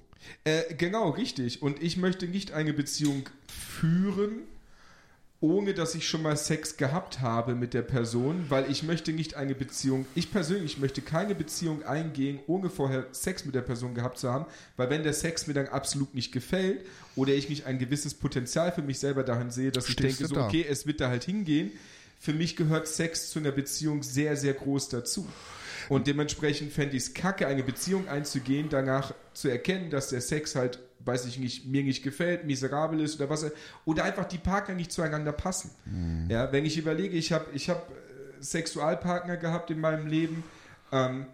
Äh, 0.45 0.73
genau, 0.73 1.11
richtig. 1.11 1.61
Und 1.61 1.83
ich 1.83 1.95
möchte 1.95 2.27
nicht 2.27 2.53
eine 2.53 2.73
Beziehung 2.73 3.29
führen, 3.47 4.47
ohne 5.41 5.73
dass 5.73 5.95
ich 5.95 6.07
schon 6.07 6.21
mal 6.21 6.35
Sex 6.35 6.75
gehabt 6.75 7.21
habe 7.21 7.55
mit 7.55 7.73
der 7.73 7.81
Person, 7.81 8.45
weil 8.49 8.69
ich 8.69 8.83
möchte 8.83 9.13
nicht 9.13 9.35
eine 9.35 9.55
Beziehung, 9.55 10.05
ich 10.13 10.31
persönlich 10.31 10.79
möchte 10.79 11.01
keine 11.01 11.33
Beziehung 11.33 11.83
eingehen, 11.83 12.39
ohne 12.47 12.69
vorher 12.69 13.07
Sex 13.11 13.45
mit 13.45 13.55
der 13.55 13.61
Person 13.61 13.95
gehabt 13.95 14.19
zu 14.19 14.29
haben, 14.29 14.45
weil 14.75 14.89
wenn 14.89 15.03
der 15.03 15.13
Sex 15.13 15.47
mir 15.47 15.53
dann 15.53 15.67
absolut 15.67 16.13
nicht 16.13 16.33
gefällt 16.33 16.85
oder 17.15 17.33
ich 17.33 17.47
nicht 17.47 17.65
ein 17.65 17.79
gewisses 17.79 18.13
Potenzial 18.13 18.73
für 18.73 18.81
mich 18.81 18.99
selber 18.99 19.23
darin 19.23 19.49
sehe, 19.49 19.71
dass 19.71 19.85
Stehst 19.87 19.99
ich 19.99 20.17
denke, 20.17 20.27
so, 20.27 20.35
da. 20.35 20.47
okay, 20.47 20.65
es 20.67 20.85
wird 20.85 20.99
da 20.99 21.07
halt 21.07 21.23
hingehen, 21.23 21.71
für 22.19 22.33
mich 22.33 22.57
gehört 22.57 22.87
Sex 22.89 23.29
zu 23.29 23.39
einer 23.39 23.51
Beziehung 23.51 24.03
sehr, 24.03 24.35
sehr 24.35 24.53
groß 24.53 24.89
dazu. 24.89 25.25
Und 25.87 26.05
dementsprechend 26.05 26.73
fände 26.73 26.97
ich 26.97 27.03
es 27.03 27.13
kacke, 27.13 27.47
eine 27.47 27.63
Beziehung 27.63 28.09
einzugehen, 28.09 28.67
danach 28.69 29.13
zu 29.33 29.47
erkennen, 29.47 29.89
dass 29.89 30.09
der 30.09 30.21
Sex 30.21 30.55
halt, 30.55 30.79
weiß 31.05 31.25
ich 31.25 31.39
nicht, 31.39 31.65
mir 31.65 31.83
nicht 31.83 32.03
gefällt, 32.03 32.45
miserabel 32.45 32.99
ist 33.01 33.15
oder 33.19 33.29
was, 33.29 33.45
oder 33.85 34.03
einfach 34.03 34.25
die 34.25 34.37
Partner 34.37 34.75
nicht 34.75 34.91
zueinander 34.91 35.31
passen. 35.31 35.71
Ja, 36.29 36.51
wenn 36.51 36.65
ich 36.65 36.77
überlege, 36.77 37.15
ich 37.15 37.31
habe 37.31 37.45
ich 37.53 37.69
hab 37.69 37.89
äh, 37.89 38.41
Sexualpartner 38.41 39.37
gehabt 39.37 39.71
in 39.71 39.79
meinem 39.79 40.07
Leben, 40.07 40.43
ähm, 40.91 41.27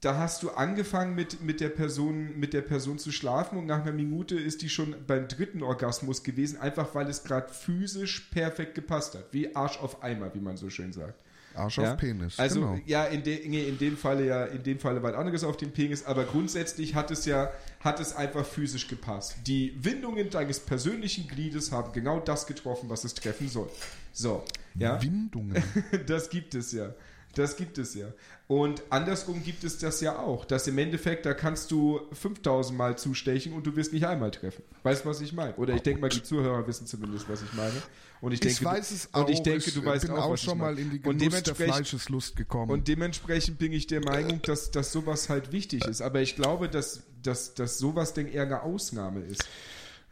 da 0.00 0.16
hast 0.16 0.44
du 0.44 0.50
angefangen 0.50 1.14
mit, 1.16 1.42
mit, 1.42 1.60
der 1.60 1.70
Person, 1.70 2.38
mit 2.38 2.52
der 2.52 2.62
Person 2.62 2.98
zu 2.98 3.10
schlafen 3.10 3.58
und 3.58 3.66
nach 3.66 3.82
einer 3.82 3.92
Minute 3.92 4.36
ist 4.36 4.62
die 4.62 4.68
schon 4.68 4.94
beim 5.06 5.26
dritten 5.26 5.62
Orgasmus 5.62 6.22
gewesen, 6.22 6.60
einfach 6.60 6.94
weil 6.94 7.08
es 7.08 7.24
gerade 7.24 7.48
physisch 7.52 8.28
perfekt 8.30 8.76
gepasst 8.76 9.16
hat. 9.16 9.32
Wie 9.32 9.56
Arsch 9.56 9.78
auf 9.80 10.02
Eimer, 10.04 10.32
wie 10.34 10.40
man 10.40 10.56
so 10.56 10.70
schön 10.70 10.92
sagt. 10.92 11.14
Arsch 11.58 11.78
Ja? 11.78 11.92
auf 11.92 11.98
Penis. 11.98 12.38
Also 12.38 12.60
genau. 12.60 12.80
ja, 12.86 13.04
in, 13.04 13.22
de, 13.22 13.36
in 13.36 13.78
dem 13.78 13.96
Falle 13.96 14.26
ja, 14.26 14.44
in 14.44 14.62
dem 14.62 14.78
Falle 14.78 15.02
was 15.02 15.14
anderes 15.14 15.44
auf 15.44 15.56
dem 15.56 15.72
Penis, 15.72 16.04
aber 16.04 16.24
grundsätzlich 16.24 16.94
hat 16.94 17.10
es 17.10 17.24
ja, 17.26 17.50
hat 17.80 18.00
es 18.00 18.14
einfach 18.14 18.46
physisch 18.46 18.88
gepasst. 18.88 19.36
Die 19.46 19.74
Windungen 19.82 20.30
deines 20.30 20.60
persönlichen 20.60 21.28
Gliedes 21.28 21.72
haben 21.72 21.92
genau 21.92 22.20
das 22.20 22.46
getroffen, 22.46 22.88
was 22.88 23.04
es 23.04 23.14
treffen 23.14 23.48
soll. 23.48 23.68
So, 24.12 24.44
ja, 24.74 25.02
Windungen. 25.02 25.62
das 26.06 26.30
gibt 26.30 26.54
es 26.54 26.72
ja. 26.72 26.94
Das 27.34 27.56
gibt 27.56 27.78
es 27.78 27.94
ja. 27.94 28.06
Und 28.48 28.82
andersrum 28.90 29.42
gibt 29.44 29.62
es 29.62 29.78
das 29.78 30.00
ja 30.00 30.18
auch, 30.18 30.44
dass 30.44 30.66
im 30.66 30.78
Endeffekt, 30.78 31.26
da 31.26 31.34
kannst 31.34 31.70
du 31.70 32.00
5000 32.12 32.76
Mal 32.76 32.96
zustechen 32.96 33.52
und 33.52 33.66
du 33.66 33.76
wirst 33.76 33.92
nicht 33.92 34.06
einmal 34.06 34.30
treffen. 34.30 34.62
Weißt 34.82 35.04
du, 35.04 35.08
was 35.10 35.20
ich 35.20 35.32
meine? 35.34 35.54
Oder 35.56 35.74
ich 35.74 35.82
denke 35.82 36.00
mal, 36.00 36.08
die 36.08 36.22
Zuhörer 36.22 36.66
wissen 36.66 36.86
zumindest, 36.86 37.28
was 37.28 37.42
ich 37.42 37.52
meine. 37.52 37.80
Und 38.20 38.32
ich, 38.32 38.40
denke, 38.40 38.54
ich 38.54 38.64
weiß 38.64 38.90
es 38.90 39.06
und 39.06 39.14
auch. 39.14 39.28
ich 39.28 39.42
denke, 39.42 39.70
du 39.70 39.84
weißt 39.84 40.06
bin 40.06 40.16
auch, 40.16 40.24
auch 40.24 40.32
was 40.32 40.42
schon 40.42 40.54
ich 40.54 40.60
mal 40.60 40.78
in 40.78 40.90
die 40.90 41.00
Und 41.00 41.18
Genuss 41.18 41.42
der 41.42 41.54
Fleischeslust 41.54 42.36
gekommen. 42.36 42.72
Und 42.72 42.88
dementsprechend 42.88 43.58
bin 43.58 43.72
ich 43.72 43.86
der 43.86 44.00
Meinung, 44.00 44.42
dass, 44.42 44.70
dass 44.70 44.90
sowas 44.90 45.28
halt 45.28 45.52
wichtig 45.52 45.84
ist. 45.86 46.02
Aber 46.02 46.20
ich 46.20 46.34
glaube, 46.34 46.68
dass, 46.68 47.04
dass, 47.22 47.54
dass 47.54 47.78
sowas 47.78 48.14
denn 48.14 48.26
eher 48.26 48.42
eine 48.42 48.62
Ausnahme 48.62 49.20
ist. 49.20 49.48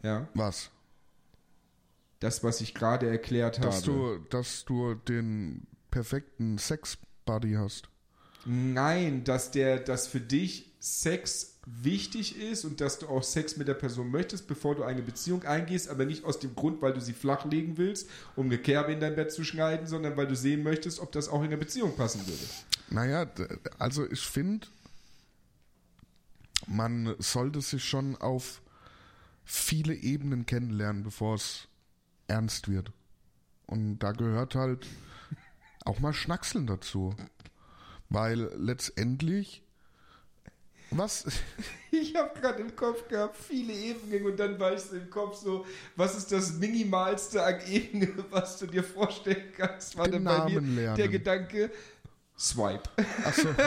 Ja, 0.03 0.27
was? 0.33 0.69
das, 2.19 2.43
was 2.43 2.61
ich 2.61 2.73
gerade 2.73 3.09
erklärt 3.09 3.63
Dass 3.63 3.87
habe. 3.87 4.19
du, 4.19 4.19
dass 4.29 4.65
du 4.65 4.95
den 4.95 5.67
perfekten 5.91 6.57
Sex-Buddy 6.57 7.53
hast. 7.53 7.89
Nein, 8.45 9.23
dass 9.23 9.51
der, 9.51 9.79
dass 9.79 10.07
für 10.07 10.21
dich 10.21 10.73
Sex 10.79 11.56
wichtig 11.69 12.39
ist 12.39 12.63
und 12.63 12.79
dass 12.79 12.99
du 12.99 13.07
auch 13.07 13.23
Sex 13.23 13.57
mit 13.57 13.67
der 13.67 13.73
Person 13.73 14.09
möchtest, 14.09 14.47
bevor 14.47 14.75
du 14.75 14.83
eine 14.83 15.01
Beziehung 15.01 15.43
eingehst, 15.43 15.89
aber 15.89 16.05
nicht 16.05 16.23
aus 16.23 16.39
dem 16.39 16.55
Grund, 16.55 16.81
weil 16.81 16.93
du 16.93 17.01
sie 17.01 17.11
flachlegen 17.11 17.77
willst, 17.77 18.09
um 18.37 18.45
eine 18.45 18.57
Kerbe 18.57 18.93
in 18.93 19.01
dein 19.01 19.15
Bett 19.15 19.31
zu 19.31 19.43
schneiden, 19.43 19.85
sondern 19.85 20.15
weil 20.15 20.27
du 20.27 20.35
sehen 20.35 20.63
möchtest, 20.63 20.99
ob 20.99 21.11
das 21.11 21.27
auch 21.27 21.43
in 21.43 21.49
der 21.49 21.57
Beziehung 21.57 21.95
passen 21.95 22.25
würde. 22.25 22.43
Naja, 22.89 23.29
also 23.79 24.09
ich 24.09 24.21
finde, 24.21 24.67
man 26.67 27.15
sollte 27.19 27.59
sich 27.61 27.83
schon 27.83 28.15
auf 28.15 28.61
viele 29.43 29.93
Ebenen 29.93 30.45
kennenlernen, 30.45 31.03
bevor 31.03 31.35
es 31.35 31.67
ernst 32.27 32.69
wird. 32.69 32.91
Und 33.65 33.99
da 33.99 34.13
gehört 34.13 34.55
halt 34.55 34.87
auch 35.83 35.99
mal 35.99 36.13
Schnackseln 36.13 36.65
dazu. 36.65 37.13
Weil 38.09 38.51
letztendlich, 38.55 39.63
was? 40.91 41.25
Ich 41.89 42.13
habe 42.15 42.37
gerade 42.39 42.61
im 42.61 42.75
Kopf 42.75 43.07
gehabt, 43.07 43.37
viele 43.37 43.71
Ebenen 43.73 44.25
und 44.25 44.37
dann 44.37 44.59
war 44.59 44.73
ich 44.73 44.81
so 44.81 44.95
im 44.97 45.09
Kopf 45.09 45.35
so, 45.37 45.65
was 45.95 46.17
ist 46.17 46.31
das 46.33 46.53
Minimalste 46.53 47.41
an 47.41 47.55
Ebene, 47.65 48.09
was 48.29 48.59
du 48.59 48.67
dir 48.67 48.83
vorstellen 48.83 49.51
kannst? 49.57 49.97
War 49.97 50.05
Den 50.07 50.25
dann 50.25 50.43
bei 50.43 50.49
mir 50.49 50.55
Namen 50.61 50.75
lernen. 50.75 50.97
der 50.97 51.07
Gedanke, 51.07 51.71
Swipe. 52.37 52.89
Achso. 53.23 53.47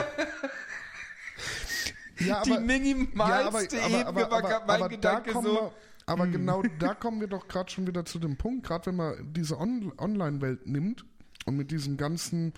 Ja, 2.19 2.43
Die 2.43 2.57
minimalste 2.59 3.77
Ebene 3.77 4.29
war 4.29 4.41
gerade 4.41 4.67
mein 4.67 4.79
da 4.79 4.87
Gedanke 4.87 5.33
so. 5.33 5.43
Wir, 5.43 5.71
aber 6.05 6.27
genau 6.27 6.61
da 6.79 6.93
kommen 6.93 7.19
wir 7.19 7.27
doch 7.27 7.47
gerade 7.47 7.71
schon 7.71 7.87
wieder 7.87 8.05
zu 8.05 8.19
dem 8.19 8.37
Punkt, 8.37 8.67
gerade 8.67 8.85
wenn 8.87 8.95
man 8.95 9.33
diese 9.33 9.57
On 9.59 9.91
Online-Welt 9.97 10.67
nimmt 10.67 11.03
und 11.45 11.57
mit 11.57 11.71
diesen 11.71 11.97
ganzen 11.97 12.53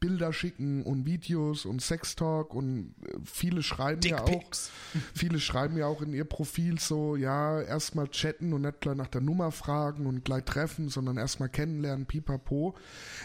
Bilder 0.00 0.32
schicken 0.32 0.82
und 0.82 1.06
Videos 1.06 1.64
und 1.66 1.80
Sextalk 1.80 2.52
und 2.54 2.94
äh, 3.06 3.18
viele 3.24 3.62
schreiben 3.62 4.02
ja 4.02 4.22
auch, 4.22 4.50
viele 5.14 5.38
schreiben 5.40 5.76
ja 5.76 5.86
auch 5.86 6.02
in 6.02 6.12
ihr 6.12 6.24
Profil 6.24 6.78
so, 6.78 7.16
ja, 7.16 7.60
erstmal 7.60 8.08
chatten 8.08 8.52
und 8.52 8.62
nicht 8.62 8.80
gleich 8.80 8.96
nach 8.96 9.06
der 9.06 9.20
Nummer 9.20 9.50
fragen 9.52 10.06
und 10.06 10.24
gleich 10.24 10.44
treffen, 10.44 10.88
sondern 10.88 11.16
erstmal 11.16 11.48
kennenlernen, 11.48 12.06
pipapo. 12.06 12.74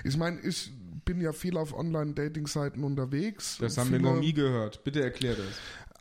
Ich 0.04 0.16
meine, 0.18 0.40
ich 0.42 0.72
bin 1.06 1.22
ja 1.22 1.34
viel 1.34 1.58
auf 1.58 1.74
Online-Dating-Seiten 1.74 2.84
unterwegs. 2.84 3.58
Das 3.60 3.78
haben 3.78 3.92
wir 3.92 4.00
Viele- 4.00 4.12
noch 4.14 4.20
nie 4.20 4.34
gehört. 4.34 4.84
Bitte 4.84 5.02
erklär 5.04 5.36
das. 5.36 5.46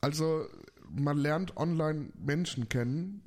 also 0.00 0.46
man 0.90 1.18
lernt 1.18 1.56
online 1.56 2.10
Menschen 2.18 2.68
kennen 2.68 3.22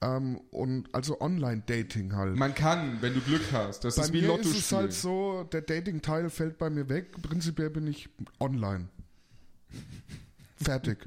ähm, 0.00 0.40
und 0.50 0.88
also 0.94 1.20
Online-Dating 1.20 2.14
halt. 2.14 2.36
Man 2.36 2.54
kann, 2.54 2.98
wenn 3.00 3.14
du 3.14 3.20
Glück 3.20 3.42
hast. 3.52 3.84
Das 3.84 3.96
bei 3.96 4.02
ist 4.04 4.12
wie 4.12 4.20
mir 4.22 4.28
Lotto 4.28 4.42
ist 4.48 4.56
es 4.58 4.72
halt 4.72 4.92
so, 4.92 5.44
der 5.52 5.62
Dating-Teil 5.62 6.30
fällt 6.30 6.58
bei 6.58 6.70
mir 6.70 6.88
weg. 6.88 7.12
Prinzipiell 7.22 7.70
bin 7.70 7.86
ich 7.86 8.08
online. 8.40 8.88
Fertig. 10.56 10.98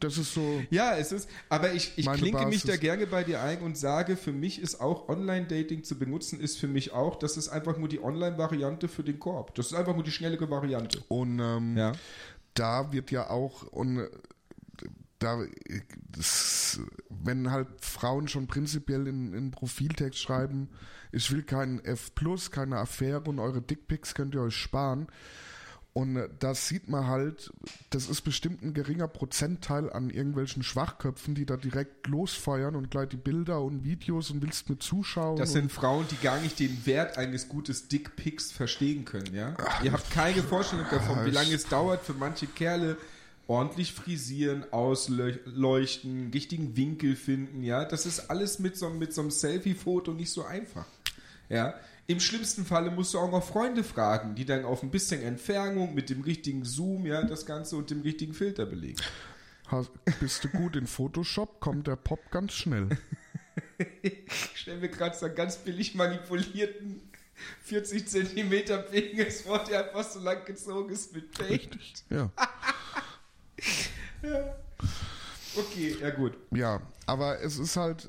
das 0.00 0.16
ist 0.18 0.32
so. 0.34 0.62
Ja, 0.70 0.96
es 0.96 1.12
ist, 1.12 1.28
aber 1.48 1.72
ich, 1.74 1.92
ich 1.96 2.06
klinke 2.10 2.46
mich 2.46 2.62
Basis. 2.62 2.70
da 2.70 2.76
gerne 2.76 3.06
bei 3.06 3.22
dir 3.24 3.42
ein 3.42 3.60
und 3.60 3.76
sage, 3.76 4.16
für 4.16 4.32
mich 4.32 4.60
ist 4.60 4.80
auch 4.80 5.08
Online-Dating 5.08 5.84
zu 5.84 5.98
benutzen, 5.98 6.40
ist 6.40 6.58
für 6.58 6.68
mich 6.68 6.92
auch, 6.92 7.16
das 7.16 7.36
ist 7.36 7.48
einfach 7.48 7.76
nur 7.76 7.88
die 7.88 8.02
Online-Variante 8.02 8.88
für 8.88 9.02
den 9.04 9.18
Korb. 9.18 9.54
Das 9.56 9.66
ist 9.66 9.74
einfach 9.74 9.94
nur 9.94 10.04
die 10.04 10.10
schnellere 10.10 10.48
Variante. 10.50 11.02
Und 11.08 11.38
ähm, 11.38 11.76
Ja. 11.76 11.92
da 12.54 12.92
wird 12.92 13.10
ja 13.10 13.28
auch 13.28 13.62
und 13.64 14.08
da 15.20 15.38
das, 16.10 16.80
wenn 17.08 17.50
halt 17.50 17.68
Frauen 17.80 18.26
schon 18.26 18.46
prinzipiell 18.46 19.06
in, 19.06 19.32
in 19.32 19.50
Profiltext 19.50 20.18
schreiben, 20.18 20.68
ich 21.12 21.30
will 21.30 21.42
keinen 21.42 21.84
F 21.84 22.12
keine 22.50 22.78
Affäre 22.78 23.22
und 23.24 23.38
eure 23.38 23.62
Dickpics 23.62 24.14
könnt 24.14 24.34
ihr 24.34 24.42
euch 24.42 24.56
sparen. 24.56 25.08
Und 25.92 26.16
äh, 26.16 26.28
das 26.38 26.68
sieht 26.68 26.88
man 26.88 27.08
halt, 27.08 27.52
das 27.90 28.08
ist 28.08 28.22
bestimmt 28.22 28.62
ein 28.62 28.74
geringer 28.74 29.08
Prozentteil 29.08 29.92
an 29.92 30.08
irgendwelchen 30.08 30.62
Schwachköpfen, 30.62 31.34
die 31.34 31.46
da 31.46 31.56
direkt 31.56 32.06
losfeuern 32.06 32.76
und 32.76 32.90
gleich 32.90 33.08
die 33.08 33.16
Bilder 33.16 33.60
und 33.60 33.84
Videos 33.84 34.30
und 34.30 34.40
willst 34.42 34.70
mit 34.70 34.82
zuschauen. 34.82 35.36
Das 35.36 35.52
sind 35.52 35.72
Frauen, 35.72 36.06
die 36.10 36.16
gar 36.22 36.40
nicht 36.40 36.60
den 36.60 36.86
Wert 36.86 37.18
eines 37.18 37.48
gutes 37.48 37.88
Dickpics 37.88 38.52
verstehen 38.52 39.04
können, 39.04 39.34
ja? 39.34 39.56
Ihr 39.82 39.92
habt 39.92 40.10
keine 40.12 40.42
Vorstellung 40.42 40.86
davon, 40.90 41.24
wie 41.24 41.30
lange 41.30 41.54
es 41.54 41.64
dauert 41.64 42.04
für 42.04 42.14
manche 42.14 42.46
Kerle 42.46 42.96
ordentlich 43.50 43.92
frisieren, 43.92 44.64
ausleuchten, 44.70 46.30
richtigen 46.32 46.76
Winkel 46.76 47.16
finden, 47.16 47.64
ja? 47.64 47.84
Das 47.84 48.06
ist 48.06 48.30
alles 48.30 48.60
mit 48.60 48.76
so, 48.76 48.88
mit 48.90 49.12
so 49.12 49.22
einem 49.22 49.32
Selfie-Foto 49.32 50.12
nicht 50.12 50.30
so 50.30 50.44
einfach. 50.44 50.86
Ja? 51.48 51.74
Im 52.06 52.20
schlimmsten 52.20 52.64
Falle 52.64 52.92
musst 52.92 53.12
du 53.12 53.18
auch 53.18 53.30
noch 53.30 53.42
Freunde 53.42 53.82
fragen, 53.82 54.36
die 54.36 54.44
dann 54.44 54.64
auf 54.64 54.84
ein 54.84 54.92
bisschen 54.92 55.20
Entfernung 55.20 55.96
mit 55.96 56.10
dem 56.10 56.20
richtigen 56.20 56.64
Zoom, 56.64 57.06
ja, 57.06 57.24
das 57.24 57.44
Ganze 57.44 57.76
und 57.76 57.90
dem 57.90 58.02
richtigen 58.02 58.34
Filter 58.34 58.66
belegen. 58.66 59.00
Hast, 59.66 59.90
bist 60.20 60.44
du 60.44 60.48
gut 60.48 60.76
in 60.76 60.86
Photoshop, 60.86 61.58
kommt 61.58 61.88
der 61.88 61.96
Pop 61.96 62.30
ganz 62.30 62.52
schnell. 62.52 62.88
Ich 64.02 64.56
stelle 64.56 64.78
mir 64.78 64.90
gerade 64.90 65.16
so 65.16 65.24
einen 65.24 65.34
ganz 65.34 65.56
billig 65.56 65.94
manipulierten 65.94 67.00
40 67.62 68.06
Zentimeter 68.06 68.76
Penis 68.76 69.40
vor, 69.40 69.64
der 69.64 69.86
einfach 69.86 70.08
so 70.08 70.20
lang 70.20 70.44
gezogen 70.44 70.90
ist 70.90 71.14
mit 71.14 71.32
Paint. 71.32 71.78
Ja. 72.10 72.30
Okay, 75.56 75.96
ja 76.00 76.10
gut. 76.10 76.36
Ja, 76.52 76.80
aber 77.06 77.40
es 77.42 77.58
ist 77.58 77.76
halt. 77.76 78.08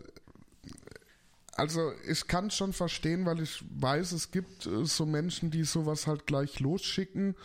Also, 1.57 1.91
ich 2.07 2.27
kann 2.27 2.47
es 2.47 2.55
schon 2.55 2.71
verstehen, 2.71 3.25
weil 3.25 3.41
ich 3.41 3.63
weiß, 3.77 4.13
es 4.13 4.31
gibt 4.31 4.65
äh, 4.65 4.85
so 4.85 5.05
Menschen, 5.05 5.51
die 5.51 5.63
sowas 5.63 6.07
halt 6.07 6.25
gleich 6.25 6.59
losschicken. 6.59 7.35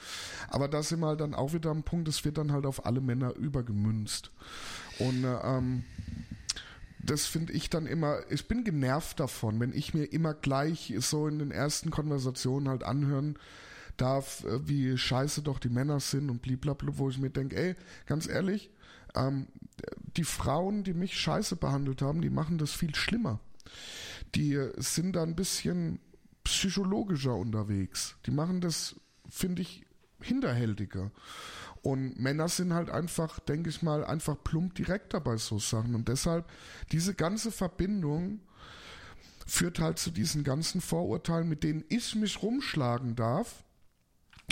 Aber 0.48 0.68
da 0.68 0.82
sind 0.82 1.00
wir 1.00 1.09
halt 1.09 1.20
dann 1.20 1.34
auch 1.34 1.52
wieder 1.52 1.70
am 1.70 1.82
Punkt, 1.82 2.09
es 2.09 2.24
wird 2.24 2.38
dann 2.38 2.52
halt 2.52 2.66
auf 2.66 2.86
alle 2.86 3.00
Männer 3.00 3.34
übergemünzt. 3.34 4.30
Und 5.00 5.24
äh, 5.24 5.38
ähm, 5.42 5.84
das 6.98 7.26
finde 7.26 7.52
ich 7.52 7.68
dann 7.68 7.86
immer, 7.86 8.20
ich 8.30 8.48
bin 8.48 8.64
genervt 8.64 9.20
davon, 9.20 9.61
wenn 9.61 9.74
ich 9.74 9.92
mir 9.92 10.04
immer 10.04 10.34
gleich 10.34 10.94
so 10.98 11.26
in 11.26 11.38
den 11.38 11.50
ersten 11.50 11.90
Konversationen 11.90 12.68
halt 12.68 12.84
anhören 12.84 13.38
darf, 13.97 14.44
äh, 14.44 14.68
wie 14.68 14.97
scheiße 14.97 15.42
doch 15.42 15.59
die 15.59 15.68
Männer 15.68 16.01
sind 16.01 16.30
und 16.30 16.42
blablabla, 16.42 16.99
wo 16.99 17.09
ich 17.11 17.18
mir 17.18 17.30
denke, 17.30 17.57
ey, 17.57 17.76
ganz 18.07 18.28
ehrlich, 18.28 18.70
ähm, 19.14 19.49
die 20.16 20.24
Frauen, 20.24 20.84
die 20.84 20.94
mich 20.94 21.18
scheiße 21.18 21.57
behandelt 21.57 22.03
haben, 22.03 22.22
die 22.22 22.30
machen 22.30 22.59
das 22.59 22.72
viel 22.72 22.94
schlimmer. 22.94 23.40
Die 24.34 24.55
äh, 24.55 24.72
sind 24.76 25.16
da 25.16 25.22
ein 25.22 25.36
bisschen 25.36 26.01
psychologischer 26.44 27.34
unterwegs. 27.34 28.16
Die 28.26 28.30
machen 28.30 28.61
das, 28.61 28.97
finde 29.28 29.62
ich, 29.62 29.84
hinterhältiger. 30.20 31.11
Und 31.82 32.18
Männer 32.18 32.49
sind 32.49 32.72
halt 32.72 32.90
einfach, 32.90 33.38
denke 33.40 33.70
ich 33.70 33.82
mal, 33.82 34.05
einfach 34.05 34.36
plump 34.42 34.74
direkter 34.74 35.20
bei 35.20 35.36
so 35.36 35.59
Sachen. 35.59 35.94
Und 35.94 36.09
deshalb, 36.09 36.51
diese 36.92 37.14
ganze 37.14 37.53
Verbindung 37.53 38.40
führt 39.47 39.78
halt 39.78 39.99
zu 39.99 40.11
diesen 40.11 40.42
ganzen 40.42 40.80
Vorurteilen, 40.80 41.49
mit 41.49 41.62
denen 41.62 41.84
ich 41.88 42.14
mich 42.16 42.42
rumschlagen 42.42 43.14
darf, 43.14 43.64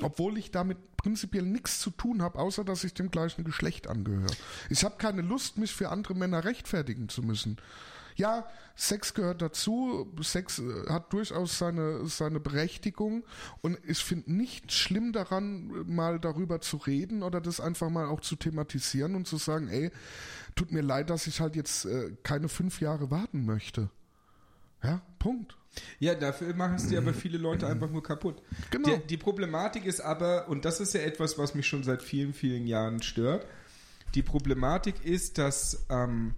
obwohl 0.03 0.39
ich 0.39 0.51
damit 0.51 0.79
prinzipiell 0.97 1.45
nichts 1.45 1.81
zu 1.81 1.91
tun 1.91 2.23
habe, 2.23 2.39
außer 2.39 2.65
dass 2.65 2.85
ich 2.85 2.95
dem 2.95 3.11
gleichen 3.11 3.45
Geschlecht 3.45 3.87
angehöre. 3.89 4.33
Ich 4.71 4.85
habe 4.85 4.97
keine 4.97 5.23
Lust, 5.23 5.59
mich 5.59 5.73
für 5.73 5.91
andere 5.91 6.15
Männer 6.15 6.45
rechtfertigen 6.45 7.09
zu 7.09 7.23
müssen. 7.23 7.59
Ja, 8.17 8.47
Sex 8.77 9.15
gehört 9.15 9.43
dazu, 9.43 10.13
Sex 10.23 10.59
äh, 10.59 10.89
hat 10.89 11.13
durchaus 11.13 11.59
seine, 11.59 12.07
seine 12.07 12.41
Berechtigung 12.41 13.25
und 13.61 13.79
ich 13.87 13.99
finde 13.99 14.33
nicht 14.33 14.73
schlimm 14.73 15.13
daran, 15.13 15.69
mal 15.87 16.19
darüber 16.21 16.61
zu 16.61 16.77
reden 16.77 17.23
oder 17.23 17.41
das 17.41 17.61
einfach 17.61 17.91
mal 17.91 18.07
auch 18.07 18.21
zu 18.21 18.37
thematisieren 18.37 19.15
und 19.15 19.27
zu 19.27 19.37
sagen, 19.37 19.69
ey, 19.69 19.91
tut 20.55 20.73
mir 20.73 20.83
leid, 20.83 21.11
dass 21.11 21.27
ich 21.27 21.41
halt 21.41 21.57
jetzt 21.57 21.87
äh, 21.87 22.17
keine 22.23 22.49
fünf 22.49 22.81
Jahre 22.81 23.11
warten 23.11 23.47
möchte. 23.47 23.91
Ja, 24.85 25.01
Punkt. 25.19 25.57
Ja, 25.99 26.15
dafür 26.15 26.55
machen 26.55 26.77
es 26.77 26.87
dir 26.87 26.99
aber 26.99 27.13
viele 27.13 27.39
Leute 27.39 27.67
einfach 27.67 27.91
nur 27.91 28.03
kaputt. 28.03 28.43
Genau. 28.71 28.89
Die, 28.89 29.07
die 29.07 29.17
Problematik 29.17 29.87
ist 29.87 30.01
aber, 30.01 30.49
und 30.49 30.65
das 30.65 30.81
ist 30.81 30.95
ja 30.95 31.01
etwas, 31.01 31.37
was 31.39 31.55
mich 31.55 31.67
schon 31.67 31.83
seit 31.83 32.03
vielen, 32.03 32.33
vielen 32.33 32.67
Jahren 32.67 33.03
stört, 33.03 33.47
die 34.15 34.23
Problematik 34.23 35.05
ist, 35.05 35.39
dass 35.39 35.87
ähm, 35.91 36.35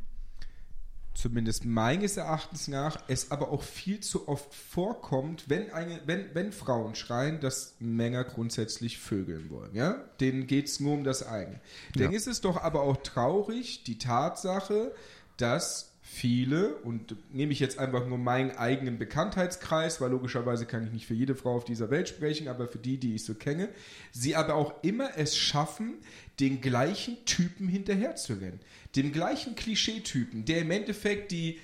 zumindest 1.16 1.64
meines 1.64 2.16
Erachtens 2.16 2.68
nach, 2.68 3.02
es 3.08 3.30
aber 3.30 3.50
auch 3.50 3.62
viel 3.62 4.00
zu 4.00 4.28
oft 4.28 4.54
vorkommt, 4.54 5.48
wenn, 5.48 5.70
eine, 5.72 6.00
wenn, 6.06 6.34
wenn 6.34 6.52
Frauen 6.52 6.94
schreien, 6.94 7.40
dass 7.40 7.74
Männer 7.80 8.24
grundsätzlich 8.24 8.98
vögeln 8.98 9.50
wollen. 9.50 9.74
Ja? 9.74 10.04
Denen 10.20 10.46
geht 10.46 10.66
es 10.66 10.80
nur 10.80 10.94
um 10.94 11.04
das 11.04 11.26
eigene. 11.26 11.60
Ja. 11.94 12.04
Dann 12.04 12.12
ist 12.12 12.26
es 12.26 12.40
doch 12.40 12.62
aber 12.62 12.82
auch 12.82 12.98
traurig, 12.98 13.84
die 13.84 13.98
Tatsache, 13.98 14.94
dass 15.36 15.92
viele, 16.16 16.76
und 16.76 17.14
nehme 17.34 17.52
ich 17.52 17.60
jetzt 17.60 17.78
einfach 17.78 18.06
nur 18.06 18.16
meinen 18.16 18.52
eigenen 18.52 18.98
Bekanntheitskreis, 18.98 20.00
weil 20.00 20.10
logischerweise 20.10 20.64
kann 20.64 20.84
ich 20.86 20.92
nicht 20.92 21.06
für 21.06 21.14
jede 21.14 21.34
Frau 21.34 21.56
auf 21.56 21.64
dieser 21.64 21.90
Welt 21.90 22.08
sprechen, 22.08 22.48
aber 22.48 22.68
für 22.68 22.78
die, 22.78 22.96
die 22.96 23.14
ich 23.14 23.24
so 23.24 23.34
kenne, 23.34 23.68
sie 24.12 24.34
aber 24.34 24.54
auch 24.54 24.82
immer 24.82 25.10
es 25.16 25.36
schaffen, 25.36 25.94
den 26.40 26.60
gleichen 26.62 27.22
Typen 27.26 27.68
hinterherzurennen. 27.68 28.60
Dem 28.96 29.12
gleichen 29.12 29.56
Klischeetypen, 29.56 30.46
der 30.46 30.60
im 30.60 30.70
Endeffekt 30.70 31.32
die 31.32 31.58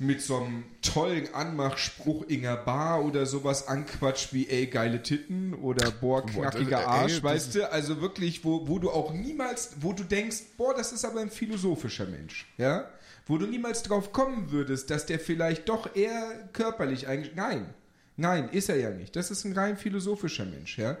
mit 0.00 0.22
so 0.22 0.36
einem 0.36 0.62
tollen 0.80 1.34
Anmachspruch 1.34 2.28
Inga 2.28 2.54
Bar 2.54 3.04
oder 3.04 3.26
sowas 3.26 3.66
anquatscht 3.66 4.32
wie 4.32 4.46
ey, 4.48 4.68
geile 4.68 5.02
Titten 5.02 5.54
oder 5.54 5.90
boah, 5.90 6.24
knackiger 6.24 6.86
Arsch, 6.86 7.20
weißt 7.20 7.56
du? 7.56 7.72
Also 7.72 8.00
wirklich, 8.00 8.44
wo, 8.44 8.68
wo 8.68 8.78
du 8.78 8.90
auch 8.90 9.12
niemals, 9.12 9.72
wo 9.80 9.92
du 9.92 10.04
denkst, 10.04 10.42
boah, 10.56 10.72
das 10.74 10.92
ist 10.92 11.04
aber 11.04 11.20
ein 11.20 11.30
philosophischer 11.30 12.06
Mensch, 12.06 12.46
ja? 12.56 12.88
Wo 13.28 13.38
du 13.38 13.46
niemals 13.46 13.82
drauf 13.82 14.12
kommen 14.12 14.50
würdest, 14.50 14.90
dass 14.90 15.06
der 15.06 15.20
vielleicht 15.20 15.68
doch 15.68 15.94
eher 15.94 16.48
körperlich 16.52 17.06
eigentlich. 17.06 17.36
Nein, 17.36 17.72
nein, 18.16 18.48
ist 18.48 18.68
er 18.68 18.76
ja 18.76 18.90
nicht. 18.90 19.14
Das 19.14 19.30
ist 19.30 19.44
ein 19.44 19.52
rein 19.52 19.76
philosophischer 19.76 20.46
Mensch. 20.46 20.78
Ja? 20.78 20.96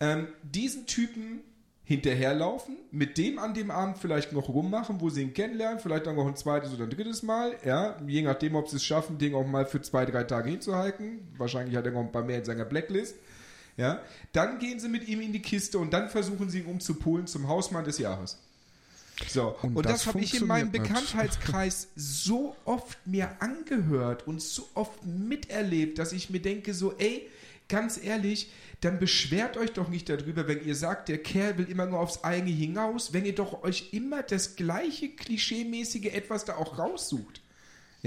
Ähm, 0.00 0.28
diesen 0.42 0.86
Typen 0.86 1.40
hinterherlaufen, 1.84 2.76
mit 2.90 3.16
dem 3.16 3.38
an 3.38 3.54
dem 3.54 3.70
Abend 3.70 3.96
vielleicht 3.96 4.34
noch 4.34 4.50
rummachen, 4.50 5.00
wo 5.00 5.08
sie 5.08 5.22
ihn 5.22 5.32
kennenlernen, 5.32 5.80
vielleicht 5.80 6.06
dann 6.06 6.16
noch 6.16 6.26
ein 6.26 6.36
zweites 6.36 6.74
oder 6.74 6.84
ein 6.84 6.90
drittes 6.90 7.22
Mal, 7.22 7.56
ja, 7.64 7.96
je 8.06 8.20
nachdem, 8.20 8.56
ob 8.56 8.68
sie 8.68 8.76
es 8.76 8.84
schaffen, 8.84 9.16
den 9.16 9.34
auch 9.34 9.46
mal 9.46 9.64
für 9.64 9.80
zwei, 9.80 10.04
drei 10.04 10.24
Tage 10.24 10.50
hinzuhalten. 10.50 11.26
Wahrscheinlich 11.38 11.74
hat 11.76 11.86
er 11.86 11.92
noch 11.92 12.00
ein 12.00 12.12
paar 12.12 12.24
mehr 12.24 12.40
in 12.40 12.44
seiner 12.44 12.66
Blacklist. 12.66 13.16
Ja, 13.78 14.02
dann 14.32 14.58
gehen 14.58 14.80
sie 14.80 14.88
mit 14.88 15.08
ihm 15.08 15.22
in 15.22 15.32
die 15.32 15.40
Kiste 15.40 15.78
und 15.78 15.92
dann 15.92 16.10
versuchen 16.10 16.50
sie 16.50 16.58
ihn 16.58 16.66
umzupolen 16.66 17.26
zum 17.26 17.48
Hausmann 17.48 17.84
des 17.84 17.96
Jahres. 17.96 18.36
So, 19.26 19.56
und, 19.62 19.76
und 19.76 19.86
das, 19.86 20.04
das 20.04 20.06
habe 20.06 20.20
ich 20.20 20.34
in 20.34 20.46
meinem 20.46 20.70
Bekanntheitskreis 20.70 21.88
so 21.96 22.56
oft 22.64 23.04
mir 23.06 23.30
angehört 23.40 24.26
und 24.26 24.40
so 24.40 24.68
oft 24.74 25.04
miterlebt, 25.04 25.98
dass 25.98 26.12
ich 26.12 26.30
mir 26.30 26.40
denke, 26.40 26.72
so, 26.72 26.94
ey, 26.98 27.28
ganz 27.68 28.02
ehrlich, 28.02 28.50
dann 28.80 28.98
beschwert 28.98 29.56
euch 29.56 29.72
doch 29.72 29.88
nicht 29.88 30.08
darüber, 30.08 30.46
wenn 30.46 30.64
ihr 30.64 30.76
sagt, 30.76 31.08
der 31.08 31.18
Kerl 31.18 31.58
will 31.58 31.68
immer 31.68 31.86
nur 31.86 31.98
aufs 31.98 32.22
eigene 32.22 32.52
hinaus, 32.52 33.12
wenn 33.12 33.24
ihr 33.24 33.34
doch 33.34 33.62
euch 33.64 33.92
immer 33.92 34.22
das 34.22 34.56
gleiche 34.56 35.08
klischeemäßige 35.08 36.06
etwas 36.06 36.44
da 36.44 36.56
auch 36.56 36.78
raussucht. 36.78 37.42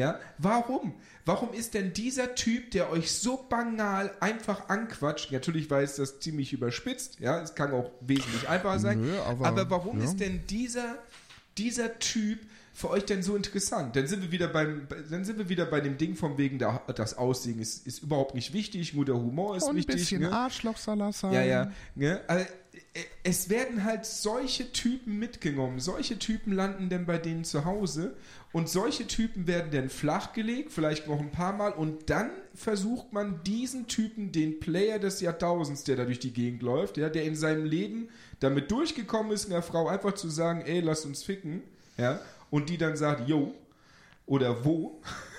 Ja, 0.02 0.20
warum? 0.40 0.96
Warum 1.26 1.54
ist 1.54 1.76
denn 1.76 1.94
dieser 1.94 2.34
Typ, 2.34 2.72
der 2.72 2.90
euch 2.90 3.12
so 3.12 3.46
banal 3.48 4.12
einfach 4.20 4.68
anquatscht, 4.68 5.32
natürlich 5.32 5.70
war 5.70 5.82
es 5.82 5.98
das 5.98 6.20
ziemlich 6.20 6.54
überspitzt, 6.54 7.20
ja, 7.20 7.40
es 7.40 7.54
kann 7.54 7.72
auch 7.72 7.92
wesentlich 8.02 8.50
einfacher 8.50 8.80
sein, 8.80 9.02
Nö, 9.02 9.20
aber, 9.20 9.46
aber, 9.46 9.70
warum 9.70 10.00
ja. 10.00 10.06
ist 10.06 10.20
denn 10.20 10.42
dieser, 10.48 10.96
dieser 11.60 12.00
Typ 12.00 12.40
für 12.74 12.90
euch 12.90 13.06
denn 13.06 13.22
so 13.22 13.36
interessant? 13.36 13.96
Dann 13.96 14.08
sind 14.08 14.24
wir 14.24 14.32
wieder 14.32 14.48
beim, 14.48 14.88
dann 15.12 15.24
sind 15.24 15.38
wir 15.38 15.50
wieder 15.50 15.68
bei 15.68 15.82
dem 15.82 16.00
Ding 16.00 16.16
von 16.16 16.40
wegen, 16.40 16.58
der, 16.58 16.82
das 16.96 17.16
Aussehen 17.16 17.60
ist, 17.60 17.86
ist 17.86 18.02
überhaupt 18.02 18.34
nicht 18.34 18.52
wichtig, 18.54 18.96
nur 18.96 19.06
der 19.06 19.16
Humor 19.16 19.56
ist 19.56 19.66
Und 19.66 19.76
wichtig. 19.76 19.94
Ein 19.94 20.00
bisschen 20.00 20.22
ne? 20.22 20.32
Arschlochsalat 20.32 21.14
sein. 21.14 21.34
Ja, 21.34 21.44
ja. 21.44 21.72
Ne? 21.94 22.22
Also, 22.26 22.48
es 23.24 23.50
werden 23.50 23.86
halt 23.86 24.06
solche 24.06 24.72
Typen 24.74 25.18
mitgenommen. 25.18 25.80
Solche 25.80 26.20
Typen 26.20 26.52
landen 26.52 26.90
dann 26.90 27.06
bei 27.06 27.18
denen 27.18 27.46
zu 27.46 27.64
Hause 27.64 28.16
und 28.52 28.68
solche 28.68 29.08
Typen 29.08 29.48
werden 29.48 29.72
dann 29.72 29.90
flachgelegt, 29.90 30.74
vielleicht 30.74 31.08
noch 31.08 31.20
ein 31.20 31.32
paar 31.32 31.54
Mal 31.54 31.72
und 31.72 32.10
dann 32.10 32.32
versucht 32.54 33.14
man 33.14 33.44
diesen 33.44 33.88
Typen, 33.88 34.34
den 34.34 34.60
Player 34.60 35.00
des 35.00 35.22
Jahrtausends, 35.22 35.86
der 35.86 35.96
da 35.96 36.06
durch 36.06 36.20
die 36.20 36.34
Gegend 36.34 36.62
läuft, 36.62 36.98
ja, 36.98 37.08
der 37.10 37.24
in 37.24 37.36
seinem 37.36 37.64
Leben 37.64 38.10
damit 38.42 38.72
durchgekommen 38.72 39.32
ist, 39.32 39.50
einer 39.50 39.62
Frau 39.62 39.88
einfach 39.88 40.14
zu 40.14 40.30
sagen, 40.30 40.62
ey, 40.66 40.82
lass 40.82 41.06
uns 41.06 41.24
ficken, 41.24 41.62
ja, 41.98 42.20
und 42.50 42.70
die 42.70 42.78
dann 42.78 42.98
sagt, 42.98 43.30
yo, 43.30 43.54
oder 44.26 44.66
wo, 44.66 45.02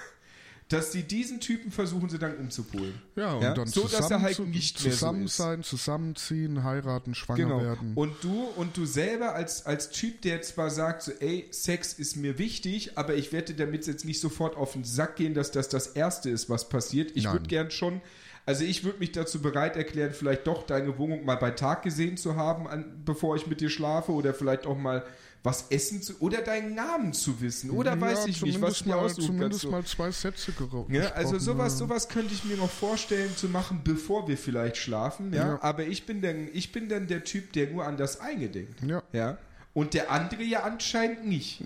dass 0.72 0.92
sie 0.92 1.02
diesen 1.02 1.40
Typen 1.40 1.70
versuchen 1.70 2.08
sie 2.08 2.18
dann 2.18 2.36
umzupolen. 2.36 2.94
Ja, 3.16 3.34
und 3.34 3.42
ja? 3.42 3.54
dann 3.54 3.66
so, 3.66 3.86
dass 3.86 4.10
er 4.10 4.22
halt 4.22 4.38
nicht 4.40 4.78
zusammen 4.78 5.28
so 5.28 5.42
sein, 5.42 5.62
zusammenziehen, 5.62 6.64
heiraten, 6.64 7.14
schwanger 7.14 7.44
genau. 7.44 7.60
werden. 7.62 7.92
Und 7.94 8.12
du 8.22 8.44
und 8.56 8.76
du 8.76 8.86
selber 8.86 9.34
als 9.34 9.66
als 9.66 9.90
Typ, 9.90 10.22
der 10.22 10.42
zwar 10.42 10.70
sagt, 10.70 11.02
so, 11.02 11.12
ey, 11.20 11.46
Sex 11.50 11.92
ist 11.92 12.16
mir 12.16 12.38
wichtig, 12.38 12.96
aber 12.96 13.14
ich 13.14 13.32
werde 13.32 13.54
damit 13.54 13.86
jetzt 13.86 14.04
nicht 14.04 14.20
sofort 14.20 14.56
auf 14.56 14.72
den 14.72 14.84
Sack 14.84 15.16
gehen, 15.16 15.34
dass 15.34 15.50
das 15.50 15.68
das 15.68 15.88
Erste 15.88 16.30
ist, 16.30 16.48
was 16.48 16.68
passiert. 16.68 17.12
Ich 17.14 17.30
würde 17.30 17.46
gern 17.46 17.70
schon 17.70 18.00
also 18.44 18.64
ich 18.64 18.82
würde 18.82 18.98
mich 18.98 19.12
dazu 19.12 19.40
bereit 19.40 19.76
erklären, 19.76 20.12
vielleicht 20.12 20.46
doch 20.46 20.64
deine 20.64 20.98
Wohnung 20.98 21.24
mal 21.24 21.36
bei 21.36 21.52
Tag 21.52 21.82
gesehen 21.82 22.16
zu 22.16 22.34
haben, 22.34 22.66
an, 22.66 23.02
bevor 23.04 23.36
ich 23.36 23.46
mit 23.46 23.60
dir 23.60 23.70
schlafe 23.70 24.12
oder 24.12 24.34
vielleicht 24.34 24.66
auch 24.66 24.76
mal 24.76 25.04
was 25.42 25.66
essen 25.70 26.00
zu 26.02 26.20
oder 26.20 26.40
deinen 26.40 26.74
Namen 26.74 27.12
zu 27.12 27.40
wissen 27.40 27.70
oder 27.70 27.94
ja, 27.94 28.00
weiß 28.00 28.26
ich 28.26 28.42
nicht, 28.42 28.60
was 28.60 28.84
mal, 28.86 28.98
aussuchen 28.98 29.26
Zumindest 29.26 29.68
mal 29.68 29.84
zwei 29.84 30.10
Sätze 30.12 30.52
geraucht. 30.52 30.90
Ja, 30.90 31.10
also 31.12 31.38
sowas, 31.38 31.72
ja. 31.72 31.78
sowas 31.78 32.08
könnte 32.08 32.32
ich 32.32 32.44
mir 32.44 32.56
noch 32.56 32.70
vorstellen 32.70 33.36
zu 33.36 33.48
machen, 33.48 33.80
bevor 33.82 34.28
wir 34.28 34.38
vielleicht 34.38 34.76
schlafen. 34.76 35.32
Ja, 35.32 35.48
ja. 35.48 35.62
aber 35.62 35.84
ich 35.84 36.06
bin 36.06 36.22
dann, 36.22 36.48
ich 36.52 36.70
bin 36.70 36.88
dann 36.88 37.08
der 37.08 37.24
Typ, 37.24 37.52
der 37.54 37.70
nur 37.70 37.84
an 37.84 37.96
das 37.96 38.20
eine 38.20 38.48
denkt. 38.48 38.82
Ja. 38.82 39.02
ja. 39.12 39.38
Und 39.74 39.94
der 39.94 40.12
andere 40.12 40.44
ja 40.44 40.62
anscheinend 40.62 41.26
nicht. 41.26 41.64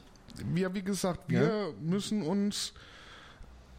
Ja, 0.55 0.73
wie 0.75 0.83
gesagt, 0.83 1.29
wir 1.29 1.75
müssen 1.81 2.23
uns 2.23 2.73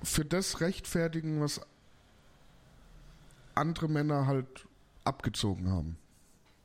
für 0.03 0.25
das 0.25 0.61
rechtfertigen, 0.61 1.41
was 1.41 1.61
andere 3.55 3.87
Männer 3.87 4.27
halt 4.27 4.67
abgezogen 5.03 5.69
haben. 5.71 5.97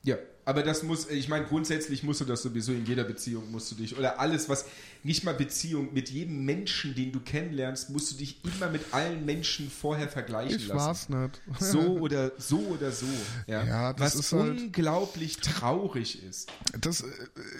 Ja, 0.02 0.16
aber 0.44 0.62
das 0.62 0.82
muss, 0.82 1.08
ich 1.08 1.28
meine, 1.28 1.44
grundsätzlich 1.46 2.02
musst 2.02 2.20
du 2.20 2.24
das 2.24 2.42
sowieso 2.42 2.72
in 2.72 2.84
jeder 2.84 3.04
Beziehung, 3.04 3.50
musst 3.52 3.70
du 3.70 3.76
dich, 3.76 3.96
oder 3.96 4.18
alles, 4.18 4.48
was, 4.48 4.64
nicht 5.04 5.22
mal 5.22 5.34
Beziehung, 5.34 5.94
mit 5.94 6.10
jedem 6.10 6.44
Menschen, 6.44 6.94
den 6.94 7.12
du 7.12 7.20
kennenlernst, 7.20 7.90
musst 7.90 8.12
du 8.12 8.16
dich 8.16 8.40
immer 8.44 8.68
mit 8.68 8.92
allen 8.92 9.24
Menschen 9.24 9.70
vorher 9.70 10.08
vergleichen 10.08 10.56
ich 10.56 10.66
lassen. 10.66 11.12
Ich 11.12 11.18
war's 11.18 11.40
nicht. 11.60 11.72
So 11.72 11.80
oder 12.00 12.32
so 12.38 12.58
oder 12.58 12.90
so. 12.90 13.06
Ja, 13.46 13.64
ja 13.64 13.92
das 13.92 14.16
was 14.16 14.26
ist 14.26 14.32
halt 14.32 14.58
unglaublich 14.58 15.36
halt, 15.36 15.44
traurig 15.44 16.22
ist. 16.24 16.50
Das, 16.80 17.04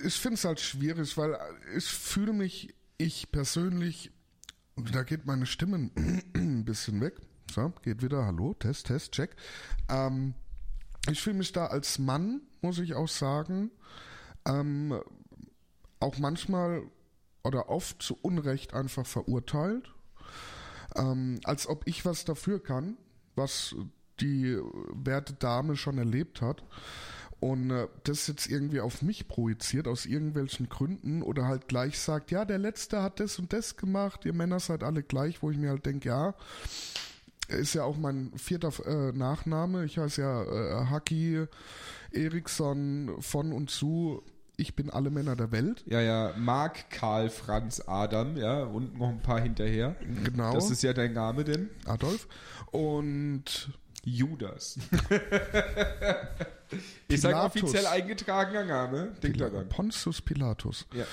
ich 0.04 0.14
finde 0.14 0.34
es 0.34 0.44
halt 0.44 0.58
schwierig, 0.58 1.16
weil 1.16 1.38
ich 1.76 1.84
fühle 1.84 2.32
mich, 2.32 2.74
ich 2.98 3.30
persönlich, 3.30 4.10
da 4.92 5.04
geht 5.04 5.24
meine 5.24 5.46
Stimme 5.46 5.90
ein 6.34 6.64
bisschen 6.64 7.00
weg. 7.00 7.14
So, 7.52 7.72
geht 7.82 8.02
wieder, 8.02 8.24
hallo, 8.24 8.54
Test, 8.54 8.86
Test, 8.86 9.12
check. 9.12 9.36
Ähm, 9.88 10.34
ich 11.10 11.20
fühle 11.20 11.36
mich 11.36 11.52
da 11.52 11.66
als 11.66 11.98
Mann, 11.98 12.40
muss 12.62 12.78
ich 12.78 12.94
auch 12.94 13.08
sagen, 13.08 13.70
ähm, 14.46 14.98
auch 16.00 16.18
manchmal 16.18 16.82
oder 17.44 17.68
oft 17.68 18.02
zu 18.02 18.16
Unrecht 18.22 18.74
einfach 18.74 19.06
verurteilt, 19.06 19.92
ähm, 20.96 21.40
als 21.44 21.66
ob 21.66 21.86
ich 21.86 22.04
was 22.04 22.24
dafür 22.24 22.62
kann, 22.62 22.96
was 23.34 23.74
die 24.20 24.58
werte 24.92 25.34
Dame 25.34 25.76
schon 25.76 25.98
erlebt 25.98 26.40
hat 26.40 26.62
und 27.40 27.70
äh, 27.70 27.88
das 28.04 28.28
jetzt 28.28 28.48
irgendwie 28.48 28.80
auf 28.80 29.02
mich 29.02 29.26
projiziert 29.26 29.88
aus 29.88 30.06
irgendwelchen 30.06 30.68
Gründen 30.68 31.22
oder 31.22 31.46
halt 31.46 31.66
gleich 31.66 31.98
sagt, 31.98 32.30
ja, 32.30 32.44
der 32.44 32.58
Letzte 32.58 33.02
hat 33.02 33.18
das 33.18 33.38
und 33.38 33.52
das 33.52 33.76
gemacht, 33.76 34.24
ihr 34.24 34.32
Männer 34.32 34.60
seid 34.60 34.84
alle 34.84 35.02
gleich, 35.02 35.42
wo 35.42 35.50
ich 35.50 35.56
mir 35.56 35.70
halt 35.70 35.84
denke, 35.84 36.08
ja, 36.08 36.34
ist 37.48 37.74
ja 37.74 37.82
auch 37.84 37.96
mein 37.96 38.32
vierter 38.36 38.72
äh, 38.86 39.12
Nachname. 39.12 39.84
Ich 39.84 39.98
heiße 39.98 40.20
ja 40.20 40.42
äh, 40.42 40.86
Haki 40.86 41.46
Eriksson 42.14 43.16
von 43.20 43.52
und 43.52 43.70
zu. 43.70 44.22
Ich 44.56 44.76
bin 44.76 44.90
alle 44.90 45.10
Männer 45.10 45.34
der 45.34 45.50
Welt. 45.50 45.82
Ja, 45.86 46.00
ja, 46.00 46.34
Mark 46.36 46.90
Karl 46.90 47.30
Franz 47.30 47.82
Adam, 47.86 48.36
ja, 48.36 48.64
und 48.64 48.98
noch 48.98 49.08
ein 49.08 49.22
paar 49.22 49.40
hinterher. 49.40 49.96
Genau. 50.24 50.52
Das 50.52 50.70
ist 50.70 50.82
ja 50.82 50.92
dein 50.92 51.14
Name 51.14 51.44
denn? 51.44 51.70
Adolf. 51.86 52.28
Und 52.70 53.70
Judas. 54.04 54.78
ist 57.08 57.26
ein 57.26 57.34
offiziell 57.34 57.86
eingetragener 57.86 58.64
Name. 58.64 59.12
Denk 59.22 59.34
Pil 59.34 59.50
daran. 59.50 59.68
Pontius 59.68 60.20
Pilatus. 60.20 60.86
Ja. 60.94 61.04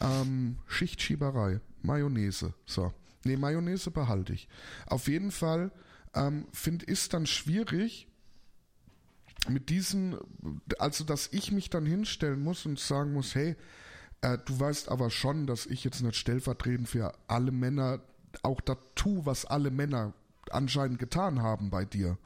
Ähm, 0.00 0.58
Schichtschieberei. 0.66 1.60
Mayonnaise. 1.82 2.54
So. 2.66 2.92
Nee, 3.24 3.36
Mayonnaise 3.36 3.90
behalte 3.90 4.32
ich. 4.32 4.48
Auf 4.86 5.08
jeden 5.08 5.30
Fall 5.30 5.70
ähm, 6.14 6.46
finde 6.52 6.86
ich 6.86 6.92
es 6.92 7.08
dann 7.08 7.26
schwierig, 7.26 8.08
mit 9.48 9.70
diesen, 9.70 10.18
also 10.78 11.04
dass 11.04 11.28
ich 11.32 11.52
mich 11.52 11.70
dann 11.70 11.86
hinstellen 11.86 12.42
muss 12.42 12.66
und 12.66 12.78
sagen 12.78 13.12
muss, 13.12 13.34
hey, 13.34 13.56
äh, 14.20 14.38
du 14.44 14.58
weißt 14.58 14.88
aber 14.88 15.10
schon, 15.10 15.46
dass 15.46 15.66
ich 15.66 15.84
jetzt 15.84 16.02
nicht 16.02 16.16
stellvertretend 16.16 16.88
für 16.88 17.12
alle 17.26 17.52
Männer 17.52 18.00
auch 18.42 18.60
das 18.60 18.78
tue, 18.94 19.26
was 19.26 19.44
alle 19.44 19.70
Männer 19.70 20.12
anscheinend 20.50 20.98
getan 20.98 21.42
haben 21.42 21.70
bei 21.70 21.84
dir. 21.84 22.16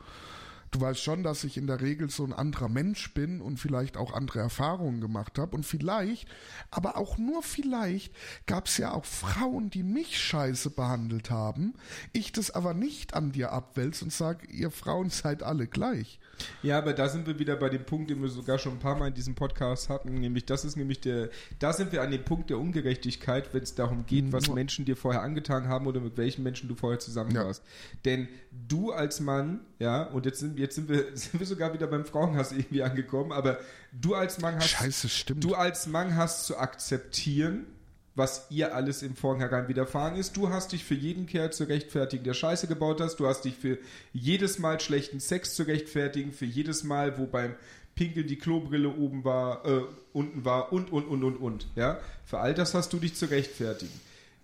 Du 0.77 0.81
weißt 0.81 1.01
schon, 1.03 1.22
dass 1.22 1.45
ich 1.45 1.57
in 1.57 1.66
der 1.66 1.81
Regel 1.81 2.11
so 2.11 2.24
ein 2.24 2.33
anderer 2.33 2.68
Mensch 2.68 3.12
bin 3.14 3.41
und 3.41 3.59
vielleicht 3.59 3.97
auch 3.97 4.12
andere 4.12 4.41
Erfahrungen 4.41 5.01
gemacht 5.01 5.39
habe. 5.39 5.57
Und 5.57 5.64
vielleicht, 5.64 6.29
aber 6.70 6.97
auch 6.97 7.18
nur 7.18 7.43
vielleicht, 7.43 8.12
gab 8.47 8.66
es 8.66 8.79
ja 8.79 8.93
auch 8.93 9.05
Frauen, 9.05 9.70
die 9.70 9.83
mich 9.83 10.18
scheiße 10.18 10.70
behandelt 10.70 11.31
haben. 11.31 11.74
Ich 12.12 12.33
das 12.33 12.51
aber 12.51 12.74
nicht 12.74 13.14
an 13.14 13.33
dir 13.33 13.53
abwälze 13.53 14.05
und 14.05 14.12
sage, 14.12 14.47
ihr 14.49 14.70
Frauen 14.70 15.11
seid 15.11 15.43
alle 15.43 15.66
gleich. 15.66 16.18
Ja, 16.62 16.79
aber 16.79 16.93
da 16.93 17.09
sind 17.09 17.27
wir 17.27 17.39
wieder 17.39 17.57
bei 17.57 17.70
dem 17.70 17.85
Punkt, 17.85 18.11
den 18.11 18.20
wir 18.20 18.29
sogar 18.29 18.59
schon 18.59 18.72
ein 18.72 18.79
paar 18.79 18.97
Mal 18.97 19.09
in 19.09 19.14
diesem 19.14 19.35
Podcast 19.35 19.89
hatten, 19.89 20.14
nämlich 20.20 20.45
das 20.45 20.64
ist 20.66 20.77
nämlich 20.77 21.01
der, 21.01 21.31
da 21.59 21.72
sind 21.72 21.93
wir 21.93 22.03
an 22.03 22.11
dem 22.11 22.24
Punkt 22.24 22.51
der 22.51 22.59
Ungerechtigkeit, 22.59 23.55
wenn 23.55 23.62
es 23.62 23.74
darum 23.74 24.05
geht, 24.05 24.33
was 24.33 24.51
Menschen 24.51 24.85
dir 24.85 24.97
vorher 24.97 25.22
angetan 25.22 25.68
haben 25.68 25.87
oder 25.87 26.01
mit 26.01 26.18
welchen 26.18 26.43
Menschen 26.43 26.68
du 26.68 26.74
vorher 26.74 26.99
zusammen 26.99 27.31
Ja. 27.35 27.45
warst. 27.47 27.62
Denn 28.05 28.29
du 28.68 28.93
als 28.93 29.20
Mann, 29.20 29.61
ja, 29.79 30.03
und 30.03 30.27
jetzt 30.27 30.41
sind, 30.41 30.59
jetzt 30.67 30.75
sind 30.75 30.89
wir, 30.89 31.07
sind 31.17 31.39
wir 31.39 31.47
sogar 31.47 31.73
wieder 31.73 31.87
beim 31.87 32.05
Frauenhass 32.05 32.53
irgendwie 32.53 32.83
angekommen, 32.83 33.33
aber 33.33 33.59
du 33.93 34.14
als 34.14 34.41
Mann 34.41 34.57
hast, 34.57 34.69
Scheiße, 34.69 35.09
stimmt. 35.09 35.43
du 35.43 35.55
als 35.55 35.87
Mann 35.87 36.17
hast 36.17 36.47
zu 36.47 36.59
akzeptieren, 36.59 37.67
was 38.14 38.47
ihr 38.51 38.75
alles 38.75 39.03
im 39.03 39.14
Vornherein 39.14 39.69
widerfahren 39.69 40.17
ist. 40.17 40.37
Du 40.37 40.49
hast 40.49 40.73
dich 40.73 40.85
für 40.85 40.95
jeden 40.95 41.27
Kerl 41.27 41.53
zu 41.53 41.64
rechtfertigen, 41.64 42.25
der 42.25 42.33
Scheiße 42.33 42.67
gebaut 42.67 43.01
hast. 43.01 43.17
Du 43.17 43.27
hast 43.27 43.45
dich 43.45 43.57
für 43.57 43.79
jedes 44.14 44.59
Mal 44.59 44.81
schlechten 44.81 45.21
Sex 45.21 45.55
zu 45.55 45.64
rechtfertigen, 45.64 46.33
für 46.33 46.47
jedes 46.47 46.83
Mal, 46.83 47.19
wo 47.19 47.27
beim 47.27 47.55
Pinkeln 47.95 48.27
die 48.27 48.37
Klobrille 48.37 48.89
oben 48.89 49.25
war, 49.25 49.67
äh, 49.67 49.83
unten 50.14 50.47
war 50.47 50.73
und, 50.73 50.91
und, 50.91 51.07
und, 51.07 51.25
und, 51.25 51.37
und. 51.37 51.67
Ja? 51.77 52.01
Für 52.25 52.39
all 52.39 52.55
das 52.55 52.73
hast 52.73 52.93
du 52.95 52.99
dich 52.99 53.14
zu 53.14 53.27
rechtfertigen. 53.27 53.93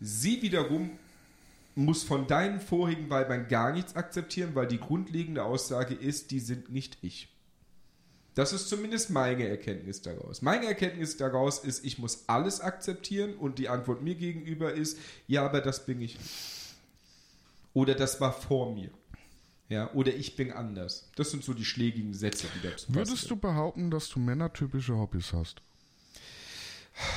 Sie 0.00 0.42
wiederum 0.42 0.90
muss 1.74 2.02
von 2.02 2.26
deinen 2.26 2.60
vorigen 2.60 3.08
Weibern 3.10 3.48
gar 3.48 3.72
nichts 3.72 3.96
akzeptieren, 3.96 4.54
weil 4.54 4.66
die 4.66 4.80
grundlegende 4.80 5.44
Aussage 5.44 5.94
ist, 5.94 6.30
die 6.30 6.40
sind 6.40 6.70
nicht 6.70 6.98
ich. 7.02 7.28
Das 8.34 8.52
ist 8.52 8.68
zumindest 8.68 9.10
meine 9.10 9.46
Erkenntnis 9.46 10.00
daraus. 10.00 10.40
Meine 10.40 10.66
Erkenntnis 10.66 11.18
daraus 11.18 11.58
ist, 11.58 11.84
ich 11.84 11.98
muss 11.98 12.24
alles 12.28 12.60
akzeptieren 12.60 13.34
und 13.34 13.58
die 13.58 13.68
Antwort 13.68 14.02
mir 14.02 14.14
gegenüber 14.14 14.72
ist, 14.72 14.98
ja, 15.26 15.44
aber 15.44 15.60
das 15.60 15.84
bin 15.84 16.00
ich. 16.00 16.18
Oder 17.74 17.94
das 17.94 18.20
war 18.20 18.32
vor 18.32 18.74
mir. 18.74 18.90
Ja, 19.68 19.90
oder 19.92 20.14
ich 20.14 20.36
bin 20.36 20.52
anders. 20.52 21.10
Das 21.16 21.30
sind 21.30 21.44
so 21.44 21.54
die 21.54 21.64
schlägigen 21.64 22.12
Sätze, 22.12 22.46
die 22.54 22.68
dazu 22.68 22.94
Würdest 22.94 23.30
du 23.30 23.36
behaupten, 23.36 23.90
dass 23.90 24.08
du 24.08 24.18
männertypische 24.18 24.96
Hobbys 24.96 25.32
hast? 25.32 25.62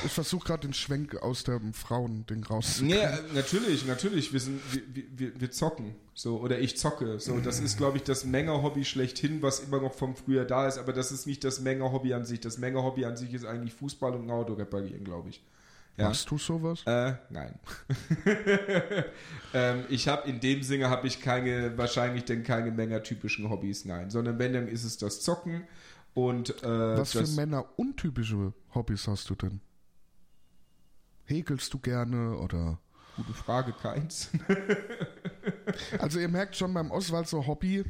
Ich 0.04 0.12
versuche 0.12 0.46
gerade 0.46 0.66
den 0.66 0.72
Schwenk 0.72 1.16
aus 1.16 1.44
dem 1.44 1.74
Frauending 1.74 2.44
rauszukriegen. 2.44 2.98
Ja, 2.98 3.10
äh, 3.10 3.22
natürlich, 3.34 3.86
natürlich. 3.86 4.32
Wir, 4.32 4.40
sind, 4.40 4.60
wir, 4.72 5.04
wir, 5.16 5.40
wir 5.40 5.50
zocken. 5.50 5.94
So, 6.14 6.40
oder 6.40 6.58
ich 6.58 6.78
zocke. 6.78 7.20
So, 7.20 7.38
das 7.40 7.60
ist, 7.60 7.76
glaube 7.76 7.98
ich, 7.98 8.02
das 8.02 8.24
Menge-Hobby 8.24 8.84
schlechthin, 8.84 9.42
was 9.42 9.60
immer 9.60 9.80
noch 9.80 9.92
vom 9.92 10.16
Frühjahr 10.16 10.46
da 10.46 10.66
ist. 10.66 10.78
Aber 10.78 10.92
das 10.92 11.12
ist 11.12 11.26
nicht 11.26 11.44
das 11.44 11.60
Menge-Hobby 11.60 12.14
an 12.14 12.24
sich. 12.24 12.40
Das 12.40 12.56
Menge-Hobby 12.58 13.04
an 13.04 13.16
sich 13.16 13.34
ist 13.34 13.44
eigentlich 13.44 13.74
Fußball 13.74 14.14
und 14.14 14.26
ein 14.26 14.30
Auto 14.30 14.54
reparieren, 14.54 15.04
glaube 15.04 15.28
ich. 15.28 15.42
Ja. 15.98 16.08
Machst 16.08 16.30
du 16.30 16.38
sowas? 16.38 16.82
Äh, 16.86 17.14
nein. 17.30 17.58
ähm, 19.54 19.84
ich 19.88 20.08
habe 20.08 20.28
in 20.28 20.40
dem 20.40 20.62
Sinne 20.62 20.90
habe 20.90 21.06
ich 21.06 21.20
keine, 21.20 21.76
wahrscheinlich 21.78 22.24
denn 22.24 22.42
keine 22.42 22.70
Menge-typischen 22.70 23.48
Hobbys, 23.48 23.84
nein. 23.84 24.10
Sondern 24.10 24.38
wenn, 24.38 24.52
dann 24.52 24.68
ist 24.68 24.84
es 24.84 24.98
das 24.98 25.22
Zocken 25.22 25.64
und 26.12 26.62
äh, 26.62 26.98
Was 26.98 27.12
für 27.12 27.26
Männer 27.28 27.66
untypische 27.76 28.52
Hobbys 28.74 29.06
hast 29.06 29.28
du 29.30 29.34
denn? 29.34 29.60
Häkelst 31.26 31.72
du 31.74 31.78
gerne 31.78 32.36
oder? 32.36 32.78
Gute 33.16 33.34
Frage, 33.34 33.72
keins. 33.72 34.30
Also 35.98 36.18
ihr 36.18 36.28
merkt 36.28 36.56
schon 36.56 36.72
beim 36.72 36.90
Oswald 36.90 37.28
so 37.28 37.46
Hobby, 37.46 37.84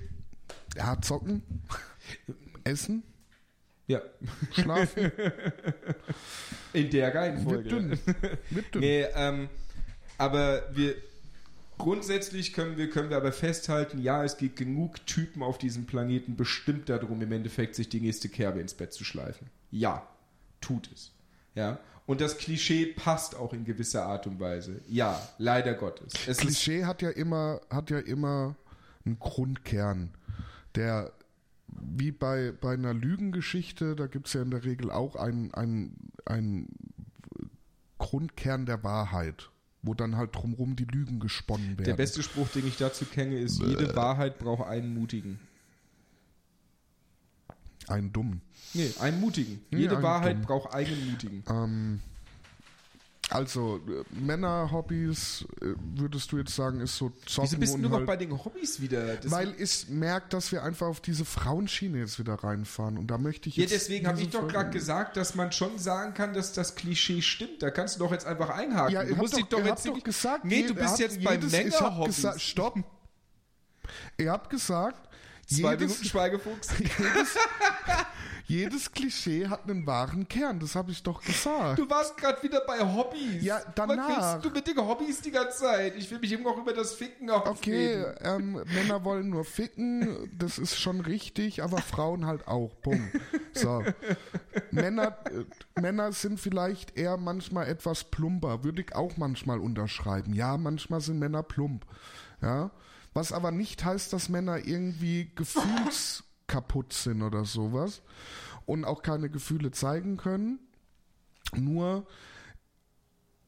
ja, 0.77 1.01
zocken, 1.01 1.43
essen, 2.65 3.03
ja, 3.87 4.01
schlafen, 4.53 5.13
in 6.73 6.91
der 6.91 7.07
wird 7.07 7.15
Reihenfolge. 7.15 7.69
dünn, 7.69 7.91
wird 8.51 8.75
dünn. 8.75 8.81
Nee, 8.81 9.07
ähm, 9.15 9.49
aber 10.19 10.63
wir 10.75 10.97
grundsätzlich 11.79 12.53
können 12.55 12.77
wir, 12.77 12.91
können 12.91 13.11
wir 13.11 13.17
aber 13.17 13.33
festhalten, 13.33 14.01
ja, 14.01 14.25
es 14.25 14.37
gibt 14.37 14.57
genug 14.57 15.07
Typen 15.07 15.43
auf 15.43 15.59
diesem 15.59 15.87
Planeten 15.87 16.37
bestimmt 16.37 16.89
darum, 16.89 17.23
im 17.23 17.31
Endeffekt 17.33 17.75
sich 17.75 17.89
die 17.89 18.01
nächste 18.01 18.29
Kerbe 18.29 18.61
ins 18.61 18.75
Bett 18.75 18.93
zu 18.93 19.05
schleifen. 19.05 19.49
Ja, 19.71 20.09
tut 20.61 20.91
es. 20.93 21.13
Ja. 21.55 21.79
Und 22.07 22.21
das 22.21 22.39
Klischee 22.39 22.87
passt 22.87 23.35
auch 23.35 23.53
in 23.53 23.65
gewisser 23.65 24.07
Art 24.07 24.27
und 24.27 24.39
Weise. 24.39 24.81
Ja, 24.89 25.21
leider 25.39 25.75
Gottes. 25.75 26.13
Es 26.27 26.39
Klischee 26.39 26.85
hat 26.85 27.03
ja 27.03 27.11
immer, 27.11 27.61
hat 27.69 27.91
ja 27.91 27.99
immer 27.99 28.55
einen 29.05 29.19
Grundkern, 29.19 30.11
der 30.75 31.13
wie 31.69 32.13
bei, 32.13 32.53
bei 32.59 32.75
einer 32.75 32.95
Lügengeschichte, 32.95 33.97
da 33.97 34.07
gibt 34.07 34.29
es 34.29 34.33
ja 34.35 34.43
in 34.43 34.51
der 34.51 34.65
Regel 34.65 34.91
auch 34.91 35.17
einen, 35.17 35.53
einen, 35.53 36.11
einen 36.25 36.69
Grundkern 37.99 38.67
der 38.67 38.85
Wahrheit, 38.85 39.51
wo 39.83 39.95
dann 39.95 40.17
halt 40.17 40.35
drumherum 40.35 40.77
die 40.77 40.85
Lügen 40.85 41.21
gesponnen 41.21 41.71
werden. 41.71 41.85
der 41.85 41.97
beste 41.97 42.23
Spruch, 42.23 42.49
den 42.49 42.67
ich 42.67 42.77
dazu 42.77 43.05
kenne, 43.05 43.39
ist, 43.39 43.61
jede 43.61 43.95
Wahrheit 43.97 44.39
braucht 44.39 44.67
einen 44.67 44.95
Mutigen. 44.95 45.39
Einen 47.89 48.13
dummen. 48.13 48.41
Nee, 48.75 48.93
einen 49.01 49.21
Mutigen. 49.21 49.65
Ja, 49.71 49.79
Jede 49.79 49.95
einen 49.95 50.03
Wahrheit 50.03 50.33
Dummen. 50.35 50.47
braucht 50.47 50.75
einen 50.75 51.11
Mutigen. 51.11 51.45
Ähm, 51.49 52.01
also, 53.29 53.81
äh, 53.89 54.05
Männerhobbys, 54.21 55.45
äh, 55.61 55.75
würdest 55.97 56.31
du 56.31 56.39
jetzt 56.39 56.55
sagen, 56.55 56.81
ist 56.81 56.97
so 56.97 57.11
Zocken 57.27 57.51
Wieso 57.51 57.59
bist 57.59 57.75
du 57.75 57.79
noch 57.79 57.91
halt, 57.93 58.07
bei 58.07 58.17
den 58.17 58.33
Hobbys 58.45 58.81
wieder? 58.81 59.17
Das 59.17 59.33
Weil 59.33 59.53
ich 59.61 59.89
merke, 59.89 60.29
dass 60.29 60.53
wir 60.53 60.63
einfach 60.63 60.87
auf 60.87 61.01
diese 61.01 61.25
Frauenschiene 61.25 61.99
jetzt 61.99 62.21
wieder 62.21 62.35
reinfahren. 62.35 62.97
Und 62.97 63.09
da 63.09 63.19
möchte 63.19 63.49
ich 63.49 63.57
Ja, 63.57 63.63
jetzt. 63.63 63.73
deswegen 63.73 64.07
habe 64.07 64.21
ich 64.21 64.29
doch 64.31 64.47
gerade 64.47 64.71
gesagt, 64.71 65.17
dass 65.17 65.35
man 65.35 65.51
schon 65.51 65.77
sagen 65.79 66.15
kann, 66.15 66.35
dass 66.35 66.53
das 66.53 66.77
Klischee 66.77 67.21
stimmt. 67.21 67.63
Da 67.63 67.71
kannst 67.73 67.97
du 67.97 68.05
doch 68.05 68.13
jetzt 68.13 68.27
einfach 68.27 68.51
einhaken. 68.51 68.95
Ja, 68.95 69.03
du 69.05 69.17
musst 69.17 69.33
habt 69.33 69.43
dich 69.43 69.49
doch, 69.49 69.59
doch 69.59 69.67
jetzt 69.67 69.87
doch 69.87 70.05
gesagt, 70.05 70.45
Nee, 70.45 70.63
du 70.63 70.75
bist 70.75 71.01
jetzt 71.01 71.23
bei 71.25 71.37
Männerhobbys. 71.37 72.27
Stopp. 72.37 72.79
Ihr 74.19 74.31
habt 74.31 74.51
gesagt, 74.51 75.06
Zwei 75.47 75.71
jedes, 75.73 75.81
Minuten 75.89 76.05
Schweigefuchs. 76.05 76.69
jedes, 76.79 77.37
jedes 78.47 78.93
Klischee 78.93 79.47
hat 79.47 79.65
einen 79.71 79.87
wahren 79.87 80.27
Kern. 80.27 80.59
Das 80.59 80.75
habe 80.75 80.91
ich 80.91 81.03
doch 81.05 81.23
gesagt. 81.23 81.79
Du 81.79 81.89
warst 81.89 82.17
gerade 82.17 82.43
wieder 82.43 82.63
bei 82.67 82.81
Hobbys. 82.81 83.45
Ja, 83.45 83.61
danach. 83.77 84.09
Was 84.09 84.33
willst 84.35 84.45
du 84.47 84.51
mit 84.51 84.67
den 84.67 84.79
Hobbys 84.79 85.21
die 85.21 85.31
ganze 85.31 85.59
Zeit? 85.59 85.95
Ich 85.97 86.11
will 86.11 86.19
mich 86.19 86.33
eben 86.33 86.43
noch 86.43 86.57
über 86.59 86.73
das 86.73 86.95
Ficken 86.95 87.31
Okay, 87.31 88.05
aufreden. 88.05 88.15
ähm, 88.23 88.53
Männer 88.75 89.05
wollen 89.05 89.31
nur 89.31 89.45
ficken, 89.45 90.31
das 90.37 90.59
ist 90.59 90.81
schon 90.81 91.01
richtig, 91.01 91.63
aber 91.63 91.79
Frauen 91.79 92.27
halt 92.27 92.49
auch. 92.49 92.73
Punkt. 92.83 93.21
So. 93.53 93.85
Männer, 94.73 95.17
äh, 95.77 95.81
Männer 95.81 96.13
sind 96.13 96.41
vielleicht 96.41 96.97
eher 96.99 97.17
manchmal 97.17 97.69
etwas 97.69 98.03
plumper, 98.05 98.65
würde 98.65 98.83
ich 98.83 98.95
auch 98.95 99.17
manchmal 99.17 99.61
unterschreiben. 99.61 100.35
Ja, 100.35 100.57
manchmal 100.57 101.01
sind 101.01 101.19
Männer 101.21 101.43
plump. 101.45 101.85
Ja. 102.43 102.71
Was 103.17 103.33
aber 103.33 103.51
nicht 103.51 103.83
heißt, 103.83 104.13
dass 104.13 104.29
Männer 104.29 104.67
irgendwie 104.67 105.31
gefühlskaputt 105.35 106.93
sind 106.93 107.23
oder 107.23 107.47
sowas 107.47 108.03
und 108.67 108.85
auch 108.85 109.01
keine 109.03 109.31
Gefühle 109.31 109.71
zeigen 109.71 110.19
können. 110.19 110.59
Nur, 111.55 112.07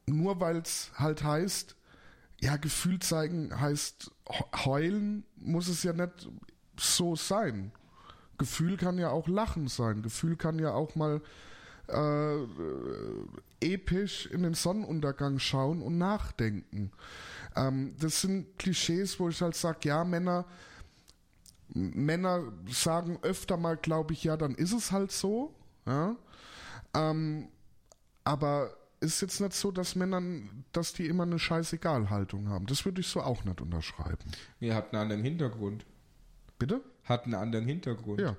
nur 0.06 0.40
weil 0.40 0.56
es 0.56 0.90
halt 0.94 1.22
heißt, 1.22 1.76
ja, 2.40 2.56
Gefühl 2.56 2.98
zeigen 3.00 3.60
heißt 3.60 4.10
he- 4.30 4.64
heulen, 4.64 5.24
muss 5.36 5.68
es 5.68 5.82
ja 5.82 5.92
nicht 5.92 6.30
so 6.80 7.14
sein. 7.14 7.72
Gefühl 8.38 8.78
kann 8.78 8.96
ja 8.96 9.10
auch 9.10 9.28
Lachen 9.28 9.68
sein. 9.68 10.00
Gefühl 10.00 10.36
kann 10.36 10.58
ja 10.58 10.72
auch 10.72 10.94
mal 10.94 11.20
äh, 11.88 12.36
äh, 12.42 12.48
episch 13.60 14.24
in 14.26 14.44
den 14.44 14.54
Sonnenuntergang 14.54 15.38
schauen 15.38 15.82
und 15.82 15.98
nachdenken. 15.98 16.90
Ähm, 17.58 17.94
das 17.98 18.20
sind 18.20 18.58
Klischees, 18.58 19.18
wo 19.18 19.28
ich 19.28 19.42
halt 19.42 19.56
sage, 19.56 19.88
ja, 19.88 20.04
Männer, 20.04 20.46
Männer 21.68 22.52
sagen 22.70 23.18
öfter 23.22 23.56
mal, 23.56 23.76
glaube 23.76 24.12
ich, 24.14 24.24
ja, 24.24 24.36
dann 24.36 24.54
ist 24.54 24.72
es 24.72 24.92
halt 24.92 25.12
so. 25.12 25.54
Ja? 25.86 26.16
Ähm, 26.94 27.48
aber 28.24 28.74
ist 29.00 29.20
jetzt 29.20 29.40
nicht 29.40 29.52
so, 29.52 29.70
dass 29.70 29.94
Männern, 29.94 30.64
dass 30.72 30.92
die 30.92 31.06
immer 31.06 31.22
eine 31.24 31.38
Scheißegal-Haltung 31.38 32.48
haben. 32.48 32.66
Das 32.66 32.84
würde 32.84 33.00
ich 33.00 33.06
so 33.06 33.20
auch 33.20 33.44
nicht 33.44 33.60
unterschreiben. 33.60 34.30
Ihr 34.60 34.74
habt 34.74 34.92
einen 34.92 35.02
anderen 35.02 35.22
Hintergrund. 35.22 35.84
Bitte? 36.58 36.80
Hat 37.04 37.24
einen 37.24 37.34
anderen 37.34 37.66
Hintergrund. 37.66 38.20
Ja. 38.20 38.36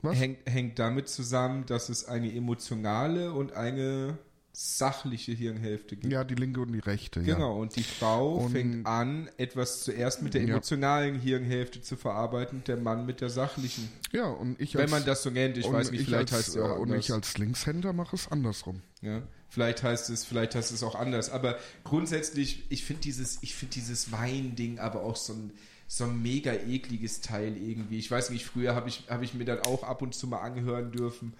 Was? 0.00 0.18
Hängt, 0.18 0.48
hängt 0.48 0.78
damit 0.78 1.08
zusammen, 1.08 1.66
dass 1.66 1.88
es 1.88 2.06
eine 2.06 2.32
emotionale 2.32 3.32
und 3.32 3.52
eine 3.52 4.18
sachliche 4.54 5.32
Hirnhälfte 5.32 5.96
gibt. 5.96 6.12
Ja, 6.12 6.24
die 6.24 6.34
linke 6.34 6.60
und 6.60 6.72
die 6.72 6.78
rechte. 6.78 7.20
Ja. 7.20 7.34
Genau, 7.34 7.58
und 7.60 7.74
die 7.74 7.82
Frau 7.82 8.36
Und- 8.36 8.52
fängt 8.52 8.86
an, 8.86 9.30
etwas 9.38 9.82
zuerst 9.82 10.22
mit 10.22 10.34
der 10.34 10.42
Ja. 10.42 10.48
emotionalen 10.48 11.18
Hirnhälfte 11.18 11.80
zu 11.80 11.96
verarbeiten 11.96 12.62
der 12.66 12.76
Mann 12.76 13.06
mit 13.06 13.20
der 13.22 13.30
sachlichen. 13.30 13.88
Ja, 14.12 14.26
und 14.26 14.60
ich 14.60 14.74
Wenn 14.74 14.82
als, 14.82 14.90
man 14.90 15.04
das 15.06 15.22
so 15.22 15.30
nennt, 15.30 15.56
ich 15.56 15.70
weiß 15.72 15.90
nicht, 15.90 16.04
vielleicht 16.04 16.32
als, 16.32 16.32
heißt 16.32 16.48
es 16.50 16.54
ja 16.56 16.62
auch 16.64 16.68
äh, 16.76 16.80
Und 16.80 16.90
anders. 16.90 17.04
ich 17.06 17.12
als 17.12 17.38
Linkshänder 17.38 17.92
mache 17.94 18.14
es 18.14 18.28
andersrum. 18.28 18.82
Ja, 19.00 19.22
vielleicht 19.48 19.82
heißt 19.82 20.10
es, 20.10 20.24
vielleicht 20.24 20.54
heißt 20.54 20.70
es 20.70 20.82
auch 20.82 20.96
anders. 20.96 21.30
Aber 21.30 21.58
grundsätzlich, 21.82 22.64
ich 22.68 22.84
finde 22.84 23.02
dieses, 23.02 23.38
ich 23.42 23.54
finde 23.54 23.74
dieses 23.74 24.12
Wein-Ding 24.12 24.78
aber 24.78 25.02
auch 25.02 25.16
so 25.16 25.32
ein, 25.32 25.50
so 25.88 26.04
ein 26.04 26.20
mega 26.22 26.52
ekliges 26.52 27.20
Teil 27.22 27.56
irgendwie. 27.56 27.98
Ich 27.98 28.10
weiß 28.10 28.30
nicht, 28.30 28.44
früher 28.44 28.74
habe 28.74 28.88
ich, 28.90 29.04
hab 29.08 29.22
ich 29.22 29.32
mir 29.34 29.44
dann 29.44 29.60
auch 29.60 29.82
ab 29.82 30.02
und 30.02 30.14
zu 30.14 30.26
mal 30.26 30.40
angehören 30.40 30.90
dürfen. 30.92 31.32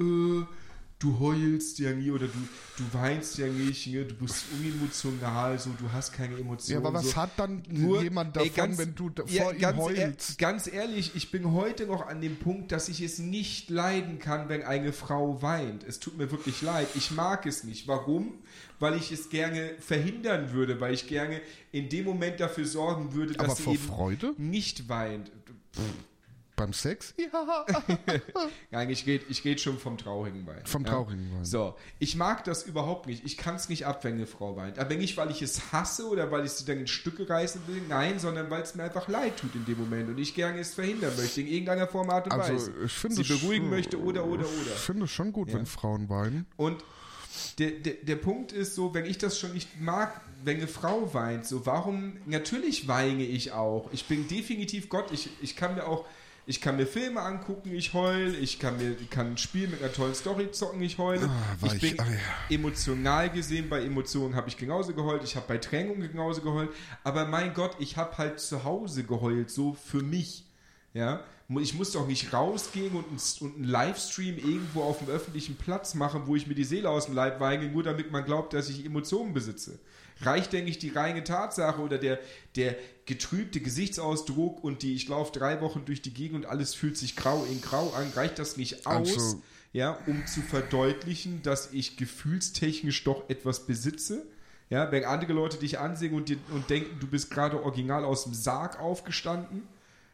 Äh, 0.00 0.44
du 0.98 1.18
heulst 1.18 1.78
ja 1.78 1.92
nie 1.92 2.10
oder 2.10 2.26
du, 2.26 2.38
du 2.78 2.84
weinst 2.92 3.36
ja 3.36 3.46
nicht, 3.48 3.86
ne? 3.88 4.04
du 4.06 4.14
bist 4.14 4.44
unemotional, 4.58 5.58
so, 5.58 5.70
du 5.78 5.92
hast 5.92 6.12
keine 6.12 6.38
Emotionen. 6.38 6.82
Ja, 6.82 6.88
aber 6.88 6.98
was 6.98 7.10
so. 7.10 7.16
hat 7.16 7.30
dann 7.36 7.62
Nur, 7.68 8.02
jemand 8.02 8.34
davon, 8.34 8.48
ey, 8.48 8.54
ganz- 8.56 8.78
wenn 8.78 8.94
du 8.94 9.10
ja, 9.26 9.44
vor 9.44 9.54
ihm 9.54 9.76
heulst? 9.76 10.38
ganz 10.38 10.66
ehrlich, 10.66 11.14
ich 11.14 11.30
bin 11.30 11.52
heute 11.52 11.86
noch 11.86 12.06
an 12.06 12.20
dem 12.22 12.36
Punkt, 12.36 12.72
dass 12.72 12.88
ich 12.88 13.02
es 13.02 13.18
nicht 13.18 13.68
leiden 13.68 14.18
kann, 14.18 14.48
wenn 14.48 14.62
eine 14.62 14.92
Frau 14.94 15.42
weint. 15.42 15.84
Es 15.84 16.00
tut 16.00 16.16
mir 16.16 16.30
wirklich 16.30 16.62
leid. 16.62 16.88
Ich 16.94 17.10
mag 17.10 17.44
es 17.44 17.62
nicht. 17.64 17.86
Warum? 17.88 18.32
Weil 18.78 18.96
ich 18.96 19.12
es 19.12 19.28
gerne 19.28 19.70
verhindern 19.80 20.52
würde, 20.52 20.80
weil 20.80 20.94
ich 20.94 21.06
gerne 21.06 21.40
in 21.72 21.88
dem 21.90 22.04
Moment 22.06 22.40
dafür 22.40 22.64
sorgen 22.64 23.12
würde, 23.12 23.34
dass 23.34 23.44
Aber 23.46 23.54
sie 23.56 23.70
eben 23.74 23.78
Freude? 23.82 24.34
nicht 24.38 24.88
weint. 24.88 25.30
Beim 26.56 26.72
Sex? 26.72 27.14
Ja. 27.18 27.66
Nein, 28.70 28.88
ich 28.90 29.06
rede 29.06 29.24
ich 29.28 29.44
red 29.44 29.60
schon 29.60 29.78
vom 29.78 29.98
traurigen 29.98 30.46
Weinen. 30.46 30.64
Vom 30.64 30.84
traurigen 30.84 31.30
Weinen. 31.32 31.44
So, 31.44 31.74
ich 31.98 32.16
mag 32.16 32.44
das 32.44 32.62
überhaupt 32.64 33.06
nicht. 33.06 33.24
Ich 33.26 33.36
kann 33.36 33.56
es 33.56 33.68
nicht 33.68 33.86
ab, 33.86 34.02
wenn 34.04 34.14
eine 34.14 34.26
Frau 34.26 34.56
weint. 34.56 34.78
Aber 34.78 34.94
nicht, 34.94 35.16
weil 35.18 35.30
ich 35.30 35.42
es 35.42 35.72
hasse 35.72 36.08
oder 36.08 36.30
weil 36.30 36.46
ich 36.46 36.52
sie 36.52 36.64
dann 36.64 36.78
in 36.78 36.86
Stücke 36.86 37.28
reißen 37.28 37.60
will. 37.66 37.82
Nein, 37.88 38.18
sondern 38.18 38.48
weil 38.50 38.62
es 38.62 38.74
mir 38.74 38.84
einfach 38.84 39.06
leid 39.08 39.36
tut 39.36 39.54
in 39.54 39.64
dem 39.66 39.78
Moment 39.78 40.08
und 40.08 40.18
ich 40.18 40.34
gerne 40.34 40.58
es 40.58 40.74
verhindern 40.74 41.14
möchte, 41.16 41.40
in 41.42 41.46
irgendeiner 41.46 41.86
Form, 41.86 42.08
Art 42.10 42.26
und 42.26 42.32
Also, 42.32 42.54
Weise. 42.54 42.72
ich 42.84 42.92
finde 42.92 43.16
sie 43.16 43.22
es 43.34 43.40
beruhigen 43.40 43.64
schon- 43.66 43.70
möchte 43.70 44.00
oder, 44.00 44.24
oder, 44.24 44.44
Ich 44.44 44.66
oder. 44.66 44.76
finde 44.76 45.04
es 45.04 45.10
schon 45.10 45.32
gut, 45.32 45.50
Ja. 45.50 45.58
wenn 45.58 45.66
Frauen 45.66 46.08
weinen. 46.08 46.46
Und 46.56 46.82
der, 47.58 47.72
der, 47.72 47.94
der 48.02 48.16
Punkt 48.16 48.52
ist 48.52 48.74
so, 48.74 48.94
wenn 48.94 49.04
ich 49.04 49.18
das 49.18 49.38
schon 49.38 49.52
nicht 49.52 49.78
mag, 49.80 50.22
wenn 50.42 50.56
eine 50.56 50.68
Frau 50.68 51.12
weint, 51.12 51.44
so 51.46 51.66
warum, 51.66 52.16
natürlich 52.24 52.88
weine 52.88 53.24
ich 53.24 53.52
auch. 53.52 53.90
Ich 53.92 54.06
bin 54.06 54.26
definitiv 54.26 54.88
Gott, 54.88 55.10
ich, 55.12 55.28
ich 55.42 55.54
kann 55.54 55.74
mir 55.74 55.86
auch, 55.86 56.06
ich 56.46 56.60
kann 56.60 56.76
mir 56.76 56.86
Filme 56.86 57.20
angucken, 57.20 57.72
ich 57.74 57.92
heul, 57.92 58.34
ich 58.40 58.58
kann 58.58 58.76
mir 58.78 58.94
kann 59.10 59.32
ein 59.32 59.36
Spiel 59.38 59.66
mit 59.68 59.82
einer 59.82 59.92
tollen 59.92 60.14
Story 60.14 60.50
zocken, 60.52 60.80
ich 60.80 60.96
heule. 60.98 61.28
Ah, 61.28 61.56
ich 61.66 61.74
ich- 61.74 61.96
bin 61.96 62.00
ah, 62.00 62.06
ja. 62.08 62.54
emotional 62.54 63.30
gesehen, 63.30 63.68
bei 63.68 63.82
Emotionen 63.82 64.36
habe 64.36 64.48
ich 64.48 64.56
genauso 64.56 64.94
geheult, 64.94 65.24
ich 65.24 65.34
habe 65.34 65.46
bei 65.48 65.58
Trennung 65.58 66.00
genauso 66.00 66.42
geheult, 66.42 66.70
aber 67.02 67.26
mein 67.26 67.52
Gott, 67.52 67.76
ich 67.80 67.96
habe 67.96 68.16
halt 68.16 68.38
zu 68.40 68.64
Hause 68.64 69.04
geheult, 69.04 69.50
so 69.50 69.74
für 69.74 70.02
mich. 70.02 70.44
Ja, 70.94 71.20
ich 71.60 71.74
muss 71.74 71.92
doch 71.92 72.06
nicht 72.06 72.32
rausgehen 72.32 72.92
und 72.94 73.04
einen, 73.08 73.20
und 73.40 73.56
einen 73.56 73.64
Livestream 73.64 74.38
irgendwo 74.38 74.82
auf 74.82 74.98
dem 75.00 75.08
öffentlichen 75.08 75.56
Platz 75.56 75.94
machen, 75.94 76.22
wo 76.24 76.36
ich 76.36 76.46
mir 76.46 76.54
die 76.54 76.64
Seele 76.64 76.88
aus 76.88 77.04
dem 77.06 77.14
Leib 77.14 77.38
weine, 77.38 77.68
nur 77.68 77.82
damit 77.82 78.10
man 78.10 78.24
glaubt, 78.24 78.54
dass 78.54 78.70
ich 78.70 78.84
Emotionen 78.86 79.34
besitze. 79.34 79.78
Reicht, 80.22 80.52
denke 80.52 80.70
ich, 80.70 80.78
die 80.78 80.88
reine 80.88 81.24
Tatsache 81.24 81.80
oder 81.82 81.98
der, 81.98 82.18
der 82.56 82.74
getrübte 83.04 83.60
Gesichtsausdruck 83.60 84.64
und 84.64 84.82
die, 84.82 84.94
ich 84.94 85.08
laufe 85.08 85.32
drei 85.38 85.60
Wochen 85.60 85.84
durch 85.84 86.00
die 86.02 86.14
Gegend 86.14 86.36
und 86.44 86.46
alles 86.50 86.74
fühlt 86.74 86.96
sich 86.96 87.16
grau 87.16 87.44
in 87.44 87.60
grau 87.60 87.90
an, 87.92 88.10
reicht 88.14 88.38
das 88.38 88.56
nicht 88.56 88.86
aus, 88.86 89.12
Also- 89.12 89.42
ja, 89.72 89.98
um 90.06 90.26
zu 90.26 90.40
verdeutlichen, 90.40 91.42
dass 91.42 91.72
ich 91.72 91.96
gefühlstechnisch 91.98 93.04
doch 93.04 93.28
etwas 93.28 93.66
besitze? 93.66 94.26
Ja, 94.70 94.90
wenn 94.90 95.04
andere 95.04 95.32
Leute 95.34 95.58
dich 95.58 95.78
ansehen 95.78 96.14
und, 96.14 96.28
dir, 96.30 96.38
und 96.50 96.68
denken, 96.70 96.98
du 96.98 97.06
bist 97.06 97.30
gerade 97.30 97.62
original 97.62 98.04
aus 98.04 98.24
dem 98.24 98.32
Sarg 98.34 98.80
aufgestanden, 98.80 99.62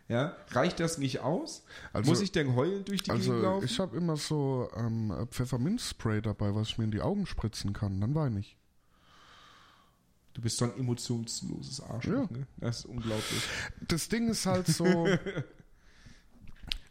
ja, 0.09 0.37
reicht 0.51 0.81
das 0.81 0.99
nicht 0.99 1.21
aus? 1.21 1.63
Also- 1.93 2.11
Muss 2.11 2.21
ich 2.21 2.33
denn 2.33 2.55
heulend 2.57 2.89
durch 2.89 3.03
die 3.05 3.11
Gegend 3.13 3.29
Also 3.31 3.41
laufen? 3.41 3.65
ich 3.65 3.79
habe 3.79 3.97
immer 3.97 4.17
so 4.17 4.69
ähm, 4.77 5.27
Pfefferminzspray 5.31 6.21
dabei, 6.21 6.55
was 6.55 6.71
ich 6.71 6.79
mir 6.79 6.85
in 6.85 6.91
die 6.91 7.01
Augen 7.01 7.25
spritzen 7.25 7.73
kann. 7.73 8.01
Dann 8.01 8.15
weine 8.15 8.41
ich. 8.41 8.57
Du 10.35 10.41
bist 10.43 10.57
so 10.59 10.65
ein 10.67 10.79
emotionsloses 10.79 11.81
Arschloch, 11.81 12.31
Ja. 12.31 12.37
ne? 12.39 12.47
Das 12.59 12.81
ist 12.81 12.85
unglaublich. 12.87 13.43
Das 13.89 14.09
Ding 14.09 14.29
ist 14.29 14.47
halt 14.47 14.67
so, 14.67 15.09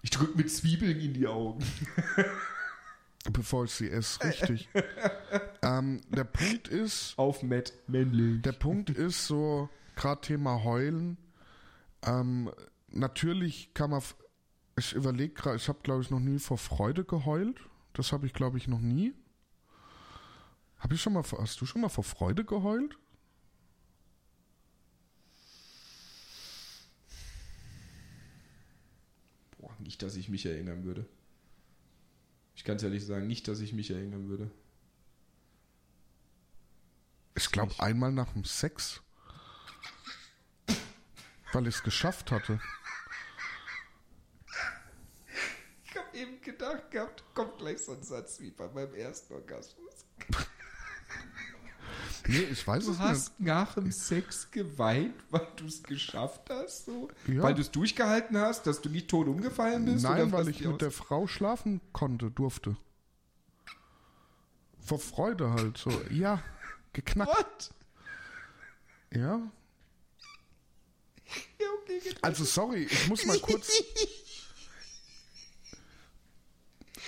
Ich 0.04 0.10
drück 0.10 0.36
mit 0.36 0.50
Zwiebeln 0.52 1.00
in 1.00 1.14
die 1.14 1.28
Augen. 1.28 1.64
bevor 3.32 3.66
ich 3.66 3.72
sie 3.72 3.90
esse, 3.90 4.24
richtig. 4.24 4.68
ähm, 5.62 6.02
der 6.10 6.24
Punkt 6.24 6.68
ist, 6.68 7.14
Auf 7.18 7.44
Matt 7.44 7.72
männlich. 7.88 8.42
der 8.42 8.54
Punkt 8.54 8.90
ist 8.90 9.28
so, 9.28 9.70
gerade 9.96 10.22
Thema 10.22 10.64
Heulen. 10.64 11.18
Ähm, 12.04 12.52
natürlich 12.90 13.74
kann 13.76 13.92
man, 13.92 14.02
ich 14.78 14.94
überlege 14.94 15.34
gerade, 15.36 15.58
ich 15.58 15.68
habe 15.70 15.80
glaube 15.84 16.02
ich 16.02 16.10
noch 16.10 16.20
nie 16.20 16.40
vor 16.40 16.58
Freude 16.58 17.04
geheult. 17.06 17.60
Das 17.94 18.12
habe 18.12 18.26
ich 18.26 18.34
glaube 18.34 18.58
ich 18.58 18.68
noch 18.68 18.80
nie. 18.80 19.14
Habe 20.80 20.96
ich 20.96 21.02
schon 21.04 21.14
mal, 21.14 21.24
hast 21.38 21.62
du 21.62 21.68
schon 21.68 21.82
mal 21.82 21.90
vor 21.90 22.04
Freude 22.04 22.44
geheult? 22.44 22.98
Boah, 29.60 29.71
nicht, 29.84 30.02
dass 30.02 30.16
ich 30.16 30.30
mich 30.30 30.46
erinnern 30.46 30.84
würde. 30.84 31.06
Ich 32.56 32.64
kann 32.64 32.78
es 32.78 32.84
ehrlich 32.84 33.06
sagen, 33.06 33.28
nicht, 33.28 33.48
dass 33.48 33.60
ich 33.60 33.74
mich 33.74 33.92
erinnern 33.92 34.28
würde. 34.28 34.52
Ich 37.36 37.50
glaube 37.52 37.74
einmal 37.80 38.12
nach 38.12 38.34
dem 38.34 38.44
Sex. 38.44 39.02
Weil 41.54 41.68
ich 41.68 41.76
es 41.76 41.84
geschafft 41.84 42.32
hatte. 42.32 42.60
Ich 45.86 45.98
habe 45.98 46.18
eben 46.18 46.42
gedacht 46.42 46.92
gehabt, 46.92 47.24
kommt 47.34 47.58
gleich 47.58 47.80
so 47.80 47.94
ein 47.94 48.04
Satz 48.04 48.40
wie 48.40 48.52
bei 48.52 48.68
meinem 48.70 48.94
ersten 48.94 49.34
Orgasmus. 49.34 50.06
Nee, 52.28 52.48
ich 52.52 52.66
weiß 52.68 52.86
Du 52.86 52.92
es 52.92 53.00
hast 53.00 53.40
nach 53.40 53.74
dem 53.76 53.92
Sex 53.92 54.52
geweint, 54.52 55.16
weil 55.32 55.48
du 55.56 55.66
es 55.66 55.82
geschafft 55.84 56.50
hast? 56.50 56.86
So? 56.86 57.10
Ja. 57.28 57.42
Weil 57.44 57.56
du 57.56 57.62
es 57.62 57.72
durchgehalten 57.72 58.38
hast, 58.38 58.68
dass 58.68 58.82
du 58.82 58.90
nicht 58.90 59.08
tot 59.10 59.28
umgefallen 59.28 59.86
nicht. 59.86 59.94
bist? 59.96 60.04
Nein, 60.06 60.32
weil 60.32 60.48
ich 60.50 60.62
mit 60.62 60.82
der 60.82 60.92
Frau 60.92 61.28
schlafen 61.28 61.82
konnte, 61.94 62.30
durfte. 62.30 62.76
Vor 64.80 65.00
Freude 65.00 65.52
halt 65.52 65.78
so. 65.78 65.90
Ja, 66.12 66.44
geknackt. 66.94 67.30
What? 67.32 67.72
Ja. 69.14 69.42
Ja, 71.60 71.68
okay, 71.82 72.02
Also 72.22 72.44
sorry, 72.46 72.84
ich 72.84 73.08
muss 73.08 73.26
mal 73.26 73.40
kurz. 73.40 73.72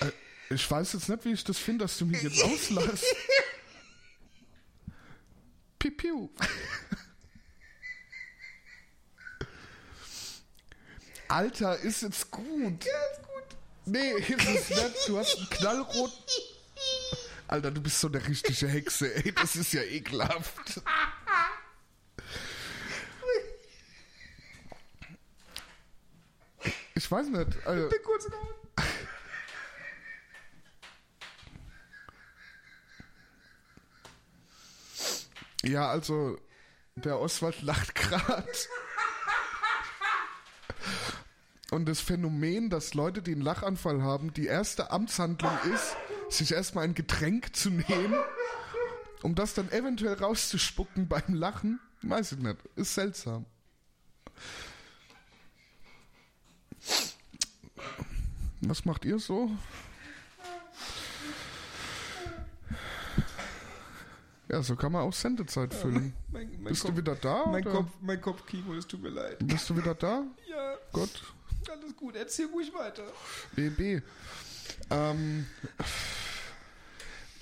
Äh, 0.00 0.10
ich 0.52 0.68
weiß 0.68 0.94
jetzt 0.94 1.08
nicht, 1.08 1.24
wie 1.24 1.32
ich 1.32 1.44
das 1.44 1.56
finde, 1.56 1.84
dass 1.84 1.96
du 1.98 2.06
mich 2.06 2.20
jetzt 2.20 2.42
auslachst. 2.44 3.04
Pipiu. 5.84 6.30
Alter, 11.28 11.78
ist 11.80 12.00
jetzt 12.00 12.30
gut. 12.30 12.86
Ja, 12.86 12.92
ist 13.12 13.22
gut. 13.22 13.44
Nee, 13.84 14.12
ist 14.12 14.30
es 14.30 14.70
nicht. 14.70 15.08
Du 15.08 15.18
hast 15.18 15.36
einen 15.36 15.50
knallrot. 15.50 16.10
Alter, 17.48 17.70
du 17.70 17.82
bist 17.82 18.00
so 18.00 18.08
eine 18.08 18.26
richtige 18.26 18.66
Hexe, 18.66 19.14
ey. 19.14 19.32
Das 19.32 19.56
ist 19.56 19.74
ja 19.74 19.82
ekelhaft. 19.82 20.80
Ich 26.94 27.10
weiß 27.10 27.26
nicht. 27.26 27.66
Also, 27.66 27.90
Bin 27.90 28.02
kurz 28.02 28.24
raus. 28.32 28.86
Ja, 35.64 35.88
also, 35.88 36.38
der 36.94 37.18
Oswald 37.18 37.62
lacht 37.62 37.94
gerade. 37.94 38.46
Und 41.70 41.86
das 41.86 42.00
Phänomen, 42.00 42.70
dass 42.70 42.94
Leute, 42.94 43.22
die 43.22 43.32
einen 43.32 43.40
Lachanfall 43.40 44.02
haben, 44.02 44.32
die 44.32 44.46
erste 44.46 44.90
Amtshandlung 44.90 45.50
ist, 45.74 45.96
sich 46.28 46.52
erstmal 46.52 46.84
ein 46.84 46.94
Getränk 46.94 47.56
zu 47.56 47.70
nehmen, 47.70 48.14
um 49.22 49.34
das 49.34 49.54
dann 49.54 49.70
eventuell 49.72 50.14
rauszuspucken 50.14 51.08
beim 51.08 51.34
Lachen, 51.34 51.80
weiß 52.02 52.32
ich 52.32 52.38
nicht. 52.38 52.58
Ist 52.76 52.94
seltsam. 52.94 53.46
Was 58.60 58.84
macht 58.84 59.04
ihr 59.04 59.18
so? 59.18 59.50
Ja, 64.48 64.62
so 64.62 64.76
kann 64.76 64.92
man 64.92 65.02
auch 65.02 65.12
Sendezeit 65.12 65.72
füllen. 65.72 66.12
Mein, 66.30 66.50
mein 66.56 66.64
Bist 66.64 66.82
Kopf, 66.82 66.90
du 66.92 66.96
wieder 66.98 67.14
da? 67.14 67.46
Mein 67.46 67.64
oder? 67.66 67.76
Kopf, 67.76 67.90
mein 68.02 68.20
Kopfkino, 68.20 68.74
es 68.74 68.86
tut 68.86 69.02
mir 69.02 69.08
leid. 69.08 69.38
Bist 69.40 69.68
du 69.70 69.76
wieder 69.76 69.94
da? 69.94 70.24
Ja, 70.48 70.76
Gott. 70.92 71.22
alles 71.68 71.96
gut. 71.96 72.14
Erzähl 72.14 72.46
ruhig 72.46 72.72
weiter. 72.74 73.04
BB. 73.56 74.02
Ähm, 74.90 75.46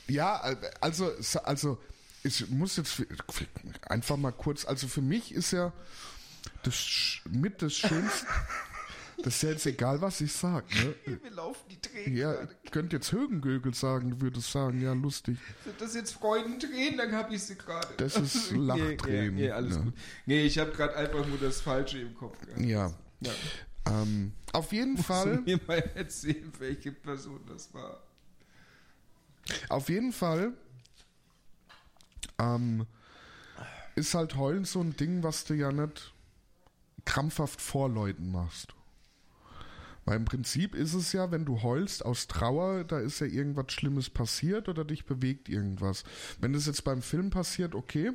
ja, 0.09 0.41
also, 0.81 1.13
also 1.45 1.79
ich 2.23 2.49
muss 2.49 2.77
jetzt 2.77 3.03
einfach 3.89 4.17
mal 4.17 4.33
kurz, 4.33 4.65
also 4.65 4.87
für 4.89 5.03
mich 5.03 5.33
ist 5.33 5.51
ja 5.51 5.73
das 6.63 7.21
mit 7.29 7.61
das 7.63 7.75
Schönste. 7.75 8.27
Das 9.23 9.37
ist 9.37 9.43
ja 9.43 9.51
jetzt 9.51 9.67
egal, 9.67 10.01
was 10.01 10.21
ich 10.21 10.33
sage. 10.33 10.67
Ne? 11.07 11.19
Mir 11.23 11.31
laufen 11.31 11.63
die 11.71 11.81
Tränen. 11.81 12.17
Ja, 12.17 12.33
gerade. 12.33 12.55
könnte 12.71 12.97
jetzt 12.97 13.13
Högengögel 13.13 13.73
sagen, 13.75 14.11
du 14.11 14.21
würdest 14.21 14.51
sagen, 14.51 14.81
ja, 14.81 14.93
lustig. 14.93 15.39
Sind 15.65 15.81
das 15.81 15.95
jetzt 15.95 16.13
Freudentränen? 16.15 16.99
Dann 16.99 17.13
habe 17.13 17.35
ich 17.35 17.43
sie 17.43 17.57
gerade. 17.57 17.89
Das 17.97 18.17
ist 18.17 18.51
Nee, 18.53 18.59
Lachtränen, 18.59 19.35
Nee, 19.35 19.41
nee, 19.43 19.51
alles 19.51 19.77
ja. 19.77 19.83
gut. 19.83 19.95
Nee, 20.27 20.43
ich 20.45 20.59
habe 20.59 20.73
gerade 20.73 20.97
einfach 20.97 21.27
nur 21.27 21.39
das 21.39 21.61
Falsche 21.61 21.99
im 22.01 22.15
Kopf 22.15 22.41
gehabt. 22.41 22.61
Ja. 22.61 22.93
Ja. 23.21 23.33
Ähm, 23.87 24.33
auf 24.53 24.73
jeden 24.73 24.95
Musst 24.95 25.07
Fall, 25.07 25.37
du 25.37 25.43
mir 25.43 25.61
mal 25.67 25.79
erzählen, 25.95 26.53
welche 26.59 26.93
Person 26.93 27.41
das 27.47 27.73
war. 27.75 28.03
auf 29.69 29.89
jeden 29.89 30.13
Fall 30.13 30.53
ähm, 32.39 32.87
ist 33.95 34.15
halt 34.15 34.37
Heulen 34.37 34.65
so 34.65 34.81
ein 34.81 34.97
Ding, 34.97 35.23
was 35.23 35.45
du 35.45 35.55
ja 35.55 35.71
nicht 35.73 36.13
krampfhaft 37.05 37.61
vor 37.61 37.89
Leuten 37.89 38.31
machst. 38.31 38.75
Weil 40.05 40.17
im 40.17 40.25
Prinzip 40.25 40.75
ist 40.75 40.95
es 40.95 41.13
ja, 41.13 41.31
wenn 41.31 41.45
du 41.45 41.63
heulst 41.63 42.05
aus 42.05 42.27
Trauer, 42.27 42.85
da 42.85 42.99
ist 42.99 43.21
ja 43.21 43.27
irgendwas 43.27 43.73
Schlimmes 43.73 44.11
passiert 44.11 44.69
oder 44.69 44.85
dich 44.85 45.05
bewegt 45.05 45.49
irgendwas. 45.49 46.03
Wenn 46.41 46.53
das 46.53 46.67
jetzt 46.67 46.83
beim 46.85 47.03
Film 47.03 47.31
passiert, 47.31 47.75
okay. 47.75 48.11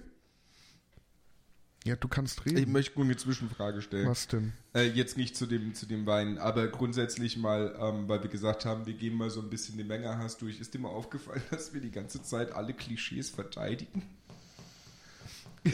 Ja, 1.86 1.96
du 1.96 2.10
kannst 2.10 2.42
Ich 2.44 2.54
reden. 2.58 2.74
möchte 2.74 2.96
nur 2.96 3.06
eine 3.06 3.16
Zwischenfrage 3.16 3.82
stellen. 3.82 4.10
Was 4.10 4.28
denn? 4.28 4.52
Äh, 4.76 4.88
jetzt 4.90 5.16
nicht 5.16 5.38
zu 5.38 5.46
dem, 5.46 5.74
zu 5.74 5.86
dem 5.86 6.06
Weinen, 6.06 6.38
aber 6.38 6.68
grundsätzlich 6.68 7.38
mal, 7.38 7.74
ähm, 7.80 8.10
weil 8.10 8.22
wir 8.22 8.30
gesagt 8.30 8.66
haben, 8.66 8.86
wir 8.86 8.94
gehen 8.96 9.16
mal 9.16 9.30
so 9.30 9.40
ein 9.40 9.50
bisschen 9.50 9.78
die 9.78 9.86
Menge 9.86 10.18
hast 10.18 10.42
durch. 10.42 10.60
Ist 10.60 10.74
dir 10.74 10.80
mal 10.80 10.90
aufgefallen, 10.90 11.42
dass 11.52 11.74
wir 11.74 11.80
die 11.80 11.92
ganze 11.92 12.22
Zeit 12.22 12.52
alle 12.52 12.74
Klischees 12.74 13.30
verteidigen? 13.30 14.04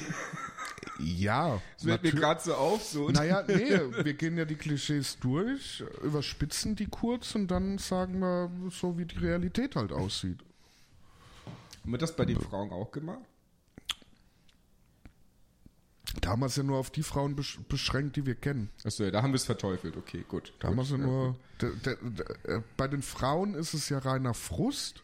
Ja. 1.00 1.62
Das 1.76 1.86
fällt 1.86 2.04
mir 2.04 2.12
gerade 2.12 2.42
so 2.42 2.54
auf. 2.56 2.84
So. 2.84 3.10
Naja, 3.10 3.44
nee, 3.48 3.80
wir 4.04 4.14
gehen 4.14 4.38
ja 4.38 4.46
die 4.46 4.56
Klischees 4.56 5.18
durch, 5.20 5.84
überspitzen 6.04 6.76
die 6.76 6.88
kurz 6.88 7.36
und 7.36 7.48
dann 7.48 7.78
sagen 7.78 8.20
wir 8.20 8.52
so, 8.70 8.98
wie 8.98 9.06
die 9.06 9.18
Realität 9.18 9.76
halt 9.76 9.92
aussieht. 9.92 10.40
Haben 11.82 11.92
wir 11.92 11.98
das 11.98 12.16
bei 12.16 12.26
den 12.26 12.40
Frauen 12.40 12.72
auch 12.72 12.92
gemacht? 12.92 13.20
Da 16.22 16.30
haben 16.30 16.42
wir 16.42 16.46
es 16.46 16.56
ja 16.56 16.64
nur 16.64 16.78
auf 16.78 16.92
die 16.92 17.04
Frauen 17.04 17.36
besch 17.36 17.60
beschränkt, 17.68 18.16
die 18.16 18.26
wir 18.26 18.36
kennen. 18.36 18.70
Achso, 18.84 19.04
ja, 19.04 19.12
da 19.12 19.24
haben 19.24 19.32
wir 19.32 19.38
es 19.38 19.46
verteufelt. 19.46 19.98
Okay, 19.98 20.24
gut. 20.28 20.54
Da 20.60 20.70
gut. 20.70 20.78
haben 20.78 20.78
wir 20.78 20.84
es 20.84 20.90
ja 20.92 20.98
Ja, 20.98 21.04
nur. 21.04 21.36
Der, 21.60 22.56
äh, 22.56 22.62
bei 22.78 22.88
den 22.88 23.02
Frauen 23.02 23.56
ist 23.56 23.74
es 23.74 23.90
ja 23.90 23.98
reiner 23.98 24.34
Frust. 24.34 25.04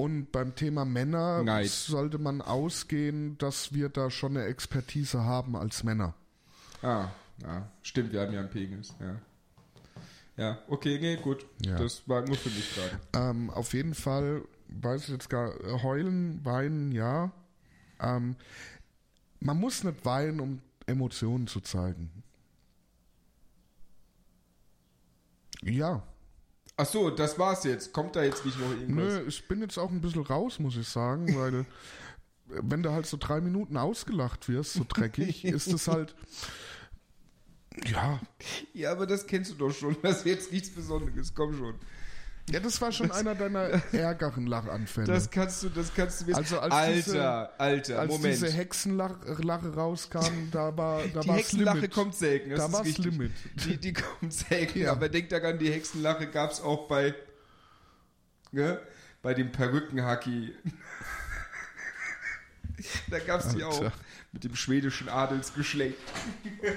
Und 0.00 0.32
beim 0.32 0.54
Thema 0.54 0.86
Männer 0.86 1.42
Neid. 1.42 1.68
sollte 1.68 2.16
man 2.16 2.40
ausgehen, 2.40 3.36
dass 3.36 3.74
wir 3.74 3.90
da 3.90 4.10
schon 4.10 4.34
eine 4.34 4.46
Expertise 4.46 5.24
haben 5.24 5.56
als 5.56 5.84
Männer. 5.84 6.14
Ah, 6.80 7.08
ja, 7.42 7.68
stimmt, 7.82 8.10
wir 8.10 8.22
haben 8.22 8.32
ja 8.32 8.40
einen 8.40 8.48
Penis, 8.48 8.94
ja. 8.98 9.20
Ja, 10.38 10.58
okay, 10.68 10.98
nee, 10.98 11.16
gut. 11.16 11.44
Ja. 11.60 11.76
Das 11.76 12.08
war 12.08 12.22
nur 12.22 12.36
für 12.36 12.48
mich 12.48 12.74
gerade. 12.74 12.98
Ähm, 13.12 13.50
auf 13.50 13.74
jeden 13.74 13.92
Fall, 13.92 14.42
weiß 14.68 15.02
ich 15.02 15.08
jetzt 15.10 15.28
gar, 15.28 15.52
heulen, 15.82 16.42
weinen, 16.46 16.92
ja. 16.92 17.30
Ähm, 18.00 18.36
man 19.40 19.60
muss 19.60 19.84
nicht 19.84 20.02
weinen, 20.06 20.40
um 20.40 20.62
Emotionen 20.86 21.46
zu 21.46 21.60
zeigen. 21.60 22.10
Ja, 25.60 26.02
Ach 26.80 26.86
so, 26.86 27.10
das 27.10 27.38
war's 27.38 27.64
jetzt. 27.64 27.92
Kommt 27.92 28.16
da 28.16 28.22
jetzt 28.22 28.44
nicht 28.46 28.58
noch 28.58 28.70
irgendwas? 28.70 29.04
nö, 29.04 29.24
ich 29.28 29.46
bin 29.46 29.60
jetzt 29.60 29.78
auch 29.78 29.90
ein 29.90 30.00
bisschen 30.00 30.22
raus, 30.22 30.58
muss 30.58 30.76
ich 30.76 30.88
sagen, 30.88 31.36
weil 31.36 31.54
äh, 31.54 31.64
wenn 32.48 32.82
du 32.82 32.90
halt 32.90 33.04
so 33.04 33.18
drei 33.18 33.42
Minuten 33.42 33.76
ausgelacht 33.76 34.48
wirst, 34.48 34.72
so 34.72 34.86
dreckig, 34.88 35.44
ist 35.44 35.66
es 35.66 35.88
halt, 35.88 36.14
ja, 37.84 38.18
Ja, 38.72 38.92
aber 38.92 39.06
das 39.06 39.26
kennst 39.26 39.50
du 39.52 39.56
doch 39.56 39.72
schon. 39.72 39.94
Das 40.02 40.18
ist 40.18 40.26
jetzt 40.26 40.52
nichts 40.52 40.70
Besonderes. 40.70 41.34
Komm 41.34 41.54
schon. 41.54 41.74
Ja, 42.52 42.60
das 42.60 42.80
war 42.80 42.90
schon 42.92 43.10
einer 43.12 43.34
deiner 43.34 43.60
ärgeren 43.92 44.46
Lachanfälle. 44.46 45.06
Das 45.06 45.30
kannst 45.30 45.62
du, 45.62 45.68
das 45.68 45.92
kannst 45.94 46.22
du 46.22 46.26
wissen. 46.26 46.38
Also 46.38 46.58
als 46.58 46.72
Alter, 46.74 46.94
diese- 46.94 47.60
Alter, 47.60 47.98
Als 48.00 48.10
Moment. 48.12 48.34
diese 48.34 48.50
Hexenlache 48.50 49.14
Lache 49.42 49.74
rauskam, 49.74 50.48
da 50.50 50.76
war 50.76 51.02
da 51.14 51.20
die 51.20 51.28
war's 51.28 51.38
Hexenlache 51.38 51.76
Limit. 51.76 51.92
kommt 51.92 52.14
selten. 52.14 52.50
Das 52.50 52.58
Da 52.58 52.72
war's 52.72 52.86
richtig. 52.86 53.04
Limit. 53.06 53.32
Die, 53.64 53.76
die 53.78 53.92
kommt 53.92 54.32
selten. 54.32 54.80
Ja. 54.80 54.92
Aber 54.92 55.08
denk 55.08 55.28
daran, 55.28 55.58
die 55.58 55.70
Hexenlache 55.72 56.26
gab 56.28 56.50
es 56.50 56.60
auch 56.60 56.88
bei, 56.88 57.14
ne, 58.52 58.80
bei 59.22 59.34
dem 59.34 59.52
Perückenhacki. 59.52 60.54
da 63.10 63.18
gab 63.20 63.40
es 63.40 63.48
die 63.54 63.62
auch. 63.64 63.90
Mit 64.32 64.44
dem 64.44 64.54
schwedischen 64.54 65.08
Adelsgeschlecht. 65.08 65.96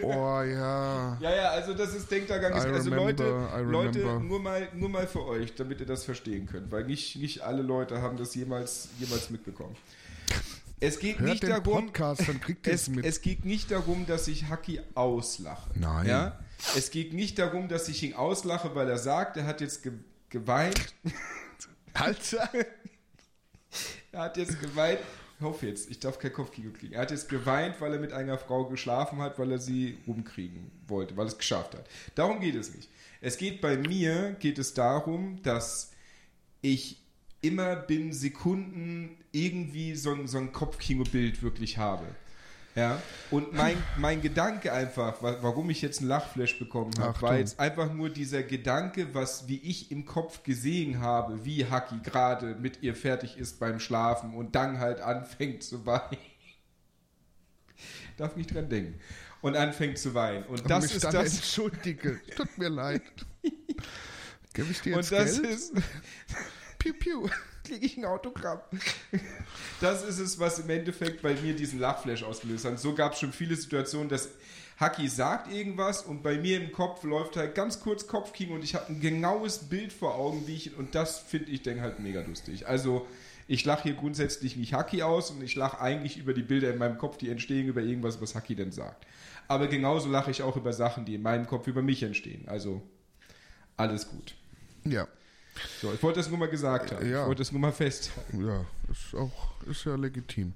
Oh 0.02 0.42
ja. 0.42 1.18
Ja, 1.20 1.36
ja, 1.36 1.50
also 1.52 1.74
das 1.74 1.94
ist, 1.94 2.10
denkt 2.10 2.30
da 2.30 2.38
gar 2.38 2.50
nicht. 2.50 2.66
I 2.66 2.70
Also 2.70 2.90
remember, 2.90 3.24
Leute, 3.24 4.00
Leute, 4.00 4.20
nur 4.22 4.40
mal, 4.40 4.68
nur 4.74 4.90
mal 4.90 5.06
für 5.08 5.24
euch, 5.26 5.54
damit 5.56 5.80
ihr 5.82 5.86
das 5.86 6.04
verstehen 6.06 6.46
könnt, 6.46 6.72
weil 6.72 6.86
nicht, 6.86 7.18
nicht 7.18 7.42
alle 7.42 7.62
Leute 7.62 8.02
haben 8.02 8.18
das 8.18 8.34
jemals, 8.34 8.90
jemals 9.00 9.30
mitbekommen. 9.30 9.76
Es 10.80 11.00
geht 11.00 11.20
Hört 11.20 11.30
nicht 11.30 11.44
darum, 11.44 11.86
Podcast, 11.88 12.28
dann 12.28 12.42
kriegt 12.42 12.68
ihr 12.68 12.74
es, 12.74 12.90
es 12.90 13.22
geht 13.22 13.46
nicht 13.46 13.72
darum, 13.72 14.06
dass 14.06 14.28
ich 14.28 14.50
Haki 14.50 14.82
auslache. 14.96 15.70
Nein. 15.76 16.08
Ja? 16.08 16.40
Es 16.76 16.92
geht 16.92 17.14
nicht 17.14 17.40
darum, 17.40 17.68
dass 17.68 17.88
ich 17.88 18.04
ihn 18.04 18.16
auslache, 18.16 18.74
weil 18.76 18.90
er 18.90 18.98
sagt, 18.98 19.38
er 19.38 19.46
hat 19.46 19.62
jetzt 19.62 19.84
ge 19.84 19.94
geweint. 20.30 20.94
Alter. 21.94 22.50
Er 24.12 24.22
hat 24.22 24.38
jetzt 24.38 24.62
geweint. 24.62 25.00
Ich 25.40 25.46
hoffe 25.46 25.68
jetzt, 25.68 25.90
ich 25.90 26.00
darf 26.00 26.20
kein 26.20 26.32
Kopfkino 26.32 26.72
kriegen. 26.72 26.94
Er 26.94 27.02
hat 27.02 27.12
jetzt 27.12 27.28
geweint, 27.28 27.82
weil 27.82 27.94
er 27.94 28.00
mit 28.00 28.14
einer 28.14 28.38
Frau 28.38 28.66
geschlafen 28.66 29.20
hat, 29.20 29.40
weil 29.40 29.52
er 29.52 29.60
sie 29.60 29.98
rumkriegen 30.08 30.72
wollte, 30.88 31.18
weil 31.18 31.26
er 31.26 31.30
es 31.30 31.38
geschafft 31.38 31.76
hat. 31.76 31.86
Darum 32.16 32.40
geht 32.40 32.56
es 32.56 32.74
nicht. 32.74 32.90
Es 33.20 33.38
geht 33.38 33.62
bei 33.62 33.78
mir, 33.78 34.36
geht 34.40 34.60
es 34.60 34.74
darum, 34.74 35.42
dass 35.44 35.92
ich 36.62 37.02
immer 37.42 37.76
binnen 37.76 38.14
Sekunden 38.14 39.18
irgendwie 39.32 39.96
so 39.96 40.26
so 40.28 40.38
ein 40.38 40.54
Kopfkino-Bild 40.54 41.44
wirklich 41.44 41.78
habe. 41.78 42.06
Ja, 42.76 43.00
und 43.30 43.54
mein, 43.54 43.78
mein 43.98 44.22
Gedanke 44.24 44.74
einfach, 44.74 45.22
wa- 45.22 45.38
warum 45.42 45.70
ich 45.70 45.84
jetzt 45.84 46.00
einen 46.00 46.08
Lachflash 46.10 46.58
bekommen 46.58 46.92
habe, 46.98 47.22
war 47.22 47.38
jetzt 47.38 47.60
einfach 47.60 47.94
nur 47.94 48.10
dieser 48.10 48.42
Gedanke, 48.42 49.14
was 49.14 49.48
wie 49.48 49.58
ich 49.58 49.92
im 49.92 50.06
Kopf 50.06 50.42
gesehen 50.42 51.00
habe, 51.00 51.46
wie 51.46 51.66
Haki 51.68 52.00
gerade 52.04 52.56
mit 52.56 52.82
ihr 52.82 52.96
fertig 52.96 53.38
ist 53.38 53.60
beim 53.60 53.80
Schlafen 53.80 54.34
und 54.34 54.56
dann 54.56 54.80
halt 54.80 55.02
anfängt 55.02 55.62
zu 55.62 55.86
weinen. 55.86 56.18
Darf 58.18 58.36
nicht 58.36 58.54
dran 58.54 58.70
denken. 58.70 59.00
Und 59.42 59.56
anfängt 59.58 59.98
zu 60.00 60.14
weinen. 60.16 60.44
Und 60.46 60.68
das 60.70 60.86
ist 60.96 61.04
das. 61.04 61.36
entschuldige. 61.36 62.20
Tut 62.36 62.58
mir 62.58 62.70
leid. 62.70 63.02
Gib 64.54 64.72
ich 64.72 64.82
dir 64.82 64.96
Und 64.96 65.02
jetzt 65.02 65.12
das 65.12 65.42
Geld? 65.42 65.54
ist. 65.54 65.74
piu, 66.80 66.94
piu. 66.94 67.30
Kriege 67.64 67.86
ich 67.86 67.98
ein 67.98 68.06
Autogramm. 68.06 68.60
Das 69.82 70.04
ist 70.04 70.20
es, 70.20 70.40
was 70.40 70.60
im 70.60 70.70
Endeffekt 70.70 71.22
bei 71.22 71.34
mir 71.36 71.56
diesen 71.56 71.80
Lachflash 71.80 72.24
ausgelöst 72.24 72.66
hat. 72.66 72.80
So 72.80 72.94
gab 72.94 73.14
es 73.14 73.20
schon 73.20 73.34
viele 73.34 73.56
Situationen, 73.56 74.10
dass 74.10 74.30
Haki 74.78 75.08
sagt 75.08 75.52
irgendwas 75.52 76.02
und 76.02 76.24
bei 76.24 76.38
mir 76.38 76.60
im 76.60 76.72
Kopf 76.72 77.04
läuft 77.04 77.38
halt 77.38 77.56
ganz 77.56 77.80
kurz 77.80 78.08
Kopfkino 78.08 78.56
und 78.56 78.64
ich 78.64 78.76
habe 78.76 78.88
ein 78.90 79.00
genaues 79.00 79.60
Bild 79.60 79.94
vor 79.94 80.16
Augen, 80.16 80.48
wie 80.48 80.56
ich, 80.56 80.76
und 80.78 80.96
das 80.96 81.20
finde 81.20 81.52
ich 81.52 81.62
dann 81.62 81.82
halt 81.82 82.00
mega 82.00 82.22
lustig. 82.22 82.68
Also, 82.68 83.08
ich 83.48 83.66
lache 83.66 83.84
hier 83.84 83.94
grundsätzlich 83.94 84.56
nicht 84.56 84.74
Haki 84.74 85.04
aus 85.04 85.30
und 85.30 85.44
ich 85.44 85.56
lache 85.56 85.80
eigentlich 85.80 86.18
über 86.18 86.34
die 86.34 86.44
Bilder 86.44 86.72
in 86.72 86.80
meinem 86.80 86.98
Kopf, 86.98 87.18
die 87.18 87.30
entstehen 87.30 87.68
über 87.68 87.82
irgendwas, 87.82 88.22
was 88.22 88.36
Haki 88.36 88.56
denn 88.56 88.72
sagt. 88.72 89.06
Aber 89.48 89.68
genauso 89.68 90.10
lache 90.10 90.32
ich 90.32 90.42
auch 90.42 90.56
über 90.56 90.74
Sachen, 90.74 91.06
die 91.06 91.16
in 91.16 91.22
meinem 91.22 91.46
Kopf 91.46 91.68
über 91.68 91.82
mich 91.82 92.02
entstehen. 92.04 92.48
Also, 92.48 92.82
alles 93.78 94.10
gut. 94.10 94.36
Ja. 94.86 95.08
So, 95.82 95.94
ich 95.94 96.02
wollte 96.02 96.20
das 96.20 96.30
nur 96.30 96.40
mal 96.40 96.48
gesagt 96.50 96.92
haben. 96.92 97.10
Ja. 97.10 97.22
Ich 97.22 97.28
wollte 97.28 97.42
das 97.42 97.52
nur 97.52 97.62
mal 97.62 97.72
festhalten. 97.72 98.46
Ja, 98.46 98.66
ist 98.92 99.16
auch, 99.16 99.52
ist 99.70 99.86
ja 99.86 99.96
legitim. 99.96 100.54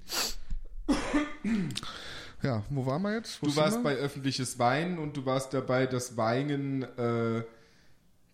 Ja, 2.42 2.62
wo 2.70 2.86
waren 2.86 3.02
wir 3.02 3.14
jetzt? 3.14 3.42
Wo 3.42 3.46
Du 3.46 3.56
warst 3.56 3.78
wir? 3.78 3.82
bei 3.82 3.94
öffentliches 3.96 4.58
Weinen 4.58 4.98
und 4.98 5.16
du 5.16 5.26
warst 5.26 5.52
dabei, 5.54 5.86
das 5.86 6.16
Weinen, 6.16 6.82
äh, 6.96 7.42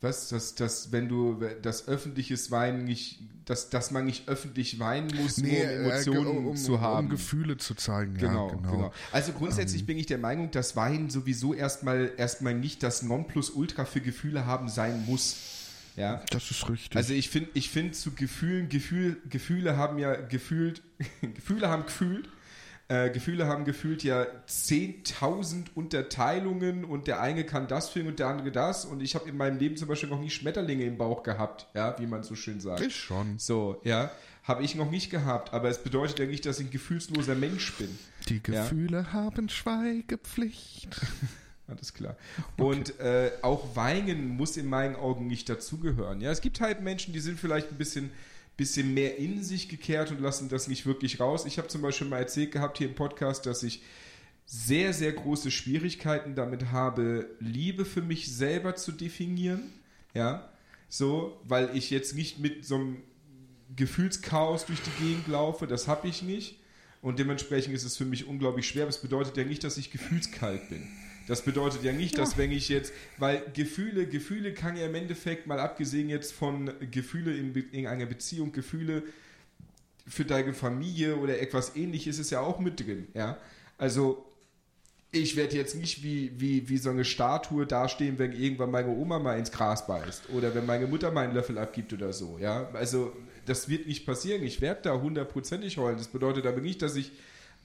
was, 0.01 0.29
das, 0.29 0.55
das, 0.55 0.93
wenn 0.93 1.09
du 1.09 1.43
das 1.63 1.89
öffentliches 1.89 2.51
Weinen 2.51 2.85
nicht, 2.85 3.21
dass, 3.47 3.71
dass 3.71 3.91
man 3.91 4.05
nicht 4.05 4.29
öffentlich 4.29 4.79
weinen 4.79 5.09
muss, 5.17 5.39
nee, 5.39 5.65
nur 5.65 5.87
um 5.87 5.91
Emotionen 5.91 6.45
äh, 6.45 6.49
um, 6.51 6.57
zu 6.57 6.81
haben. 6.83 7.07
Um 7.07 7.11
Gefühle 7.11 7.57
zu 7.57 7.75
zeigen, 7.75 8.19
Genau, 8.19 8.49
ja, 8.51 8.55
genau. 8.57 8.71
genau. 8.73 8.93
Also 9.13 9.33
grundsätzlich 9.33 9.83
Ähm. 9.83 9.87
bin 9.87 9.99
ich 9.99 10.07
der 10.07 10.19
Meinung, 10.19 10.51
dass 10.51 10.77
Weinen 10.77 11.09
sowieso 11.09 11.55
erstmal 11.55 12.13
erstmal 12.19 12.55
nicht 12.55 12.83
das 12.83 13.03
Nonplusultra 13.03 13.87
für 13.87 14.01
Gefühle 14.03 14.45
haben 14.45 14.69
sein 14.69 15.05
muss. 15.07 15.37
Ja. 15.97 16.23
Das 16.31 16.51
ist 16.51 16.69
richtig. 16.69 16.97
Also 16.97 17.15
ich 17.15 17.29
finde, 17.29 17.51
ich 17.55 17.71
finde 17.71 17.93
zu 17.93 18.13
Gefühlen, 18.13 18.69
Gefühl, 18.69 19.21
Gefühle 19.29 19.77
haben 19.77 19.99
ja 19.99 20.15
gefühlt, 20.15 20.83
Gefühle 21.35 21.69
haben 21.69 21.87
gefühlt, 21.87 22.29
äh, 22.89 23.11
Gefühle 23.11 23.47
haben 23.47 23.65
gefühlt 23.65 24.03
ja 24.03 24.27
10.000 24.49 25.67
Unterteilungen 25.75 26.85
und 26.85 27.07
der 27.07 27.21
eine 27.21 27.45
kann 27.45 27.69
das 27.69 27.91
fühlen 27.91 28.09
und 28.09 28.19
der 28.19 28.27
andere 28.27 28.51
das 28.51 28.85
und 28.85 29.03
ich 29.03 29.15
habe 29.15 29.29
in 29.29 29.37
meinem 29.37 29.59
Leben 29.59 29.77
zum 29.77 29.89
Beispiel 29.89 30.09
noch 30.09 30.21
nie 30.21 30.31
Schmetterlinge 30.31 30.85
im 30.85 30.99
Bauch 30.99 31.23
gehabt, 31.23 31.69
ja, 31.75 31.99
wie 31.99 32.07
man 32.07 32.23
so 32.23 32.35
schön 32.35 32.61
sagt. 32.61 32.81
ich 32.81 32.97
schon. 32.97 33.39
So, 33.39 33.81
ja, 33.85 34.11
habe 34.43 34.63
ich 34.63 34.75
noch 34.75 34.91
nicht 34.91 35.11
gehabt, 35.11 35.55
aber 35.55 35.69
es 35.71 35.83
bedeutet 35.83 36.19
ja 36.19 36.27
nicht, 36.27 36.45
dass 36.45 36.59
ich 36.59 36.67
ein 36.67 36.71
gefühlsloser 36.71 37.35
Mensch 37.35 37.73
bin. 37.75 37.99
Die 38.29 38.43
Gefühle 38.43 39.13
haben 39.13 39.49
Schweigepflicht. 39.49 41.01
Alles 41.67 41.95
klar. 41.95 42.17
Und 42.59 42.99
äh, 43.01 43.33
auch 43.43 43.75
Weinen 43.75 44.29
muss 44.29 44.57
in 44.57 44.67
meinen 44.67 44.97
Augen 44.97 45.27
nicht 45.27 45.49
dazugehören. 45.49 46.21
Ja, 46.21 46.31
es 46.31 46.41
gibt 46.41 46.61
halt 46.61 46.83
Menschen, 46.83 47.15
die 47.15 47.21
sind 47.21 47.41
vielleicht 47.41 47.71
ein 47.71 47.79
bisschen, 47.79 48.11
bisschen 48.57 48.93
mehr 48.93 49.19
in 49.19 49.43
sich 49.43 49.69
gekehrt 49.69 50.11
und 50.11 50.21
lassen 50.21 50.49
das 50.49 50.69
nicht 50.69 50.85
wirklich 50.85 51.21
raus. 51.21 51.47
Ich 51.47 51.57
habe 51.57 51.69
zum 51.69 51.81
Beispiel 51.81 52.07
mal 52.07 52.19
erzählt 52.19 52.53
gehabt 52.53 52.79
hier 52.79 52.89
im 52.89 52.95
Podcast, 52.95 53.47
dass 53.47 53.63
ich 53.63 53.83
sehr, 54.47 54.93
sehr 54.93 55.13
große 55.13 55.51
Schwierigkeiten 55.51 56.35
damit 56.35 56.71
habe, 56.71 57.31
Liebe 57.41 57.87
für 57.87 58.03
mich 58.03 58.35
selber 58.35 58.77
zu 58.77 58.93
definieren. 58.93 59.73
Ja, 60.13 60.51
so, 60.89 61.41
weil 61.45 61.75
ich 61.75 61.91
jetzt 61.91 62.15
nicht 62.15 62.39
mit 62.39 62.65
so 62.65 62.77
einem 62.77 62.97
Gefühlschaos 63.75 64.67
durch 64.67 64.81
die 64.81 65.05
Gegend 65.05 65.29
laufe, 65.29 65.67
das 65.67 65.89
habe 65.89 66.09
ich 66.09 66.23
nicht. 66.23 66.61
Und 67.01 67.19
dementsprechend 67.19 67.75
ist 67.75 67.85
es 67.85 67.97
für 67.97 68.05
mich 68.05 68.27
unglaublich 68.27 68.69
schwer. 68.69 68.87
Das 68.87 69.03
bedeutet 69.03 69.37
ja 69.37 69.45
nicht, 69.45 69.65
dass 69.65 69.77
ich 69.77 69.91
gefühlskalt 69.91 70.69
bin. 70.71 70.89
Das 71.27 71.43
bedeutet 71.43 71.83
ja 71.83 71.93
nicht, 71.93 72.19
dass 72.19 72.37
wenn 72.37 72.53
ich 72.53 72.69
jetzt, 72.69 72.93
weil 73.19 73.43
Gefühle, 73.55 74.07
Gefühle 74.07 74.53
kann 74.53 74.77
ja 74.77 74.87
im 74.87 74.95
Endeffekt, 74.95 75.47
mal 75.47 75.59
abgesehen 75.59 76.09
jetzt 76.09 76.33
von 76.33 76.71
Gefühle 76.91 77.37
in, 77.37 77.55
in 77.73 77.87
einer 77.87 78.07
Beziehung, 78.07 78.53
Gefühle 78.53 79.03
für 80.07 80.25
deine 80.25 80.53
Familie 80.53 81.17
oder 81.17 81.41
etwas 81.41 81.77
ähnliches 81.77 82.19
ist 82.19 82.31
ja 82.31 82.41
auch 82.41 82.59
mit 82.59 82.81
drin, 82.81 83.09
ja. 83.15 83.39
Also 83.79 84.27
ich 85.11 85.37
werde 85.37 85.57
jetzt 85.57 85.77
nicht 85.77 86.03
wie, 86.03 86.33
wie, 86.39 86.69
wie 86.69 86.77
so 86.77 86.91
eine 86.91 87.05
Statue 87.05 87.67
dastehen, 87.67 88.19
wenn 88.19 88.33
irgendwann 88.33 88.71
meine 88.71 88.89
Oma 88.89 89.19
mal 89.19 89.39
ins 89.39 89.53
Gras 89.53 89.87
beißt 89.87 90.31
oder 90.31 90.55
wenn 90.55 90.67
meine 90.67 90.87
Mutter 90.87 91.11
meinen 91.11 91.35
Löffel 91.35 91.57
abgibt 91.59 91.93
oder 91.93 92.13
so. 92.13 92.39
Ja, 92.39 92.69
also 92.73 93.13
das 93.47 93.69
wird 93.69 93.87
nicht 93.87 94.07
passieren. 94.07 94.43
Ich 94.43 94.61
werde 94.61 94.83
da 94.83 95.01
hundertprozentig 95.01 95.77
heulen. 95.79 95.99
Das 95.99 96.09
bedeutet 96.09 96.47
aber 96.47 96.61
nicht, 96.61 96.83
dass 96.83 96.97
ich 96.97 97.13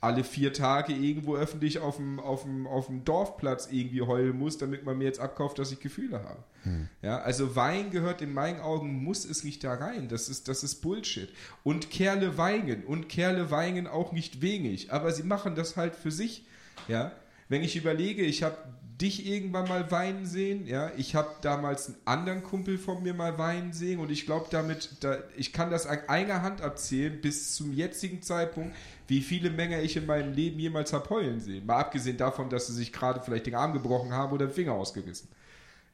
alle 0.02 0.24
vier 0.24 0.54
Tage 0.54 0.94
irgendwo 0.94 1.36
öffentlich 1.36 1.80
auf 1.80 1.98
dem, 1.98 2.20
auf 2.20 2.44
dem, 2.44 2.68
auf 2.68 2.88
dem 2.88 3.04
Dorfplatz 3.04 3.70
irgendwie 3.72 4.02
heulen 4.02 4.38
muss, 4.38 4.58
damit 4.58 4.86
man 4.86 4.98
mir 4.98 5.06
jetzt 5.06 5.20
abkauft, 5.20 5.60
dass 5.60 5.72
ich 5.72 5.80
Gefühle 5.80 6.24
habe. 6.24 6.44
Hm. 6.64 6.88
Ja, 7.02 7.20
also 7.20 7.56
Wein 7.56 7.92
gehört 7.92 8.22
in 8.22 8.34
meinen 8.34 8.62
Augen, 8.62 9.04
muss 9.04 9.26
es 9.26 9.44
nicht 9.44 9.64
da 9.64 9.74
rein. 9.74 10.08
Das 10.08 10.30
ist, 10.30 10.48
das 10.48 10.64
ist 10.64 10.76
Bullshit. 10.82 11.30
Und 11.64 11.90
Kerle 11.90 12.38
weinen. 12.38 12.84
Und 12.86 13.10
Kerle 13.10 13.52
weinen 13.52 13.88
auch 13.88 14.12
nicht 14.12 14.42
wenig. 14.42 14.94
Aber 14.94 15.12
sie 15.12 15.24
machen 15.24 15.56
das 15.56 15.76
halt 15.76 15.96
für 15.96 16.12
sich. 16.12 16.46
Ja, 16.88 17.12
wenn 17.50 17.64
ich 17.64 17.76
überlege, 17.76 18.22
ich 18.22 18.44
habe 18.44 18.58
dich 19.02 19.26
irgendwann 19.26 19.68
mal 19.68 19.90
weinen 19.92 20.26
sehen, 20.26 20.68
ja, 20.68 20.92
ich 20.98 21.16
habe 21.16 21.30
damals 21.42 21.88
einen 21.88 21.98
anderen 22.04 22.44
Kumpel 22.44 22.78
von 22.78 23.02
mir 23.02 23.14
mal 23.14 23.38
weinen 23.38 23.72
sehen 23.72 24.00
und 24.00 24.12
ich 24.12 24.26
glaube 24.26 24.48
damit, 24.52 24.98
da, 25.00 25.18
ich 25.38 25.54
kann 25.54 25.72
das 25.72 25.86
an 25.86 26.00
einer 26.08 26.42
Hand 26.42 26.62
abzählen 26.62 27.22
bis 27.22 27.56
zum 27.56 27.72
jetzigen 27.72 28.22
Zeitpunkt, 28.22 28.76
wie 29.10 29.22
viele 29.22 29.50
Menge 29.50 29.82
ich 29.82 29.98
in 29.98 30.06
meinem 30.06 30.34
Leben 30.34 30.60
jemals 30.60 30.94
habe 30.94 31.10
heulen 31.10 31.40
sehen. 31.40 31.66
Mal 31.66 31.78
abgesehen 31.78 32.18
davon, 32.18 32.50
dass 32.50 32.68
sie 32.68 32.74
sich 32.74 32.94
gerade 32.94 33.22
vielleicht 33.22 33.48
den 33.48 33.56
Arm 33.56 33.74
gebrochen 33.74 34.14
haben 34.14 34.32
oder 34.32 34.46
den 34.46 34.54
Finger 34.54 34.74
ausgerissen. 34.74 35.28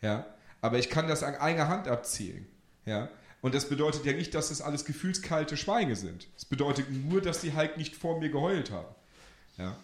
Ja, 0.02 0.26
aber 0.62 0.80
ich 0.80 0.90
kann 0.90 1.08
das 1.08 1.24
an 1.24 1.36
einer 1.36 1.68
Hand 1.70 1.88
abzählen. 1.88 2.46
Ja, 2.86 3.10
und 3.42 3.56
das 3.56 3.70
bedeutet 3.70 4.06
ja 4.06 4.14
nicht, 4.14 4.36
dass 4.36 4.50
das 4.50 4.62
alles 4.62 4.86
gefühlskalte 4.86 5.56
Schweine 5.56 5.96
sind. 5.96 6.28
Es 6.36 6.46
bedeutet 6.46 6.88
nur, 6.92 7.22
dass 7.22 7.42
sie 7.42 7.54
halt 7.54 7.78
nicht 7.78 7.96
vor 7.96 8.20
mir 8.20 8.30
geheult 8.30 8.72
haben. 8.72 8.94
Ja. 9.58 9.78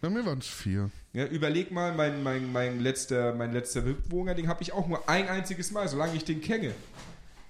Bei 0.00 0.08
mir 0.08 0.24
waren 0.24 0.38
es 0.38 0.46
vier. 0.46 0.90
Ja, 1.12 1.26
überleg 1.26 1.70
mal, 1.72 1.92
mein, 1.94 2.22
mein, 2.22 2.50
mein 2.50 2.80
letzter, 2.80 3.34
mein 3.34 3.52
letzter 3.52 3.82
Mitbewohner, 3.82 4.34
den 4.34 4.48
habe 4.48 4.62
ich 4.62 4.72
auch 4.72 4.88
nur 4.88 5.08
ein 5.08 5.28
einziges 5.28 5.72
Mal, 5.72 5.88
solange 5.88 6.14
ich 6.16 6.24
den 6.24 6.40
kenne. 6.40 6.72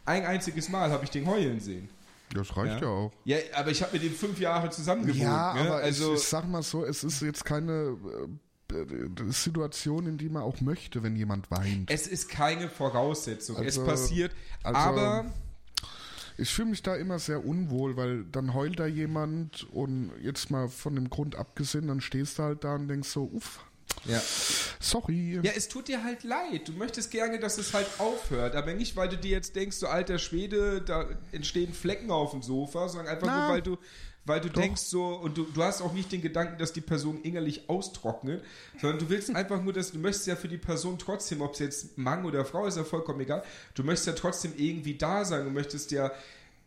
Ein 0.04 0.26
einziges 0.26 0.68
Mal 0.68 0.90
habe 0.90 1.04
ich 1.04 1.10
den 1.10 1.26
heulen 1.26 1.60
sehen. 1.60 1.88
Das 2.34 2.56
reicht 2.56 2.80
ja, 2.80 2.88
ja 2.88 2.88
auch. 2.88 3.12
Ja, 3.24 3.36
aber 3.54 3.70
ich 3.70 3.82
habe 3.82 3.92
mit 3.92 4.02
dem 4.02 4.14
fünf 4.14 4.38
Jahre 4.40 4.70
zusammen 4.70 5.02
gewohnt. 5.02 5.22
Ja, 5.22 5.54
ne? 5.54 5.60
aber 5.60 5.76
also, 5.76 6.14
ich, 6.14 6.20
ich 6.20 6.28
sag 6.28 6.48
mal 6.48 6.62
so, 6.62 6.84
es 6.84 7.04
ist 7.04 7.22
jetzt 7.22 7.44
keine 7.44 7.96
äh, 8.72 9.30
Situation, 9.30 10.06
in 10.06 10.18
die 10.18 10.28
man 10.28 10.42
auch 10.42 10.60
möchte, 10.60 11.02
wenn 11.02 11.16
jemand 11.16 11.50
weint. 11.50 11.90
Es 11.90 12.06
ist 12.06 12.28
keine 12.28 12.68
Voraussetzung. 12.68 13.56
Also, 13.56 13.82
es 13.82 13.86
passiert, 13.86 14.32
also, 14.62 14.78
aber 14.78 15.26
ich 16.38 16.52
fühle 16.52 16.70
mich 16.70 16.82
da 16.82 16.96
immer 16.96 17.18
sehr 17.18 17.44
unwohl, 17.44 17.96
weil 17.96 18.24
dann 18.24 18.54
heult 18.54 18.80
da 18.80 18.86
jemand 18.86 19.64
und 19.70 20.10
jetzt 20.22 20.50
mal 20.50 20.68
von 20.68 20.94
dem 20.94 21.10
Grund 21.10 21.36
abgesehen, 21.36 21.88
dann 21.88 22.00
stehst 22.00 22.38
du 22.38 22.44
halt 22.44 22.64
da 22.64 22.74
und 22.74 22.88
denkst 22.88 23.08
so, 23.08 23.30
uff, 23.32 23.64
ja. 24.04 24.20
Sorry. 24.80 25.40
Ja, 25.42 25.52
es 25.56 25.68
tut 25.68 25.88
dir 25.88 26.02
halt 26.02 26.24
leid. 26.24 26.68
Du 26.68 26.72
möchtest 26.72 27.10
gerne, 27.10 27.38
dass 27.38 27.58
es 27.58 27.72
halt 27.72 27.86
aufhört. 27.98 28.56
Aber 28.56 28.74
nicht, 28.74 28.96
weil 28.96 29.08
du 29.08 29.16
dir 29.16 29.30
jetzt 29.30 29.54
denkst, 29.56 29.76
so 29.76 29.86
alter 29.86 30.18
Schwede, 30.18 30.82
da 30.82 31.08
entstehen 31.30 31.72
Flecken 31.72 32.10
auf 32.10 32.32
dem 32.32 32.42
Sofa, 32.42 32.88
sondern 32.88 33.14
einfach 33.14 33.26
Na, 33.26 33.46
nur, 33.46 33.54
weil 33.54 33.62
du, 33.62 33.78
weil 34.24 34.40
du 34.40 34.50
denkst 34.50 34.82
so, 34.82 35.16
und 35.16 35.36
du, 35.36 35.44
du 35.44 35.62
hast 35.62 35.82
auch 35.82 35.92
nicht 35.92 36.12
den 36.12 36.22
Gedanken, 36.22 36.58
dass 36.58 36.72
die 36.72 36.80
Person 36.80 37.22
innerlich 37.22 37.68
austrocknet, 37.68 38.44
sondern 38.80 39.00
du 39.00 39.08
willst 39.08 39.34
einfach 39.34 39.60
nur, 39.62 39.72
dass 39.72 39.92
du 39.92 39.98
möchtest 39.98 40.26
ja 40.26 40.36
für 40.36 40.48
die 40.48 40.58
Person 40.58 40.98
trotzdem, 40.98 41.42
ob 41.42 41.54
es 41.54 41.58
jetzt 41.58 41.98
Mann 41.98 42.24
oder 42.24 42.44
Frau 42.44 42.66
ist, 42.66 42.76
ja 42.76 42.84
vollkommen 42.84 43.20
egal, 43.20 43.42
du 43.74 43.82
möchtest 43.82 44.06
ja 44.06 44.12
trotzdem 44.12 44.52
irgendwie 44.56 44.94
da 44.94 45.24
sein, 45.24 45.44
du 45.44 45.50
möchtest 45.50 45.90
ja 45.90 46.12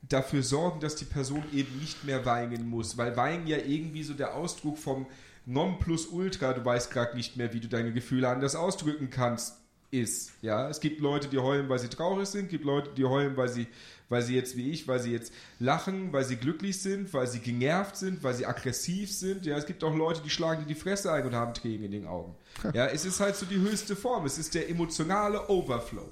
dafür 0.01 0.43
sorgen, 0.43 0.81
dass 0.81 0.95
die 0.95 1.05
Person 1.05 1.43
eben 1.53 1.79
nicht 1.79 2.03
mehr 2.03 2.25
weinen 2.25 2.69
muss, 2.69 2.97
weil 2.97 3.15
Weinen 3.15 3.47
ja 3.47 3.57
irgendwie 3.57 4.03
so 4.03 4.13
der 4.13 4.35
Ausdruck 4.35 4.77
vom 4.77 5.07
Nonplusultra, 5.45 6.53
du 6.53 6.65
weißt 6.65 6.91
gerade 6.91 7.15
nicht 7.15 7.37
mehr, 7.37 7.53
wie 7.53 7.59
du 7.59 7.67
deine 7.67 7.93
Gefühle 7.93 8.29
anders 8.29 8.55
ausdrücken 8.55 9.09
kannst, 9.09 9.55
ist. 9.91 10.31
Ja, 10.41 10.69
es 10.69 10.79
gibt 10.79 10.99
Leute, 10.99 11.27
die 11.27 11.37
heulen, 11.37 11.69
weil 11.69 11.79
sie 11.79 11.87
traurig 11.87 12.27
sind, 12.27 12.45
es 12.45 12.51
gibt 12.51 12.65
Leute, 12.65 12.91
die 12.95 13.05
heulen, 13.05 13.37
weil 13.37 13.49
sie, 13.49 13.67
weil 14.09 14.21
sie 14.21 14.35
jetzt 14.35 14.57
wie 14.57 14.71
ich, 14.71 14.87
weil 14.87 14.99
sie 14.99 15.11
jetzt 15.11 15.33
lachen, 15.59 16.11
weil 16.11 16.25
sie 16.25 16.35
glücklich 16.35 16.81
sind, 16.81 17.13
weil 17.13 17.27
sie 17.27 17.39
genervt 17.39 17.95
sind, 17.95 18.23
weil 18.23 18.33
sie 18.33 18.45
aggressiv 18.45 19.11
sind. 19.11 19.45
Ja, 19.45 19.57
es 19.57 19.65
gibt 19.65 19.83
auch 19.83 19.95
Leute, 19.95 20.21
die 20.21 20.29
schlagen 20.29 20.63
dir 20.63 20.67
die 20.67 20.79
Fresse 20.79 21.11
ein 21.11 21.25
und 21.25 21.33
haben 21.33 21.53
Tränen 21.53 21.85
in 21.85 21.91
den 21.91 22.07
Augen. 22.07 22.35
Ja, 22.73 22.87
es 22.87 23.05
ist 23.05 23.19
halt 23.19 23.35
so 23.35 23.45
die 23.45 23.59
höchste 23.59 23.95
Form. 23.95 24.25
Es 24.25 24.37
ist 24.37 24.53
der 24.53 24.69
emotionale 24.69 25.49
Overflow. 25.49 26.09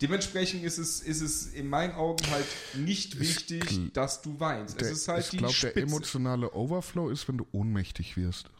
Dementsprechend 0.00 0.64
ist 0.64 0.78
es, 0.78 1.00
ist 1.00 1.20
es 1.20 1.46
in 1.54 1.68
meinen 1.68 1.94
Augen 1.94 2.28
halt 2.28 2.46
nicht 2.74 3.20
wichtig, 3.20 3.70
ich, 3.70 3.92
dass 3.92 4.20
du 4.20 4.40
weinst. 4.40 4.80
Der, 4.80 4.88
es 4.88 4.98
ist 4.98 5.08
halt 5.08 5.32
ich 5.32 5.38
glaube, 5.38 5.54
der 5.62 5.76
emotionale 5.76 6.52
Overflow 6.54 7.08
ist, 7.08 7.28
wenn 7.28 7.38
du 7.38 7.46
ohnmächtig 7.52 8.16
wirst. 8.16 8.50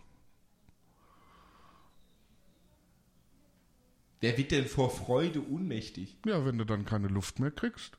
Wer 4.22 4.38
wird 4.38 4.52
denn 4.52 4.66
vor 4.66 4.88
Freude 4.88 5.44
ohnmächtig? 5.50 6.16
Ja, 6.24 6.46
wenn 6.46 6.56
du 6.56 6.64
dann 6.64 6.84
keine 6.84 7.08
Luft 7.08 7.40
mehr 7.40 7.50
kriegst. 7.50 7.98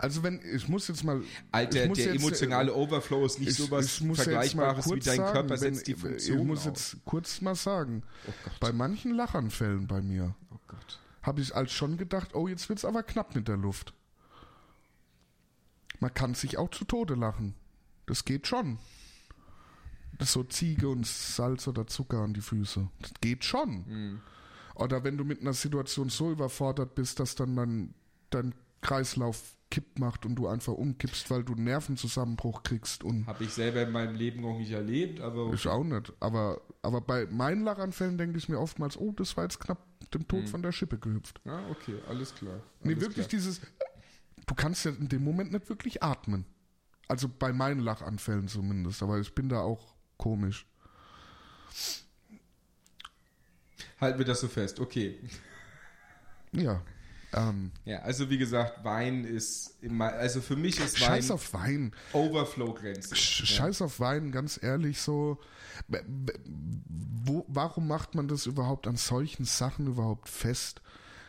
Also 0.00 0.24
wenn, 0.24 0.40
ich 0.52 0.68
muss 0.68 0.88
jetzt 0.88 1.04
mal... 1.04 1.22
Alter, 1.52 1.86
der 1.86 1.86
jetzt, 1.86 2.06
emotionale 2.06 2.72
äh, 2.72 2.74
Overflow 2.74 3.24
ist 3.24 3.38
nicht 3.38 3.50
ich, 3.50 3.56
sowas 3.56 4.00
ich 4.00 4.16
Vergleichbares 4.16 4.90
wie 4.90 4.98
dein 4.98 5.18
Körper 5.18 5.56
setzt 5.56 5.86
die 5.86 5.94
Funktion 5.94 6.40
Ich 6.40 6.44
muss 6.44 6.58
auf. 6.60 6.66
jetzt 6.66 6.96
kurz 7.04 7.40
mal 7.40 7.54
sagen, 7.54 8.02
oh 8.26 8.32
bei 8.58 8.72
manchen 8.72 9.14
Lachanfällen 9.14 9.86
bei 9.86 10.02
mir 10.02 10.34
oh 10.50 10.58
habe 11.22 11.40
ich 11.40 11.54
als 11.54 11.70
schon 11.70 11.98
gedacht, 11.98 12.34
oh, 12.34 12.48
jetzt 12.48 12.68
wird 12.68 12.80
es 12.80 12.84
aber 12.84 13.04
knapp 13.04 13.36
mit 13.36 13.46
der 13.46 13.56
Luft. 13.56 13.94
Man 16.00 16.12
kann 16.12 16.34
sich 16.34 16.58
auch 16.58 16.70
zu 16.70 16.84
Tode 16.84 17.14
lachen. 17.14 17.54
Das 18.06 18.24
geht 18.24 18.48
schon. 18.48 18.78
Das 20.18 20.32
so 20.32 20.42
Ziege 20.42 20.88
und 20.88 21.06
Salz 21.06 21.68
oder 21.68 21.86
Zucker 21.86 22.18
an 22.18 22.34
die 22.34 22.40
Füße. 22.40 22.88
Das 23.00 23.12
geht 23.20 23.44
schon. 23.44 23.84
Mhm. 23.86 24.20
Oder 24.74 25.04
wenn 25.04 25.16
du 25.16 25.24
mit 25.24 25.40
einer 25.40 25.52
Situation 25.52 26.08
so 26.08 26.30
überfordert 26.30 26.94
bist, 26.94 27.20
dass 27.20 27.34
dann 27.34 27.56
dein, 27.56 27.94
dein 28.30 28.54
Kreislauf 28.80 29.56
kipp 29.70 29.98
macht 29.98 30.24
und 30.24 30.36
du 30.36 30.46
einfach 30.46 30.72
umkippst, 30.72 31.30
weil 31.30 31.42
du 31.42 31.54
einen 31.54 31.64
Nervenzusammenbruch 31.64 32.62
kriegst. 32.62 33.02
Habe 33.26 33.44
ich 33.44 33.50
selber 33.50 33.82
in 33.82 33.90
meinem 33.90 34.14
Leben 34.14 34.42
noch 34.42 34.56
nicht 34.56 34.70
erlebt, 34.70 35.20
aber. 35.20 35.46
Okay. 35.46 35.54
Ich 35.56 35.66
auch 35.66 35.82
nicht. 35.82 36.12
Aber, 36.20 36.60
aber 36.82 37.00
bei 37.00 37.26
meinen 37.26 37.64
Lachanfällen 37.64 38.16
denke 38.16 38.38
ich 38.38 38.48
mir 38.48 38.60
oftmals, 38.60 38.96
oh, 38.96 39.12
das 39.12 39.36
war 39.36 39.44
jetzt 39.44 39.58
knapp 39.58 39.78
dem 40.12 40.28
Tod 40.28 40.42
hm. 40.42 40.46
von 40.48 40.62
der 40.62 40.70
Schippe 40.70 40.98
gehüpft. 40.98 41.40
Ah, 41.44 41.60
okay, 41.70 41.94
alles 42.08 42.34
klar. 42.34 42.54
Alles 42.54 42.62
nee, 42.82 43.00
wirklich 43.00 43.26
klar. 43.26 43.28
dieses. 43.28 43.60
Du 44.46 44.54
kannst 44.54 44.84
ja 44.84 44.92
in 44.92 45.08
dem 45.08 45.24
Moment 45.24 45.52
nicht 45.52 45.68
wirklich 45.68 46.02
atmen. 46.02 46.44
Also 47.08 47.28
bei 47.28 47.52
meinen 47.52 47.80
Lachanfällen 47.80 48.46
zumindest, 48.46 49.02
aber 49.02 49.18
ich 49.18 49.34
bin 49.34 49.48
da 49.48 49.60
auch 49.60 49.94
komisch. 50.18 50.66
Halten 54.04 54.18
wir 54.18 54.26
das 54.26 54.40
so 54.40 54.48
fest, 54.48 54.80
okay. 54.80 55.18
Ja. 56.52 56.82
Ähm, 57.32 57.72
ja, 57.84 57.98
also 58.00 58.30
wie 58.30 58.38
gesagt, 58.38 58.84
Wein 58.84 59.24
ist, 59.24 59.82
immer, 59.82 60.12
also 60.12 60.40
für 60.40 60.56
mich 60.56 60.78
ist 60.78 61.00
Wein. 61.00 61.08
Scheiß 61.08 61.30
auf 61.32 61.52
Wein. 61.52 61.92
Overflow-Grenze. 62.12 63.16
Scheiß 63.16 63.80
ja. 63.80 63.86
auf 63.86 63.98
Wein, 63.98 64.30
ganz 64.30 64.62
ehrlich, 64.62 65.00
so. 65.00 65.38
Wo, 66.88 67.44
warum 67.48 67.88
macht 67.88 68.14
man 68.14 68.28
das 68.28 68.46
überhaupt 68.46 68.86
an 68.86 68.96
solchen 68.96 69.44
Sachen 69.44 69.88
überhaupt 69.88 70.28
fest? 70.28 70.80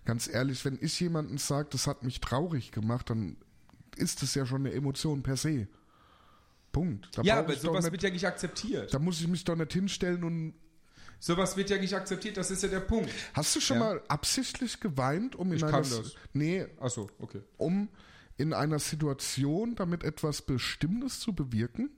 Ganz 0.05 0.27
ehrlich, 0.27 0.63
wenn 0.65 0.77
ich 0.79 0.99
jemanden 0.99 1.39
sage, 1.39 1.69
das 1.71 1.87
hat 1.87 2.03
mich 2.03 2.21
traurig 2.21 2.71
gemacht, 2.71 3.09
dann 3.09 3.37
ist 3.95 4.21
das 4.21 4.35
ja 4.35 4.45
schon 4.45 4.65
eine 4.65 4.75
Emotion 4.75 5.23
per 5.23 5.37
se. 5.37 5.67
Punkt. 6.71 7.09
Da 7.17 7.23
ja, 7.23 7.39
aber 7.39 7.55
sowas 7.55 7.85
nicht, 7.85 7.93
wird 7.93 8.03
ja 8.03 8.09
nicht 8.11 8.27
akzeptiert. 8.27 8.93
Da 8.93 8.99
muss 8.99 9.21
ich 9.21 9.27
mich 9.27 9.43
doch 9.45 9.55
nicht 9.55 9.73
hinstellen 9.73 10.23
und 10.23 10.53
Sowas 11.19 11.57
wird 11.57 11.69
ja 11.69 11.77
nicht 11.77 11.93
akzeptiert, 11.93 12.37
das 12.37 12.51
ist 12.51 12.63
ja 12.63 12.69
der 12.69 12.81
Punkt. 12.81 13.09
Hast 13.33 13.55
du 13.55 13.59
schon 13.59 13.77
ja. 13.77 13.83
mal 13.83 14.01
absichtlich 14.07 14.79
geweint, 14.79 15.35
um 15.35 15.49
in 15.49 15.57
ich 15.57 15.63
einer 15.63 15.71
kann 15.71 15.89
das. 15.89 16.15
Nee, 16.33 16.67
Ach 16.79 16.89
so, 16.89 17.09
okay. 17.19 17.41
Um 17.57 17.89
in 18.37 18.53
einer 18.53 18.79
Situation 18.79 19.75
damit 19.75 20.03
etwas 20.03 20.41
Bestimmtes 20.41 21.19
zu 21.19 21.33
bewirken? 21.33 21.89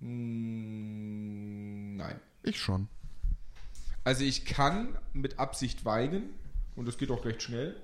Mm, 0.00 1.96
nein. 1.96 2.20
Ich 2.42 2.58
schon. 2.58 2.88
Also 4.02 4.24
ich 4.24 4.44
kann 4.44 4.98
mit 5.12 5.38
Absicht 5.38 5.84
weinen 5.84 6.34
und 6.76 6.86
das 6.86 6.98
geht 6.98 7.10
auch 7.10 7.24
recht 7.24 7.42
schnell, 7.42 7.80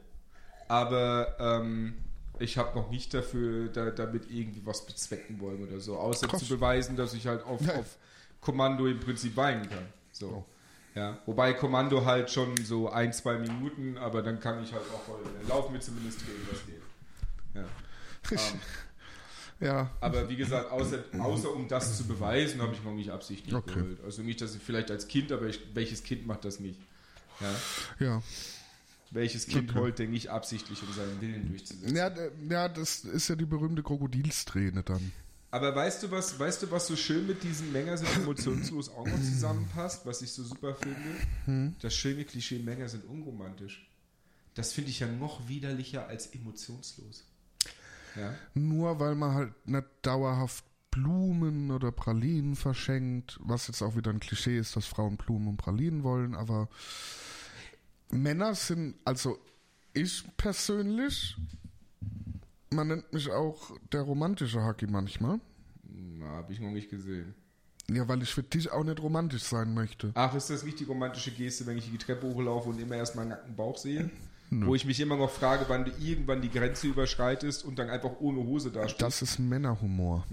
aber 0.69 1.37
ähm, 1.39 1.97
ich 2.39 2.59
habe 2.59 2.79
noch 2.79 2.91
nicht 2.91 3.15
dafür 3.15 3.69
da, 3.69 3.91
damit 3.91 4.31
irgendwie 4.31 4.65
was 4.67 4.85
bezwecken 4.85 5.41
wollen 5.41 5.67
oder 5.67 5.81
so, 5.81 5.97
außer 5.97 6.29
Krass. 6.29 6.41
zu 6.41 6.49
beweisen, 6.49 6.97
dass 6.97 7.15
ich 7.15 7.27
halt 7.27 7.43
auf, 7.45 7.67
auf 7.69 7.97
Kommando 8.41 8.87
im 8.87 9.01
Prinzip 9.01 9.37
weinen 9.37 9.69
kann. 9.69 9.87
So. 10.13 10.29
Oh. 10.29 10.45
Ja, 10.95 11.19
wobei 11.27 11.53
Kommando 11.53 12.05
halt 12.05 12.31
schon 12.31 12.57
so 12.65 12.91
ein, 12.91 13.13
zwei 13.13 13.39
Minuten, 13.39 13.97
aber 13.97 14.23
dann 14.23 14.41
kann 14.41 14.63
ich 14.65 14.73
halt 14.73 14.83
auch 14.93 15.03
voll, 15.05 15.21
laufen 15.49 15.73
wir 15.73 15.81
zumindest 15.81 16.21
Tränen, 16.21 16.49
was 16.51 16.67
geht. 16.67 16.83
Ja. 17.55 17.65
Ähm, 19.61 19.67
Ja, 19.67 19.91
aber 20.01 20.29
wie 20.31 20.37
gesagt, 20.37 20.71
außer, 20.71 21.05
außer 21.19 21.53
um 21.55 21.69
das 21.69 21.97
zu 21.99 22.05
beweisen, 22.07 22.63
habe 22.63 22.73
ich 22.75 22.83
noch 22.83 22.95
nicht 22.95 23.11
absichtlich 23.11 23.55
Okay. 23.55 23.75
gewollt. 23.75 23.99
Also 24.05 24.23
nicht, 24.23 24.41
dass 24.41 24.55
ich 24.55 24.63
vielleicht 24.63 24.91
als 24.91 25.07
Kind, 25.07 25.31
aber 25.33 25.47
ich, 25.49 25.61
welches 25.75 26.03
Kind 26.03 26.27
macht 26.27 26.47
das 26.47 26.61
nicht? 26.61 26.81
Ja? 27.41 28.07
ja. 28.07 28.23
Welches 29.11 29.47
Kind 29.47 29.77
Okay. 29.77 29.93
denn 29.93 30.11
nicht 30.13 30.31
absichtlich, 30.31 30.83
um 30.83 30.93
seinen 30.95 31.21
Willen 31.21 31.49
durchzusetzen? 31.49 31.95
Ja, 31.95 32.11
ja, 32.49 32.69
das 32.69 33.05
ist 33.05 33.29
ja 33.29 33.37
die 33.37 33.45
berühmte 33.45 33.83
Krokodilsträne 33.83 34.83
dann. 34.83 35.13
Aber 35.53 35.75
weißt 35.75 36.05
du, 36.05 36.11
was, 36.11 36.39
weißt 36.39 36.63
du, 36.63 36.71
was 36.71 36.87
so 36.87 36.95
schön 36.95 37.27
mit 37.27 37.43
diesem 37.43 37.73
Menger 37.73 37.97
sind 37.97 38.15
emotionslos 38.17 38.89
auch 38.91 39.07
noch 39.07 39.21
zusammenpasst, 39.21 40.07
was 40.07 40.23
ich 40.23 40.33
so 40.33 40.45
super 40.45 40.77
finde? 40.77 41.75
Das 41.81 41.95
schöne 41.95 42.25
Klischee, 42.25 42.61
Menger 42.61 42.89
sind 42.89 43.05
unromantisch. 43.05 43.89
Das 44.55 44.73
finde 44.73 44.91
ich 44.91 45.01
ja 45.01 45.09
noch 45.09 45.49
widerlicher 45.49 46.07
als 46.07 46.29
emotionslos. 46.29 47.25
Ja? 48.17 48.35
Nur 48.55 49.01
weil 49.01 49.15
man 49.15 49.35
halt 49.35 49.67
nicht 49.67 49.87
dauerhaft 50.03 50.65
Blumen 50.91 51.71
oder 51.71 51.93
Pralinen 51.93 52.57
verschenkt, 52.57 53.39
was 53.43 53.69
jetzt 53.69 53.83
auch 53.83 53.97
wieder 53.97 54.11
ein 54.11 54.21
Klischee 54.21 54.59
ist, 54.59 54.77
dass 54.77 54.87
Frauen 54.87 55.17
Blumen 55.17 55.49
und 55.49 55.57
Pralinen 55.57 56.03
wollen, 56.03 56.35
aber 56.35 56.69
Männer 58.11 58.55
sind, 58.55 58.97
also 59.05 59.39
ich 59.93 60.25
persönlich, 60.37 61.37
man 62.73 62.89
nennt 62.89 63.13
mich 63.13 63.31
auch 63.31 63.73
der 63.93 64.03
romantische 64.03 64.63
Haki 64.63 64.87
manchmal. 64.87 65.41
Na, 65.83 66.27
habe 66.27 66.53
ich 66.53 66.61
noch 66.61 66.71
nicht 66.71 66.91
gesehen. 66.91 67.35
Ja, 67.91 68.07
weil 68.07 68.23
ich 68.23 68.33
für 68.33 68.45
dich 68.45 68.71
auch 68.71 68.85
nicht 68.85 69.01
romantisch 69.01 69.43
sein 69.43 69.75
möchte. 69.75 70.13
Ach, 70.15 70.35
ist 70.35 70.51
das 70.51 70.63
nicht 70.63 70.79
die 70.79 70.85
romantische 70.85 71.33
Geste, 71.33 71.67
wenn 71.67 71.77
ich 71.77 71.91
die 71.91 71.99
Treppe 71.99 72.27
hochlaufe 72.27 72.69
und 72.69 72.81
immer 72.81 72.95
erst 72.95 73.17
meinen 73.17 73.31
nackten 73.31 73.57
Bauch 73.57 73.77
sehe? 73.77 74.11
Nö. 74.51 74.67
Wo 74.67 74.75
ich 74.75 74.85
mich 74.85 75.01
immer 75.01 75.17
noch 75.17 75.31
frage, 75.31 75.65
wann 75.69 75.85
du 75.85 75.93
irgendwann 76.01 76.43
die 76.43 76.51
Grenze 76.51 76.89
überschreitest 76.89 77.65
und 77.65 77.79
dann 77.79 77.89
einfach 77.89 78.21
ohne 78.21 78.41
Hose 78.41 78.71
dastehst. 78.71 79.03
Das 79.03 79.23
ist 79.23 79.39
Männerhumor. 79.39 80.25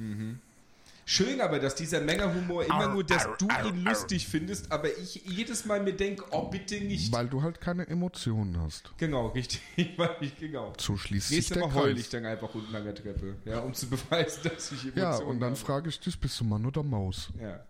Schön 1.09 1.39
aber, 1.39 1.59
dass 1.59 1.73
dieser 1.73 2.01
Männerhumor 2.01 2.65
immer 2.65 2.89
nur, 2.89 3.01
dass 3.01 3.25
du 3.39 3.47
ihn 3.65 3.85
lustig 3.85 4.27
findest, 4.27 4.73
aber 4.73 4.89
ich 4.97 5.15
jedes 5.23 5.63
Mal 5.63 5.79
mir 5.79 5.93
denke, 5.93 6.25
oh 6.31 6.49
bitte 6.49 6.81
nicht. 6.81 7.13
Weil 7.13 7.29
du 7.29 7.41
halt 7.41 7.61
keine 7.61 7.87
Emotionen 7.87 8.59
hast. 8.59 8.91
Genau, 8.97 9.27
richtig, 9.27 9.61
weil 9.97 10.17
ich, 10.19 10.35
genau. 10.35 10.73
So 10.77 10.97
schließt 10.97 11.29
sich 11.29 11.37
Nächstes 11.37 11.57
der 11.59 11.67
Mal 11.67 11.73
heul 11.75 11.97
ich 11.97 12.09
dann 12.09 12.25
einfach 12.25 12.53
unten 12.53 12.75
an 12.75 12.83
der 12.83 12.93
Treppe, 12.93 13.37
ja, 13.45 13.59
um 13.59 13.73
zu 13.73 13.87
beweisen, 13.89 14.41
dass 14.43 14.69
ich 14.73 14.83
Emotionen 14.83 14.97
Ja, 14.97 15.17
und 15.19 15.39
dann 15.39 15.51
habe. 15.51 15.55
frage 15.55 15.87
ich 15.87 15.97
dich, 15.97 16.19
bist 16.19 16.41
du 16.41 16.43
Mann 16.43 16.65
oder 16.65 16.83
Maus? 16.83 17.29
Ja. 17.41 17.63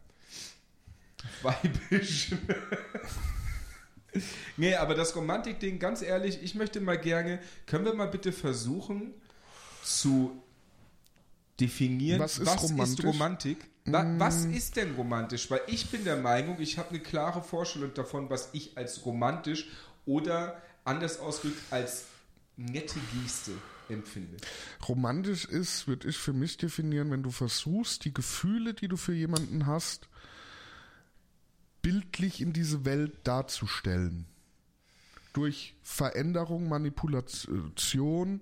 Weibisch. 1.43 2.31
nee, 4.57 4.73
aber 4.73 4.95
das 4.95 5.15
Romantik-Ding, 5.15 5.77
ganz 5.77 6.01
ehrlich, 6.01 6.41
ich 6.41 6.55
möchte 6.55 6.81
mal 6.81 6.97
gerne, 6.97 7.37
können 7.67 7.85
wir 7.85 7.93
mal 7.93 8.07
bitte 8.07 8.31
versuchen 8.31 9.13
zu 9.83 10.41
definieren, 11.59 12.19
Was 12.19 12.37
ist 12.39 12.47
was 12.47 12.63
romantisch? 12.63 12.99
ist 12.99 13.05
Romantik? 13.05 13.69
Wa 13.85 14.15
was 14.17 14.45
ist 14.45 14.75
denn 14.75 14.95
romantisch? 14.95 15.49
Weil 15.49 15.61
ich 15.67 15.89
bin 15.89 16.03
der 16.03 16.17
Meinung, 16.17 16.59
ich 16.59 16.77
habe 16.77 16.89
eine 16.89 16.99
klare 16.99 17.41
Vorstellung 17.41 17.93
davon, 17.93 18.29
was 18.29 18.49
ich 18.53 18.77
als 18.77 19.05
romantisch 19.05 19.67
oder 20.05 20.61
anders 20.83 21.19
ausgedrückt 21.19 21.61
als 21.71 22.05
nette 22.57 22.99
Geste 23.13 23.51
empfinde. 23.89 24.37
Romantisch 24.87 25.45
ist, 25.45 25.87
würde 25.87 26.09
ich 26.09 26.17
für 26.17 26.33
mich 26.33 26.57
definieren, 26.57 27.11
wenn 27.11 27.23
du 27.23 27.31
versuchst, 27.31 28.05
die 28.05 28.13
Gefühle, 28.13 28.73
die 28.73 28.87
du 28.87 28.97
für 28.97 29.13
jemanden 29.13 29.65
hast, 29.65 30.09
bildlich 31.81 32.41
in 32.41 32.53
diese 32.53 32.83
Welt 32.85 33.13
darzustellen. 33.23 34.25
Durch 35.33 35.75
Veränderung, 35.83 36.67
Manipulation 36.67 38.41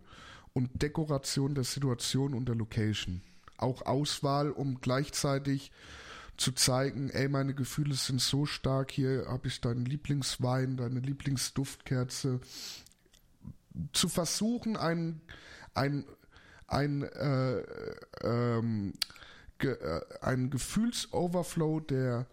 und 0.55 0.81
Dekoration 0.81 1.53
der 1.53 1.65
Situation 1.65 2.33
und 2.33 2.47
der 2.47 2.55
Location. 2.55 3.21
Auch 3.57 3.85
Auswahl, 3.85 4.51
um 4.51 4.79
gleichzeitig 4.81 5.71
zu 6.37 6.53
zeigen, 6.53 7.09
ey, 7.09 7.27
meine 7.29 7.53
Gefühle 7.53 7.93
sind 7.93 8.21
so 8.21 8.45
stark, 8.45 8.91
hier 8.91 9.25
habe 9.27 9.47
ich 9.47 9.61
deinen 9.61 9.85
Lieblingswein, 9.85 10.77
deine 10.77 11.01
Lieblingsduftkerze. 11.01 12.39
Zu 13.91 14.07
versuchen, 14.07 14.77
ein, 14.77 15.21
ein, 15.73 16.05
ein, 16.67 17.03
äh, 17.03 17.59
ähm, 18.23 18.93
ge, 19.59 19.73
äh, 19.73 20.01
einen 20.21 20.49
Gefühlsoverflow 20.49 21.81
der 21.81 22.27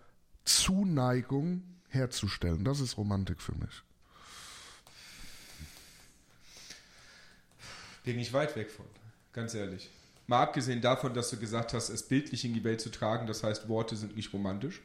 Zuneigung 0.45 1.65
herzustellen. 1.89 2.65
Das 2.65 2.79
ist 2.79 2.97
Romantik 2.97 3.41
für 3.41 3.55
mich. 3.57 3.83
Bin 8.05 8.19
ich 8.19 8.33
weit 8.33 8.57
weg 8.57 8.71
von, 8.71 8.87
ganz 9.33 9.55
ehrlich. 9.55 9.91
Mal 10.27 10.43
abgesehen 10.43 10.81
davon, 10.81 11.15
dass 11.15 11.31
du 11.31 11.37
gesagt 11.37 11.73
hast, 11.73 11.89
es 11.89 12.03
bildlich 12.03 12.45
in 12.45 12.55
die 12.55 12.65
Welt 12.65 12.81
zu 12.81 12.91
tragen, 12.91 13.27
das 13.27 13.43
heißt, 13.43 13.69
Worte 13.69 13.97
sind 13.97 14.17
nicht 14.17 14.33
romantisch. 14.33 14.81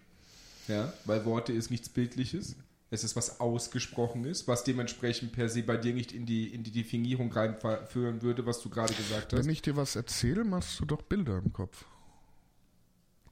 Ja, 0.67 0.91
weil 1.05 1.25
Worte 1.25 1.53
ist 1.53 1.71
nichts 1.71 1.89
Bildliches. 1.89 2.55
Es 2.89 3.03
ist 3.03 3.15
was 3.15 3.39
Ausgesprochenes, 3.39 4.47
was 4.47 4.63
dementsprechend 4.63 5.33
per 5.33 5.49
se 5.49 5.61
bei 5.63 5.77
dir 5.77 5.93
nicht 5.93 6.13
in 6.13 6.25
die, 6.25 6.53
in 6.53 6.63
die 6.63 6.71
Definierung 6.71 7.31
reinführen 7.31 8.21
würde, 8.21 8.45
was 8.45 8.61
du 8.61 8.69
gerade 8.69 8.93
gesagt 8.93 9.33
hast. 9.33 9.43
Wenn 9.43 9.51
ich 9.51 9.61
dir 9.61 9.75
was 9.75 9.95
erzähle, 9.95 10.45
machst 10.45 10.79
du 10.79 10.85
doch 10.85 11.01
Bilder 11.01 11.37
im 11.37 11.51
Kopf. 11.51 11.85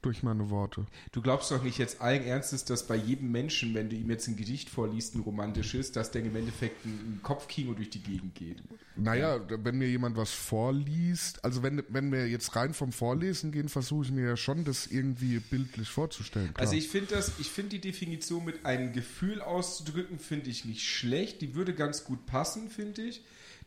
Durch 0.06 0.22
meine 0.22 0.50
Worte. 0.50 0.86
Du 1.10 1.20
glaubst 1.20 1.50
doch 1.50 1.62
nicht 1.62 1.78
jetzt 1.78 2.00
allen 2.00 2.22
Ernstes, 2.22 2.64
dass 2.64 2.86
bei 2.86 2.94
jedem 2.94 3.32
Menschen, 3.32 3.74
wenn 3.74 3.88
du 3.88 3.96
ihm 3.96 4.08
jetzt 4.08 4.28
ein 4.28 4.36
Gedicht 4.36 4.70
vorliest, 4.70 5.16
ein 5.16 5.20
romantisches, 5.20 5.90
dass 5.90 6.12
der 6.12 6.22
im 6.22 6.36
Endeffekt 6.36 6.84
ein, 6.86 6.90
ein 6.90 7.20
Kopfkino 7.24 7.74
durch 7.74 7.90
die 7.90 8.02
Gegend 8.02 8.36
geht. 8.36 8.62
Naja, 8.94 9.40
wenn 9.48 9.78
mir 9.78 9.88
jemand 9.88 10.16
was 10.16 10.30
vorliest, 10.32 11.44
also 11.44 11.62
wenn, 11.64 11.82
wenn 11.88 12.12
wir 12.12 12.28
jetzt 12.28 12.54
rein 12.54 12.72
vom 12.72 12.92
Vorlesen 12.92 13.50
gehen, 13.50 13.68
versuche 13.68 14.04
ich 14.04 14.12
mir 14.12 14.28
ja 14.28 14.36
schon, 14.36 14.64
das 14.64 14.86
irgendwie 14.86 15.40
bildlich 15.40 15.88
vorzustellen. 15.88 16.54
Klar. 16.54 16.60
Also 16.60 16.76
ich 16.76 16.88
finde 16.88 17.14
das, 17.14 17.32
ich 17.40 17.50
finde 17.50 17.70
die 17.70 17.80
Definition 17.80 18.44
mit 18.44 18.64
einem 18.64 18.92
Gefühl 18.92 19.42
auszudrücken, 19.42 20.20
finde 20.20 20.50
ich 20.50 20.64
nicht 20.64 20.84
schlecht. 20.84 21.40
Die 21.42 21.56
würde 21.56 21.74
ganz 21.74 22.04
gut 22.04 22.26
passen, 22.26 22.70
finde 22.70 23.02
ich. 23.02 23.24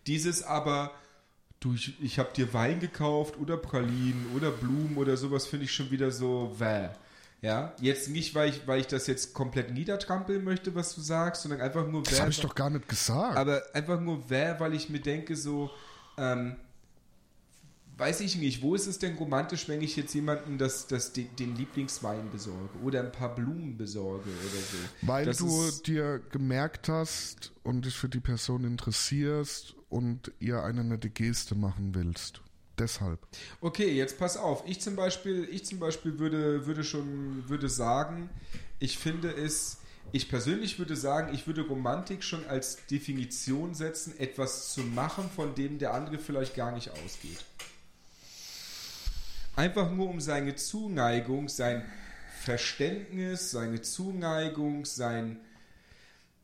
Dieses 0.08 0.42
aber 0.42 0.94
durch, 1.60 1.94
ich 2.02 2.20
habe 2.20 2.30
dir 2.34 2.54
Wein 2.54 2.80
gekauft 2.80 3.38
oder 3.38 3.58
Pralinen 3.58 4.28
oder 4.36 4.52
Blumen 4.52 4.98
oder 4.98 5.18
sowas, 5.18 5.46
finde 5.46 5.66
ich 5.66 5.74
schon 5.74 5.92
wieder 5.92 6.12
so, 6.12 6.56
wäh. 6.58 6.90
Ja, 7.42 7.74
jetzt 7.80 8.10
nicht, 8.10 8.36
weil 8.36 8.50
ich, 8.50 8.68
weil 8.68 8.82
ich 8.82 8.88
das 8.88 9.08
jetzt 9.08 9.34
komplett 9.34 9.74
niedertrampeln 9.74 10.44
möchte, 10.44 10.76
was 10.76 10.94
du 10.94 11.02
sagst, 11.02 11.44
sondern 11.44 11.62
einfach 11.62 11.88
nur, 11.88 12.04
das 12.04 12.14
wäh, 12.14 12.22
habe 12.22 12.32
ich 12.32 12.42
doch 12.42 12.56
gar 12.56 12.70
nicht 12.70 12.88
gesagt. 12.88 13.38
aber 13.38 13.62
einfach 13.74 14.00
nur 14.00 14.30
wäh, 14.30 14.56
weil 14.60 14.74
ich 14.74 14.90
mir 14.90 15.00
denke, 15.00 15.38
so, 15.38 15.70
ähm, 16.18 16.58
weiß 17.98 18.22
ich 18.22 18.38
nicht, 18.38 18.62
wo 18.62 18.76
ist 18.76 18.88
es 18.88 19.00
denn 19.00 19.16
romantisch, 19.16 19.68
wenn 19.68 19.82
ich 19.82 19.96
jetzt 19.96 20.14
jemanden 20.14 20.58
das, 20.58 20.88
das, 20.88 21.14
den, 21.14 21.34
den 21.38 21.56
Lieblingswein 21.56 22.30
besorge 22.32 22.78
oder 22.84 23.02
ein 23.02 23.12
paar 23.12 23.36
Blumen 23.36 23.78
besorge 23.78 24.30
oder 24.30 24.62
so. 24.62 25.08
Weil 25.08 25.26
das 25.26 25.38
du 25.38 25.70
dir 25.86 26.22
gemerkt 26.32 26.90
hast 26.90 27.54
und 27.64 27.86
dich 27.86 27.96
für 27.96 28.10
die 28.10 28.22
Person 28.22 28.64
interessierst 28.64 29.76
und 29.90 30.32
ihr 30.40 30.64
eine 30.64 30.84
nette 30.84 31.10
Geste 31.10 31.56
machen 31.56 31.94
willst. 31.96 32.42
Deshalb. 32.78 33.20
Okay, 33.60 33.92
jetzt 33.92 34.18
pass 34.18 34.38
auf. 34.38 34.64
Ich 34.66 34.80
zum 34.80 34.96
Beispiel, 34.96 35.48
ich 35.52 35.66
zum 35.66 35.80
Beispiel 35.80 36.18
würde, 36.18 36.66
würde 36.66 36.84
schon, 36.84 37.50
würde 37.50 37.68
sagen, 37.68 38.30
ich 38.80 38.98
finde 38.98 39.34
es, 39.34 39.80
ich 40.14 40.30
persönlich 40.30 40.80
würde 40.80 40.96
sagen, 40.96 41.34
ich 41.34 41.46
würde 41.46 41.68
Romantik 41.68 42.24
schon 42.24 42.46
als 42.48 42.86
Definition 42.88 43.76
setzen, 43.76 44.18
etwas 44.18 44.72
zu 44.72 44.82
machen, 44.82 45.30
von 45.36 45.56
dem 45.56 45.78
der 45.78 45.94
andere 45.94 46.20
vielleicht 46.20 46.56
gar 46.56 46.72
nicht 46.72 46.92
ausgeht. 46.92 47.44
Einfach 49.58 49.92
nur 49.92 50.10
um 50.10 50.22
seine 50.22 50.56
Zuneigung, 50.56 51.50
sein 51.50 51.84
Verständnis, 52.44 53.52
seine 53.52 53.82
Zuneigung, 53.82 54.86
sein 54.86 55.42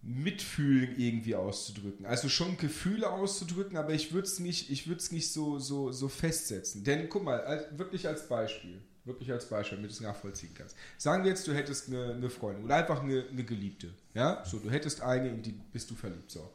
Mitfühlen 0.06 0.98
irgendwie 0.98 1.36
auszudrücken. 1.36 2.06
Also 2.06 2.30
schon 2.30 2.58
Gefühle 2.58 3.10
auszudrücken, 3.10 3.76
aber 3.76 3.94
ich 3.94 4.14
würde 4.14 4.28
es 4.28 4.40
nicht, 4.40 4.70
ich 4.70 4.88
würde 4.88 5.04
nicht 5.12 5.32
so, 5.32 5.58
so, 5.58 5.92
so 5.92 6.08
festsetzen. 6.08 6.84
Denn 6.84 7.10
guck 7.10 7.24
mal, 7.24 7.68
wirklich 7.76 8.08
als 8.08 8.28
Beispiel, 8.28 8.82
wirklich 9.04 9.32
als 9.32 9.50
Beispiel, 9.50 9.78
damit 9.78 9.90
du 9.90 9.96
es 9.96 10.02
nachvollziehen 10.02 10.52
kannst. 10.54 10.76
Sagen 11.00 11.24
wir 11.24 11.32
jetzt, 11.32 11.48
du 11.48 11.54
hättest 11.54 11.90
eine, 11.90 12.14
eine 12.14 12.30
Freundin 12.30 12.66
oder 12.66 12.76
einfach 12.76 13.02
eine, 13.02 13.26
eine 13.32 13.44
Geliebte. 13.44 13.90
Ja, 14.14 14.44
so, 14.46 14.60
du 14.60 14.70
hättest 14.70 15.02
eine, 15.02 15.30
in 15.30 15.42
die 15.42 15.54
bist 15.74 15.90
du 15.90 15.96
verliebt. 15.96 16.30
So. 16.30 16.52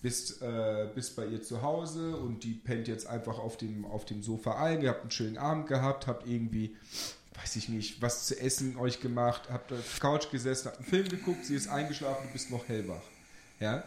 Bist, 0.00 0.40
äh, 0.42 0.88
bist 0.94 1.16
bei 1.16 1.26
ihr 1.26 1.42
zu 1.42 1.62
Hause 1.62 2.16
und 2.16 2.44
die 2.44 2.52
pennt 2.52 2.86
jetzt 2.86 3.06
einfach 3.08 3.38
auf 3.38 3.56
dem, 3.56 3.86
auf 3.86 4.04
dem 4.04 4.22
Sofa 4.22 4.62
ein. 4.62 4.82
Ihr 4.82 4.90
habt 4.90 5.00
einen 5.00 5.10
schönen 5.10 5.38
Abend 5.38 5.66
gehabt, 5.66 6.06
habt 6.06 6.28
irgendwie 6.28 6.76
weiß 7.34 7.56
ich 7.56 7.68
nicht, 7.68 8.00
was 8.00 8.26
zu 8.26 8.38
essen 8.40 8.76
euch 8.76 9.00
gemacht, 9.00 9.48
habt 9.50 9.72
auf 9.72 9.78
der 9.78 10.00
Couch 10.00 10.30
gesessen, 10.30 10.68
habt 10.68 10.78
einen 10.78 10.86
Film 10.86 11.08
geguckt, 11.08 11.44
sie 11.44 11.56
ist 11.56 11.68
eingeschlafen, 11.68 12.26
du 12.26 12.32
bist 12.32 12.50
noch 12.50 12.66
hellwach. 12.68 13.02
Ja? 13.60 13.84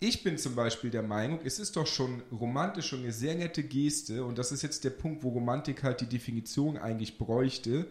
Ich 0.00 0.24
bin 0.24 0.38
zum 0.38 0.54
Beispiel 0.54 0.90
der 0.90 1.02
Meinung, 1.02 1.40
es 1.44 1.58
ist 1.58 1.76
doch 1.76 1.86
schon 1.86 2.22
romantisch 2.32 2.92
und 2.92 3.00
eine 3.00 3.12
sehr 3.12 3.34
nette 3.34 3.62
Geste, 3.62 4.24
und 4.24 4.38
das 4.38 4.50
ist 4.50 4.62
jetzt 4.62 4.82
der 4.84 4.90
Punkt, 4.90 5.22
wo 5.22 5.28
Romantik 5.28 5.82
halt 5.82 6.00
die 6.00 6.06
Definition 6.06 6.76
eigentlich 6.76 7.18
bräuchte, 7.18 7.86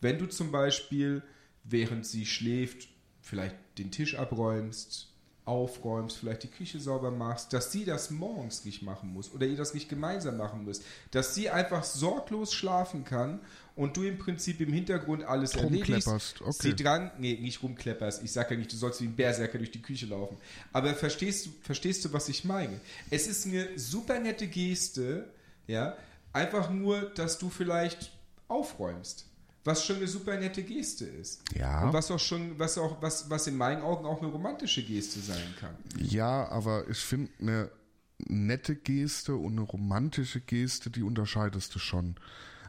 wenn 0.00 0.18
du 0.18 0.26
zum 0.26 0.50
Beispiel, 0.50 1.22
während 1.64 2.04
sie 2.04 2.26
schläft, 2.26 2.88
vielleicht 3.22 3.56
den 3.78 3.92
Tisch 3.92 4.16
abräumst, 4.16 5.11
aufräumst, 5.44 6.16
vielleicht 6.18 6.44
die 6.44 6.48
Küche 6.48 6.78
sauber 6.78 7.10
machst, 7.10 7.52
dass 7.52 7.72
sie 7.72 7.84
das 7.84 8.10
morgens 8.10 8.64
nicht 8.64 8.82
machen 8.82 9.12
muss 9.12 9.32
oder 9.32 9.46
ihr 9.46 9.56
das 9.56 9.74
nicht 9.74 9.88
gemeinsam 9.88 10.36
machen 10.36 10.64
müsst, 10.64 10.84
dass 11.10 11.34
sie 11.34 11.50
einfach 11.50 11.82
sorglos 11.82 12.52
schlafen 12.52 13.04
kann 13.04 13.40
und 13.74 13.96
du 13.96 14.04
im 14.04 14.18
Prinzip 14.18 14.60
im 14.60 14.72
Hintergrund 14.72 15.24
alles 15.24 15.56
erledigst, 15.56 16.40
Okay. 16.40 16.52
sie 16.52 16.76
dran, 16.76 17.10
nee, 17.18 17.38
nicht 17.40 17.62
rumklepperst, 17.62 18.22
ich 18.22 18.30
sage 18.30 18.54
ja 18.54 18.58
nicht, 18.58 18.72
du 18.72 18.76
sollst 18.76 19.00
wie 19.00 19.06
ein 19.06 19.16
Berserker 19.16 19.58
durch 19.58 19.72
die 19.72 19.82
Küche 19.82 20.06
laufen, 20.06 20.36
aber 20.72 20.94
verstehst 20.94 21.46
du, 21.46 21.50
verstehst 21.62 22.04
du, 22.04 22.12
was 22.12 22.28
ich 22.28 22.44
meine? 22.44 22.78
Es 23.10 23.26
ist 23.26 23.46
eine 23.46 23.76
super 23.76 24.20
nette 24.20 24.46
Geste, 24.46 25.28
ja, 25.66 25.96
einfach 26.32 26.70
nur, 26.70 27.02
dass 27.16 27.38
du 27.38 27.50
vielleicht 27.50 28.12
aufräumst. 28.46 29.26
Was 29.64 29.84
schon 29.84 29.96
eine 29.96 30.08
super 30.08 30.36
nette 30.38 30.64
Geste 30.64 31.04
ist. 31.04 31.42
Ja. 31.54 31.84
Und 31.84 31.92
was 31.92 32.10
auch 32.10 32.18
schon, 32.18 32.58
was 32.58 32.78
auch, 32.78 33.00
was, 33.00 33.30
was 33.30 33.46
in 33.46 33.56
meinen 33.56 33.82
Augen 33.82 34.04
auch 34.06 34.20
eine 34.20 34.30
romantische 34.30 34.82
Geste 34.82 35.20
sein 35.20 35.54
kann. 35.60 35.76
Ja, 35.98 36.48
aber 36.48 36.88
ich 36.88 36.98
finde 36.98 37.30
eine 37.40 37.70
nette 38.18 38.74
Geste 38.74 39.36
und 39.36 39.52
eine 39.52 39.62
romantische 39.62 40.40
Geste, 40.40 40.90
die 40.90 41.02
unterscheidest 41.02 41.74
du 41.74 41.78
schon. 41.78 42.16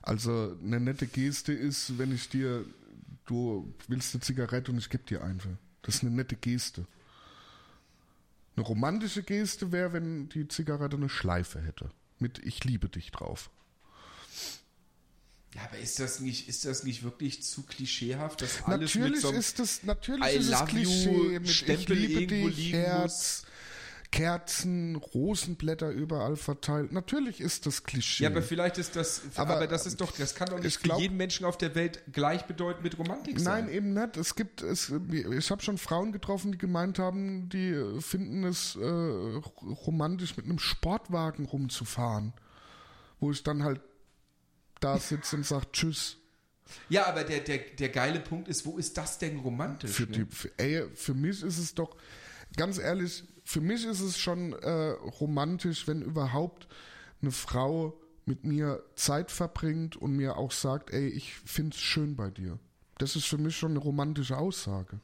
Also 0.01 0.55
eine 0.61 0.79
nette 0.79 1.07
Geste 1.07 1.53
ist, 1.53 1.97
wenn 1.97 2.13
ich 2.13 2.29
dir, 2.29 2.65
du 3.25 3.73
willst 3.87 4.13
eine 4.13 4.21
Zigarette 4.21 4.71
und 4.71 4.77
ich 4.77 4.89
gebe 4.89 5.03
dir 5.03 5.23
eine. 5.23 5.57
Das 5.81 5.95
ist 5.95 6.03
eine 6.03 6.11
nette 6.11 6.35
Geste. 6.35 6.85
Eine 8.55 8.65
romantische 8.65 9.23
Geste 9.23 9.71
wäre, 9.71 9.93
wenn 9.93 10.29
die 10.29 10.47
Zigarette 10.47 10.97
eine 10.97 11.09
Schleife 11.09 11.61
hätte. 11.61 11.89
Mit 12.19 12.39
Ich 12.39 12.63
liebe 12.63 12.87
dich 12.87 13.11
drauf. 13.11 13.49
Ja, 15.55 15.61
aber 15.65 15.77
ist 15.77 15.99
das 15.99 16.19
nicht, 16.19 16.49
ist 16.49 16.65
das 16.65 16.83
nicht 16.83 17.03
wirklich 17.03 17.43
zu 17.43 17.63
klischeehaft, 17.63 18.41
dass 18.41 18.63
alles 18.63 18.95
natürlich 18.95 19.11
mit 19.11 19.21
so 19.21 19.29
einem 19.29 19.39
ist 19.39 19.59
es, 19.59 19.83
natürlich 19.83 20.25
I 20.25 20.37
ist 20.37 20.49
es 20.49 20.59
you 20.59 20.65
Klischee 20.65 21.39
mit 21.39 21.45
Ich 21.45 21.57
Stempel 21.57 21.95
liebe 21.95 22.35
irgendwo 22.35 22.49
dich, 22.49 22.73
Herz, 22.73 23.45
Kerzen, 24.09 24.95
Rosenblätter 24.95 25.89
überall 25.89 26.37
verteilt. 26.37 26.91
Natürlich 26.91 27.39
ist 27.39 27.65
das 27.65 27.83
Klischee. 27.83 28.23
Ja, 28.23 28.29
aber 28.29 28.41
vielleicht 28.41 28.77
ist 28.77 28.95
das, 28.95 29.21
aber, 29.35 29.57
Aber, 29.57 29.67
das 29.67 29.85
ist 29.85 30.01
doch, 30.01 30.11
das 30.11 30.33
kann 30.35 30.47
doch 30.49 30.57
nicht 30.57 30.67
ich 30.67 30.77
für 30.77 30.83
glaub- 30.83 31.01
jeden 31.01 31.17
Menschen 31.17 31.45
auf 31.45 31.57
der 31.57 31.73
Welt 31.75 32.03
gleichbedeutend 32.11 32.83
mit 32.83 32.97
Romantik 32.97 33.39
sein. 33.39 33.65
Nein, 33.65 33.73
eben 33.73 33.93
nicht. 33.93 34.17
Es 34.17 34.35
gibt, 34.35 34.61
es, 34.61 34.91
ich 35.11 35.51
habe 35.51 35.63
schon 35.63 35.77
Frauen 35.77 36.11
getroffen, 36.11 36.51
die 36.51 36.57
gemeint 36.57 36.99
haben, 36.99 37.49
die 37.49 37.75
finden 38.01 38.43
es 38.43 38.75
äh, 38.75 38.83
romantisch, 38.83 40.37
mit 40.37 40.45
einem 40.45 40.59
Sportwagen 40.59 41.45
rumzufahren. 41.45 42.33
Wo 43.19 43.31
ich 43.31 43.41
dann 43.41 43.63
halt 43.63 43.81
da 44.83 44.97
sitze 44.99 45.35
und 45.35 45.45
sage 45.45 45.67
Tschüss. 45.71 46.17
Ja, 46.89 47.05
aber 47.05 47.23
der, 47.23 47.39
der, 47.41 47.57
der 47.57 47.89
geile 47.89 48.19
Punkt 48.19 48.47
ist, 48.47 48.65
wo 48.65 48.77
ist 48.77 48.97
das 48.97 49.19
denn 49.19 49.39
romantisch? 49.39 49.91
Für, 49.91 50.03
ne? 50.03 50.11
die, 50.11 50.25
für, 50.25 50.51
ey, 50.57 50.85
für 50.95 51.13
mich 51.13 51.43
ist 51.43 51.57
es 51.57 51.75
doch, 51.75 51.95
ganz 52.57 52.77
ehrlich, 52.77 53.23
für 53.43 53.61
mich 53.61 53.85
ist 53.85 53.99
es 53.99 54.17
schon 54.17 54.53
äh, 54.53 54.91
romantisch, 55.19 55.87
wenn 55.87 56.01
überhaupt 56.01 56.67
eine 57.21 57.31
Frau 57.31 57.99
mit 58.25 58.43
mir 58.43 58.83
Zeit 58.95 59.31
verbringt 59.31 59.97
und 59.97 60.15
mir 60.15 60.37
auch 60.37 60.51
sagt, 60.51 60.91
ey, 60.91 61.07
ich 61.07 61.35
finde 61.45 61.75
es 61.75 61.81
schön 61.81 62.15
bei 62.15 62.29
dir. 62.29 62.57
Das 62.97 63.15
ist 63.15 63.25
für 63.25 63.37
mich 63.37 63.57
schon 63.57 63.71
eine 63.71 63.79
romantische 63.79 64.37
Aussage. 64.37 64.99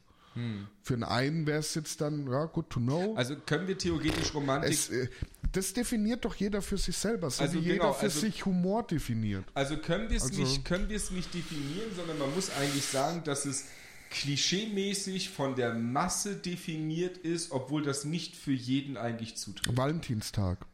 Für 0.82 0.94
den 0.94 1.02
einen 1.04 1.46
wäre 1.46 1.58
es 1.58 1.74
jetzt 1.74 2.00
dann, 2.00 2.30
ja, 2.30 2.44
good 2.46 2.70
to 2.70 2.80
know. 2.80 3.10
Hm. 3.10 3.16
Also 3.16 3.36
können 3.36 3.66
wir 3.66 3.76
theoretisch 3.76 4.32
Romantik 4.32 4.70
es, 4.70 4.88
äh, 4.88 5.08
das 5.52 5.72
definiert 5.72 6.24
doch 6.24 6.34
jeder 6.36 6.62
für 6.62 6.78
sich 6.78 6.96
selber, 6.96 7.30
so 7.30 7.42
Also 7.42 7.54
wie 7.56 7.58
jeder 7.64 7.74
genau, 7.74 7.92
für 7.92 8.02
also- 8.06 8.20
sich 8.20 8.46
Humor 8.46 8.84
definiert. 8.84 9.44
Also 9.54 9.76
können 9.76 10.08
wir 10.08 10.16
es 10.16 10.24
Also- 10.24 10.40
nicht, 10.40 10.64
können 10.64 10.88
wir 10.88 10.96
es 10.96 11.10
nicht 11.10 11.34
definieren, 11.34 11.90
sondern 11.96 12.18
man 12.18 12.32
muss 12.34 12.50
eigentlich 12.50 12.84
sagen, 12.84 13.22
dass 13.24 13.44
es 13.44 13.64
klischeemäßig 14.10 15.30
von 15.30 15.54
der 15.56 15.74
Masse 15.74 16.36
definiert 16.36 17.16
ist, 17.18 17.50
obwohl 17.52 17.82
das 17.82 18.04
nicht 18.04 18.36
für 18.36 18.52
jeden 18.52 18.96
eigentlich 18.96 19.36
zutrifft. 19.36 19.76
Valentinstag 19.76 20.66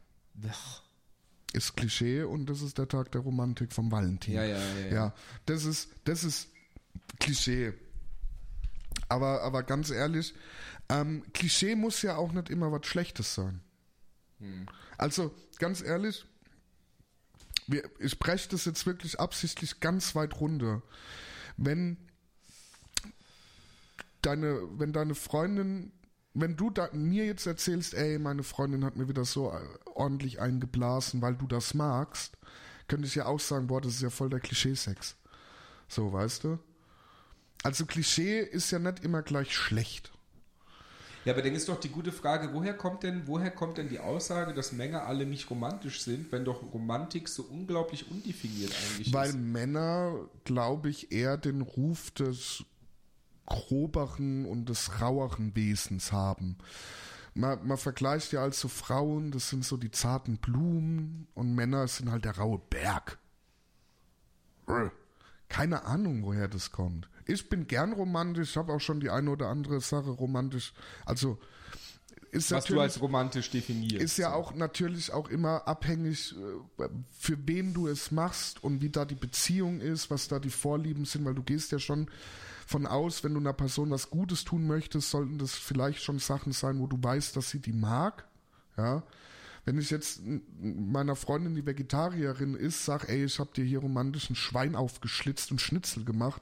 Ach, 0.49 0.81
ist 1.53 1.75
Klischee 1.75 2.23
und 2.23 2.47
das 2.47 2.61
ist 2.61 2.77
der 2.77 2.87
Tag 2.87 3.11
der 3.11 3.21
Romantik 3.21 3.73
vom 3.73 3.91
Valentin. 3.91 4.35
Ja, 4.35 4.43
ja, 4.43 4.57
ja, 4.57 4.79
ja. 4.87 4.93
Ja, 4.93 5.13
das 5.45 5.65
ist, 5.65 5.89
das 6.03 6.23
ist 6.23 6.49
Klischee. 7.19 7.73
Aber, 9.09 9.41
aber 9.41 9.63
ganz 9.63 9.89
ehrlich, 9.89 10.33
ähm, 10.89 11.23
Klischee 11.33 11.75
muss 11.75 12.01
ja 12.01 12.15
auch 12.17 12.31
nicht 12.31 12.49
immer 12.49 12.71
was 12.71 12.85
Schlechtes 12.85 13.35
sein. 13.35 13.61
Hm. 14.39 14.67
Also, 14.97 15.33
ganz 15.59 15.81
ehrlich, 15.81 16.25
wir, 17.67 17.83
ich 17.99 18.17
breche 18.19 18.49
das 18.49 18.65
jetzt 18.65 18.85
wirklich 18.85 19.19
absichtlich 19.19 19.79
ganz 19.79 20.15
weit 20.15 20.39
runter. 20.39 20.81
Wenn 21.57 21.97
deine, 24.21 24.61
wenn 24.77 24.93
deine 24.93 25.15
Freundin, 25.15 25.91
wenn 26.33 26.55
du 26.55 26.69
da, 26.69 26.89
mir 26.93 27.25
jetzt 27.25 27.45
erzählst, 27.45 27.93
ey, 27.93 28.19
meine 28.19 28.43
Freundin 28.43 28.85
hat 28.85 28.95
mir 28.95 29.09
wieder 29.09 29.25
so 29.25 29.51
äh, 29.51 29.59
ordentlich 29.85 30.39
eingeblasen, 30.39 31.21
weil 31.21 31.35
du 31.35 31.47
das 31.47 31.73
magst, 31.73 32.37
könnte 32.87 33.07
ich 33.07 33.15
ja 33.15 33.25
auch 33.25 33.39
sagen, 33.39 33.67
boah, 33.67 33.81
das 33.81 33.95
ist 33.95 34.01
ja 34.01 34.09
voll 34.09 34.29
der 34.29 34.39
Klischeesex. 34.39 35.15
So, 35.87 36.13
weißt 36.13 36.43
du? 36.45 36.59
Also 37.63 37.85
Klischee 37.85 38.39
ist 38.39 38.71
ja 38.71 38.79
nicht 38.79 39.03
immer 39.03 39.21
gleich 39.21 39.55
schlecht. 39.55 40.11
Ja, 41.25 41.33
aber 41.33 41.41
dann 41.41 41.55
ist 41.55 41.67
doch 41.67 41.77
die 41.77 41.89
gute 41.89 42.13
Frage, 42.13 42.53
woher 42.53 42.73
kommt 42.73 43.03
denn, 43.03 43.27
woher 43.27 43.51
kommt 43.51 43.77
denn 43.77 43.89
die 43.89 43.99
Aussage, 43.99 44.53
dass 44.53 44.71
Männer 44.71 45.03
alle 45.03 45.25
nicht 45.25 45.49
romantisch 45.49 46.01
sind, 46.01 46.31
wenn 46.31 46.45
doch 46.45 46.63
Romantik 46.73 47.27
so 47.27 47.43
unglaublich 47.43 48.09
undefiniert 48.09 48.71
eigentlich 48.71 49.11
Weil 49.11 49.29
ist? 49.31 49.35
Männer, 49.35 50.29
glaube 50.45 50.89
ich, 50.89 51.11
eher 51.11 51.35
den 51.35 51.59
Ruf 51.59 52.11
des 52.11 52.63
groberen 53.45 54.45
und 54.45 54.69
des 54.69 55.01
raueren 55.01 55.53
Wesens 55.53 56.13
haben. 56.13 56.57
Man, 57.33 57.67
man 57.67 57.77
vergleicht 57.77 58.31
ja 58.31 58.41
also 58.41 58.69
Frauen, 58.69 59.31
das 59.31 59.49
sind 59.49 59.65
so 59.65 59.75
die 59.75 59.91
zarten 59.91 60.37
Blumen 60.37 61.27
und 61.33 61.53
Männer 61.53 61.89
sind 61.89 62.09
halt 62.09 62.23
der 62.23 62.37
raue 62.37 62.61
Berg. 62.69 63.19
Keine 65.49 65.83
Ahnung, 65.83 66.23
woher 66.23 66.47
das 66.47 66.71
kommt. 66.71 67.09
Ich 67.27 67.49
bin 67.49 67.67
gern 67.67 67.93
romantisch, 67.93 68.55
habe 68.55 68.73
auch 68.73 68.79
schon 68.81 68.99
die 68.99 69.09
eine 69.09 69.29
oder 69.29 69.47
andere 69.49 69.81
Sache 69.81 70.09
romantisch. 70.09 70.73
Also 71.05 71.37
ist 72.31 72.51
Was 72.51 72.65
du 72.65 72.73
natürlich- 72.73 72.81
als 72.81 73.01
romantisch 73.01 73.49
definierst. 73.51 74.03
ist 74.03 74.17
ja 74.17 74.33
auch 74.33 74.53
natürlich 74.53 75.13
auch 75.13 75.29
immer 75.29 75.67
abhängig, 75.67 76.35
äh, 76.79 76.87
für 77.17 77.37
wen 77.47 77.73
du 77.73 77.87
es 77.87 78.11
machst 78.11 78.63
und 78.63 78.81
wie 78.81 78.89
da 78.89 79.05
die 79.05 79.15
Beziehung 79.15 79.79
ist, 79.79 80.09
was 80.11 80.27
da 80.27 80.39
die 80.39 80.49
Vorlieben 80.49 81.05
sind, 81.05 81.23
weil 81.25 81.35
du 81.35 81.43
gehst 81.43 81.71
ja 81.71 81.79
schon 81.79 82.09
von 82.65 82.85
aus, 82.85 83.23
wenn 83.23 83.33
du 83.33 83.39
einer 83.39 83.53
Person 83.53 83.91
was 83.91 84.09
Gutes 84.09 84.43
tun 84.43 84.67
möchtest, 84.67 85.09
sollten 85.09 85.37
das 85.37 85.53
vielleicht 85.55 86.03
schon 86.03 86.19
Sachen 86.19 86.51
sein, 86.51 86.79
wo 86.79 86.87
du 86.87 86.97
weißt, 87.01 87.35
dass 87.37 87.49
sie 87.49 87.59
die 87.59 87.71
mag. 87.71 88.25
Ja. 88.75 89.03
Wenn 89.63 89.77
ich 89.79 89.89
jetzt 89.89 90.21
meiner 90.61 91.15
Freundin, 91.15 91.55
die 91.55 91.65
Vegetarierin 91.65 92.55
ist, 92.55 92.83
sag, 92.85 93.07
ey, 93.09 93.23
ich 93.25 93.39
hab 93.39 93.53
dir 93.53 93.63
hier 93.65 93.79
romantisch 93.79 94.29
ein 94.29 94.35
Schwein 94.35 94.75
aufgeschlitzt 94.75 95.51
und 95.51 95.61
Schnitzel 95.61 96.03
gemacht, 96.05 96.41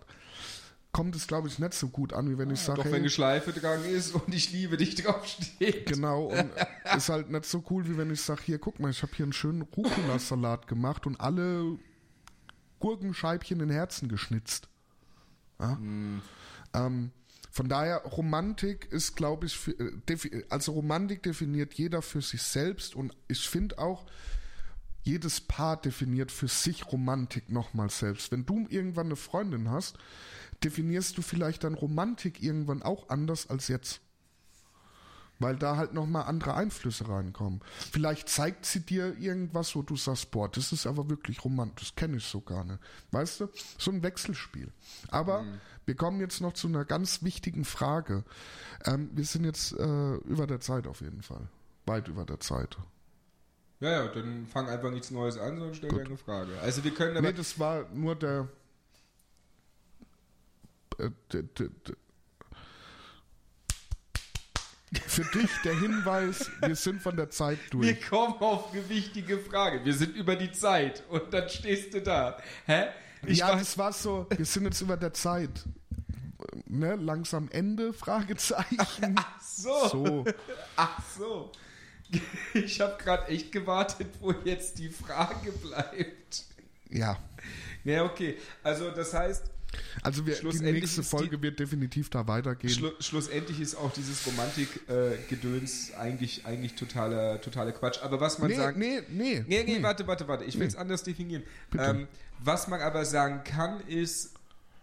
kommt 0.96 1.14
es, 1.18 1.28
glaube 1.28 1.50
ich, 1.50 1.60
nicht 1.60 1.74
so 1.74 1.90
gut 1.90 2.14
an, 2.14 2.30
wie 2.30 2.38
wenn 2.38 2.50
ich 2.52 2.62
sage, 2.62 2.78
Doch 2.78 2.86
wenn 2.86 3.02
eine 3.02 3.10
Schleife 3.10 3.52
dran 3.52 3.84
ist 3.84 4.16
und 4.16 4.34
ich 4.34 4.54
liebe 4.54 4.78
dich 4.78 4.96
draufsteht. 4.96 5.88
Genau, 5.88 6.28
und 6.32 6.50
ist 6.96 7.10
halt 7.10 7.30
nicht 7.30 7.44
so 7.44 7.62
cool, 7.70 7.86
wie 7.90 7.98
wenn 7.98 8.12
ich 8.12 8.22
sage, 8.22 8.44
hier, 8.46 8.60
guck 8.60 8.80
mal, 8.80 8.92
ich 8.92 9.02
habe 9.02 9.12
hier 9.14 9.26
einen 9.26 9.34
schönen 9.34 9.64
Rucola-Salat 9.64 10.70
gemacht 10.70 11.06
und 11.06 11.20
alle 11.20 11.78
Gurkenscheibchen 12.80 13.60
in 13.60 13.70
Herzen 13.70 14.08
geschnitzt. 14.08 14.70
Ja? 15.60 15.78
Ähm, 16.74 17.12
von 17.52 17.68
daher, 17.68 17.98
Romantik 18.06 18.86
ist, 18.90 19.18
glaube 19.18 19.48
ich, 19.48 19.58
für, 19.58 19.72
äh, 19.72 20.46
also 20.48 20.72
Romantik 20.72 21.24
definiert 21.24 21.74
jeder 21.74 22.04
für 22.04 22.22
sich 22.22 22.42
selbst 22.42 22.96
und 22.96 23.14
ich 23.28 23.50
finde 23.50 23.80
auch, 23.80 24.06
jedes 25.06 25.40
Paar 25.40 25.80
definiert 25.80 26.32
für 26.32 26.48
sich 26.48 26.92
Romantik 26.92 27.52
nochmal 27.52 27.92
selbst. 27.92 28.32
Wenn 28.32 28.46
du 28.46 28.66
irgendwann 28.70 29.06
eine 29.06 29.16
Freundin 29.16 29.70
hast, 29.70 30.00
definierst 30.66 31.18
du 31.18 31.22
vielleicht 31.22 31.64
dann 31.64 31.76
Romantik 31.76 32.42
irgendwann 32.42 32.82
auch 32.82 33.10
anders 33.10 33.50
als 33.50 33.68
jetzt. 33.68 34.02
Weil 35.38 35.58
da 35.58 35.76
halt 35.76 35.94
nochmal 35.94 36.24
andere 36.24 36.54
Einflüsse 36.54 37.10
reinkommen. 37.10 37.62
Vielleicht 37.92 38.30
zeigt 38.30 38.66
sie 38.66 38.80
dir 38.80 39.18
irgendwas, 39.18 39.76
wo 39.76 39.82
du 39.82 39.98
sagst, 39.98 40.32
boah, 40.32 40.50
das 40.50 40.72
ist 40.72 40.88
aber 40.88 41.10
wirklich 41.10 41.44
romantisch, 41.44 41.90
das 41.90 41.96
kenne 41.96 42.18
ich 42.18 42.26
so 42.26 42.40
gar 42.40 42.64
nicht. 42.64 42.80
Weißt 43.12 43.42
du? 43.42 43.50
So 43.78 43.92
ein 43.92 44.02
Wechselspiel. 44.02 44.72
Aber 45.10 45.46
wir 45.86 45.96
kommen 45.96 46.22
jetzt 46.22 46.40
noch 46.40 46.54
zu 46.54 46.68
einer 46.68 46.86
ganz 46.86 47.22
wichtigen 47.22 47.66
Frage. 47.66 48.24
Ähm, 48.86 49.10
wir 49.14 49.26
sind 49.26 49.44
jetzt 49.44 49.74
äh, 49.74 50.16
über 50.16 50.48
der 50.48 50.62
Zeit 50.62 50.88
auf 50.88 51.02
jeden 51.02 51.22
Fall. 51.22 51.50
Weit 51.86 52.08
über 52.08 52.26
der 52.26 52.40
Zeit. 52.40 52.78
Ja, 53.82 53.90
ja, 53.90 54.08
dann 54.08 54.48
fang 54.48 54.70
einfach 54.70 54.90
nichts 54.90 55.12
Neues 55.12 55.38
an, 55.38 55.58
sondern 55.58 55.76
stell 55.76 55.90
dir 55.90 56.06
eine 56.06 56.18
Frage. 56.18 56.58
Also 56.62 56.84
wir 56.84 56.92
können 56.92 57.18
aber, 57.18 57.28
Nee, 57.28 57.34
das 57.34 57.60
war 57.60 57.90
nur 57.94 58.16
der, 58.16 58.48
für 65.08 65.24
dich 65.24 65.50
der 65.64 65.78
Hinweis, 65.80 66.50
wir 66.62 66.76
sind 66.76 67.02
von 67.02 67.16
der 67.16 67.30
Zeit 67.30 67.60
Wir 67.72 67.94
durch. 67.94 68.08
kommen 68.08 68.36
auf 68.40 68.72
eine 68.72 68.88
wichtige 68.90 69.40
Frage. 69.40 69.84
Wir 69.84 69.94
sind 69.94 70.16
über 70.16 70.36
die 70.36 70.52
Zeit 70.52 71.04
und 71.10 71.34
dann 71.34 71.50
stehst 71.50 71.94
du 71.94 72.02
da. 72.02 72.38
Hä? 72.66 72.88
Ich 73.26 73.40
ja, 73.40 73.56
das 73.56 73.78
war 73.78 73.92
so, 73.92 74.28
wir 74.30 74.46
sind 74.46 74.66
jetzt 74.66 74.82
über 74.82 74.98
der 74.98 75.14
Zeit. 75.14 75.66
Ne, 76.68 76.96
langsam 76.96 77.50
Ende, 77.52 77.94
Fragezeichen. 77.94 79.16
so. 79.42 79.88
So. 79.88 80.26
Ach 80.76 81.02
so. 81.18 81.52
Ich 82.54 82.80
habe 82.82 83.02
gerade 83.02 83.28
echt 83.28 83.52
gewartet, 83.52 84.08
wo 84.20 84.32
jetzt 84.32 84.78
die 84.78 84.90
Frage 84.90 85.52
bleibt. 85.52 86.46
Ja. 86.90 87.18
Ja, 87.84 88.04
okay. 88.04 88.38
Also 88.64 88.92
das 88.92 89.14
heißt, 89.14 89.50
Also 90.02 90.26
wir, 90.26 90.36
die 90.36 90.60
nächste 90.60 91.04
Folge 91.04 91.42
wird 91.42 91.60
definitiv 91.60 92.10
da 92.10 92.28
weitergehen. 92.28 92.74
Schlu 92.74 92.92
schlussendlich 93.00 93.60
ist 93.60 93.76
auch 93.76 93.92
dieses 93.94 94.26
Romantik-Gedöns 94.26 95.94
eigentlich, 95.96 96.46
eigentlich 96.46 96.76
totaler, 96.76 97.42
totaler 97.42 97.72
Quatsch. 97.72 98.02
Aber 98.02 98.20
was 98.20 98.40
man 98.40 98.50
nee, 98.50 98.56
sagt... 98.56 98.78
nee, 98.78 99.02
nee, 99.10 99.44
Nee, 99.48 99.64
nee, 99.64 99.84
warte, 99.84 100.08
warte, 100.08 100.28
warte. 100.28 100.46
Ich 100.46 100.60
will 100.60 100.68
es 100.68 100.76
anders 100.76 101.04
definieren. 101.04 101.44
Ähm, 101.78 102.08
was 102.40 102.68
man 102.68 102.82
aber 102.82 103.06
sagen 103.06 103.44
kann, 103.44 103.82
ist, 103.88 104.34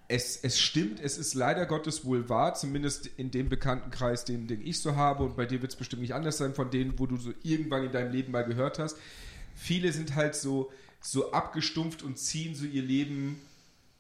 es, 0.08 0.36
es 0.42 0.58
stimmt, 0.60 1.00
es 1.00 1.18
ist 1.18 1.34
leider 1.34 1.66
Gottes 1.66 2.04
wohl 2.04 2.28
wahr, 2.28 2.54
zumindest 2.54 3.06
in 3.16 3.30
dem 3.30 3.48
Bekanntenkreis, 3.48 4.24
den, 4.24 4.46
den 4.46 4.64
ich 4.66 4.80
so 4.80 4.96
habe, 4.96 5.24
und 5.24 5.36
bei 5.36 5.46
dir 5.46 5.62
wird 5.62 5.72
es 5.72 5.78
bestimmt 5.78 6.02
nicht 6.02 6.14
anders 6.14 6.38
sein, 6.38 6.54
von 6.54 6.70
denen, 6.70 6.98
wo 6.98 7.06
du 7.06 7.16
so 7.16 7.32
irgendwann 7.42 7.84
in 7.84 7.92
deinem 7.92 8.12
Leben 8.12 8.32
mal 8.32 8.44
gehört 8.44 8.78
hast. 8.78 8.96
Viele 9.54 9.92
sind 9.92 10.14
halt 10.14 10.34
so, 10.34 10.70
so 11.00 11.32
abgestumpft 11.32 12.02
und 12.02 12.18
ziehen 12.18 12.54
so 12.54 12.64
ihr 12.64 12.82
Leben 12.82 13.40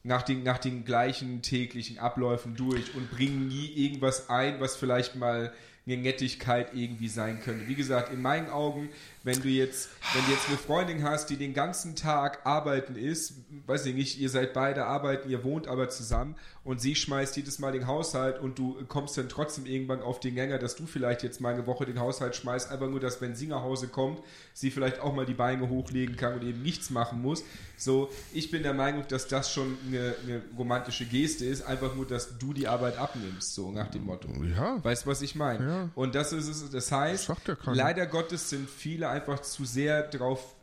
nach 0.04 0.22
den, 0.22 0.42
nach 0.42 0.58
den 0.58 0.84
gleichen 0.84 1.42
täglichen 1.42 1.98
Abläufen 1.98 2.56
durch 2.56 2.94
und 2.94 3.10
bringen 3.10 3.48
nie 3.48 3.66
irgendwas 3.66 4.28
ein, 4.30 4.60
was 4.60 4.76
vielleicht 4.76 5.16
mal 5.16 5.52
eine 5.84 5.96
Nettigkeit 5.96 6.74
irgendwie 6.74 7.08
sein 7.08 7.40
könnte. 7.40 7.66
Wie 7.66 7.74
gesagt, 7.74 8.12
in 8.12 8.22
meinen 8.22 8.48
Augen, 8.50 8.88
wenn 9.24 9.40
du 9.42 9.48
jetzt, 9.48 9.90
wenn 10.14 10.24
du 10.26 10.30
jetzt 10.30 10.48
eine 10.48 10.56
Freundin 10.56 11.02
hast, 11.02 11.28
die 11.28 11.36
den 11.36 11.54
ganzen 11.54 11.96
Tag 11.96 12.46
arbeiten 12.46 12.94
ist, 12.94 13.34
weiß 13.66 13.86
ich 13.86 13.94
nicht, 13.94 14.20
ihr 14.20 14.28
seid 14.28 14.52
beide 14.52 14.84
arbeiten, 14.84 15.28
ihr 15.28 15.42
wohnt 15.42 15.66
aber 15.66 15.88
zusammen 15.88 16.36
und 16.64 16.80
sie 16.80 16.94
schmeißt 16.94 17.36
jedes 17.36 17.58
Mal 17.58 17.72
den 17.72 17.88
Haushalt 17.88 18.38
und 18.38 18.56
du 18.58 18.84
kommst 18.86 19.18
dann 19.18 19.28
trotzdem 19.28 19.66
irgendwann 19.66 20.00
auf 20.00 20.20
den 20.20 20.36
Gänger, 20.36 20.58
dass 20.58 20.76
du 20.76 20.86
vielleicht 20.86 21.24
jetzt 21.24 21.40
mal 21.40 21.54
eine 21.54 21.66
Woche 21.66 21.86
den 21.86 21.98
Haushalt 21.98 22.36
schmeißt, 22.36 22.70
einfach 22.70 22.88
nur, 22.88 23.00
dass 23.00 23.20
wenn 23.20 23.34
sie 23.34 23.48
nach 23.48 23.62
Hause 23.62 23.88
kommt, 23.88 24.20
sie 24.54 24.70
vielleicht 24.70 25.00
auch 25.00 25.12
mal 25.12 25.26
die 25.26 25.34
Beine 25.34 25.68
hochlegen 25.68 26.16
kann 26.16 26.34
und 26.34 26.44
eben 26.44 26.62
nichts 26.62 26.90
machen 26.90 27.20
muss. 27.20 27.42
So, 27.76 28.10
ich 28.32 28.52
bin 28.52 28.62
der 28.62 28.74
Meinung, 28.74 29.04
dass 29.08 29.26
das 29.26 29.52
schon 29.52 29.76
eine, 29.88 30.14
eine 30.22 30.42
romantische 30.56 31.04
Geste 31.04 31.44
ist, 31.46 31.62
einfach 31.62 31.96
nur, 31.96 32.06
dass 32.06 32.38
du 32.38 32.52
die 32.52 32.68
Arbeit 32.68 32.96
abnimmst, 32.96 33.54
so 33.54 33.72
nach 33.72 33.88
dem 33.88 34.04
Motto. 34.04 34.28
Ja. 34.44 34.82
Weißt 34.84 35.04
du, 35.04 35.10
was 35.10 35.20
ich 35.20 35.34
meine? 35.34 35.68
Ja. 35.68 35.88
Und 35.96 36.14
das 36.14 36.32
ist 36.32 36.46
es, 36.46 36.70
das 36.70 36.92
heißt, 36.92 37.28
keiner. 37.44 37.74
leider 37.74 38.06
Gottes 38.06 38.50
sind 38.50 38.70
viele 38.70 39.08
einfach 39.08 39.40
zu 39.40 39.64
sehr 39.64 40.04
drauf 40.04 40.54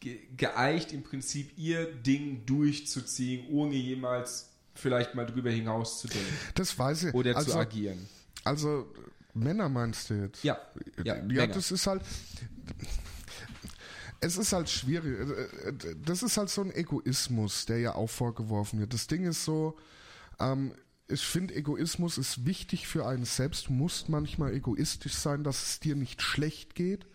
ge 0.00 0.20
geeicht, 0.38 0.92
im 0.94 1.02
Prinzip 1.02 1.58
ihr 1.58 1.84
Ding 1.84 2.46
durchzuziehen, 2.46 3.46
ohne 3.50 3.74
jemals 3.74 4.51
vielleicht 4.74 5.14
mal 5.14 5.26
drüber 5.26 5.50
hinaus 5.50 6.00
zu 6.00 6.08
denken 6.08 6.32
Das 6.54 6.78
weiß 6.78 7.04
ich. 7.04 7.14
oder 7.14 7.36
also, 7.36 7.52
zu 7.52 7.58
agieren. 7.58 8.08
Also, 8.44 8.92
Männer 9.34 9.68
meinst 9.68 10.10
du 10.10 10.14
jetzt? 10.14 10.42
Ja, 10.44 10.58
ja, 11.04 11.16
Ja, 11.16 11.22
Männer. 11.22 11.46
das 11.48 11.70
ist 11.70 11.86
halt. 11.86 12.02
Es 14.20 14.36
ist 14.36 14.52
halt 14.52 14.70
schwierig. 14.70 15.18
Das 16.04 16.22
ist 16.22 16.36
halt 16.36 16.48
so 16.48 16.60
ein 16.62 16.70
Egoismus, 16.72 17.66
der 17.66 17.78
ja 17.78 17.94
auch 17.96 18.08
vorgeworfen 18.08 18.78
wird. 18.78 18.94
Das 18.94 19.08
Ding 19.08 19.24
ist 19.24 19.44
so, 19.44 19.76
ähm, 20.38 20.74
ich 21.08 21.22
finde, 21.22 21.54
Egoismus 21.54 22.18
ist 22.18 22.46
wichtig 22.46 22.86
für 22.86 23.04
einen 23.06 23.24
selbst. 23.24 23.66
Du 23.66 23.72
musst 23.72 24.08
manchmal 24.08 24.54
egoistisch 24.54 25.14
sein, 25.14 25.42
dass 25.42 25.62
es 25.64 25.80
dir 25.80 25.96
nicht 25.96 26.22
schlecht 26.22 26.76
geht. 26.76 27.06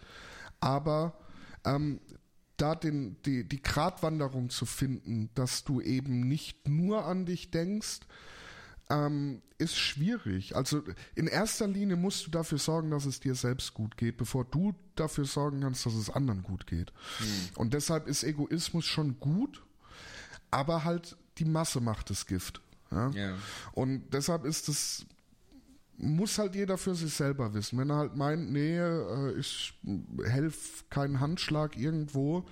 Aber 0.59 1.17
ähm, 1.65 2.01
da 2.57 2.75
den, 2.75 3.21
die, 3.23 3.47
die 3.47 3.61
Gratwanderung 3.61 4.49
zu 4.49 4.65
finden, 4.65 5.29
dass 5.35 5.63
du 5.63 5.81
eben 5.81 6.27
nicht 6.27 6.67
nur 6.67 7.05
an 7.05 7.25
dich 7.25 7.51
denkst, 7.51 7.99
ähm, 8.89 9.41
ist 9.57 9.77
schwierig. 9.77 10.55
Also 10.55 10.83
in 11.15 11.27
erster 11.27 11.67
Linie 11.67 11.95
musst 11.95 12.25
du 12.25 12.31
dafür 12.31 12.57
sorgen, 12.57 12.91
dass 12.91 13.05
es 13.05 13.19
dir 13.19 13.35
selbst 13.35 13.73
gut 13.73 13.97
geht, 13.97 14.17
bevor 14.17 14.45
du 14.45 14.73
dafür 14.95 15.25
sorgen 15.25 15.61
kannst, 15.61 15.85
dass 15.85 15.93
es 15.93 16.09
anderen 16.09 16.43
gut 16.43 16.67
geht. 16.67 16.93
Und 17.55 17.73
deshalb 17.73 18.07
ist 18.07 18.23
Egoismus 18.23 18.85
schon 18.85 19.19
gut, 19.19 19.63
aber 20.51 20.83
halt 20.83 21.17
die 21.37 21.45
Masse 21.45 21.81
macht 21.81 22.09
das 22.09 22.25
Gift. 22.25 22.61
Ja? 22.91 23.09
Ja. 23.09 23.35
Und 23.73 24.13
deshalb 24.13 24.45
ist 24.45 24.69
es 24.69 25.05
muss 25.97 26.37
halt 26.37 26.55
jeder 26.55 26.77
für 26.77 26.95
sich 26.95 27.13
selber 27.13 27.53
wissen. 27.53 27.77
Wenn 27.79 27.89
er 27.89 27.97
halt 27.97 28.15
meint, 28.15 28.51
nee, 28.51 28.77
äh, 28.77 29.37
ich 29.37 29.73
helfe 30.25 30.85
keinen 30.89 31.19
Handschlag 31.19 31.75
irgendwo 31.75 32.45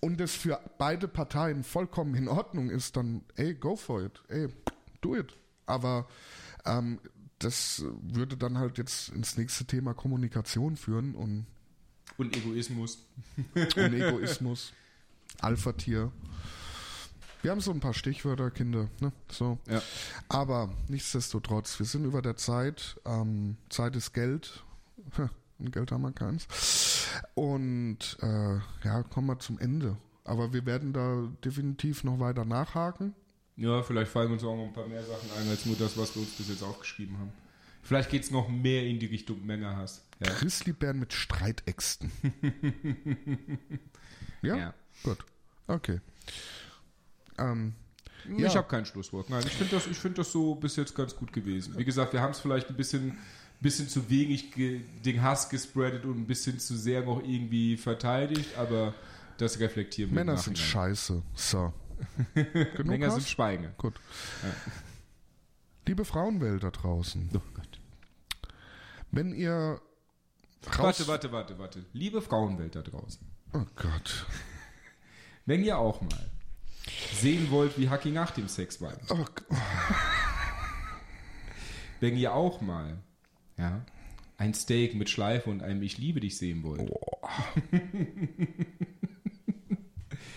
und 0.00 0.20
es 0.20 0.34
für 0.34 0.60
beide 0.78 1.08
Parteien 1.08 1.64
vollkommen 1.64 2.14
in 2.14 2.28
Ordnung 2.28 2.70
ist, 2.70 2.96
dann 2.96 3.22
ey, 3.36 3.54
go 3.54 3.76
for 3.76 4.02
it. 4.02 4.22
Ey, 4.28 4.48
do 5.00 5.16
it. 5.16 5.36
Aber 5.66 6.06
ähm, 6.64 7.00
das 7.38 7.84
würde 8.02 8.36
dann 8.36 8.58
halt 8.58 8.78
jetzt 8.78 9.08
ins 9.10 9.36
nächste 9.36 9.64
Thema 9.64 9.94
Kommunikation 9.94 10.76
führen 10.76 11.14
und, 11.14 11.46
Und 12.18 12.36
Egoismus. 12.36 13.06
und 13.54 13.76
Egoismus, 13.76 14.72
Alpha-Tier. 15.40 16.12
Wir 17.42 17.50
haben 17.50 17.60
so 17.60 17.70
ein 17.70 17.80
paar 17.80 17.94
Stichwörter, 17.94 18.50
Kinder. 18.50 18.88
Ne? 19.00 19.12
So. 19.30 19.58
Ja. 19.68 19.82
Aber 20.28 20.70
nichtsdestotrotz, 20.88 21.78
wir 21.78 21.86
sind 21.86 22.04
über 22.04 22.20
der 22.20 22.36
Zeit. 22.36 22.96
Ähm, 23.06 23.56
Zeit 23.70 23.96
ist 23.96 24.12
Geld. 24.12 24.62
Und 25.58 25.72
Geld 25.72 25.92
haben 25.92 26.02
wir 26.02 26.12
keins. 26.12 26.46
Und 27.34 28.18
äh, 28.22 28.58
ja, 28.84 29.02
kommen 29.02 29.26
wir 29.26 29.38
zum 29.38 29.58
Ende. 29.58 29.96
Aber 30.24 30.52
wir 30.52 30.66
werden 30.66 30.92
da 30.92 31.28
definitiv 31.44 32.04
noch 32.04 32.20
weiter 32.20 32.44
nachhaken. 32.44 33.14
Ja, 33.56 33.82
vielleicht 33.82 34.10
fallen 34.10 34.32
uns 34.32 34.44
auch 34.44 34.56
noch 34.56 34.66
ein 34.66 34.72
paar 34.72 34.86
mehr 34.86 35.02
Sachen 35.02 35.28
ein, 35.38 35.48
als 35.48 35.66
nur 35.66 35.76
das, 35.76 35.96
was 35.98 36.14
wir 36.14 36.22
uns 36.22 36.32
bis 36.32 36.48
jetzt 36.48 36.62
aufgeschrieben 36.62 37.18
haben. 37.18 37.32
Vielleicht 37.82 38.10
geht 38.10 38.22
es 38.22 38.30
noch 38.30 38.48
mehr 38.48 38.86
in 38.86 38.98
die 38.98 39.06
Richtung 39.06 39.44
Männerhass. 39.44 40.04
Ja. 40.24 40.32
Grizzlybären 40.32 40.98
mit 40.98 41.12
Streitäxten. 41.12 42.10
ja? 44.42 44.56
Ja. 44.56 44.74
Gut. 45.02 45.18
Okay. 45.66 46.00
Ähm, 47.40 47.74
Ja. 48.36 48.46
Ich 48.48 48.56
habe 48.56 48.68
kein 48.68 48.84
Schlusswort. 48.84 49.30
Nein, 49.30 49.42
ich 49.46 49.52
finde 49.54 49.74
das, 49.76 49.86
ich 49.86 49.96
find 49.98 50.18
das 50.18 50.30
so 50.30 50.54
bis 50.54 50.76
jetzt 50.76 50.94
ganz 50.94 51.16
gut 51.16 51.32
gewesen. 51.32 51.76
Wie 51.78 51.84
gesagt, 51.84 52.12
wir 52.12 52.20
haben 52.20 52.32
es 52.32 52.38
vielleicht 52.40 52.68
ein 52.68 52.76
bisschen, 52.76 53.16
bisschen 53.60 53.88
zu 53.88 54.08
wenig 54.10 54.52
den 54.56 55.22
Hass 55.22 55.48
gespreadet 55.48 56.04
und 56.04 56.18
ein 56.18 56.26
bisschen 56.26 56.58
zu 56.58 56.76
sehr 56.76 57.02
noch 57.02 57.22
irgendwie 57.22 57.76
verteidigt, 57.78 58.56
aber 58.58 58.94
das 59.38 59.58
reflektieren 59.58 60.10
wir 60.10 60.16
Männer 60.16 60.36
sind 60.36 60.58
scheiße. 60.58 61.22
So. 61.34 61.72
Genug 62.34 62.84
Männer 62.86 63.10
sind 63.10 63.26
Schweine. 63.26 63.72
Gut. 63.78 63.94
Liebe 65.86 66.04
Frauenwelt 66.04 66.62
da 66.62 66.70
draußen, 66.70 67.30
Oh 67.34 67.40
Gott. 67.54 67.80
wenn 69.10 69.34
ihr. 69.34 69.80
Warte, 70.76 71.06
warte, 71.08 71.32
warte, 71.32 71.58
warte. 71.58 71.84
Liebe 71.94 72.20
Frauenwelt 72.20 72.74
da 72.76 72.82
draußen. 72.82 73.26
Oh 73.54 73.64
Gott. 73.76 74.26
Wenn 75.46 75.64
ihr 75.64 75.78
auch 75.78 76.02
mal 76.02 76.30
sehen 77.14 77.50
wollt, 77.50 77.78
wie 77.78 77.88
Hacking 77.88 78.12
nach 78.14 78.30
dem 78.30 78.48
Sex 78.48 78.80
war, 78.80 78.92
Oh, 79.08 79.24
wenn 82.00 82.16
ihr 82.16 82.34
auch 82.34 82.60
mal 82.60 82.98
ja, 83.58 83.80
ein 84.38 84.54
Steak 84.54 84.94
mit 84.94 85.10
Schleife 85.10 85.50
und 85.50 85.62
einem 85.62 85.82
Ich 85.82 85.98
liebe 85.98 86.20
dich 86.20 86.38
sehen 86.38 86.62
wollt, 86.62 86.90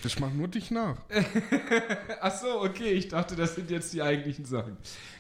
ich 0.06 0.20
mach 0.20 0.34
nur 0.34 0.50
dich 0.50 0.70
nach. 0.72 0.98
Ach 2.22 2.36
so, 2.36 2.62
okay, 2.62 2.92
ich 2.92 3.08
dachte, 3.08 3.36
das 3.36 3.56
sind 3.56 3.72
jetzt 3.72 3.94
die 3.94 4.02
eigentlichen 4.02 4.44
Sachen. 4.46 4.76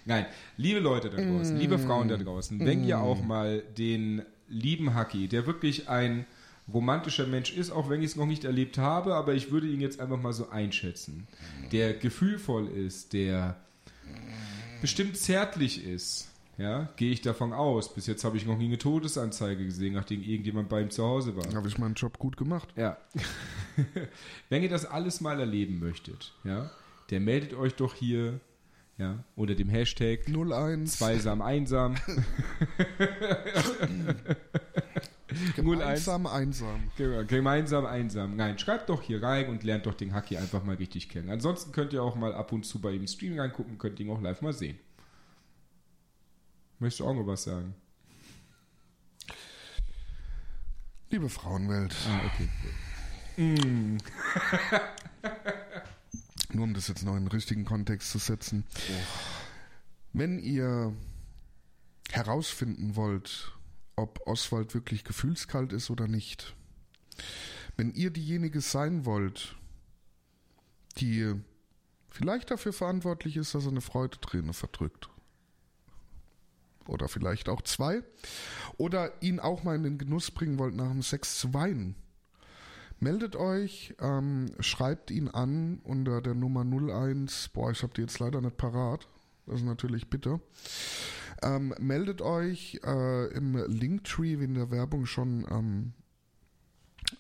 Nein, 0.06 0.26
liebe 0.58 0.80
Leute 0.80 1.10
da 1.10 1.18
draußen, 1.22 1.56
liebe 1.58 1.80
Frauen 1.80 2.10
da 2.10 2.18
draußen, 2.18 2.60
wenn 2.60 2.84
ihr 2.84 3.00
auch 3.00 3.24
mal 3.24 3.62
den 3.78 4.24
lieben 4.50 4.94
Haki, 4.94 5.28
der 5.30 5.48
wirklich 5.48 5.88
ein 5.88 6.26
romantischer 6.72 7.28
Mensch 7.28 7.54
ist, 7.54 7.72
auch 7.72 7.90
wenn 7.90 8.02
ich 8.02 8.12
es 8.12 8.16
noch 8.16 8.26
nicht 8.26 8.46
erlebt 8.46 8.78
habe, 8.78 9.16
aber 9.16 9.34
ich 9.34 9.52
würde 9.52 9.68
ihn 9.68 9.82
jetzt 9.82 10.00
einfach 10.00 10.22
mal 10.22 10.34
so 10.34 10.50
einschätzen, 10.50 11.28
der 11.72 11.94
gefühlvoll 11.94 12.68
ist, 12.68 13.14
der 13.14 13.58
bestimmt 14.82 15.18
zärtlich 15.18 15.86
ist, 15.86 16.30
ja, 16.58 16.90
gehe 16.98 17.12
ich 17.12 17.22
davon 17.22 17.52
aus. 17.52 17.94
Bis 17.94 18.06
jetzt 18.06 18.24
habe 18.24 18.38
ich 18.38 18.46
noch 18.46 18.58
nie 18.58 18.66
eine 18.66 18.78
Todesanzeige 18.78 19.66
gesehen, 19.66 19.94
nachdem 19.94 20.22
irgendjemand 20.22 20.70
bei 20.70 20.82
ihm 20.82 20.92
zu 20.92 21.04
Hause 21.04 21.36
war. 21.36 21.52
Habe 21.56 21.68
ich 21.68 21.78
meinen 21.80 21.96
Job 21.96 22.20
gut 22.20 22.38
gemacht. 22.38 22.70
Ja. 22.76 22.98
Wenn 24.50 24.62
ihr 24.62 24.70
das 24.70 24.86
alles 24.86 25.20
mal 25.20 25.40
erleben 25.40 25.80
möchtet, 25.80 26.34
ja, 26.44 26.70
der 27.10 27.20
meldet 27.20 27.56
euch 27.56 27.74
doch 27.74 27.96
hier, 27.96 28.40
ja, 29.00 29.24
unter 29.36 29.56
dem 29.56 29.70
Hashtag 29.70 30.28
01. 30.28 30.92
zweisam 30.92 31.42
einsam. 31.42 31.96
Gemeinsam 35.56 36.26
einsam. 36.28 36.92
Genau, 36.98 37.24
Gemeinsam 37.26 37.86
einsam. 37.86 38.36
Nein, 38.36 38.58
schreibt 38.60 38.90
doch 38.90 39.02
hier 39.02 39.22
rein 39.24 39.50
und 39.50 39.64
lernt 39.64 39.86
doch 39.86 39.94
den 39.94 40.14
Haki 40.14 40.38
einfach 40.38 40.64
mal 40.64 40.76
richtig 40.76 41.10
kennen. 41.10 41.30
Ansonsten 41.30 41.72
könnt 41.72 41.94
ihr 41.94 42.04
auch 42.04 42.16
mal 42.16 42.34
ab 42.34 42.52
und 42.52 42.66
zu 42.66 42.80
bei 42.80 42.92
ihm 42.92 43.08
Stream 43.08 43.40
reingucken, 43.40 43.78
könnt 43.78 44.00
ihn 44.00 44.10
auch 44.10 44.22
live 44.22 44.42
mal 44.42 44.54
sehen. 44.54 44.80
Möchtest 46.80 47.00
du 47.02 47.08
auch 47.08 47.14
noch 47.14 47.28
was 47.28 47.44
sagen? 47.44 47.76
Liebe 51.10 51.30
Frauenwelt, 51.30 51.96
Ah, 52.10 52.22
okay. 52.26 52.50
nur 56.54 56.64
um 56.64 56.74
das 56.74 56.88
jetzt 56.88 57.04
noch 57.04 57.16
in 57.16 57.24
den 57.26 57.32
richtigen 57.32 57.66
Kontext 57.66 58.12
zu 58.12 58.18
setzen. 58.18 58.64
Wenn 60.12 60.40
ihr 60.40 60.94
herausfinden 62.12 62.96
wollt, 62.96 63.52
ob 63.96 64.26
Oswald 64.26 64.74
wirklich 64.74 65.04
gefühlskalt 65.04 65.74
ist 65.74 65.90
oder 65.90 66.08
nicht, 66.08 66.56
wenn 67.78 67.94
ihr 67.94 68.12
diejenige 68.12 68.62
sein 68.62 69.06
wollt, 69.06 69.56
die 70.98 71.34
vielleicht 72.10 72.52
dafür 72.52 72.74
verantwortlich 72.74 73.38
ist, 73.38 73.56
dass 73.56 73.66
er 73.66 73.72
eine 73.72 73.82
Freudeträne 73.82 74.54
verdrückt, 74.54 75.10
oder 76.88 77.08
vielleicht 77.08 77.50
auch 77.50 77.62
zwei, 77.62 78.04
oder 78.78 79.12
ihn 79.22 79.40
auch 79.40 79.64
mal 79.64 79.76
in 79.76 79.84
den 79.84 79.98
Genuss 79.98 80.32
bringen 80.32 80.60
wollt, 80.60 80.76
nach 80.76 80.92
dem 80.92 81.02
Sex 81.02 81.40
zu 81.40 81.54
weinen, 81.54 81.96
meldet 83.00 83.36
euch, 83.36 83.96
ähm, 84.00 84.52
schreibt 84.60 85.12
ihn 85.12 85.28
an 85.28 85.80
unter 85.84 86.22
der 86.22 86.36
Nummer 86.36 86.64
01, 86.64 87.50
boah, 87.54 87.72
ich 87.72 87.84
habe 87.84 87.94
die 87.94 88.02
jetzt 88.02 88.20
leider 88.20 88.42
nicht 88.42 88.58
parat, 88.58 89.08
das 89.46 89.58
ist 89.58 89.66
natürlich 89.66 90.10
bitter. 90.10 90.40
Ähm, 91.44 91.76
meldet 91.80 92.22
euch 92.22 92.80
äh, 92.86 93.28
im 93.34 93.56
Linktree, 93.68 94.40
wie 94.40 94.46
in 94.46 94.54
der 94.54 94.72
Werbung 94.72 95.06
schon 95.06 95.46
ähm, 95.52 95.94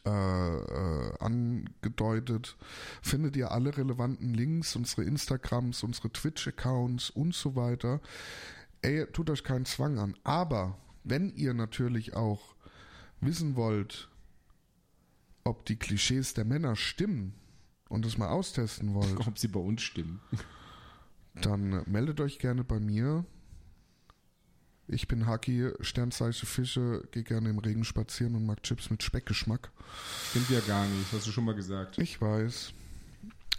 äh, 0.05 0.09
äh, 0.09 1.13
angedeutet, 1.19 2.57
findet 3.01 3.35
ihr 3.35 3.51
alle 3.51 3.77
relevanten 3.77 4.33
Links, 4.33 4.75
unsere 4.75 5.03
Instagrams, 5.03 5.83
unsere 5.83 6.11
Twitch-Accounts 6.11 7.09
und 7.09 7.35
so 7.35 7.55
weiter. 7.55 8.01
Ey, 8.81 9.05
tut 9.07 9.29
euch 9.29 9.43
keinen 9.43 9.65
Zwang 9.65 9.99
an. 9.99 10.15
Aber 10.23 10.77
wenn 11.03 11.33
ihr 11.35 11.53
natürlich 11.53 12.15
auch 12.15 12.55
wissen 13.21 13.55
wollt, 13.55 14.09
ob 15.43 15.65
die 15.65 15.77
Klischees 15.77 16.33
der 16.33 16.45
Männer 16.45 16.75
stimmen 16.75 17.33
und 17.89 18.05
es 18.05 18.17
mal 18.17 18.29
austesten 18.29 18.93
wollt, 18.93 19.17
Ob 19.27 19.37
sie 19.37 19.47
bei 19.47 19.59
uns 19.59 19.81
stimmen. 19.81 20.19
dann 21.35 21.83
meldet 21.85 22.19
euch 22.21 22.39
gerne 22.39 22.63
bei 22.63 22.79
mir. 22.79 23.25
Ich 24.87 25.07
bin 25.07 25.25
Haki, 25.25 25.71
Sternzeichen 25.79 26.45
Fische, 26.45 27.07
gehe 27.11 27.23
gerne 27.23 27.49
im 27.49 27.59
Regen 27.59 27.85
spazieren 27.85 28.35
und 28.35 28.45
mag 28.45 28.63
Chips 28.63 28.89
mit 28.89 29.01
Speckgeschmack. 29.01 29.71
Sind 30.33 30.49
wir 30.49 30.61
gar 30.61 30.85
nicht, 30.85 31.11
hast 31.13 31.25
du 31.25 31.31
schon 31.31 31.45
mal 31.45 31.55
gesagt. 31.55 31.97
Ich 31.99 32.19
weiß. 32.19 32.73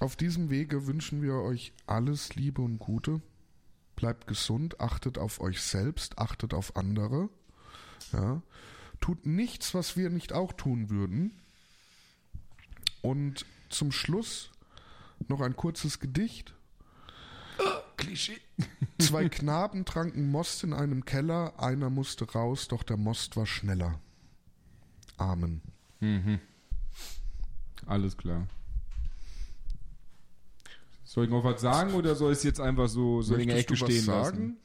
Auf 0.00 0.16
diesem 0.16 0.50
Wege 0.50 0.86
wünschen 0.86 1.22
wir 1.22 1.36
euch 1.36 1.72
alles 1.86 2.34
Liebe 2.34 2.60
und 2.60 2.78
Gute. 2.78 3.22
Bleibt 3.96 4.26
gesund, 4.26 4.80
achtet 4.80 5.18
auf 5.18 5.40
euch 5.40 5.62
selbst, 5.62 6.18
achtet 6.18 6.52
auf 6.52 6.76
andere. 6.76 7.30
Ja. 8.12 8.42
Tut 9.00 9.24
nichts, 9.24 9.74
was 9.74 9.96
wir 9.96 10.10
nicht 10.10 10.32
auch 10.32 10.52
tun 10.52 10.90
würden. 10.90 11.32
Und 13.02 13.46
zum 13.70 13.92
Schluss 13.92 14.50
noch 15.28 15.40
ein 15.40 15.56
kurzes 15.56 16.00
Gedicht. 16.00 16.54
Klischee. 17.96 18.38
Zwei 18.98 19.28
Knaben 19.28 19.84
tranken 19.84 20.30
Most 20.30 20.64
in 20.64 20.72
einem 20.72 21.04
Keller, 21.04 21.54
einer 21.58 21.90
musste 21.90 22.30
raus, 22.30 22.68
doch 22.68 22.82
der 22.82 22.96
Most 22.96 23.36
war 23.36 23.46
schneller. 23.46 23.98
Amen. 25.16 25.60
Mhm. 26.00 26.40
Alles 27.86 28.16
klar. 28.16 28.46
Soll 31.04 31.24
ich 31.24 31.30
noch 31.30 31.44
was 31.44 31.60
sagen 31.60 31.94
oder 31.94 32.14
soll 32.16 32.32
ich 32.32 32.38
es 32.38 32.44
jetzt 32.44 32.60
einfach 32.60 32.88
so, 32.88 33.22
so 33.22 33.36
in 33.36 33.48
der 33.48 33.58
Ecke 33.58 33.76
stehen 33.76 34.02
sagen? 34.02 34.38
lassen? 34.38 34.56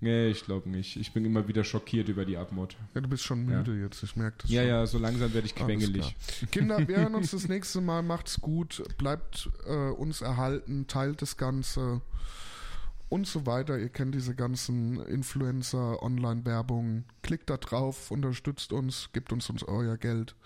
Nee, 0.00 0.28
ich 0.28 0.44
glaube 0.44 0.70
nicht. 0.70 0.96
Ich 0.96 1.12
bin 1.12 1.24
immer 1.24 1.48
wieder 1.48 1.64
schockiert 1.64 2.08
über 2.08 2.24
die 2.24 2.36
Abmod. 2.36 2.76
Ja, 2.94 3.00
du 3.00 3.08
bist 3.08 3.24
schon 3.24 3.44
müde 3.44 3.74
jetzt, 3.80 4.02
ich 4.04 4.14
merke 4.14 4.38
das 4.42 4.50
Ja, 4.50 4.60
schon. 4.62 4.68
ja, 4.68 4.86
so 4.86 4.98
langsam 4.98 5.34
werde 5.34 5.46
ich 5.46 5.56
quengelig. 5.56 6.14
Kinder, 6.52 6.86
wir 6.86 6.98
hören 6.98 7.16
uns 7.16 7.32
das 7.32 7.48
nächste 7.48 7.80
Mal. 7.80 8.02
Macht's 8.02 8.40
gut, 8.40 8.82
bleibt 8.96 9.50
äh, 9.66 9.90
uns 9.90 10.20
erhalten, 10.20 10.86
teilt 10.86 11.20
das 11.20 11.36
Ganze 11.36 12.00
und 13.08 13.26
so 13.26 13.46
weiter. 13.46 13.78
Ihr 13.78 13.88
kennt 13.88 14.14
diese 14.14 14.34
ganzen 14.34 15.00
Influencer, 15.00 16.02
Online-Werbung. 16.02 17.04
Klickt 17.22 17.50
da 17.50 17.56
drauf, 17.56 18.10
unterstützt 18.10 18.72
uns, 18.72 19.10
gebt 19.12 19.32
uns, 19.32 19.48
uns 19.50 19.62
euer 19.62 19.96
Geld. 19.96 20.36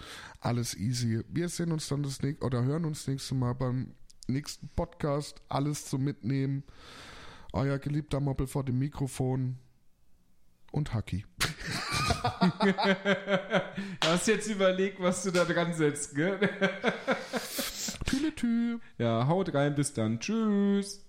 Alles 0.41 0.75
easy. 0.77 1.23
Wir 1.29 1.49
sehen 1.49 1.73
uns 1.73 1.89
dann 1.89 2.03
das 2.03 2.23
nächste 2.23 2.45
oder 2.45 2.65
hören 2.65 2.85
uns 2.85 3.07
nächste 3.07 3.35
Mal 3.35 3.55
beim 3.55 3.95
nächsten 4.29 4.69
Podcast. 4.69 5.43
Alles 5.49 5.87
zum 5.87 6.05
Mitnehmen. 6.05 6.65
Euer 7.53 7.79
geliebter 7.79 8.21
Moppel 8.21 8.47
vor 8.47 8.65
dem 8.65 8.79
Mikrofon 8.79 9.59
und 10.71 10.95
Haki. 10.95 11.27
Du 11.39 12.75
hast 14.09 14.27
jetzt 14.27 14.49
überlegt, 14.49 15.01
was 15.01 15.23
du 15.23 15.31
da 15.31 15.45
dran 15.45 15.75
setzt, 15.75 16.15
gell? 16.15 16.39
Tü. 18.37 18.79
Ja, 18.99 19.27
haut 19.27 19.55
rein, 19.55 19.75
bis 19.75 19.93
dann. 19.93 20.19
Tschüss. 20.19 21.05